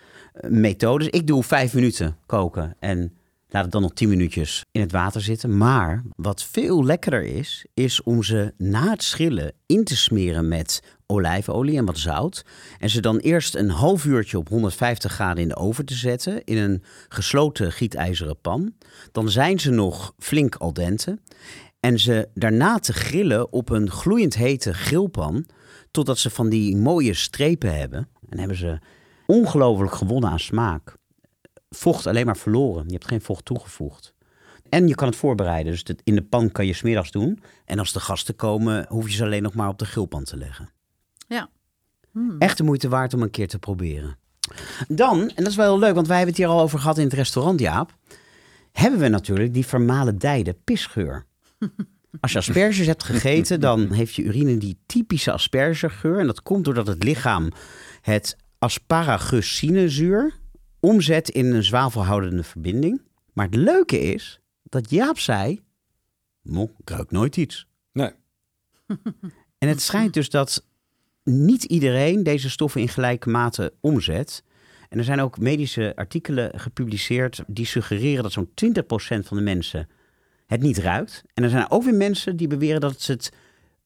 methodes. 0.41 1.09
Ik 1.09 1.26
doe 1.26 1.43
vijf 1.43 1.74
minuten 1.74 2.16
koken 2.26 2.76
en 2.78 3.16
laat 3.49 3.62
het 3.62 3.72
dan 3.72 3.83
nog 3.83 3.93
10 3.93 4.09
minuutjes 4.09 4.64
in 4.70 4.80
het 4.80 4.93
water 4.93 5.20
zitten. 5.20 5.57
Maar 5.57 6.03
wat 6.16 6.45
veel 6.45 6.85
lekkerder 6.85 7.22
is, 7.24 7.66
is 7.74 8.03
om 8.03 8.22
ze 8.22 8.55
na 8.57 8.91
het 8.91 9.03
schillen 9.03 9.53
in 9.66 9.85
te 9.85 9.97
smeren 9.97 10.49
met 10.49 10.83
olijfolie 11.07 11.78
en 11.78 11.85
wat 11.85 11.99
zout. 11.99 12.45
En 12.78 12.91
ze 12.91 13.01
dan 13.01 13.18
eerst 13.18 13.55
een 13.55 13.70
half 13.70 14.05
uurtje 14.05 14.39
op 14.39 14.49
150 14.49 15.12
graden 15.12 15.43
in 15.43 15.49
de 15.49 15.57
oven 15.57 15.85
te 15.85 15.95
zetten 15.95 16.45
in 16.45 16.57
een 16.57 16.83
gesloten 17.09 17.72
gietijzeren 17.72 18.41
pan. 18.41 18.74
Dan 19.12 19.30
zijn 19.30 19.61
ze 19.61 19.70
nog 19.70 20.14
flink 20.18 20.55
al 20.55 20.72
dente. 20.72 21.18
En 21.80 21.99
ze 21.99 22.28
daarna 22.35 22.78
te 22.78 22.93
grillen 22.93 23.53
op 23.53 23.70
een 23.70 23.91
gloeiend 23.91 24.35
hete 24.35 24.74
grillpan 24.74 25.47
totdat 25.91 26.18
ze 26.18 26.30
van 26.30 26.49
die 26.49 26.76
mooie 26.76 27.14
strepen 27.14 27.78
hebben. 27.78 28.09
En 28.28 28.39
hebben 28.39 28.57
ze 28.57 28.78
ongelooflijk 29.33 29.93
gewonnen 29.93 30.30
aan 30.30 30.41
smaak. 30.41 30.97
Vocht 31.70 32.07
alleen 32.07 32.26
maar 32.26 32.37
verloren. 32.37 32.85
Je 32.87 32.93
hebt 32.93 33.07
geen 33.07 33.20
vocht 33.20 33.45
toegevoegd. 33.45 34.14
En 34.68 34.89
je 34.89 34.95
kan 34.95 35.09
het 35.09 35.16
voorbereiden. 35.16 35.72
Dus 35.72 35.85
in 36.05 36.14
de 36.14 36.22
pan 36.22 36.53
kan 36.53 36.66
je 36.66 36.72
smiddags 36.72 37.11
doen. 37.11 37.43
En 37.64 37.78
als 37.78 37.93
de 37.93 38.01
gasten 38.01 38.37
komen, 38.37 38.87
hoef 38.89 39.09
je 39.09 39.16
ze 39.16 39.24
alleen 39.24 39.43
nog 39.43 39.55
maar 39.55 39.68
op 39.68 39.78
de 39.78 39.85
grillpan 39.85 40.24
te 40.24 40.37
leggen. 40.37 40.70
Ja. 41.28 41.49
Hmm. 42.11 42.37
Echt 42.39 42.57
de 42.57 42.64
moeite 42.64 42.89
waard 42.89 43.14
om 43.14 43.22
een 43.22 43.30
keer 43.30 43.49
te 43.49 43.59
proberen. 43.59 44.16
Dan, 44.89 45.20
en 45.20 45.35
dat 45.35 45.47
is 45.47 45.57
wel 45.57 45.70
heel 45.70 45.78
leuk, 45.78 45.95
want 45.95 46.07
wij 46.07 46.16
hebben 46.16 46.35
het 46.35 46.45
hier 46.45 46.53
al 46.53 46.61
over 46.61 46.78
gehad 46.78 46.99
in 46.99 47.05
het 47.05 47.12
restaurant, 47.12 47.61
Jaap. 47.61 47.97
Hebben 48.72 49.01
we 49.01 49.09
natuurlijk 49.09 49.55
die 49.55 49.66
vermalendijde 49.66 50.57
pisgeur. 50.64 51.26
Als 52.20 52.33
je 52.33 52.39
asperges 52.39 52.87
hebt 52.87 53.05
gegeten, 53.05 53.61
dan 53.61 53.93
heeft 53.93 54.14
je 54.14 54.22
urine 54.22 54.59
die 54.59 54.78
typische 54.87 55.33
aspergegeur. 55.33 56.18
En 56.18 56.26
dat 56.26 56.43
komt 56.43 56.64
doordat 56.64 56.87
het 56.87 57.05
lichaam 57.05 57.51
het 58.01 58.37
asparagusinezuur 58.62 60.38
omzet 60.80 61.28
in 61.28 61.46
een 61.46 61.64
zwavelhoudende 61.64 62.42
verbinding. 62.42 63.02
Maar 63.32 63.46
het 63.46 63.54
leuke 63.54 64.00
is 64.00 64.40
dat 64.62 64.90
Jaap 64.90 65.18
zei: 65.18 65.60
Mo, 66.42 66.72
ik 66.78 66.90
ruik 66.90 67.10
nooit 67.10 67.36
iets. 67.36 67.66
Nee. 67.92 68.10
En 69.58 69.68
het 69.68 69.80
schijnt 69.80 70.14
dus 70.14 70.30
dat 70.30 70.66
niet 71.24 71.64
iedereen 71.64 72.22
deze 72.22 72.50
stoffen 72.50 72.80
in 72.80 72.88
gelijke 72.88 73.30
mate 73.30 73.72
omzet. 73.80 74.44
En 74.88 74.98
er 74.98 75.04
zijn 75.04 75.20
ook 75.20 75.38
medische 75.38 75.92
artikelen 75.96 76.60
gepubliceerd 76.60 77.42
die 77.46 77.66
suggereren 77.66 78.22
dat 78.22 78.32
zo'n 78.32 78.50
20% 78.64 78.78
van 78.98 79.36
de 79.36 79.42
mensen 79.42 79.88
het 80.46 80.60
niet 80.60 80.78
ruikt. 80.78 81.22
En 81.34 81.42
er 81.42 81.50
zijn 81.50 81.70
ook 81.70 81.82
weer 81.82 81.94
mensen 81.94 82.36
die 82.36 82.46
beweren 82.46 82.80
dat 82.80 83.00
ze 83.00 83.12
het 83.12 83.32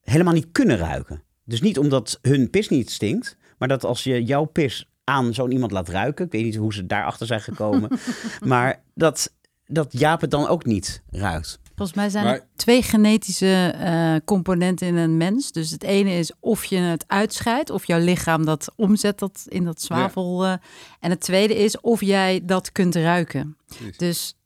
helemaal 0.01 0.35
niet 0.35 0.53
kunnen 0.53 0.77
ruiken. 0.77 1.23
Dus 1.45 1.61
niet 1.61 1.79
omdat 1.79 2.19
hun 2.23 2.51
pis 2.51 2.69
niet 2.69 2.91
stinkt, 2.91 3.37
maar 3.59 3.69
dat 3.69 3.85
als 3.85 4.05
je 4.05 4.25
jouw 4.25 4.45
pis 4.45 4.89
aan 5.05 5.35
zo'n 5.35 5.53
iemand 5.53 5.73
laat 5.73 5.89
ruiken, 5.89 6.25
ik 6.25 6.33
weet 6.33 6.45
niet 6.45 6.57
hoe 6.57 6.75
ze 6.75 6.87
daarachter 6.87 7.27
zijn 7.27 7.41
gekomen, 7.41 7.91
maar 8.45 8.83
dat, 8.95 9.33
dat 9.67 9.93
Jaap 9.99 10.21
het 10.21 10.31
dan 10.31 10.49
ook 10.49 10.65
niet 10.65 11.03
ruikt. 11.11 11.59
Volgens 11.77 11.97
mij 11.97 12.09
zijn 12.09 12.27
er 12.27 12.47
twee 12.55 12.83
genetische 12.83 13.75
uh, 13.81 14.15
componenten 14.25 14.87
in 14.87 14.97
een 14.97 15.17
mens. 15.17 15.53
Dus 15.53 15.71
het 15.71 15.83
ene 15.83 16.11
is 16.11 16.33
of 16.41 16.65
je 16.65 16.77
het 16.77 17.05
uitscheidt, 17.07 17.71
of 17.71 17.87
jouw 17.87 17.99
lichaam 17.99 18.45
dat 18.45 18.73
omzet 18.77 19.19
dat 19.19 19.45
in 19.49 19.65
dat 19.65 19.83
zwavel. 19.83 20.45
Uh, 20.45 20.53
en 21.01 21.11
het 21.11 21.21
tweede 21.21 21.57
is 21.57 21.81
of 21.81 22.01
jij 22.01 22.41
dat 22.45 22.73
kunt 22.73 22.95
ruiken. 22.95 23.57
Dus 23.97 24.37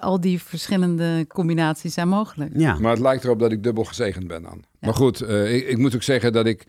al 0.00 0.20
die 0.20 0.42
verschillende 0.42 1.24
combinaties 1.26 1.94
zijn 1.94 2.08
mogelijk. 2.08 2.52
Ja. 2.54 2.78
Maar 2.78 2.90
het 2.90 3.00
lijkt 3.00 3.24
erop 3.24 3.38
dat 3.38 3.52
ik 3.52 3.62
dubbel 3.62 3.84
gezegend 3.84 4.26
ben 4.26 4.42
dan. 4.42 4.64
Maar 4.80 4.94
goed, 4.94 5.22
uh, 5.22 5.54
ik, 5.54 5.68
ik, 5.68 5.78
moet 5.78 5.94
ook 5.94 6.02
zeggen 6.02 6.32
dat 6.32 6.46
ik 6.46 6.66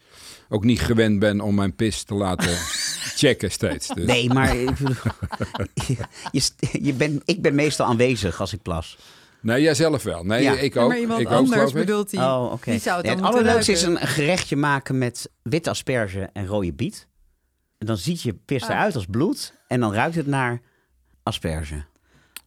ook 0.50 0.64
niet 0.64 0.80
gewend 0.80 1.20
ben 1.20 1.41
om 1.41 1.56
mijn 1.56 1.76
pis 1.76 2.04
te 2.04 2.14
laten 2.14 2.58
checken 3.22 3.52
steeds. 3.52 3.88
Dus. 3.88 4.06
Nee, 4.06 4.34
maar 4.34 4.56
je, 4.58 5.97
je, 6.32 6.41
je 6.82 6.93
ben, 6.93 7.22
ik 7.26 7.41
ben 7.41 7.56
meestal 7.56 7.86
aanwezig 7.86 8.39
als 8.39 8.54
ik 8.54 8.62
plas. 8.62 8.97
Nee, 9.41 9.62
jij 9.62 9.74
zelf 9.74 10.04
wel. 10.04 10.24
Nee, 10.24 10.60
ik 10.60 10.76
ook. 10.76 10.88
maar 10.88 11.00
iemand 11.00 11.20
ik 11.20 11.28
anders 11.28 11.72
bedoelt 11.72 12.12
hij. 12.12 12.26
Oh, 12.26 12.43
oké. 12.43 12.54
Okay. 12.54 13.02
het 13.02 13.22
allerleukste 13.22 13.72
is 13.72 13.82
een 13.82 13.97
gerechtje 13.97 14.56
maken 14.56 14.97
met 14.97 15.32
witte 15.41 15.70
asperge 15.70 16.30
en 16.34 16.45
rode 16.45 16.74
biet. 16.74 17.08
En 17.78 17.86
dan 17.86 17.97
ziet 17.97 18.22
je 18.22 18.34
pis 18.34 18.64
ah. 18.64 18.70
eruit 18.70 18.95
als 18.95 19.06
bloed. 19.06 19.54
En 19.68 19.80
dan 19.80 19.93
ruikt 19.93 20.16
het 20.16 20.28
naar 20.28 20.62
asperge. 21.24 21.84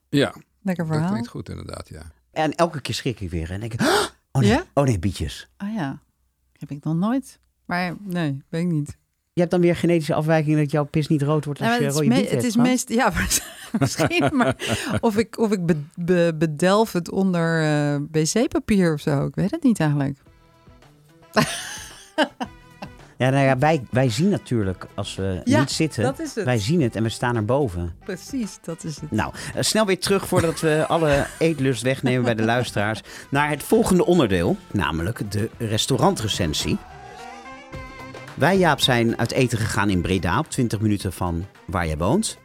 Ja. 0.08 0.34
Lekker 0.62 0.86
verhaal. 0.86 1.02
Dat 1.02 1.10
klinkt 1.10 1.28
goed 1.28 1.48
inderdaad, 1.48 1.88
ja. 1.88 2.12
En 2.32 2.54
elke 2.54 2.80
keer 2.80 2.94
schrik 2.94 3.20
ik 3.20 3.30
weer. 3.30 3.50
En 3.50 3.60
denk 3.60 3.72
ik, 3.72 3.80
oh 4.32 4.42
nee, 4.42 4.60
oh 4.74 4.84
nee, 4.84 4.98
bietjes. 4.98 5.48
Ah 5.56 5.74
ja, 5.74 6.02
heb 6.58 6.70
ik 6.70 6.84
nog 6.84 6.94
nooit. 6.94 7.38
Maar 7.72 7.96
nee, 8.02 8.42
weet 8.48 8.62
ik 8.62 8.68
niet. 8.68 8.96
Je 9.32 9.40
hebt 9.40 9.52
dan 9.52 9.60
weer 9.60 9.76
genetische 9.76 10.14
afwijking 10.14 10.58
dat 10.58 10.70
jouw 10.70 10.84
pis 10.84 11.08
niet 11.08 11.22
rood 11.22 11.44
wordt 11.44 11.60
als 11.60 11.76
je 11.78 11.88
rode 11.88 12.08
biet 12.08 12.30
Het 12.30 12.44
is 12.44 12.56
meest, 12.56 12.88
ja, 12.88 13.12
misschien. 13.78 14.30
maar 14.32 14.56
of 15.00 15.16
ik, 15.16 15.38
of 15.38 15.52
ik 15.52 15.60
bedelf 16.38 16.92
het 16.92 17.10
onder 17.10 17.62
uh, 17.62 18.00
wc-papier 18.10 18.92
of 18.92 19.00
zo. 19.00 19.26
Ik 19.26 19.34
weet 19.34 19.50
het 19.50 19.62
niet 19.62 19.80
eigenlijk. 19.80 20.18
Ja, 23.16 23.30
nou 23.30 23.44
ja, 23.44 23.58
wij, 23.58 23.82
wij 23.90 24.10
zien 24.10 24.28
natuurlijk 24.28 24.86
als 24.94 25.14
we 25.14 25.40
niet 25.44 25.70
zitten. 25.70 26.02
Dat 26.02 26.20
is 26.20 26.34
het. 26.34 26.44
Wij 26.44 26.58
zien 26.58 26.82
het 26.82 26.96
en 26.96 27.02
we 27.02 27.08
staan 27.08 27.36
erboven. 27.36 27.94
Precies, 28.04 28.58
dat 28.62 28.84
is 28.84 29.00
het. 29.00 29.10
Nou, 29.10 29.32
eh, 29.54 29.62
snel 29.62 29.86
weer 29.86 29.98
terug 29.98 30.26
voordat 30.28 30.60
we 30.60 30.84
alle 30.88 31.26
eetlust 31.38 31.82
wegnemen 31.82 32.22
bij 32.24 32.34
de 32.34 32.44
luisteraars. 32.44 33.00
Naar 33.28 33.48
het 33.48 33.62
volgende 33.62 34.06
onderdeel, 34.06 34.56
namelijk 34.70 35.30
de 35.30 35.50
restaurantrecensie. 35.58 36.78
Wij, 38.34 38.58
Jaap, 38.58 38.80
zijn 38.80 39.18
uit 39.18 39.32
eten 39.32 39.58
gegaan 39.58 39.90
in 39.90 40.00
Breda 40.00 40.38
op 40.38 40.50
20 40.50 40.80
minuten 40.80 41.12
van 41.12 41.46
waar 41.64 41.86
jij 41.86 41.96
woont. 41.96 42.38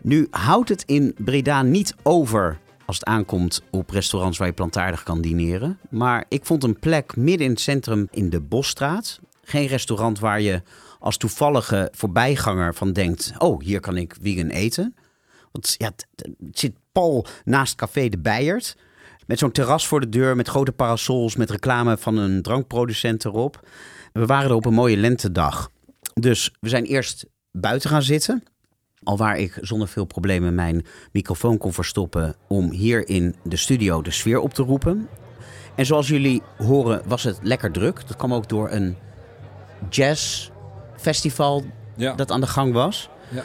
Nu 0.00 0.26
houdt 0.30 0.68
het 0.68 0.82
in 0.86 1.14
Breda 1.18 1.62
niet 1.62 1.94
over 2.02 2.58
als 2.86 2.98
het 2.98 3.08
aankomt 3.08 3.62
op 3.70 3.90
restaurants 3.90 4.38
waar 4.38 4.46
je 4.46 4.52
plantaardig 4.54 5.02
kan 5.02 5.20
dineren. 5.20 5.78
Maar 5.90 6.24
ik 6.28 6.44
vond 6.44 6.64
een 6.64 6.78
plek 6.78 7.16
midden 7.16 7.46
in 7.46 7.52
het 7.52 7.60
centrum 7.60 8.08
in 8.10 8.30
de 8.30 8.40
Bosstraat. 8.40 9.20
Geen 9.44 9.66
restaurant 9.66 10.18
waar 10.18 10.40
je 10.40 10.62
als 10.98 11.16
toevallige 11.16 11.88
voorbijganger 11.92 12.74
van 12.74 12.92
denkt: 12.92 13.32
oh, 13.38 13.60
hier 13.60 13.80
kan 13.80 13.96
ik 13.96 14.16
vegan 14.20 14.48
eten. 14.48 14.94
Want 15.52 15.74
ja, 15.78 15.86
het, 15.86 16.06
zit 16.52 16.72
pal 16.92 17.26
naast 17.44 17.74
Café 17.74 18.08
de 18.08 18.18
Bijert. 18.18 18.76
Met 19.26 19.38
zo'n 19.38 19.52
terras 19.52 19.86
voor 19.86 20.00
de 20.00 20.08
deur, 20.08 20.36
met 20.36 20.48
grote 20.48 20.72
parasols, 20.72 21.36
met 21.36 21.50
reclame 21.50 21.98
van 21.98 22.16
een 22.16 22.42
drankproducent 22.42 23.24
erop. 23.24 23.60
We 24.12 24.26
waren 24.26 24.50
er 24.50 24.56
op 24.56 24.66
een 24.66 24.74
mooie 24.74 24.96
lentedag. 24.96 25.70
Dus 26.14 26.52
we 26.60 26.68
zijn 26.68 26.84
eerst 26.84 27.26
buiten 27.52 27.90
gaan 27.90 28.02
zitten. 28.02 28.42
Alwaar 29.02 29.38
ik 29.38 29.58
zonder 29.60 29.88
veel 29.88 30.04
problemen 30.04 30.54
mijn 30.54 30.86
microfoon 31.12 31.58
kon 31.58 31.72
verstoppen 31.72 32.34
om 32.48 32.70
hier 32.70 33.08
in 33.08 33.34
de 33.44 33.56
studio 33.56 34.02
de 34.02 34.10
sfeer 34.10 34.38
op 34.40 34.54
te 34.54 34.62
roepen. 34.62 35.08
En 35.76 35.86
zoals 35.86 36.08
jullie 36.08 36.42
horen 36.58 37.02
was 37.06 37.22
het 37.22 37.38
lekker 37.42 37.72
druk. 37.72 38.06
Dat 38.08 38.16
kwam 38.16 38.34
ook 38.34 38.48
door 38.48 38.70
een 38.70 38.96
jazzfestival 39.88 41.64
Ja. 41.96 42.14
dat 42.14 42.30
aan 42.30 42.40
de 42.40 42.46
gang 42.46 42.72
was. 42.72 43.08
Ja. 43.30 43.42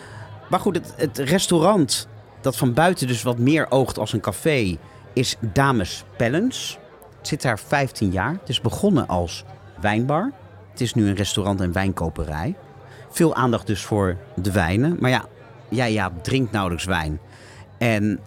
Maar 0.50 0.60
goed, 0.60 0.76
het, 0.76 0.94
het 0.96 1.18
restaurant 1.18 2.08
dat 2.42 2.58
van 2.58 2.74
buiten 2.74 3.08
dus 3.08 3.24
wat 3.24 3.38
meer 3.38 3.72
oogt 3.72 3.98
als 4.00 4.14
een 4.14 4.20
café 4.20 4.78
is 5.14 5.36
Dames 5.54 6.04
Pellens. 6.18 6.78
Het 7.18 7.28
zit 7.28 7.42
daar 7.42 7.60
15 7.60 8.12
jaar. 8.12 8.32
Het 8.40 8.50
is 8.50 8.62
begonnen 8.62 9.08
als 9.08 9.44
wijnbar. 9.82 10.32
Het 10.78 10.86
is 10.86 10.94
nu 10.94 11.08
een 11.08 11.16
restaurant 11.16 11.62
en 11.62 11.72
wijnkoperij. 11.72 12.56
Veel 13.10 13.36
aandacht 13.36 13.68
dus 13.68 13.82
voor 13.82 14.18
de 14.36 14.52
wijnen. 14.52 14.98
Maar 15.00 15.10
ja, 15.10 15.26
jij 15.70 15.92
ja, 15.92 16.12
drinkt 16.22 16.52
nauwelijks 16.52 16.86
wijn. 16.86 17.20
En 17.78 18.20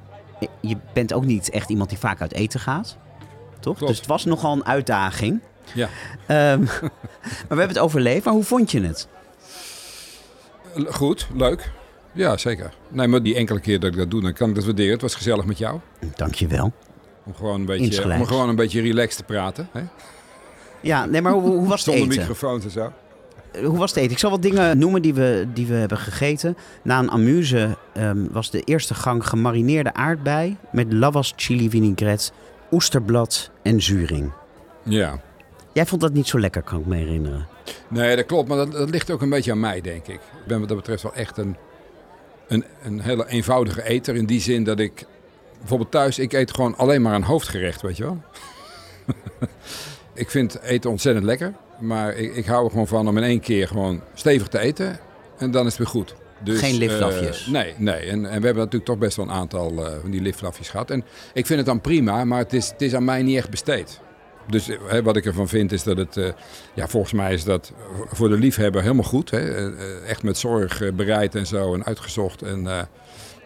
je 0.60 0.76
bent 0.92 1.12
ook 1.12 1.24
niet 1.24 1.50
echt 1.50 1.70
iemand 1.70 1.88
die 1.88 1.98
vaak 1.98 2.20
uit 2.20 2.32
eten 2.32 2.60
gaat. 2.60 2.96
Toch? 3.60 3.76
Klopt. 3.76 3.92
Dus 3.92 3.98
het 3.98 4.06
was 4.06 4.24
nogal 4.24 4.52
een 4.52 4.66
uitdaging. 4.66 5.40
Ja. 5.74 5.88
Ehm, 6.26 6.60
maar 6.64 6.90
we 7.20 7.46
hebben 7.46 7.68
het 7.68 7.78
overleefd. 7.78 8.24
Maar 8.24 8.34
hoe 8.34 8.44
vond 8.44 8.70
je 8.70 8.82
het? 8.82 9.08
Goed, 10.88 11.28
leuk. 11.34 11.70
Ja, 12.12 12.36
zeker. 12.36 12.74
Nee, 12.88 13.06
maar 13.06 13.22
die 13.22 13.34
enkele 13.34 13.60
keer 13.60 13.80
dat 13.80 13.90
ik 13.90 13.96
dat 13.96 14.10
doe, 14.10 14.22
dan 14.22 14.32
kan 14.32 14.48
ik 14.48 14.54
dat 14.54 14.64
waarderen. 14.64 14.92
Het 14.92 15.02
was 15.02 15.14
gezellig 15.14 15.44
met 15.44 15.58
jou. 15.58 15.80
Dankjewel. 16.14 16.72
Om 17.24 17.34
gewoon 17.34 17.60
een 17.60 17.66
beetje, 17.66 17.84
Insgelijks. 17.84 18.20
om 18.22 18.28
gewoon 18.28 18.48
een 18.48 18.56
beetje 18.56 18.80
relaxed 18.80 19.16
te 19.16 19.24
praten. 19.24 19.68
Hè? 19.72 19.82
Ja, 20.80 21.04
nee, 21.06 21.22
maar 21.22 21.32
hoe, 21.32 21.42
hoe 21.42 21.68
was 21.68 21.84
het 21.84 21.94
Zonder 21.94 22.02
eten? 22.02 22.18
microfoons 22.18 22.64
en 22.64 22.70
zo. 22.70 22.92
Hoe 23.64 23.78
was 23.78 23.90
het 23.90 23.98
eten? 23.98 24.12
Ik 24.12 24.18
zal 24.18 24.30
wat 24.30 24.42
dingen 24.42 24.78
noemen 24.78 25.02
die 25.02 25.14
we, 25.14 25.46
die 25.54 25.66
we 25.66 25.74
hebben 25.74 25.98
gegeten. 25.98 26.56
Na 26.82 26.98
een 26.98 27.10
amuse 27.10 27.76
ehm, 27.92 28.26
was 28.30 28.50
de 28.50 28.62
eerste 28.62 28.94
gang 28.94 29.26
gemarineerde 29.26 29.94
aardbei 29.94 30.56
met 30.72 30.92
lavas 30.92 31.32
chili 31.36 31.70
vinaigrette, 31.70 32.30
oesterblad 32.70 33.50
en 33.62 33.82
zuring. 33.82 34.32
Ja. 34.82 35.20
Jij 35.72 35.86
vond 35.86 36.00
dat 36.00 36.12
niet 36.12 36.26
zo 36.26 36.40
lekker, 36.40 36.62
kan 36.62 36.80
ik 36.80 36.86
me 36.86 36.96
herinneren. 36.96 37.46
Nee, 37.88 38.16
dat 38.16 38.26
klopt. 38.26 38.48
Maar 38.48 38.56
dat, 38.56 38.72
dat 38.72 38.90
ligt 38.90 39.10
ook 39.10 39.22
een 39.22 39.30
beetje 39.30 39.50
aan 39.50 39.60
mij, 39.60 39.80
denk 39.80 40.06
ik. 40.06 40.14
Ik 40.14 40.46
ben 40.46 40.58
wat 40.58 40.68
dat 40.68 40.76
betreft 40.76 41.02
wel 41.02 41.14
echt 41.14 41.38
een, 41.38 41.56
een, 42.48 42.64
een 42.82 43.00
hele 43.00 43.28
eenvoudige 43.28 43.82
eter. 43.82 44.16
In 44.16 44.26
die 44.26 44.40
zin 44.40 44.64
dat 44.64 44.78
ik 44.78 45.06
bijvoorbeeld 45.58 45.90
thuis, 45.90 46.18
ik 46.18 46.32
eet 46.32 46.54
gewoon 46.54 46.76
alleen 46.76 47.02
maar 47.02 47.14
een 47.14 47.22
hoofdgerecht, 47.22 47.82
weet 47.82 47.96
je 47.96 48.02
wel. 48.02 48.22
ik 50.20 50.30
vind 50.30 50.60
eten 50.62 50.90
ontzettend 50.90 51.26
lekker. 51.26 51.54
Maar 51.78 52.14
ik, 52.14 52.34
ik 52.34 52.46
hou 52.46 52.64
er 52.64 52.70
gewoon 52.70 52.86
van 52.86 53.08
om 53.08 53.16
in 53.16 53.22
één 53.22 53.40
keer 53.40 53.68
gewoon 53.68 54.02
stevig 54.14 54.48
te 54.48 54.58
eten. 54.58 54.98
En 55.38 55.50
dan 55.50 55.66
is 55.66 55.70
het 55.70 55.78
weer 55.78 55.86
goed. 55.86 56.14
Dus, 56.42 56.58
Geen 56.60 56.82
eh, 56.82 57.30
nee, 57.46 57.74
nee. 57.76 58.00
En, 58.00 58.10
en 58.10 58.40
we 58.40 58.46
hebben 58.46 58.56
natuurlijk 58.56 58.84
toch 58.84 58.98
best 58.98 59.16
wel 59.16 59.26
een 59.26 59.32
aantal 59.32 59.86
eh, 59.86 59.92
van 60.00 60.10
die 60.10 60.20
liflafjes 60.20 60.68
gehad. 60.68 60.90
En 60.90 61.04
ik 61.32 61.46
vind 61.46 61.58
het 61.58 61.66
dan 61.66 61.80
prima, 61.80 62.24
maar 62.24 62.38
het 62.38 62.52
is, 62.52 62.68
het 62.68 62.82
is 62.82 62.94
aan 62.94 63.04
mij 63.04 63.22
niet 63.22 63.36
echt 63.36 63.50
besteed. 63.50 64.00
Dus 64.46 64.68
eh, 64.68 64.76
hè, 64.86 65.02
wat 65.02 65.16
ik 65.16 65.26
ervan 65.26 65.48
vind 65.48 65.72
is 65.72 65.82
dat 65.82 65.96
het, 65.96 66.34
ja, 66.74 66.88
volgens 66.88 67.12
mij 67.12 67.32
is 67.32 67.44
dat 67.44 67.72
voor 68.06 68.28
de 68.28 68.38
liefhebber 68.38 68.82
helemaal 68.82 69.04
goed. 69.04 69.30
Hè? 69.30 69.72
Echt 70.04 70.22
met 70.22 70.38
zorg 70.38 70.94
bereid 70.94 71.34
en 71.34 71.46
zo 71.46 71.74
en 71.74 71.84
uitgezocht. 71.84 72.42
En 72.42 72.88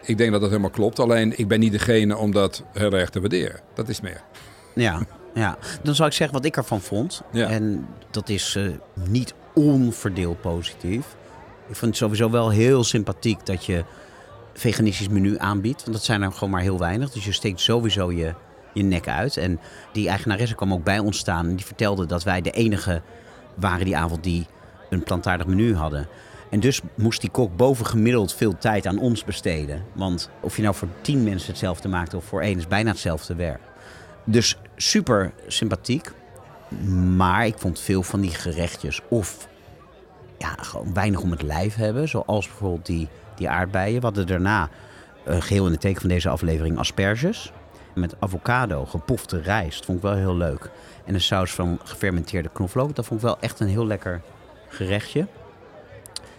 ik 0.01 0.17
denk 0.17 0.31
dat 0.31 0.41
dat 0.41 0.49
helemaal 0.49 0.71
klopt. 0.71 0.99
Alleen 0.99 1.37
ik 1.37 1.47
ben 1.47 1.59
niet 1.59 1.71
degene 1.71 2.17
om 2.17 2.31
dat 2.31 2.63
heel 2.73 2.93
erg 2.93 3.09
te 3.09 3.19
waarderen. 3.19 3.59
Dat 3.73 3.89
is 3.89 4.01
meer. 4.01 4.21
Ja, 4.73 5.05
ja. 5.35 5.57
Dan 5.83 5.95
zal 5.95 6.05
ik 6.05 6.13
zeggen 6.13 6.35
wat 6.35 6.45
ik 6.45 6.57
ervan 6.57 6.81
vond. 6.81 7.21
Ja. 7.31 7.47
En 7.47 7.87
dat 8.11 8.29
is 8.29 8.55
eh, 8.55 8.63
niet 9.09 9.33
onverdeeld 9.53 10.41
positief. 10.41 11.15
Ik 11.67 11.75
vind 11.75 11.91
het 11.91 11.97
sowieso 11.97 12.29
wel 12.29 12.49
heel 12.49 12.83
sympathiek 12.83 13.45
dat 13.45 13.65
je 13.65 13.83
veganistisch 14.53 15.07
menu 15.07 15.37
aanbiedt. 15.37 15.81
Want 15.81 15.93
dat 15.93 16.05
zijn 16.05 16.21
er 16.21 16.31
gewoon 16.31 16.49
maar 16.49 16.61
heel 16.61 16.79
weinig. 16.79 17.11
Dus 17.11 17.25
je 17.25 17.31
steekt 17.31 17.59
sowieso 17.59 18.11
je, 18.11 18.33
je 18.73 18.83
nek 18.83 19.07
uit. 19.07 19.37
En 19.37 19.59
die 19.91 20.09
eigenaresse 20.09 20.55
kwam 20.55 20.73
ook 20.73 20.83
bij 20.83 20.99
ons 20.99 21.17
staan. 21.17 21.47
En 21.47 21.55
die 21.55 21.65
vertelde 21.65 22.05
dat 22.05 22.23
wij 22.23 22.41
de 22.41 22.51
enige 22.51 23.01
waren 23.55 23.85
die 23.85 23.97
avond 23.97 24.23
die 24.23 24.45
een 24.89 25.03
plantaardig 25.03 25.47
menu 25.47 25.75
hadden. 25.75 26.07
En 26.49 26.59
dus 26.59 26.81
moest 26.95 27.21
die 27.21 27.29
kok 27.29 27.55
bovengemiddeld 27.55 28.33
veel 28.33 28.57
tijd 28.57 28.87
aan 28.87 28.99
ons 28.99 29.23
besteden. 29.23 29.83
Want 29.93 30.29
of 30.39 30.55
je 30.55 30.61
nou 30.61 30.75
voor 30.75 30.87
tien 31.01 31.23
mensen 31.23 31.49
hetzelfde 31.49 31.87
maakt 31.87 32.13
of 32.13 32.25
voor 32.25 32.41
één 32.41 32.57
is 32.57 32.67
bijna 32.67 32.89
hetzelfde 32.89 33.35
werk. 33.35 33.61
Dus 34.23 34.57
super 34.75 35.33
sympathiek. 35.47 36.11
Maar 37.15 37.45
ik 37.45 37.57
vond 37.57 37.79
veel 37.79 38.03
van 38.03 38.21
die 38.21 38.31
gerechtjes 38.31 39.01
of 39.09 39.47
ja, 40.37 40.55
gewoon 40.57 40.93
weinig 40.93 41.21
om 41.21 41.31
het 41.31 41.41
lijf 41.41 41.75
hebben. 41.75 42.07
Zoals 42.07 42.47
bijvoorbeeld 42.47 42.85
die, 42.85 43.07
die 43.35 43.49
aardbeien. 43.49 43.99
We 43.99 44.05
hadden 44.05 44.27
daarna, 44.27 44.69
eh, 45.23 45.41
geheel 45.41 45.65
in 45.65 45.71
het 45.71 45.81
teken 45.81 46.01
van 46.01 46.09
deze 46.09 46.29
aflevering, 46.29 46.77
asperges. 46.77 47.51
Met 47.93 48.15
avocado, 48.19 48.85
gepofte 48.85 49.41
rijst. 49.41 49.85
Vond 49.85 49.97
ik 49.97 50.03
wel 50.03 50.15
heel 50.15 50.35
leuk. 50.35 50.69
En 51.05 51.13
een 51.13 51.21
saus 51.21 51.51
van 51.51 51.79
gefermenteerde 51.83 52.49
knoflook. 52.53 52.95
Dat 52.95 53.05
vond 53.05 53.19
ik 53.19 53.25
wel 53.25 53.39
echt 53.39 53.59
een 53.59 53.67
heel 53.67 53.87
lekker 53.87 54.21
gerechtje. 54.67 55.27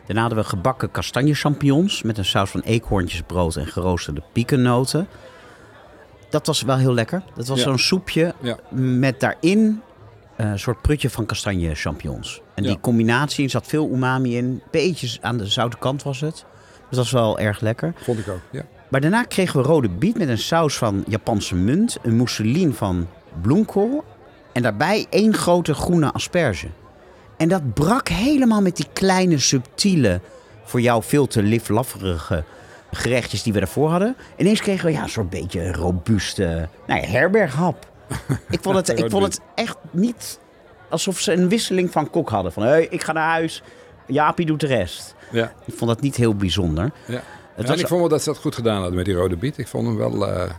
Daarna 0.07 0.21
hadden 0.21 0.39
we 0.39 0.49
gebakken 0.49 0.91
kastanje 0.91 1.35
champignons 1.35 2.03
met 2.03 2.19
een 2.19 2.25
saus 2.25 2.51
van 2.51 2.61
eekhoorntjesbrood 2.61 3.57
en 3.57 3.67
geroosterde 3.67 4.23
piekennoten. 4.33 5.09
Dat 6.31 6.47
was 6.47 6.63
wel 6.63 6.77
heel 6.77 6.95
lekker. 6.95 7.23
Dat 7.35 7.47
was 7.47 7.59
Ja. 7.59 7.65
zo'n 7.65 7.79
soepje 7.79 8.35
Ja. 8.41 8.59
met 8.71 9.21
daarin 9.21 9.81
eh, 10.37 10.47
een 10.51 10.59
soort 10.59 10.83
prutje 10.83 11.11
van 11.11 11.27
kastanje 11.27 11.75
champignons. 11.75 12.41
En 12.55 12.63
die 12.63 12.81
combinatie, 12.81 13.45
er 13.45 13.51
zat 13.51 13.67
veel 13.67 13.91
umami 13.93 14.37
in. 14.37 14.63
Beetjes 14.71 15.19
aan 15.21 15.37
de 15.37 15.47
zoute 15.47 15.77
kant 15.79 16.03
was 16.03 16.21
het. 16.21 16.35
Dus 16.35 16.45
dat 16.89 16.99
was 16.99 17.11
wel 17.11 17.39
erg 17.39 17.61
lekker. 17.61 17.93
Vond 17.97 18.19
ik 18.19 18.29
ook. 18.29 18.41
Ja. 18.51 18.63
Maar 18.89 19.01
daarna 19.01 19.23
kregen 19.23 19.61
we 19.61 19.67
rode 19.67 19.89
biet 19.89 20.19
met 20.19 20.29
een 20.29 20.39
saus 20.39 20.77
van 20.77 21.05
Japanse 21.09 21.55
munt, 21.55 21.97
een 22.03 22.17
mousseline 22.17 22.73
van 22.73 23.07
bloemkool 23.43 24.05
en 24.53 24.63
daarbij 24.63 25.07
één 25.11 25.35
grote 25.35 25.75
groene 25.75 26.13
asperge. 26.13 26.67
En 27.37 27.49
dat 27.49 27.75
brak 27.75 28.09
helemaal 28.09 28.63
met 28.63 28.77
die 28.77 28.87
kleine, 28.93 29.39
subtiele, 29.39 30.21
voor 30.65 30.81
jou 30.81 31.03
veel 31.03 31.27
te 31.27 31.43
liflafferige 31.43 32.45
gerechtjes 32.97 33.43
die 33.43 33.53
we 33.53 33.59
daarvoor 33.59 33.91
hadden. 33.91 34.17
Ineens 34.37 34.61
kregen 34.61 34.87
we 34.87 34.93
ja, 34.93 35.03
een 35.03 35.09
soort 35.09 35.31
beetje 35.31 35.63
een 35.65 35.75
robuuste 35.75 36.69
nou 36.87 37.01
ja, 37.01 37.07
herberghap. 37.07 37.87
ik, 38.51 38.59
vond 38.63 38.77
het, 38.77 38.99
ik 38.99 39.11
vond 39.11 39.25
het 39.25 39.41
echt 39.55 39.77
niet 39.91 40.39
alsof 40.89 41.21
ze 41.21 41.33
een 41.33 41.49
wisseling 41.49 41.91
van 41.91 42.11
kok 42.11 42.29
hadden. 42.29 42.53
Van, 42.53 42.63
hey, 42.63 42.87
ik 42.91 43.03
ga 43.03 43.13
naar 43.13 43.31
huis, 43.31 43.63
Jaapie 44.07 44.47
doet 44.47 44.61
de 44.61 44.67
rest. 44.67 45.15
Ja. 45.31 45.53
Ik 45.65 45.75
vond 45.75 45.91
dat 45.91 46.01
niet 46.01 46.17
heel 46.17 46.35
bijzonder. 46.35 46.91
ja. 47.07 47.23
Het 47.55 47.65
en 47.65 47.71
was 47.71 47.81
ik 47.81 47.87
vond 47.87 48.01
wel 48.01 48.09
dat 48.09 48.23
ze 48.23 48.29
dat 48.29 48.39
goed 48.39 48.55
gedaan 48.55 48.77
hadden 48.77 48.95
met 48.95 49.05
die 49.05 49.15
rode 49.15 49.37
biet. 49.37 49.59
Ik 49.59 49.69
vond 49.69 49.87
hem 49.87 49.97
wel 49.97 50.29
eh, 50.29 50.51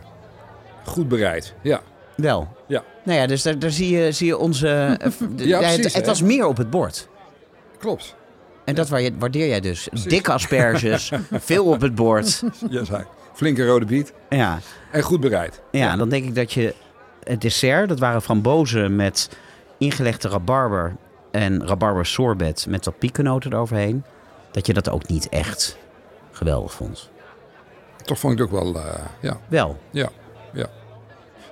goed 0.84 1.08
bereid. 1.08 1.54
Ja. 1.62 1.80
Wel. 2.14 2.48
Ja. 2.66 2.84
Nou 3.04 3.18
ja, 3.18 3.26
dus 3.26 3.42
daar, 3.42 3.58
daar 3.58 3.70
zie, 3.70 3.98
je, 3.98 4.12
zie 4.12 4.26
je 4.26 4.38
onze... 4.38 4.68
eh, 5.00 5.12
Ja, 5.46 5.60
het, 5.60 5.74
precies, 5.74 5.94
het 5.94 6.06
was 6.06 6.22
meer 6.22 6.46
op 6.46 6.56
het 6.56 6.70
bord. 6.70 7.08
Klopt. 7.78 8.14
En 8.68 8.74
dat 8.74 8.88
waar- 8.88 9.10
waardeer 9.18 9.46
jij 9.48 9.60
dus. 9.60 9.88
Dikke 10.04 10.32
asperges, 10.32 11.12
veel 11.32 11.64
op 11.64 11.80
het 11.80 11.94
bord. 11.94 12.42
Ja. 12.70 13.06
Flinke 13.34 13.66
rode 13.66 13.84
biet. 13.84 14.12
Ja. 14.28 14.58
En 14.92 15.02
goed 15.02 15.20
bereid. 15.20 15.60
ja, 15.70 15.96
dan 15.96 16.08
denk 16.08 16.24
ik 16.24 16.34
dat 16.34 16.52
je 16.52 16.74
het 17.22 17.40
dessert, 17.40 17.88
dat 17.88 17.98
waren 17.98 18.22
frambozen 18.22 18.96
met 18.96 19.28
ingelegde 19.78 20.28
rabarber 20.28 20.96
en 21.30 21.66
rabarber 21.66 22.06
sorbet 22.06 22.66
met 22.68 22.84
wat 22.84 22.98
piekennoten 22.98 23.52
eroverheen. 23.52 24.04
Dat 24.50 24.66
je 24.66 24.72
dat 24.72 24.88
ook 24.90 25.08
niet 25.08 25.28
echt 25.28 25.76
geweldig 26.32 26.72
vond. 26.72 27.10
Toch 28.04 28.18
vond 28.18 28.32
ik 28.32 28.38
het 28.38 28.48
ook 28.48 28.62
wel, 28.62 28.82
eh, 28.82 28.94
ja, 29.20 29.40
Wel. 29.48 29.78
ja, 29.90 30.08
ja. 30.52 30.66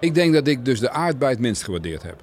Ik 0.01 0.15
denk 0.15 0.33
dat 0.35 0.47
ik 0.47 0.65
dus 0.65 0.81
de 0.81 0.91
aardbei 0.91 1.31
het 1.31 1.41
minst 1.41 1.63
gewaardeerd 1.63 2.03
heb. 2.03 2.17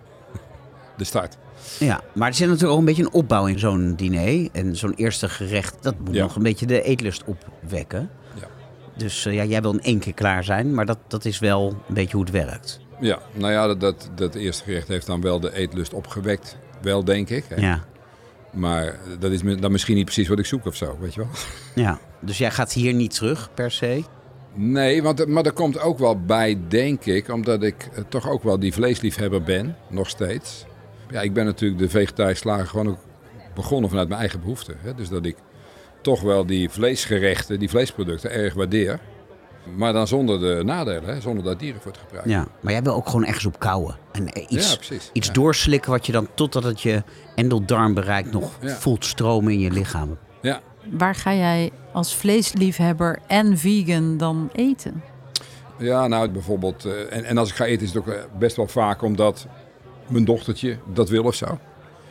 De 0.98 1.04
start. 1.04 1.38
Ja, 1.80 2.02
maar 2.14 2.28
er 2.28 2.34
zit 2.34 2.48
natuurlijk 2.48 2.74
ook 2.74 2.80
een 2.80 2.86
beetje 2.86 3.04
een 3.04 3.14
opbouw 3.14 3.46
in 3.46 3.60
zo'n 3.60 3.94
diner. 3.96 4.50
En 4.52 4.76
zo'n 4.76 4.94
eerste 4.94 5.30
gerecht, 5.30 5.76
dat 5.82 5.96
moet 6.00 6.14
Ja. 6.16 6.22
nog 6.22 6.36
een 6.36 6.44
beetje 6.44 6.66
de 6.66 6.82
eetlust 6.82 7.24
opwekken. 7.26 8.10
Ja. 8.40 8.48
Dus 8.98 9.26
eh, 9.26 9.34
ja, 9.34 9.44
jij 9.44 9.62
wil 9.62 9.72
in 9.74 9.82
één 9.82 10.00
keer 10.00 10.14
klaar 10.14 10.44
zijn, 10.44 10.74
maar 10.74 10.86
dat, 10.86 10.98
dat 11.08 11.26
is 11.26 11.40
wel 11.40 11.76
een 11.88 11.94
beetje 11.94 12.16
hoe 12.16 12.26
het 12.26 12.34
werkt. 12.34 12.80
Ja, 13.00 13.20
nou 13.34 13.52
ja, 13.52 13.68
dat, 13.68 13.80
dat, 13.80 14.10
dat 14.16 14.36
eerste 14.36 14.64
gerecht 14.64 14.88
heeft 14.88 15.06
dan 15.06 15.22
wel 15.22 15.40
de 15.40 15.54
eetlust 15.56 15.94
opgewekt. 15.94 16.58
Wel, 16.82 17.04
denk 17.04 17.30
ik. 17.30 17.46
Hè. 17.50 17.56
Ja. 17.56 17.84
Maar 18.52 18.98
dat 19.20 19.32
is 19.32 19.42
dan 19.60 19.72
misschien 19.72 19.96
niet 19.96 20.06
precies 20.06 20.28
wat 20.28 20.40
ik 20.40 20.46
zoek 20.46 20.66
of 20.66 20.76
zo, 20.76 20.98
weet 21.00 21.14
je 21.14 21.20
wel. 21.20 21.30
ja. 21.76 22.00
Dus 22.20 22.38
jij 22.38 22.52
gaat 22.52 22.74
hier 22.74 22.94
niet 22.94 23.14
terug 23.14 23.50
per 23.54 23.72
se. 23.72 24.04
Nee, 24.54 25.04
want, 25.04 25.28
maar 25.28 25.46
er 25.46 25.52
komt 25.52 25.80
ook 25.80 26.00
wel 26.00 26.20
bij, 26.22 26.58
denk 26.68 27.06
ik, 27.06 27.30
omdat 27.30 27.64
ik 27.64 27.90
eh, 27.94 28.04
toch 28.10 28.30
ook 28.30 28.44
wel 28.44 28.60
die 28.60 28.74
vleesliefhebber 28.74 29.44
ben, 29.44 29.76
nog 29.90 30.10
steeds. 30.10 30.66
Ja, 31.14 31.22
ik 31.22 31.34
ben 31.34 31.46
natuurlijk 31.46 31.82
de 31.82 31.90
vegetarische 31.90 32.42
slager 32.48 32.68
gewoon 32.68 32.88
ook 32.90 33.00
begonnen 33.56 33.90
vanuit 33.90 34.08
mijn 34.08 34.20
eigen 34.20 34.40
behoeften. 34.40 34.76
Hè? 34.82 34.94
Dus 34.96 35.10
dat 35.10 35.26
ik 35.26 35.36
toch 36.02 36.22
wel 36.22 36.46
die 36.46 36.70
vleesgerechten, 36.70 37.60
die 37.60 37.70
vleesproducten 37.70 38.32
erg 38.32 38.54
waardeer. 38.54 39.00
Maar 39.76 39.94
dan 39.94 40.08
zonder 40.08 40.40
de 40.40 40.62
nadelen, 40.64 41.04
hè? 41.16 41.22
zonder 41.22 41.44
dat 41.44 41.60
dieren 41.60 41.82
voor 41.82 41.92
het 41.92 42.00
gebruik. 42.02 42.26
Ja. 42.28 42.48
Maar 42.62 42.72
jij 42.74 42.82
wil 42.82 42.94
ook 42.96 43.06
gewoon 43.06 43.26
ergens 43.26 43.46
op 43.46 43.60
kouwen. 43.60 43.98
En 44.12 44.28
eh, 44.34 44.46
iets, 44.50 44.70
Ja, 44.72 44.76
precies. 44.76 45.10
iets 45.14 45.28
Ja. 45.28 45.34
doorslikken 45.34 45.92
wat 45.92 46.06
je 46.06 46.12
dan 46.12 46.28
totdat 46.34 46.64
het 46.64 46.82
je 46.82 47.04
endeldarm 47.36 47.94
bereikt 47.94 48.32
nog 48.32 48.52
Ja. 48.62 48.76
voelt 48.76 49.06
stromen 49.06 49.52
in 49.54 49.60
je 49.60 49.72
lichaam. 49.72 50.18
Ja, 50.42 50.62
waar 50.92 51.16
ga 51.16 51.34
jij 51.34 51.72
als 51.92 52.16
vleesliefhebber 52.16 53.20
en 53.28 53.58
vegan 53.58 54.18
dan 54.18 54.50
eten? 54.54 55.04
Ja, 55.78 56.08
nou 56.08 56.30
bijvoorbeeld. 56.30 56.86
eh, 56.86 57.18
en, 57.18 57.24
en 57.24 57.38
als 57.38 57.50
ik 57.50 57.56
ga 57.56 57.66
eten 57.66 57.82
is 57.88 57.94
het 57.94 57.98
ook 57.98 58.08
eh, 58.14 58.22
best 58.38 58.56
wel 58.56 58.68
vaak 58.68 59.02
omdat 59.02 59.48
mijn 60.08 60.26
dochtertje 60.26 60.78
dat 60.94 61.10
wil 61.10 61.24
of 61.24 61.36
zo. 61.36 61.60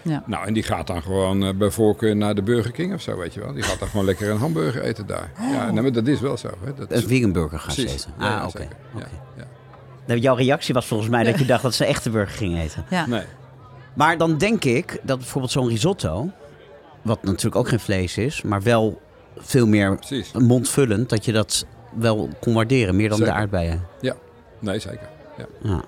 Ja. 0.02 0.23
Nou, 0.27 0.47
en 0.47 0.52
die 0.52 0.62
gaat 0.62 0.86
dan 0.86 1.02
gewoon 1.02 1.43
eh, 1.44 1.55
bij 1.55 1.70
voorkeur 1.70 2.16
naar 2.16 2.35
de 2.35 2.43
Burger 2.43 2.73
King 2.73 2.94
of 2.94 3.01
zo, 3.01 3.16
weet 3.16 3.35
je 3.35 3.40
wel. 3.40 3.52
Die 3.52 3.62
gaat 3.62 3.78
dan 3.78 3.89
gewoon 3.89 4.05
lekker 4.05 4.31
een 4.31 4.39
hamburger 4.39 4.82
eten 4.82 5.06
daar. 5.06 5.31
Ja, 5.52 5.70
nee, 5.70 5.82
maar 5.82 5.93
dat 5.93 6.06
is 6.06 6.20
wel 6.20 6.36
zo. 6.36 6.48
Hè. 6.64 6.74
Dat 6.74 6.90
Een 6.90 6.97
is, 6.97 7.05
vegan 7.05 7.32
burger 7.32 7.59
gaan 7.59 7.74
ze 7.74 7.89
eten. 7.89 8.10
Ja, 8.19 8.24
ja, 8.27 8.39
Ah, 8.40 8.47
oké. 8.48 8.62
Ja, 8.62 8.69
oké. 8.94 9.09
ja. 9.36 9.44
Nou, 10.06 10.20
Jouw 10.20 10.35
reactie 10.35 10.74
was 10.74 10.86
volgens 10.86 11.09
mij 11.10 11.24
dat 11.24 11.39
je 11.39 11.44
dacht 11.44 11.62
dat 11.62 11.74
ze 11.74 11.85
echte 11.85 12.10
burger 12.10 12.36
ging 12.36 12.59
eten. 12.59 12.85
Ja. 12.90 13.06
Nee. 13.06 13.23
Maar 13.94 14.19
dan 14.19 14.39
denk 14.39 14.64
ik 14.64 14.98
dat 15.02 15.19
bijvoorbeeld 15.19 15.52
zo'n 15.52 15.69
risotto, 15.69 16.31
wat 17.02 17.23
natuurlijk 17.23 17.56
ook 17.56 17.69
geen 17.69 17.81
vlees 17.81 18.16
is, 18.19 18.43
maar 18.43 18.62
wel 18.62 19.01
veel 19.36 19.66
meer 19.66 19.97
Precies. 19.97 20.32
mondvullend, 20.32 21.09
dat 21.09 21.24
je 21.24 21.32
dat 21.32 21.66
wel 21.98 22.28
kon 22.40 22.55
waarderen, 22.55 22.97
meer 22.97 23.09
dan 23.09 23.19
Zeker. 23.19 23.32
de 23.32 23.39
aardbeien. 23.39 23.86
Nee, 24.60 24.78
zeker. 24.78 25.09
Ja. 25.62 25.85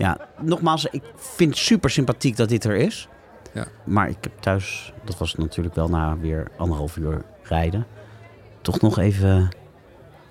Ja. 0.00 0.18
nogmaals, 0.40 0.84
ik 0.84 1.02
vind 1.16 1.50
het 1.50 1.58
super 1.58 1.90
sympathiek 1.90 2.36
dat 2.36 2.48
dit 2.48 2.64
er 2.64 2.74
is. 2.74 3.08
Ja. 3.52 3.66
Maar 3.84 4.08
ik 4.08 4.16
heb 4.20 4.32
thuis, 4.40 4.92
dat 5.04 5.18
was 5.18 5.34
natuurlijk 5.34 5.74
wel 5.74 5.88
na 5.88 6.18
weer 6.18 6.46
anderhalf 6.56 6.96
uur 6.96 7.24
rijden, 7.42 7.86
toch 8.60 8.80
nog 8.80 8.98
even 8.98 9.48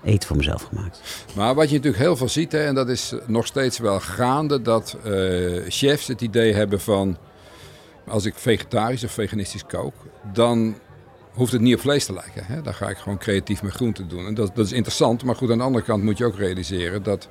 eten 0.02 0.28
voor 0.28 0.36
mezelf 0.36 0.62
gemaakt. 0.62 1.24
Maar 1.36 1.54
wat 1.54 1.68
je 1.68 1.76
natuurlijk 1.76 2.02
heel 2.02 2.16
veel 2.16 2.28
ziet, 2.28 2.52
hè, 2.52 2.64
en 2.64 2.74
dat 2.74 2.88
is 2.88 3.14
nog 3.26 3.46
steeds 3.46 3.78
wel 3.78 4.00
gaande, 4.00 4.62
dat 4.62 4.96
eh, 5.04 5.12
chefs 5.68 6.06
het 6.06 6.20
idee 6.20 6.54
hebben 6.54 6.80
van 6.80 7.16
als 8.08 8.24
ik 8.24 8.34
vegetarisch 8.34 9.04
of 9.04 9.10
veganistisch 9.10 9.66
kook, 9.66 9.94
dan 10.32 10.74
hoeft 11.32 11.52
het 11.52 11.60
niet 11.60 11.74
op 11.74 11.80
vlees 11.80 12.04
te 12.04 12.12
lijken. 12.12 12.44
Hè? 12.44 12.62
Dan 12.62 12.74
ga 12.74 12.88
ik 12.88 12.96
gewoon 12.96 13.18
creatief 13.18 13.62
met 13.62 13.72
groenten 13.72 14.08
doen. 14.08 14.26
En 14.26 14.34
dat, 14.34 14.56
dat 14.56 14.66
is 14.66 14.72
interessant, 14.72 15.24
maar 15.24 15.36
goed, 15.36 15.50
aan 15.50 15.58
de 15.58 15.64
andere 15.64 15.84
kant 15.84 16.02
moet 16.02 16.18
je 16.18 16.24
ook 16.24 16.36
realiseren 16.36 17.02
dat 17.02 17.28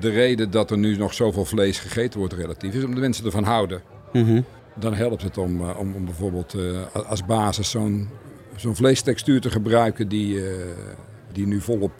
de 0.00 0.08
reden 0.10 0.50
dat 0.50 0.70
er 0.70 0.78
nu 0.78 0.96
nog 0.96 1.14
zoveel 1.14 1.44
vlees 1.44 1.78
gegeten 1.78 2.18
wordt 2.18 2.34
relatief 2.34 2.74
is 2.74 2.80
omdat 2.80 2.94
de 2.94 3.00
mensen 3.00 3.24
ervan 3.24 3.44
houden. 3.44 3.82
Mhm. 4.12 4.40
Dan 4.74 4.94
helpt 4.94 5.22
het 5.22 5.38
om, 5.38 5.60
eh, 5.68 5.78
om, 5.78 5.94
om 5.94 6.04
bijvoorbeeld 6.04 6.54
eh, 6.54 7.02
als 7.08 7.24
basis 7.24 7.70
zo'n 7.70 8.08
zo'n 8.56 8.76
vleestextuur 8.76 9.40
te 9.40 9.50
gebruiken 9.50 10.08
die, 10.08 10.46
eh, 10.48 10.54
die 11.32 11.46
nu 11.46 11.60
volop 11.60 11.92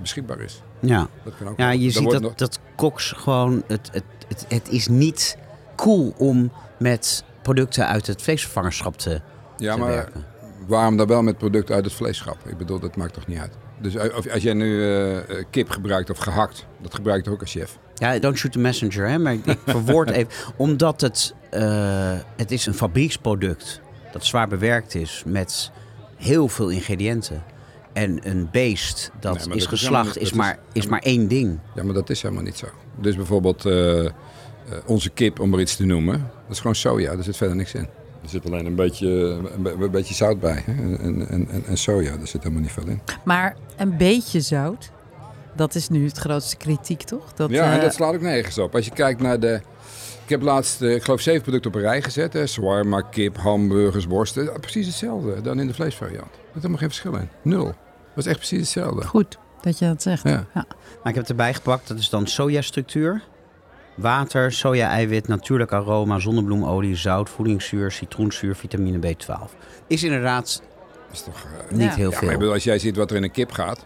beschikbaar 0.00 0.40
is. 0.40 0.62
Ja. 0.80 1.08
Dat 1.24 1.32
kan 1.38 1.48
ook 1.48 1.58
Ja, 1.58 1.70
je 1.70 1.90
ziet 1.90 2.10
dat, 2.10 2.22
nog- 2.22 2.34
dat 2.34 2.58
koks 2.76 3.12
gewoon... 3.12 3.62
Het, 3.66 3.88
het, 3.92 4.04
het, 4.28 4.44
het 4.48 4.68
is 4.68 4.88
niet 4.88 5.36
cool 5.76 6.14
om 6.18 6.52
met 6.78 7.24
producten 7.42 7.86
uit 7.86 8.06
het 8.06 8.22
vleesvervangerschap 8.22 8.96
te, 8.98 9.20
ja, 9.56 9.72
te 9.72 9.78
maar 9.78 9.88
werken. 9.88 10.24
waarom 10.66 10.96
dan 10.96 11.06
wel 11.06 11.22
met 11.22 11.38
producten 11.38 11.74
uit 11.74 11.84
het 11.84 11.94
vleeschap? 11.94 12.36
Ik 12.46 12.56
bedoel, 12.58 12.78
dat 12.78 12.96
maakt 12.96 13.14
toch 13.14 13.26
niet 13.26 13.38
uit? 13.38 13.52
Dus 13.80 13.96
als 14.32 14.42
jij 14.42 14.54
nu 14.54 14.82
eh, 14.82 15.16
eh, 15.16 15.44
kip 15.50 15.70
gebruikt 15.70 16.10
of 16.10 16.18
gehakt, 16.18 16.66
dat 16.82 16.94
gebruikt 16.94 17.28
ook 17.28 17.40
een 17.40 17.46
chef? 17.46 17.78
Ja, 17.94 18.18
don't 18.18 18.38
shoot 18.38 18.52
the 18.52 18.58
messenger, 18.58 19.08
hè? 19.08 19.18
maar 19.18 19.32
ik, 19.32 19.46
ik 19.46 19.58
verwoord 19.76 20.10
even. 20.10 20.32
Omdat 20.56 21.00
het, 21.00 21.34
eh, 21.50 22.18
het 22.36 22.50
is 22.50 22.66
een 22.66 22.74
fabrieksproduct 22.74 23.80
dat 24.12 24.24
zwaar 24.24 24.48
bewerkt 24.48 24.94
is 24.94 25.22
met 25.26 25.70
heel 26.16 26.48
veel 26.48 26.68
ingrediënten. 26.68 27.42
En 27.92 28.28
een 28.28 28.48
beest 28.52 29.10
dat 29.20 29.36
Nee, 29.36 29.46
maar 29.46 29.56
is 29.56 29.62
dat 29.62 29.72
geslacht 29.72 30.18
is, 30.18 30.32
maar, 30.32 30.58
is 30.72 30.86
maar 30.86 31.00
één 31.00 31.28
ding. 31.28 31.58
Ja, 31.74 31.82
maar 31.82 31.94
dat 31.94 32.10
is 32.10 32.22
helemaal 32.22 32.44
niet 32.44 32.56
zo. 32.56 32.66
Dus 33.00 33.16
bijvoorbeeld 33.16 33.68
onze 34.86 35.10
kip, 35.10 35.40
om 35.40 35.54
er 35.54 35.60
iets 35.60 35.76
te 35.76 35.84
noemen, 35.84 36.30
dat 36.42 36.50
is 36.50 36.58
gewoon 36.58 36.74
soja. 36.74 37.12
Er 37.12 37.24
zit 37.24 37.36
verder 37.36 37.56
niks 37.56 37.74
in. 37.74 37.88
Er 38.26 38.32
zit 38.32 38.46
alleen 38.46 38.66
een 38.66 38.74
beetje, 38.74 39.08
een, 39.56 39.62
be- 39.62 39.76
een 39.80 39.90
beetje 39.90 40.14
zout 40.14 40.40
bij 40.40 40.62
hè? 40.66 40.72
En, 40.72 41.28
en, 41.28 41.48
en, 41.48 41.64
en 41.66 41.76
soja, 41.76 42.16
daar 42.16 42.26
zit 42.26 42.42
helemaal 42.42 42.62
niet 42.62 42.72
veel 42.72 42.86
in. 42.86 43.00
Maar 43.24 43.56
een 43.76 43.96
beetje 43.96 44.40
zout, 44.40 44.90
dat 45.54 45.74
is 45.74 45.88
nu 45.88 46.04
het 46.06 46.18
grootste 46.18 46.56
kritiek, 46.56 47.02
toch? 47.02 47.32
Dat, 47.32 47.50
ja, 47.50 47.70
en 47.70 47.76
eh, 47.76 47.82
dat 47.82 47.94
slaat 47.94 48.14
ook 48.14 48.20
nergens 48.20 48.58
op. 48.58 48.74
Als 48.74 48.84
je 48.84 48.90
kijkt 48.90 49.20
naar 49.20 49.40
de... 49.40 49.60
Ik 50.22 50.28
heb 50.32 50.42
laatst, 50.42 50.82
eh, 50.82 50.94
ik 50.94 51.02
geloof, 51.04 51.20
zeven 51.20 51.42
producten 51.42 51.70
op 51.70 51.76
een 51.76 51.82
rij 51.82 52.02
gezet. 52.02 52.32
Hè. 52.32 52.46
Shawarma, 52.46 53.00
kip, 53.00 53.36
hamburgers, 53.36 54.04
worsten. 54.04 54.44
Ja, 54.44 54.52
Precies 54.60 54.86
hetzelfde 54.86 55.40
dan 55.40 55.60
in 55.60 55.66
de 55.66 55.74
vleesvariant. 55.74 56.30
Er 56.30 56.40
zit 56.44 56.54
helemaal 56.54 56.78
geen 56.78 56.88
verschil 56.88 57.14
in. 57.14 57.28
Nul. 57.42 57.64
Dat 57.64 57.74
is 58.14 58.26
echt 58.26 58.36
precies 58.36 58.58
hetzelfde. 58.60 59.06
Goed 59.06 59.38
dat 59.60 59.78
je 59.78 59.86
dat 59.86 60.02
zegt. 60.02 60.22
Ja. 60.22 60.46
Maar 60.54 60.64
ik 61.04 61.14
heb 61.14 61.16
het 61.16 61.28
erbij 61.28 61.54
gepakt, 61.54 61.88
dat 61.88 61.98
is 61.98 62.08
dan 62.08 62.26
sojastructuur. 62.26 63.22
Water, 63.96 64.52
soja-eiwit, 64.52 65.28
natuurlijk 65.28 65.72
aroma, 65.72 66.18
zonnebloemolie, 66.18 66.96
zout, 66.96 67.30
voedingszuur, 67.30 67.90
citroenzuur, 67.90 68.56
vitamine 68.56 68.98
B12. 69.14 69.50
Is 69.86 70.02
inderdaad 70.02 70.62
Dat 71.06 71.14
is 71.16 71.22
toch... 71.22 71.44
eh, 71.68 71.70
niet 71.76 71.80
Ja. 71.82 71.94
heel 71.94 72.04
ja, 72.04 72.10
maar 72.10 72.18
veel. 72.18 72.30
ik 72.30 72.38
bedoel, 72.38 72.52
als 72.52 72.64
jij 72.64 72.78
ziet 72.78 72.96
wat 72.96 73.10
er 73.10 73.16
in 73.16 73.22
een 73.22 73.30
kip 73.30 73.52
gaat... 73.52 73.84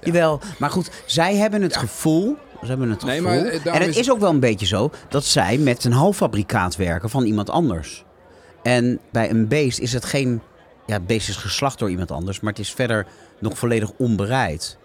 Jawel, 0.00 0.40
maar 0.58 0.70
goed, 0.70 0.90
zij 1.06 1.36
hebben 1.36 1.62
het 1.62 1.76
gevoel. 1.76 2.36
Ze 2.60 2.66
hebben 2.66 2.90
het 2.90 3.02
Nee, 3.04 3.16
gevoel. 3.20 3.30
maar, 3.40 3.44
eh, 3.46 3.66
en 3.66 3.72
het 3.80 3.86
is- 3.88 3.96
is 3.96 4.10
ook 4.10 4.18
wel 4.20 4.30
een 4.30 4.40
beetje 4.40 4.66
zo 4.66 4.90
dat 5.08 5.24
zij 5.24 5.58
met 5.58 5.84
een 5.84 5.92
halffabrikaat 5.92 6.76
werken 6.76 7.10
van 7.10 7.24
iemand 7.24 7.50
anders. 7.50 8.04
En 8.62 9.00
bij 9.12 9.30
een 9.30 9.48
beest 9.48 9.78
is 9.78 9.92
het 9.92 10.04
geen. 10.04 10.40
Ja, 10.86 10.94
het 10.94 11.06
beest 11.06 11.28
is 11.28 11.36
geslacht 11.36 11.78
door 11.78 11.90
iemand 11.90 12.10
anders, 12.10 12.40
maar 12.40 12.52
het 12.52 12.60
is 12.60 12.72
verder 12.72 13.06
nog 13.38 13.58
volledig 13.58 13.90
onbereid. 13.96 14.78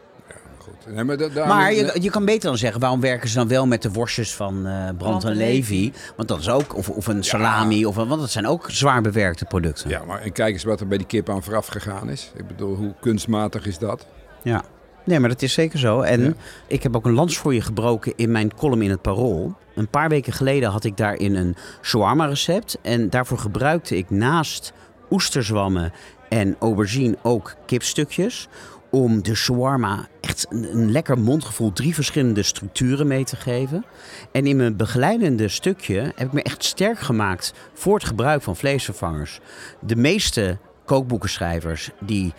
Goed. 0.84 0.94
Nee, 0.94 1.04
maar 1.04 1.18
da- 1.18 1.68
je, 1.68 1.98
je 2.02 2.10
kan 2.10 2.26
beter 2.26 2.50
dan 2.50 2.58
zeggen, 2.58 2.80
waarom 2.80 3.00
werken 3.02 3.30
ze 3.30 3.36
dan 3.36 3.48
wel 3.48 3.68
met 3.68 3.82
de 3.82 3.92
worstjes 3.92 4.34
van 4.36 4.66
eh 4.68 4.90
Brand 4.98 5.24
en 5.24 5.36
Levy? 5.36 5.92
Want 6.16 6.28
dat 6.28 6.40
is 6.40 6.50
ook, 6.50 6.76
of, 6.76 6.90
of 6.90 7.08
een 7.08 7.24
salami, 7.24 7.86
of, 7.86 7.96
want 7.96 8.10
dat 8.10 8.30
zijn 8.30 8.48
ook 8.48 8.66
zwaar 8.72 9.02
bewerkte 9.02 9.46
producten. 9.46 9.90
Ja, 9.90 10.04
maar 10.06 10.22
en 10.22 10.32
kijk 10.32 10.54
eens 10.54 10.64
wat 10.64 10.80
er 10.80 10.88
bij 10.88 10.98
die 10.98 11.08
kip 11.08 11.30
aan 11.30 11.44
vooraf 11.44 11.68
gegaan 11.68 12.10
is. 12.10 12.32
Ik 12.36 12.48
bedoel, 12.48 12.76
hoe 12.76 12.94
kunstmatig 13.00 13.66
is 13.66 13.78
dat? 13.78 14.06
Ja. 14.44 14.64
Nee, 15.04 15.20
maar 15.20 15.30
dat 15.30 15.42
is 15.42 15.54
zeker 15.54 15.80
zo. 15.80 16.02
En 16.02 16.24
Ja. 16.24 16.34
ik 16.68 16.84
heb 16.84 16.96
ook 16.96 17.06
een 17.06 17.14
lans 17.14 17.38
voor 17.38 17.54
je 17.54 17.62
gebroken 17.62 18.14
in 18.16 18.32
mijn 18.32 18.56
column 18.56 18.82
in 18.82 18.90
het 18.90 19.02
Parool. 19.02 19.56
Een 19.76 19.88
paar 19.88 20.10
weken 20.10 20.34
geleden 20.34 20.70
had 20.70 20.84
ik 20.84 20.98
daarin 20.98 21.36
een 21.36 21.56
shawarma 21.82 22.26
recept. 22.26 22.78
En 22.82 23.10
daarvoor 23.10 23.38
gebruikte 23.38 23.98
ik 23.98 24.10
naast 24.10 24.74
oesterzwammen 25.12 25.92
en 26.30 26.56
aubergine 26.60 27.18
ook 27.22 27.56
kipstukjes. 27.66 28.48
Om 28.92 29.24
de 29.24 29.36
shawarma 29.36 30.08
echt 30.22 30.46
een, 30.50 30.64
een 30.72 30.92
lekker 30.92 31.20
mondgevoel, 31.20 31.74
drie 31.74 31.94
verschillende 31.94 32.44
structuren 32.44 33.08
mee 33.08 33.24
te 33.24 33.36
geven. 33.36 33.86
En 34.32 34.46
in 34.46 34.58
mijn 34.58 34.76
begeleidende 34.76 35.48
stukje 35.48 36.00
heb 36.16 36.28
ik 36.28 36.34
me 36.34 36.44
echt 36.44 36.64
sterk 36.64 37.00
gemaakt 37.00 37.54
voor 37.74 37.94
het 37.94 38.06
gebruik 38.06 38.42
van 38.42 38.56
vleesvervangers. 38.56 39.40
De 39.80 39.96
meeste 39.96 40.58
kookboekenschrijvers 40.86 41.90
die 42.00 42.34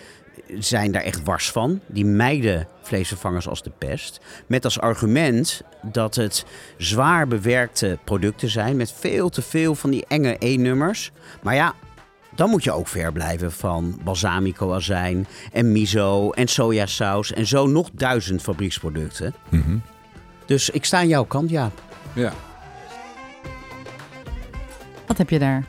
zijn 0.58 0.92
daar 0.92 1.02
echt 1.02 1.24
wars 1.24 1.50
van. 1.50 1.80
Die 1.86 2.04
mijden 2.04 2.68
vleesvervangers 2.82 3.48
als 3.48 3.62
de 3.62 3.72
pest. 3.78 4.20
Met 4.46 4.64
als 4.64 4.80
argument 4.80 5.62
dat 5.82 6.14
het 6.14 6.44
zwaar 6.76 7.28
bewerkte 7.28 7.98
producten 8.04 8.48
zijn. 8.48 8.76
Met 8.76 8.92
veel 8.92 9.28
te 9.28 9.42
veel 9.42 9.74
van 9.74 9.90
die 9.90 10.04
enge 10.08 10.36
E-nummers. 10.38 11.10
Maar 11.42 11.54
ja, 11.54 11.74
dan 12.40 12.50
moet 12.50 12.64
je 12.64 12.72
ook 12.72 12.88
ver 12.88 13.12
blijven 13.12 13.52
van 13.52 14.00
balsamico-azijn 14.04 15.26
en 15.52 15.72
miso 15.72 16.30
en 16.30 16.48
sojasaus. 16.48 17.32
En 17.32 17.46
zo 17.46 17.66
nog 17.66 17.90
duizend 17.92 18.42
fabrieksproducten. 18.42 19.34
Dus 20.46 20.70
ik 20.70 20.84
sta 20.84 20.98
aan 20.98 21.08
jouw 21.08 21.24
kant, 21.24 21.50
Jaap. 21.50 21.82
Ja. 22.14 22.32
Wat 25.06 25.18
heb 25.18 25.30
je 25.30 25.38
daar? 25.38 25.64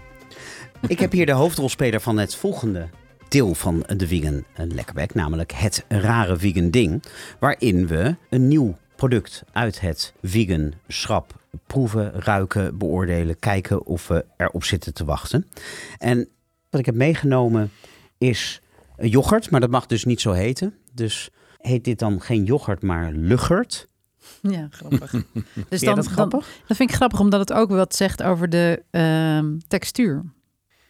Ik 0.88 1.00
heb 1.00 1.12
hier 1.12 1.26
de 1.26 1.32
hoofdrolspeler 1.32 2.02
van 2.02 2.18
het 2.18 2.36
volgende 2.36 2.88
deel 3.28 3.54
van 3.54 3.84
de 3.98 4.08
Vegan 4.08 4.46
Lekkerbek, 4.54 5.14
namelijk 5.14 5.52
het 5.52 5.86
rare 5.88 6.38
vegan 6.38 6.70
ding, 6.70 7.04
waarin 7.40 7.88
we 7.88 8.16
een 8.30 8.48
nieuw 8.48 8.78
product 8.96 9.44
uit 9.52 9.82
het 9.82 10.14
vegan 10.22 10.74
schap 10.88 11.34
proeven, 11.68 12.12
ruiken, 12.12 12.78
beoordelen, 12.78 13.40
kijken 13.40 13.86
of 13.86 14.08
we 14.08 14.26
erop 14.38 14.64
zitten 14.64 14.94
te 14.94 15.06
wachten. 15.06 15.48
En 15.98 16.28
wat 16.72 16.80
ik 16.80 16.86
heb 16.86 16.96
meegenomen 16.96 17.72
is 18.18 18.62
een 18.98 19.10
yoghurt, 19.10 19.50
maar 19.50 19.60
dat 19.60 19.70
mag 19.70 19.86
dus 19.86 20.06
niet 20.06 20.22
zo 20.22 20.32
heten. 20.32 20.74
Dus 20.94 21.30
heet 21.58 21.84
dit 21.84 22.00
dan 22.00 22.22
geen 22.22 22.44
yoghurt, 22.44 22.82
maar 22.82 23.12
luggert. 23.12 23.88
Ja, 24.42 24.68
grappig. 24.72 25.12
dus 25.70 25.80
je 25.80 25.96
dat 25.96 26.06
grappig? 26.08 26.48
dat 26.68 26.78
vind 26.78 26.90
ik 26.90 26.96
grappig, 26.96 27.20
omdat 27.20 27.40
het 27.40 27.54
ook 27.54 27.70
wat 27.70 27.96
zegt 27.96 28.24
over 28.24 28.50
de 28.50 28.84
ehm, 28.92 29.58
textuur. 29.68 30.24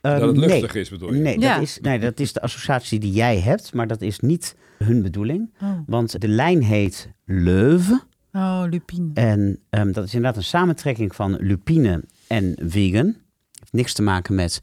Dat 0.02 0.12
Ehm, 0.22 0.28
het 0.28 0.36
nee. 0.36 0.48
luchtig 0.48 0.76
is, 0.76 0.90
bedoel 0.90 1.14
je? 1.14 1.20
Nee, 1.22 1.40
Ja. 1.40 1.54
dat 1.54 1.64
is, 1.64 1.80
nee, 1.82 2.00
dat 2.00 2.20
is 2.20 2.34
de 2.34 2.42
associatie 2.42 3.00
die 3.00 3.12
jij 3.12 3.40
hebt, 3.40 3.74
maar 3.74 3.88
dat 3.88 4.02
is 4.02 4.20
niet 4.20 4.56
hun 4.78 5.02
bedoeling. 5.02 5.54
Oh, 5.62 5.80
Want 5.86 6.22
de 6.22 6.28
lijn 6.28 6.64
heet 6.64 7.10
Leuve. 7.26 8.02
oh 8.34 8.64
lupine. 8.70 9.10
En 9.14 9.60
ehm, 9.70 9.92
dat 9.92 10.04
is 10.04 10.14
inderdaad 10.14 10.38
een 10.38 10.48
samentrekking 10.48 11.16
van 11.16 11.36
lupine 11.40 12.04
en 12.28 12.56
vegan. 12.66 13.06
Heeft 13.60 13.74
niks 13.74 13.94
te 13.94 14.02
maken 14.02 14.36
met 14.36 14.62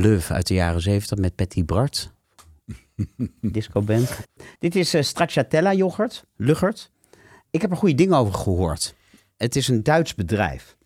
Leuve 0.00 0.32
uit 0.32 0.46
de 0.46 0.54
jaren 0.54 0.80
zeventig 0.80 1.18
met 1.18 1.34
Patty 1.34 1.64
Bart. 1.64 2.12
Disco 3.40 3.82
band. 3.82 4.18
Dit 4.58 4.76
is 4.76 4.94
eh, 4.94 5.02
stracciatella 5.02 5.74
yoghurt, 5.74 6.24
luggert. 6.36 6.90
Ik 7.50 7.60
heb 7.60 7.70
er 7.70 7.76
goede 7.76 7.94
dingen 7.94 8.16
over 8.16 8.34
gehoord. 8.34 8.94
Het 9.36 9.56
is 9.56 9.68
een 9.68 9.82
Duits 9.82 10.14
bedrijf. 10.14 10.76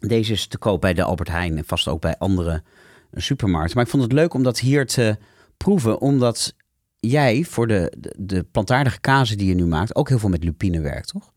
Deze 0.00 0.32
is 0.32 0.46
te 0.46 0.58
koop 0.58 0.80
bij 0.80 0.94
de 0.94 1.02
Albert 1.02 1.28
Heijn 1.28 1.56
en 1.56 1.64
vast 1.64 1.88
ook 1.88 2.00
bij 2.00 2.18
andere 2.18 2.62
supermarkten. 3.12 3.76
Maar 3.76 3.84
ik 3.84 3.90
vond 3.90 4.02
het 4.02 4.12
leuk 4.12 4.34
om 4.34 4.42
dat 4.42 4.58
hier 4.58 4.86
te 4.86 5.16
proeven, 5.56 6.00
omdat 6.00 6.54
jij 6.96 7.44
voor 7.44 7.66
de, 7.66 7.92
de, 7.98 8.14
de 8.18 8.42
plantaardige 8.42 9.00
kazen 9.00 9.38
die 9.38 9.48
je 9.48 9.54
nu 9.54 9.66
maakt 9.66 9.94
ook 9.94 10.08
heel 10.08 10.18
veel 10.18 10.28
met 10.28 10.44
lupine 10.44 10.80
werkt, 10.80 11.08
toch? 11.08 11.32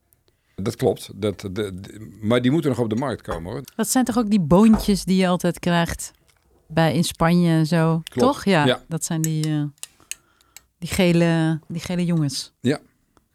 Dat 0.55 0.75
klopt. 0.75 1.09
Dat, 1.15 1.39
de, 1.39 1.49
de- 1.51 2.17
maar 2.21 2.41
die 2.41 2.51
moeten 2.51 2.69
nog 2.69 2.79
op 2.79 2.89
de 2.89 2.95
markt 2.95 3.21
komen 3.21 3.51
hoor. 3.51 3.61
Dat 3.75 3.89
zijn 3.89 4.05
toch 4.05 4.17
ook 4.17 4.29
die 4.29 4.41
boontjes 4.41 5.03
die 5.05 5.17
je 5.17 5.27
altijd 5.27 5.59
krijgt 5.59 6.11
bij 6.69 6.93
in 6.93 7.03
Spanje 7.03 7.49
en 7.49 7.65
zo, 7.65 8.01
Klopt, 8.03 8.33
toch? 8.33 8.45
Ja, 8.45 8.65
ja. 8.65 8.83
dat 8.87 9.05
zijn 9.05 9.21
die, 9.21 9.43
eh, 9.43 9.63
die, 10.77 10.89
gele, 10.89 11.59
die 11.67 11.81
gele 11.81 12.05
jongens. 12.05 12.51
Ja. 12.59 12.77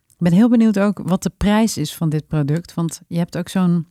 Ik 0.09 0.31
ben 0.31 0.33
heel 0.33 0.49
benieuwd 0.49 0.79
ook 0.79 0.99
wat 1.03 1.23
de 1.23 1.31
prijs 1.37 1.77
is 1.77 1.95
van 1.95 2.09
dit 2.09 2.27
product. 2.27 2.75
Want 2.75 3.01
je 3.09 3.19
hebt 3.19 3.37
ook 3.37 3.49
zo'n 3.49 3.87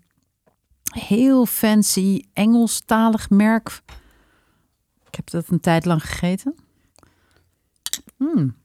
heel 0.84 1.46
fancy 1.46 2.22
Engelstalig 2.34 3.30
merk. 3.30 3.82
Ik 5.08 5.16
heb 5.16 5.30
dat 5.30 5.48
een 5.50 5.60
tijd 5.60 5.86
lang 5.86 6.06
gegeten. 6.06 6.56
Hmm. 8.18 8.56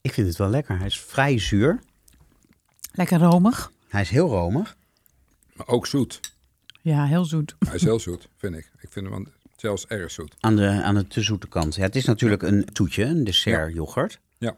Ik 0.00 0.12
vind 0.12 0.26
het 0.26 0.36
wel 0.36 0.48
lekker. 0.48 0.78
Hij 0.78 0.86
is 0.86 1.00
vrij 1.00 1.38
zuur. 1.38 1.82
Lekker 2.92 3.18
romig. 3.18 3.72
Hij 3.88 4.00
is 4.00 4.10
heel 4.10 4.28
romig. 4.28 4.76
Maar 5.52 5.66
ook 5.66 5.86
zoet. 5.86 6.31
Ja, 6.82 7.04
heel 7.04 7.24
zoet. 7.24 7.54
Hij 7.58 7.74
is 7.74 7.82
heel 7.82 8.00
zoet, 8.00 8.28
vind 8.36 8.56
ik. 8.56 8.70
Ik 8.80 8.92
vind 8.92 9.10
hem 9.10 9.26
zelfs 9.56 9.86
erg 9.86 10.10
zoet. 10.10 10.34
Aan 10.40 10.56
de, 10.56 10.68
aan 10.68 10.94
de 10.94 11.06
te 11.06 11.22
zoete 11.22 11.48
kant. 11.48 11.74
Ja, 11.74 11.82
het 11.82 11.96
is 11.96 12.04
natuurlijk 12.04 12.42
een 12.42 12.64
toetje, 12.64 13.04
een 13.04 13.24
dessert 13.24 13.72
yoghurt. 13.72 14.20
Ja. 14.38 14.56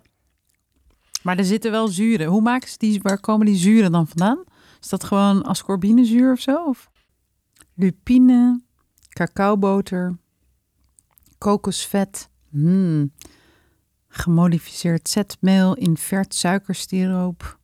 Maar 1.22 1.38
er 1.38 1.44
zitten 1.44 1.70
wel 1.70 1.88
zuren. 1.88 2.26
Hoe 2.26 2.40
maken 2.40 2.68
ze 2.68 2.78
die? 2.78 3.00
Waar 3.02 3.20
komen 3.20 3.46
die 3.46 3.56
zuren 3.56 3.92
dan 3.92 4.06
vandaan? 4.06 4.44
Is 4.80 4.88
dat 4.88 5.04
gewoon 5.04 5.42
ascorbinezuur 5.42 6.32
of 6.32 6.40
zo? 6.40 6.64
Of 6.64 6.90
lupine, 7.74 8.62
cacaoboter, 9.08 10.16
kokosvet, 11.38 12.28
hmm, 12.50 13.12
gemodificeerd 14.08 15.08
zetmeel, 15.08 15.74
invert 15.74 16.34
suikersiroop, 16.34 17.58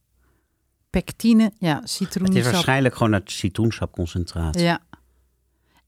pectine, 0.90 1.52
ja, 1.58 1.80
Het 1.80 1.90
citroensap. 1.90 2.36
is 2.36 2.50
waarschijnlijk 2.50 2.94
gewoon 2.94 3.12
het 3.12 3.30
citroensapconcentraat. 3.30 4.60
Ja. 4.60 4.80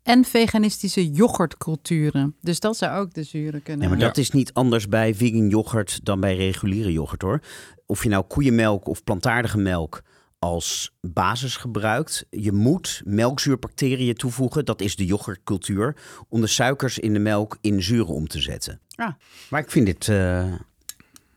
En 0.03 0.25
veganistische 0.25 1.11
yoghurtculturen. 1.11 2.37
Dus 2.41 2.61
dat 2.61 2.77
zou 2.77 2.99
ook 3.01 3.15
de 3.15 3.23
zuren 3.23 3.63
kunnen. 3.63 3.79
Nee, 3.81 3.89
maar 3.89 3.99
Ja. 3.99 4.07
dat 4.07 4.17
is 4.17 4.31
niet 4.31 4.53
anders 4.53 4.89
bij 4.89 5.15
vegan 5.15 5.49
yoghurt 5.49 6.05
dan 6.05 6.21
bij 6.21 6.37
reguliere 6.37 6.93
yoghurt 6.93 7.23
hoor. 7.23 7.41
Of 7.87 8.03
je 8.03 8.09
nou 8.09 8.25
koeienmelk 8.25 8.87
of 8.87 9.05
plantaardige 9.05 9.59
melk 9.59 10.03
als 10.39 10.95
basis 11.01 11.57
gebruikt. 11.57 12.27
Je 12.31 12.53
moet 12.53 13.03
melkzuurbacteriën 13.05 14.15
toevoegen, 14.15 14.65
dat 14.65 14.81
is 14.81 14.97
de 14.97 15.05
yoghurtcultuur, 15.07 15.97
om 16.29 16.41
de 16.41 16.47
suikers 16.47 16.99
in 16.99 17.13
de 17.13 17.19
melk 17.19 17.59
in 17.61 17.83
zuren 17.83 18.15
om 18.15 18.27
te 18.29 18.41
zetten. 18.41 18.81
Ah. 18.95 19.13
Maar 19.51 19.61
ik 19.61 19.71
vind 19.71 19.87
dit... 19.87 20.09
eh, 20.09 20.53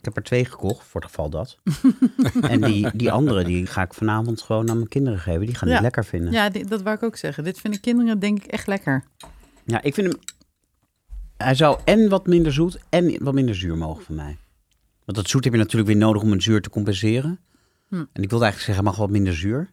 heb 0.06 0.18
er 0.18 0.24
twee 0.24 0.46
gekocht, 0.46 0.86
voor 0.88 1.02
het 1.02 1.10
geval 1.10 1.30
dat. 1.30 1.58
en 2.42 2.62
die, 2.62 2.90
die 2.94 3.12
andere, 3.12 3.44
die 3.44 3.66
ga 3.66 3.82
ik 3.82 3.94
vanavond 3.94 4.42
gewoon 4.42 4.70
aan 4.70 4.76
mijn 4.78 4.88
kinderen 4.90 5.20
geven. 5.20 5.46
Die 5.46 5.56
gaan 5.56 5.68
Ja. 5.68 5.74
het 5.74 5.84
lekker 5.84 6.06
vinden. 6.06 6.32
Ja, 6.32 6.50
dat 6.50 6.82
wou 6.82 6.96
ik 6.96 7.04
ook 7.04 7.16
zeggen. 7.18 7.44
Dit 7.44 7.60
vinden 7.60 7.80
kinderen 7.80 8.20
denk 8.20 8.38
ik 8.44 8.46
echt 8.52 8.68
lekker. 8.68 9.04
Ja, 9.66 9.82
ik 9.82 9.94
vind 9.94 10.08
hem. 10.08 10.20
Hij 11.38 11.56
zou 11.56 11.80
en 11.86 12.10
wat 12.10 12.28
minder 12.28 12.54
zoet 12.54 12.80
en 12.90 13.24
wat 13.24 13.34
minder 13.34 13.56
zuur 13.56 13.78
mogen 13.78 14.04
van 14.04 14.16
mij. 14.16 14.38
Want 15.06 15.18
dat 15.18 15.30
zoet 15.30 15.44
heb 15.44 15.54
je 15.54 15.60
natuurlijk 15.60 15.88
weer 15.92 15.98
nodig 16.00 16.22
om 16.22 16.32
een 16.32 16.42
zuur 16.42 16.62
te 16.62 16.70
compenseren. 16.70 17.40
Hm. 17.88 17.96
En 17.96 18.24
ik 18.24 18.30
wilde 18.30 18.44
eigenlijk 18.46 18.58
zeggen, 18.58 18.74
hij 18.74 18.84
mag 18.84 18.96
wat 18.96 19.10
minder 19.10 19.34
zuur. 19.36 19.70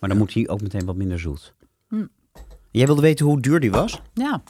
Maar 0.00 0.08
dan 0.08 0.18
moet 0.18 0.34
hij 0.34 0.48
ook 0.48 0.60
meteen 0.60 0.84
wat 0.84 0.96
minder 0.96 1.18
zoet. 1.18 1.54
Hm. 1.88 2.06
Jij 2.70 2.86
wilde 2.86 3.02
weten 3.02 3.26
hoe 3.26 3.40
duur 3.40 3.60
die 3.60 3.70
was? 3.70 4.00
Ja, 4.14 4.42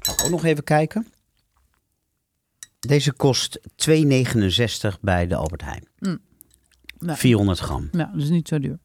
Ga 0.00 0.12
ik 0.12 0.22
ook 0.24 0.30
nog 0.30 0.44
even 0.44 0.64
kijken. 0.64 1.06
Deze 2.86 3.12
kost 3.12 3.60
2,69 3.90 5.00
bij 5.00 5.26
de 5.26 5.36
Albert 5.36 5.62
Heijn. 5.62 5.88
nou, 6.98 7.18
400 7.18 7.58
gram. 7.58 7.88
ja, 7.92 8.04
dat 8.12 8.22
is 8.22 8.28
niet 8.30 8.48
zo 8.48 8.58
duur. 8.58 8.78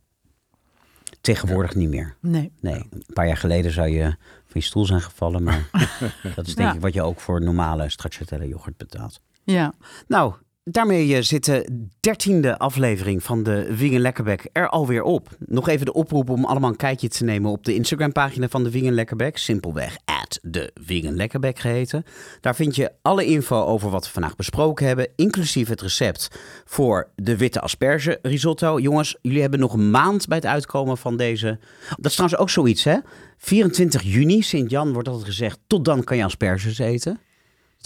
Tegenwoordig 1.21 1.75
niet 1.75 1.89
meer. 1.89 2.15
Nee. 2.21 2.51
Nee, 2.59 2.75
een 2.91 3.03
paar 3.13 3.27
jaar 3.27 3.37
geleden 3.37 3.71
zou 3.71 3.87
je 3.87 4.03
van 4.45 4.61
je 4.61 4.61
stoel 4.61 4.85
zijn 4.85 5.01
gevallen. 5.01 5.43
Maar 5.43 5.69
dat 6.35 6.47
is 6.47 6.55
denk 6.55 6.69
Ja. 6.69 6.73
ik 6.75 6.81
wat 6.81 6.93
je 6.93 7.01
ook 7.01 7.19
voor 7.19 7.41
normale 7.41 7.89
stracciatella 7.89 8.43
yoghurt 8.45 8.77
betaalt. 8.77 9.21
Ja, 9.43 9.73
Nou, 10.07 10.33
daarmee 10.71 11.15
eh, 11.15 11.21
zit 11.21 11.45
de 11.45 11.87
dertiende 11.99 12.57
aflevering 12.57 13.23
van 13.23 13.43
de 13.43 13.75
Wingen 13.75 14.01
Lekkerbek 14.01 14.49
er 14.51 14.69
alweer 14.69 15.03
op. 15.03 15.29
Nog 15.39 15.67
even 15.67 15.85
de 15.85 15.93
oproep 15.93 16.29
om 16.29 16.45
allemaal 16.45 16.69
een 16.69 16.75
kijkje 16.75 17.07
te 17.07 17.23
nemen 17.23 17.51
op 17.51 17.65
de 17.65 17.75
Instagram-pagina 17.75 18.47
van 18.47 18.63
de 18.63 18.71
Wingen 18.71 18.93
Lekkerbek. 18.93 19.37
Simpelweg 19.37 19.97
at 20.05 20.39
de 20.41 20.71
Wingen 20.85 21.15
Lekkerbek 21.15 21.59
geheten. 21.59 22.03
Daar 22.41 22.55
vind 22.55 22.75
je 22.75 22.91
alle 23.01 23.25
info 23.25 23.63
over 23.63 23.89
wat 23.89 24.05
we 24.05 24.11
vandaag 24.11 24.35
besproken 24.35 24.87
hebben, 24.87 25.07
inclusief 25.15 25.67
het 25.67 25.81
recept 25.81 26.27
voor 26.65 27.09
de 27.15 27.37
witte 27.37 27.61
asperge 27.61 28.19
risotto. 28.21 28.79
Jongens, 28.79 29.17
jullie 29.21 29.41
hebben 29.41 29.59
nog 29.59 29.73
een 29.73 29.91
maand 29.91 30.27
bij 30.27 30.37
het 30.37 30.45
uitkomen 30.45 30.97
van 30.97 31.17
deze. 31.17 31.59
Dat 31.89 32.05
is 32.05 32.13
trouwens 32.13 32.41
ook 32.41 32.49
zoiets, 32.49 32.83
hè? 32.83 32.97
24 33.37 34.01
juni, 34.01 34.41
Sint-Jan 34.41 34.93
wordt 34.93 35.07
altijd 35.07 35.27
gezegd, 35.27 35.59
tot 35.67 35.85
dan 35.85 36.03
kan 36.03 36.17
je 36.17 36.23
asperges 36.23 36.77
eten. 36.79 37.19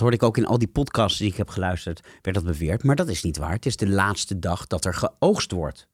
Dat 0.01 0.09
hoorde 0.09 0.25
ik 0.25 0.31
ook 0.31 0.43
in 0.43 0.51
al 0.51 0.57
die 0.57 0.67
podcasts 0.67 1.19
die 1.19 1.29
ik 1.29 1.37
heb 1.37 1.49
geluisterd, 1.49 2.07
werd 2.21 2.35
dat 2.35 2.45
beweerd. 2.45 2.83
Maar 2.83 2.95
dat 2.95 3.07
is 3.07 3.23
niet 3.23 3.37
waar. 3.37 3.51
Het 3.51 3.65
is 3.65 3.75
de 3.75 3.89
laatste 3.89 4.39
dag 4.39 4.67
dat 4.67 4.85
er 4.85 4.93
geoogst 4.93 5.51
wordt. 5.51 5.87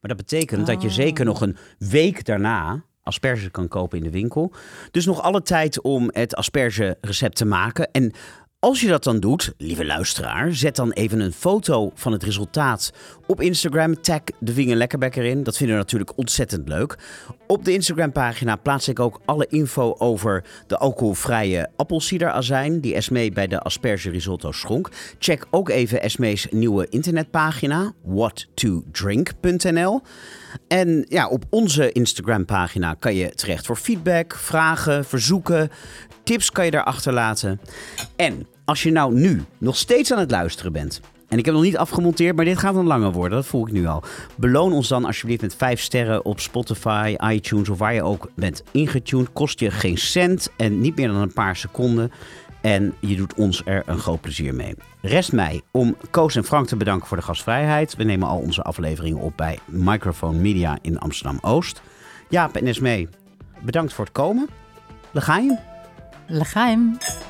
Maar 0.00 0.14
dat 0.14 0.16
betekent 0.16 0.66
dat 0.66 0.82
je 0.82 0.88
Oh. 0.88 0.94
zeker 0.94 1.24
nog 1.24 1.40
een 1.40 1.56
week 1.78 2.24
daarna 2.24 2.84
asperges 3.02 3.50
kan 3.50 3.68
kopen 3.68 3.98
in 3.98 4.04
de 4.04 4.10
winkel. 4.10 4.52
Dus 4.90 5.06
nog 5.06 5.22
alle 5.22 5.42
tijd 5.42 5.80
om 5.80 6.08
het 6.12 6.34
asperge 6.34 6.98
recept 7.00 7.36
te 7.36 7.44
maken. 7.44 7.90
En 7.90 8.12
als 8.60 8.80
je 8.80 8.88
dat 8.88 9.04
dan 9.04 9.20
doet, 9.20 9.52
lieve 9.56 9.84
luisteraar, 9.84 10.54
zet 10.54 10.76
dan 10.76 10.92
even 10.92 11.20
een 11.20 11.32
foto 11.32 11.90
van 11.94 12.12
het 12.12 12.22
resultaat 12.22 12.92
op 13.26 13.40
Instagram. 13.40 14.00
Tag 14.00 14.20
de 14.38 14.54
Wingen 14.54 14.76
Lekkerbek 14.76 15.16
erin. 15.16 15.42
Dat 15.42 15.56
vinden 15.56 15.76
we 15.76 15.82
natuurlijk 15.82 16.18
ontzettend 16.18 16.68
leuk. 16.68 16.98
Op 17.46 17.64
de 17.64 17.72
Instagram-pagina 17.72 18.56
plaats 18.56 18.88
ik 18.88 19.00
ook 19.00 19.20
alle 19.24 19.46
info 19.48 19.94
over 19.98 20.44
de 20.66 20.78
alcoholvrije 20.78 21.70
appelsiederazijn 21.76 22.80
die 22.80 22.94
Esmee 22.94 23.32
bij 23.32 23.46
de 23.46 23.60
asperge 23.60 24.10
risotto 24.10 24.52
schonk. 24.52 24.88
Check 25.18 25.46
ook 25.50 25.68
even 25.68 26.02
Esmee's 26.02 26.46
nieuwe 26.50 26.86
internetpagina, 26.88 27.92
whattodrink.nl. 28.02 30.00
En 30.68 31.06
ja, 31.08 31.28
op 31.28 31.44
onze 31.50 31.92
Instagram-pagina 31.92 32.94
kan 32.94 33.14
je 33.14 33.34
terecht 33.34 33.66
voor 33.66 33.76
feedback, 33.76 34.34
vragen, 34.34 35.04
verzoeken. 35.04 35.70
Tips 36.22 36.50
kan 36.50 36.64
je 36.64 36.70
daar 36.70 36.84
achterlaten. 36.84 37.60
En 38.16 38.46
als 38.64 38.82
je 38.82 38.90
nou 38.90 39.14
nu 39.14 39.44
nog 39.58 39.76
steeds 39.76 40.12
aan 40.12 40.18
het 40.18 40.30
luisteren 40.30 40.72
bent. 40.72 41.00
En 41.28 41.38
ik 41.38 41.44
heb 41.44 41.54
nog 41.54 41.62
niet 41.62 41.76
afgemonteerd, 41.76 42.36
maar 42.36 42.44
dit 42.44 42.58
gaat 42.58 42.74
dan 42.74 42.86
langer 42.86 43.12
worden. 43.12 43.38
Dat 43.38 43.46
voel 43.46 43.66
ik 43.66 43.72
nu 43.72 43.86
al. 43.86 44.02
Beloon 44.36 44.72
ons 44.72 44.88
dan 44.88 45.04
alsjeblieft 45.04 45.42
met 45.42 45.54
5 45.54 45.80
sterren 45.80 46.24
op 46.24 46.40
Spotify, 46.40 47.16
iTunes 47.24 47.68
of 47.68 47.78
waar 47.78 47.94
je 47.94 48.02
ook 48.02 48.30
bent 48.34 48.62
ingetuned. 48.70 49.32
Kost 49.32 49.60
je 49.60 49.70
geen 49.70 49.98
cent 49.98 50.50
en 50.56 50.80
niet 50.80 50.96
meer 50.96 51.08
dan 51.08 51.16
een 51.16 51.32
paar 51.32 51.56
seconden. 51.56 52.12
En 52.60 52.94
je 53.00 53.16
doet 53.16 53.34
ons 53.34 53.62
er 53.64 53.82
een 53.86 53.98
groot 53.98 54.20
plezier 54.20 54.54
mee. 54.54 54.74
Rest 55.00 55.32
mij 55.32 55.60
om 55.70 55.96
Koos 56.10 56.36
en 56.36 56.44
Frank 56.44 56.66
te 56.66 56.76
bedanken 56.76 57.08
voor 57.08 57.16
de 57.16 57.22
gastvrijheid. 57.22 57.96
We 57.96 58.04
nemen 58.04 58.28
al 58.28 58.38
onze 58.38 58.62
afleveringen 58.62 59.20
op 59.20 59.36
bij 59.36 59.58
Microphone 59.66 60.38
Media 60.38 60.78
in 60.82 60.98
Amsterdam 60.98 61.38
Oost. 61.40 61.82
Jaap 62.28 62.56
en 62.56 62.66
Esmee, 62.66 63.08
bedankt 63.60 63.92
voor 63.92 64.04
het 64.04 64.14
komen. 64.14 64.48
Dan 65.12 65.22
ga 65.22 65.38
je. 65.38 65.69
לחיים. 66.30 66.96
לחיים. 66.98 67.20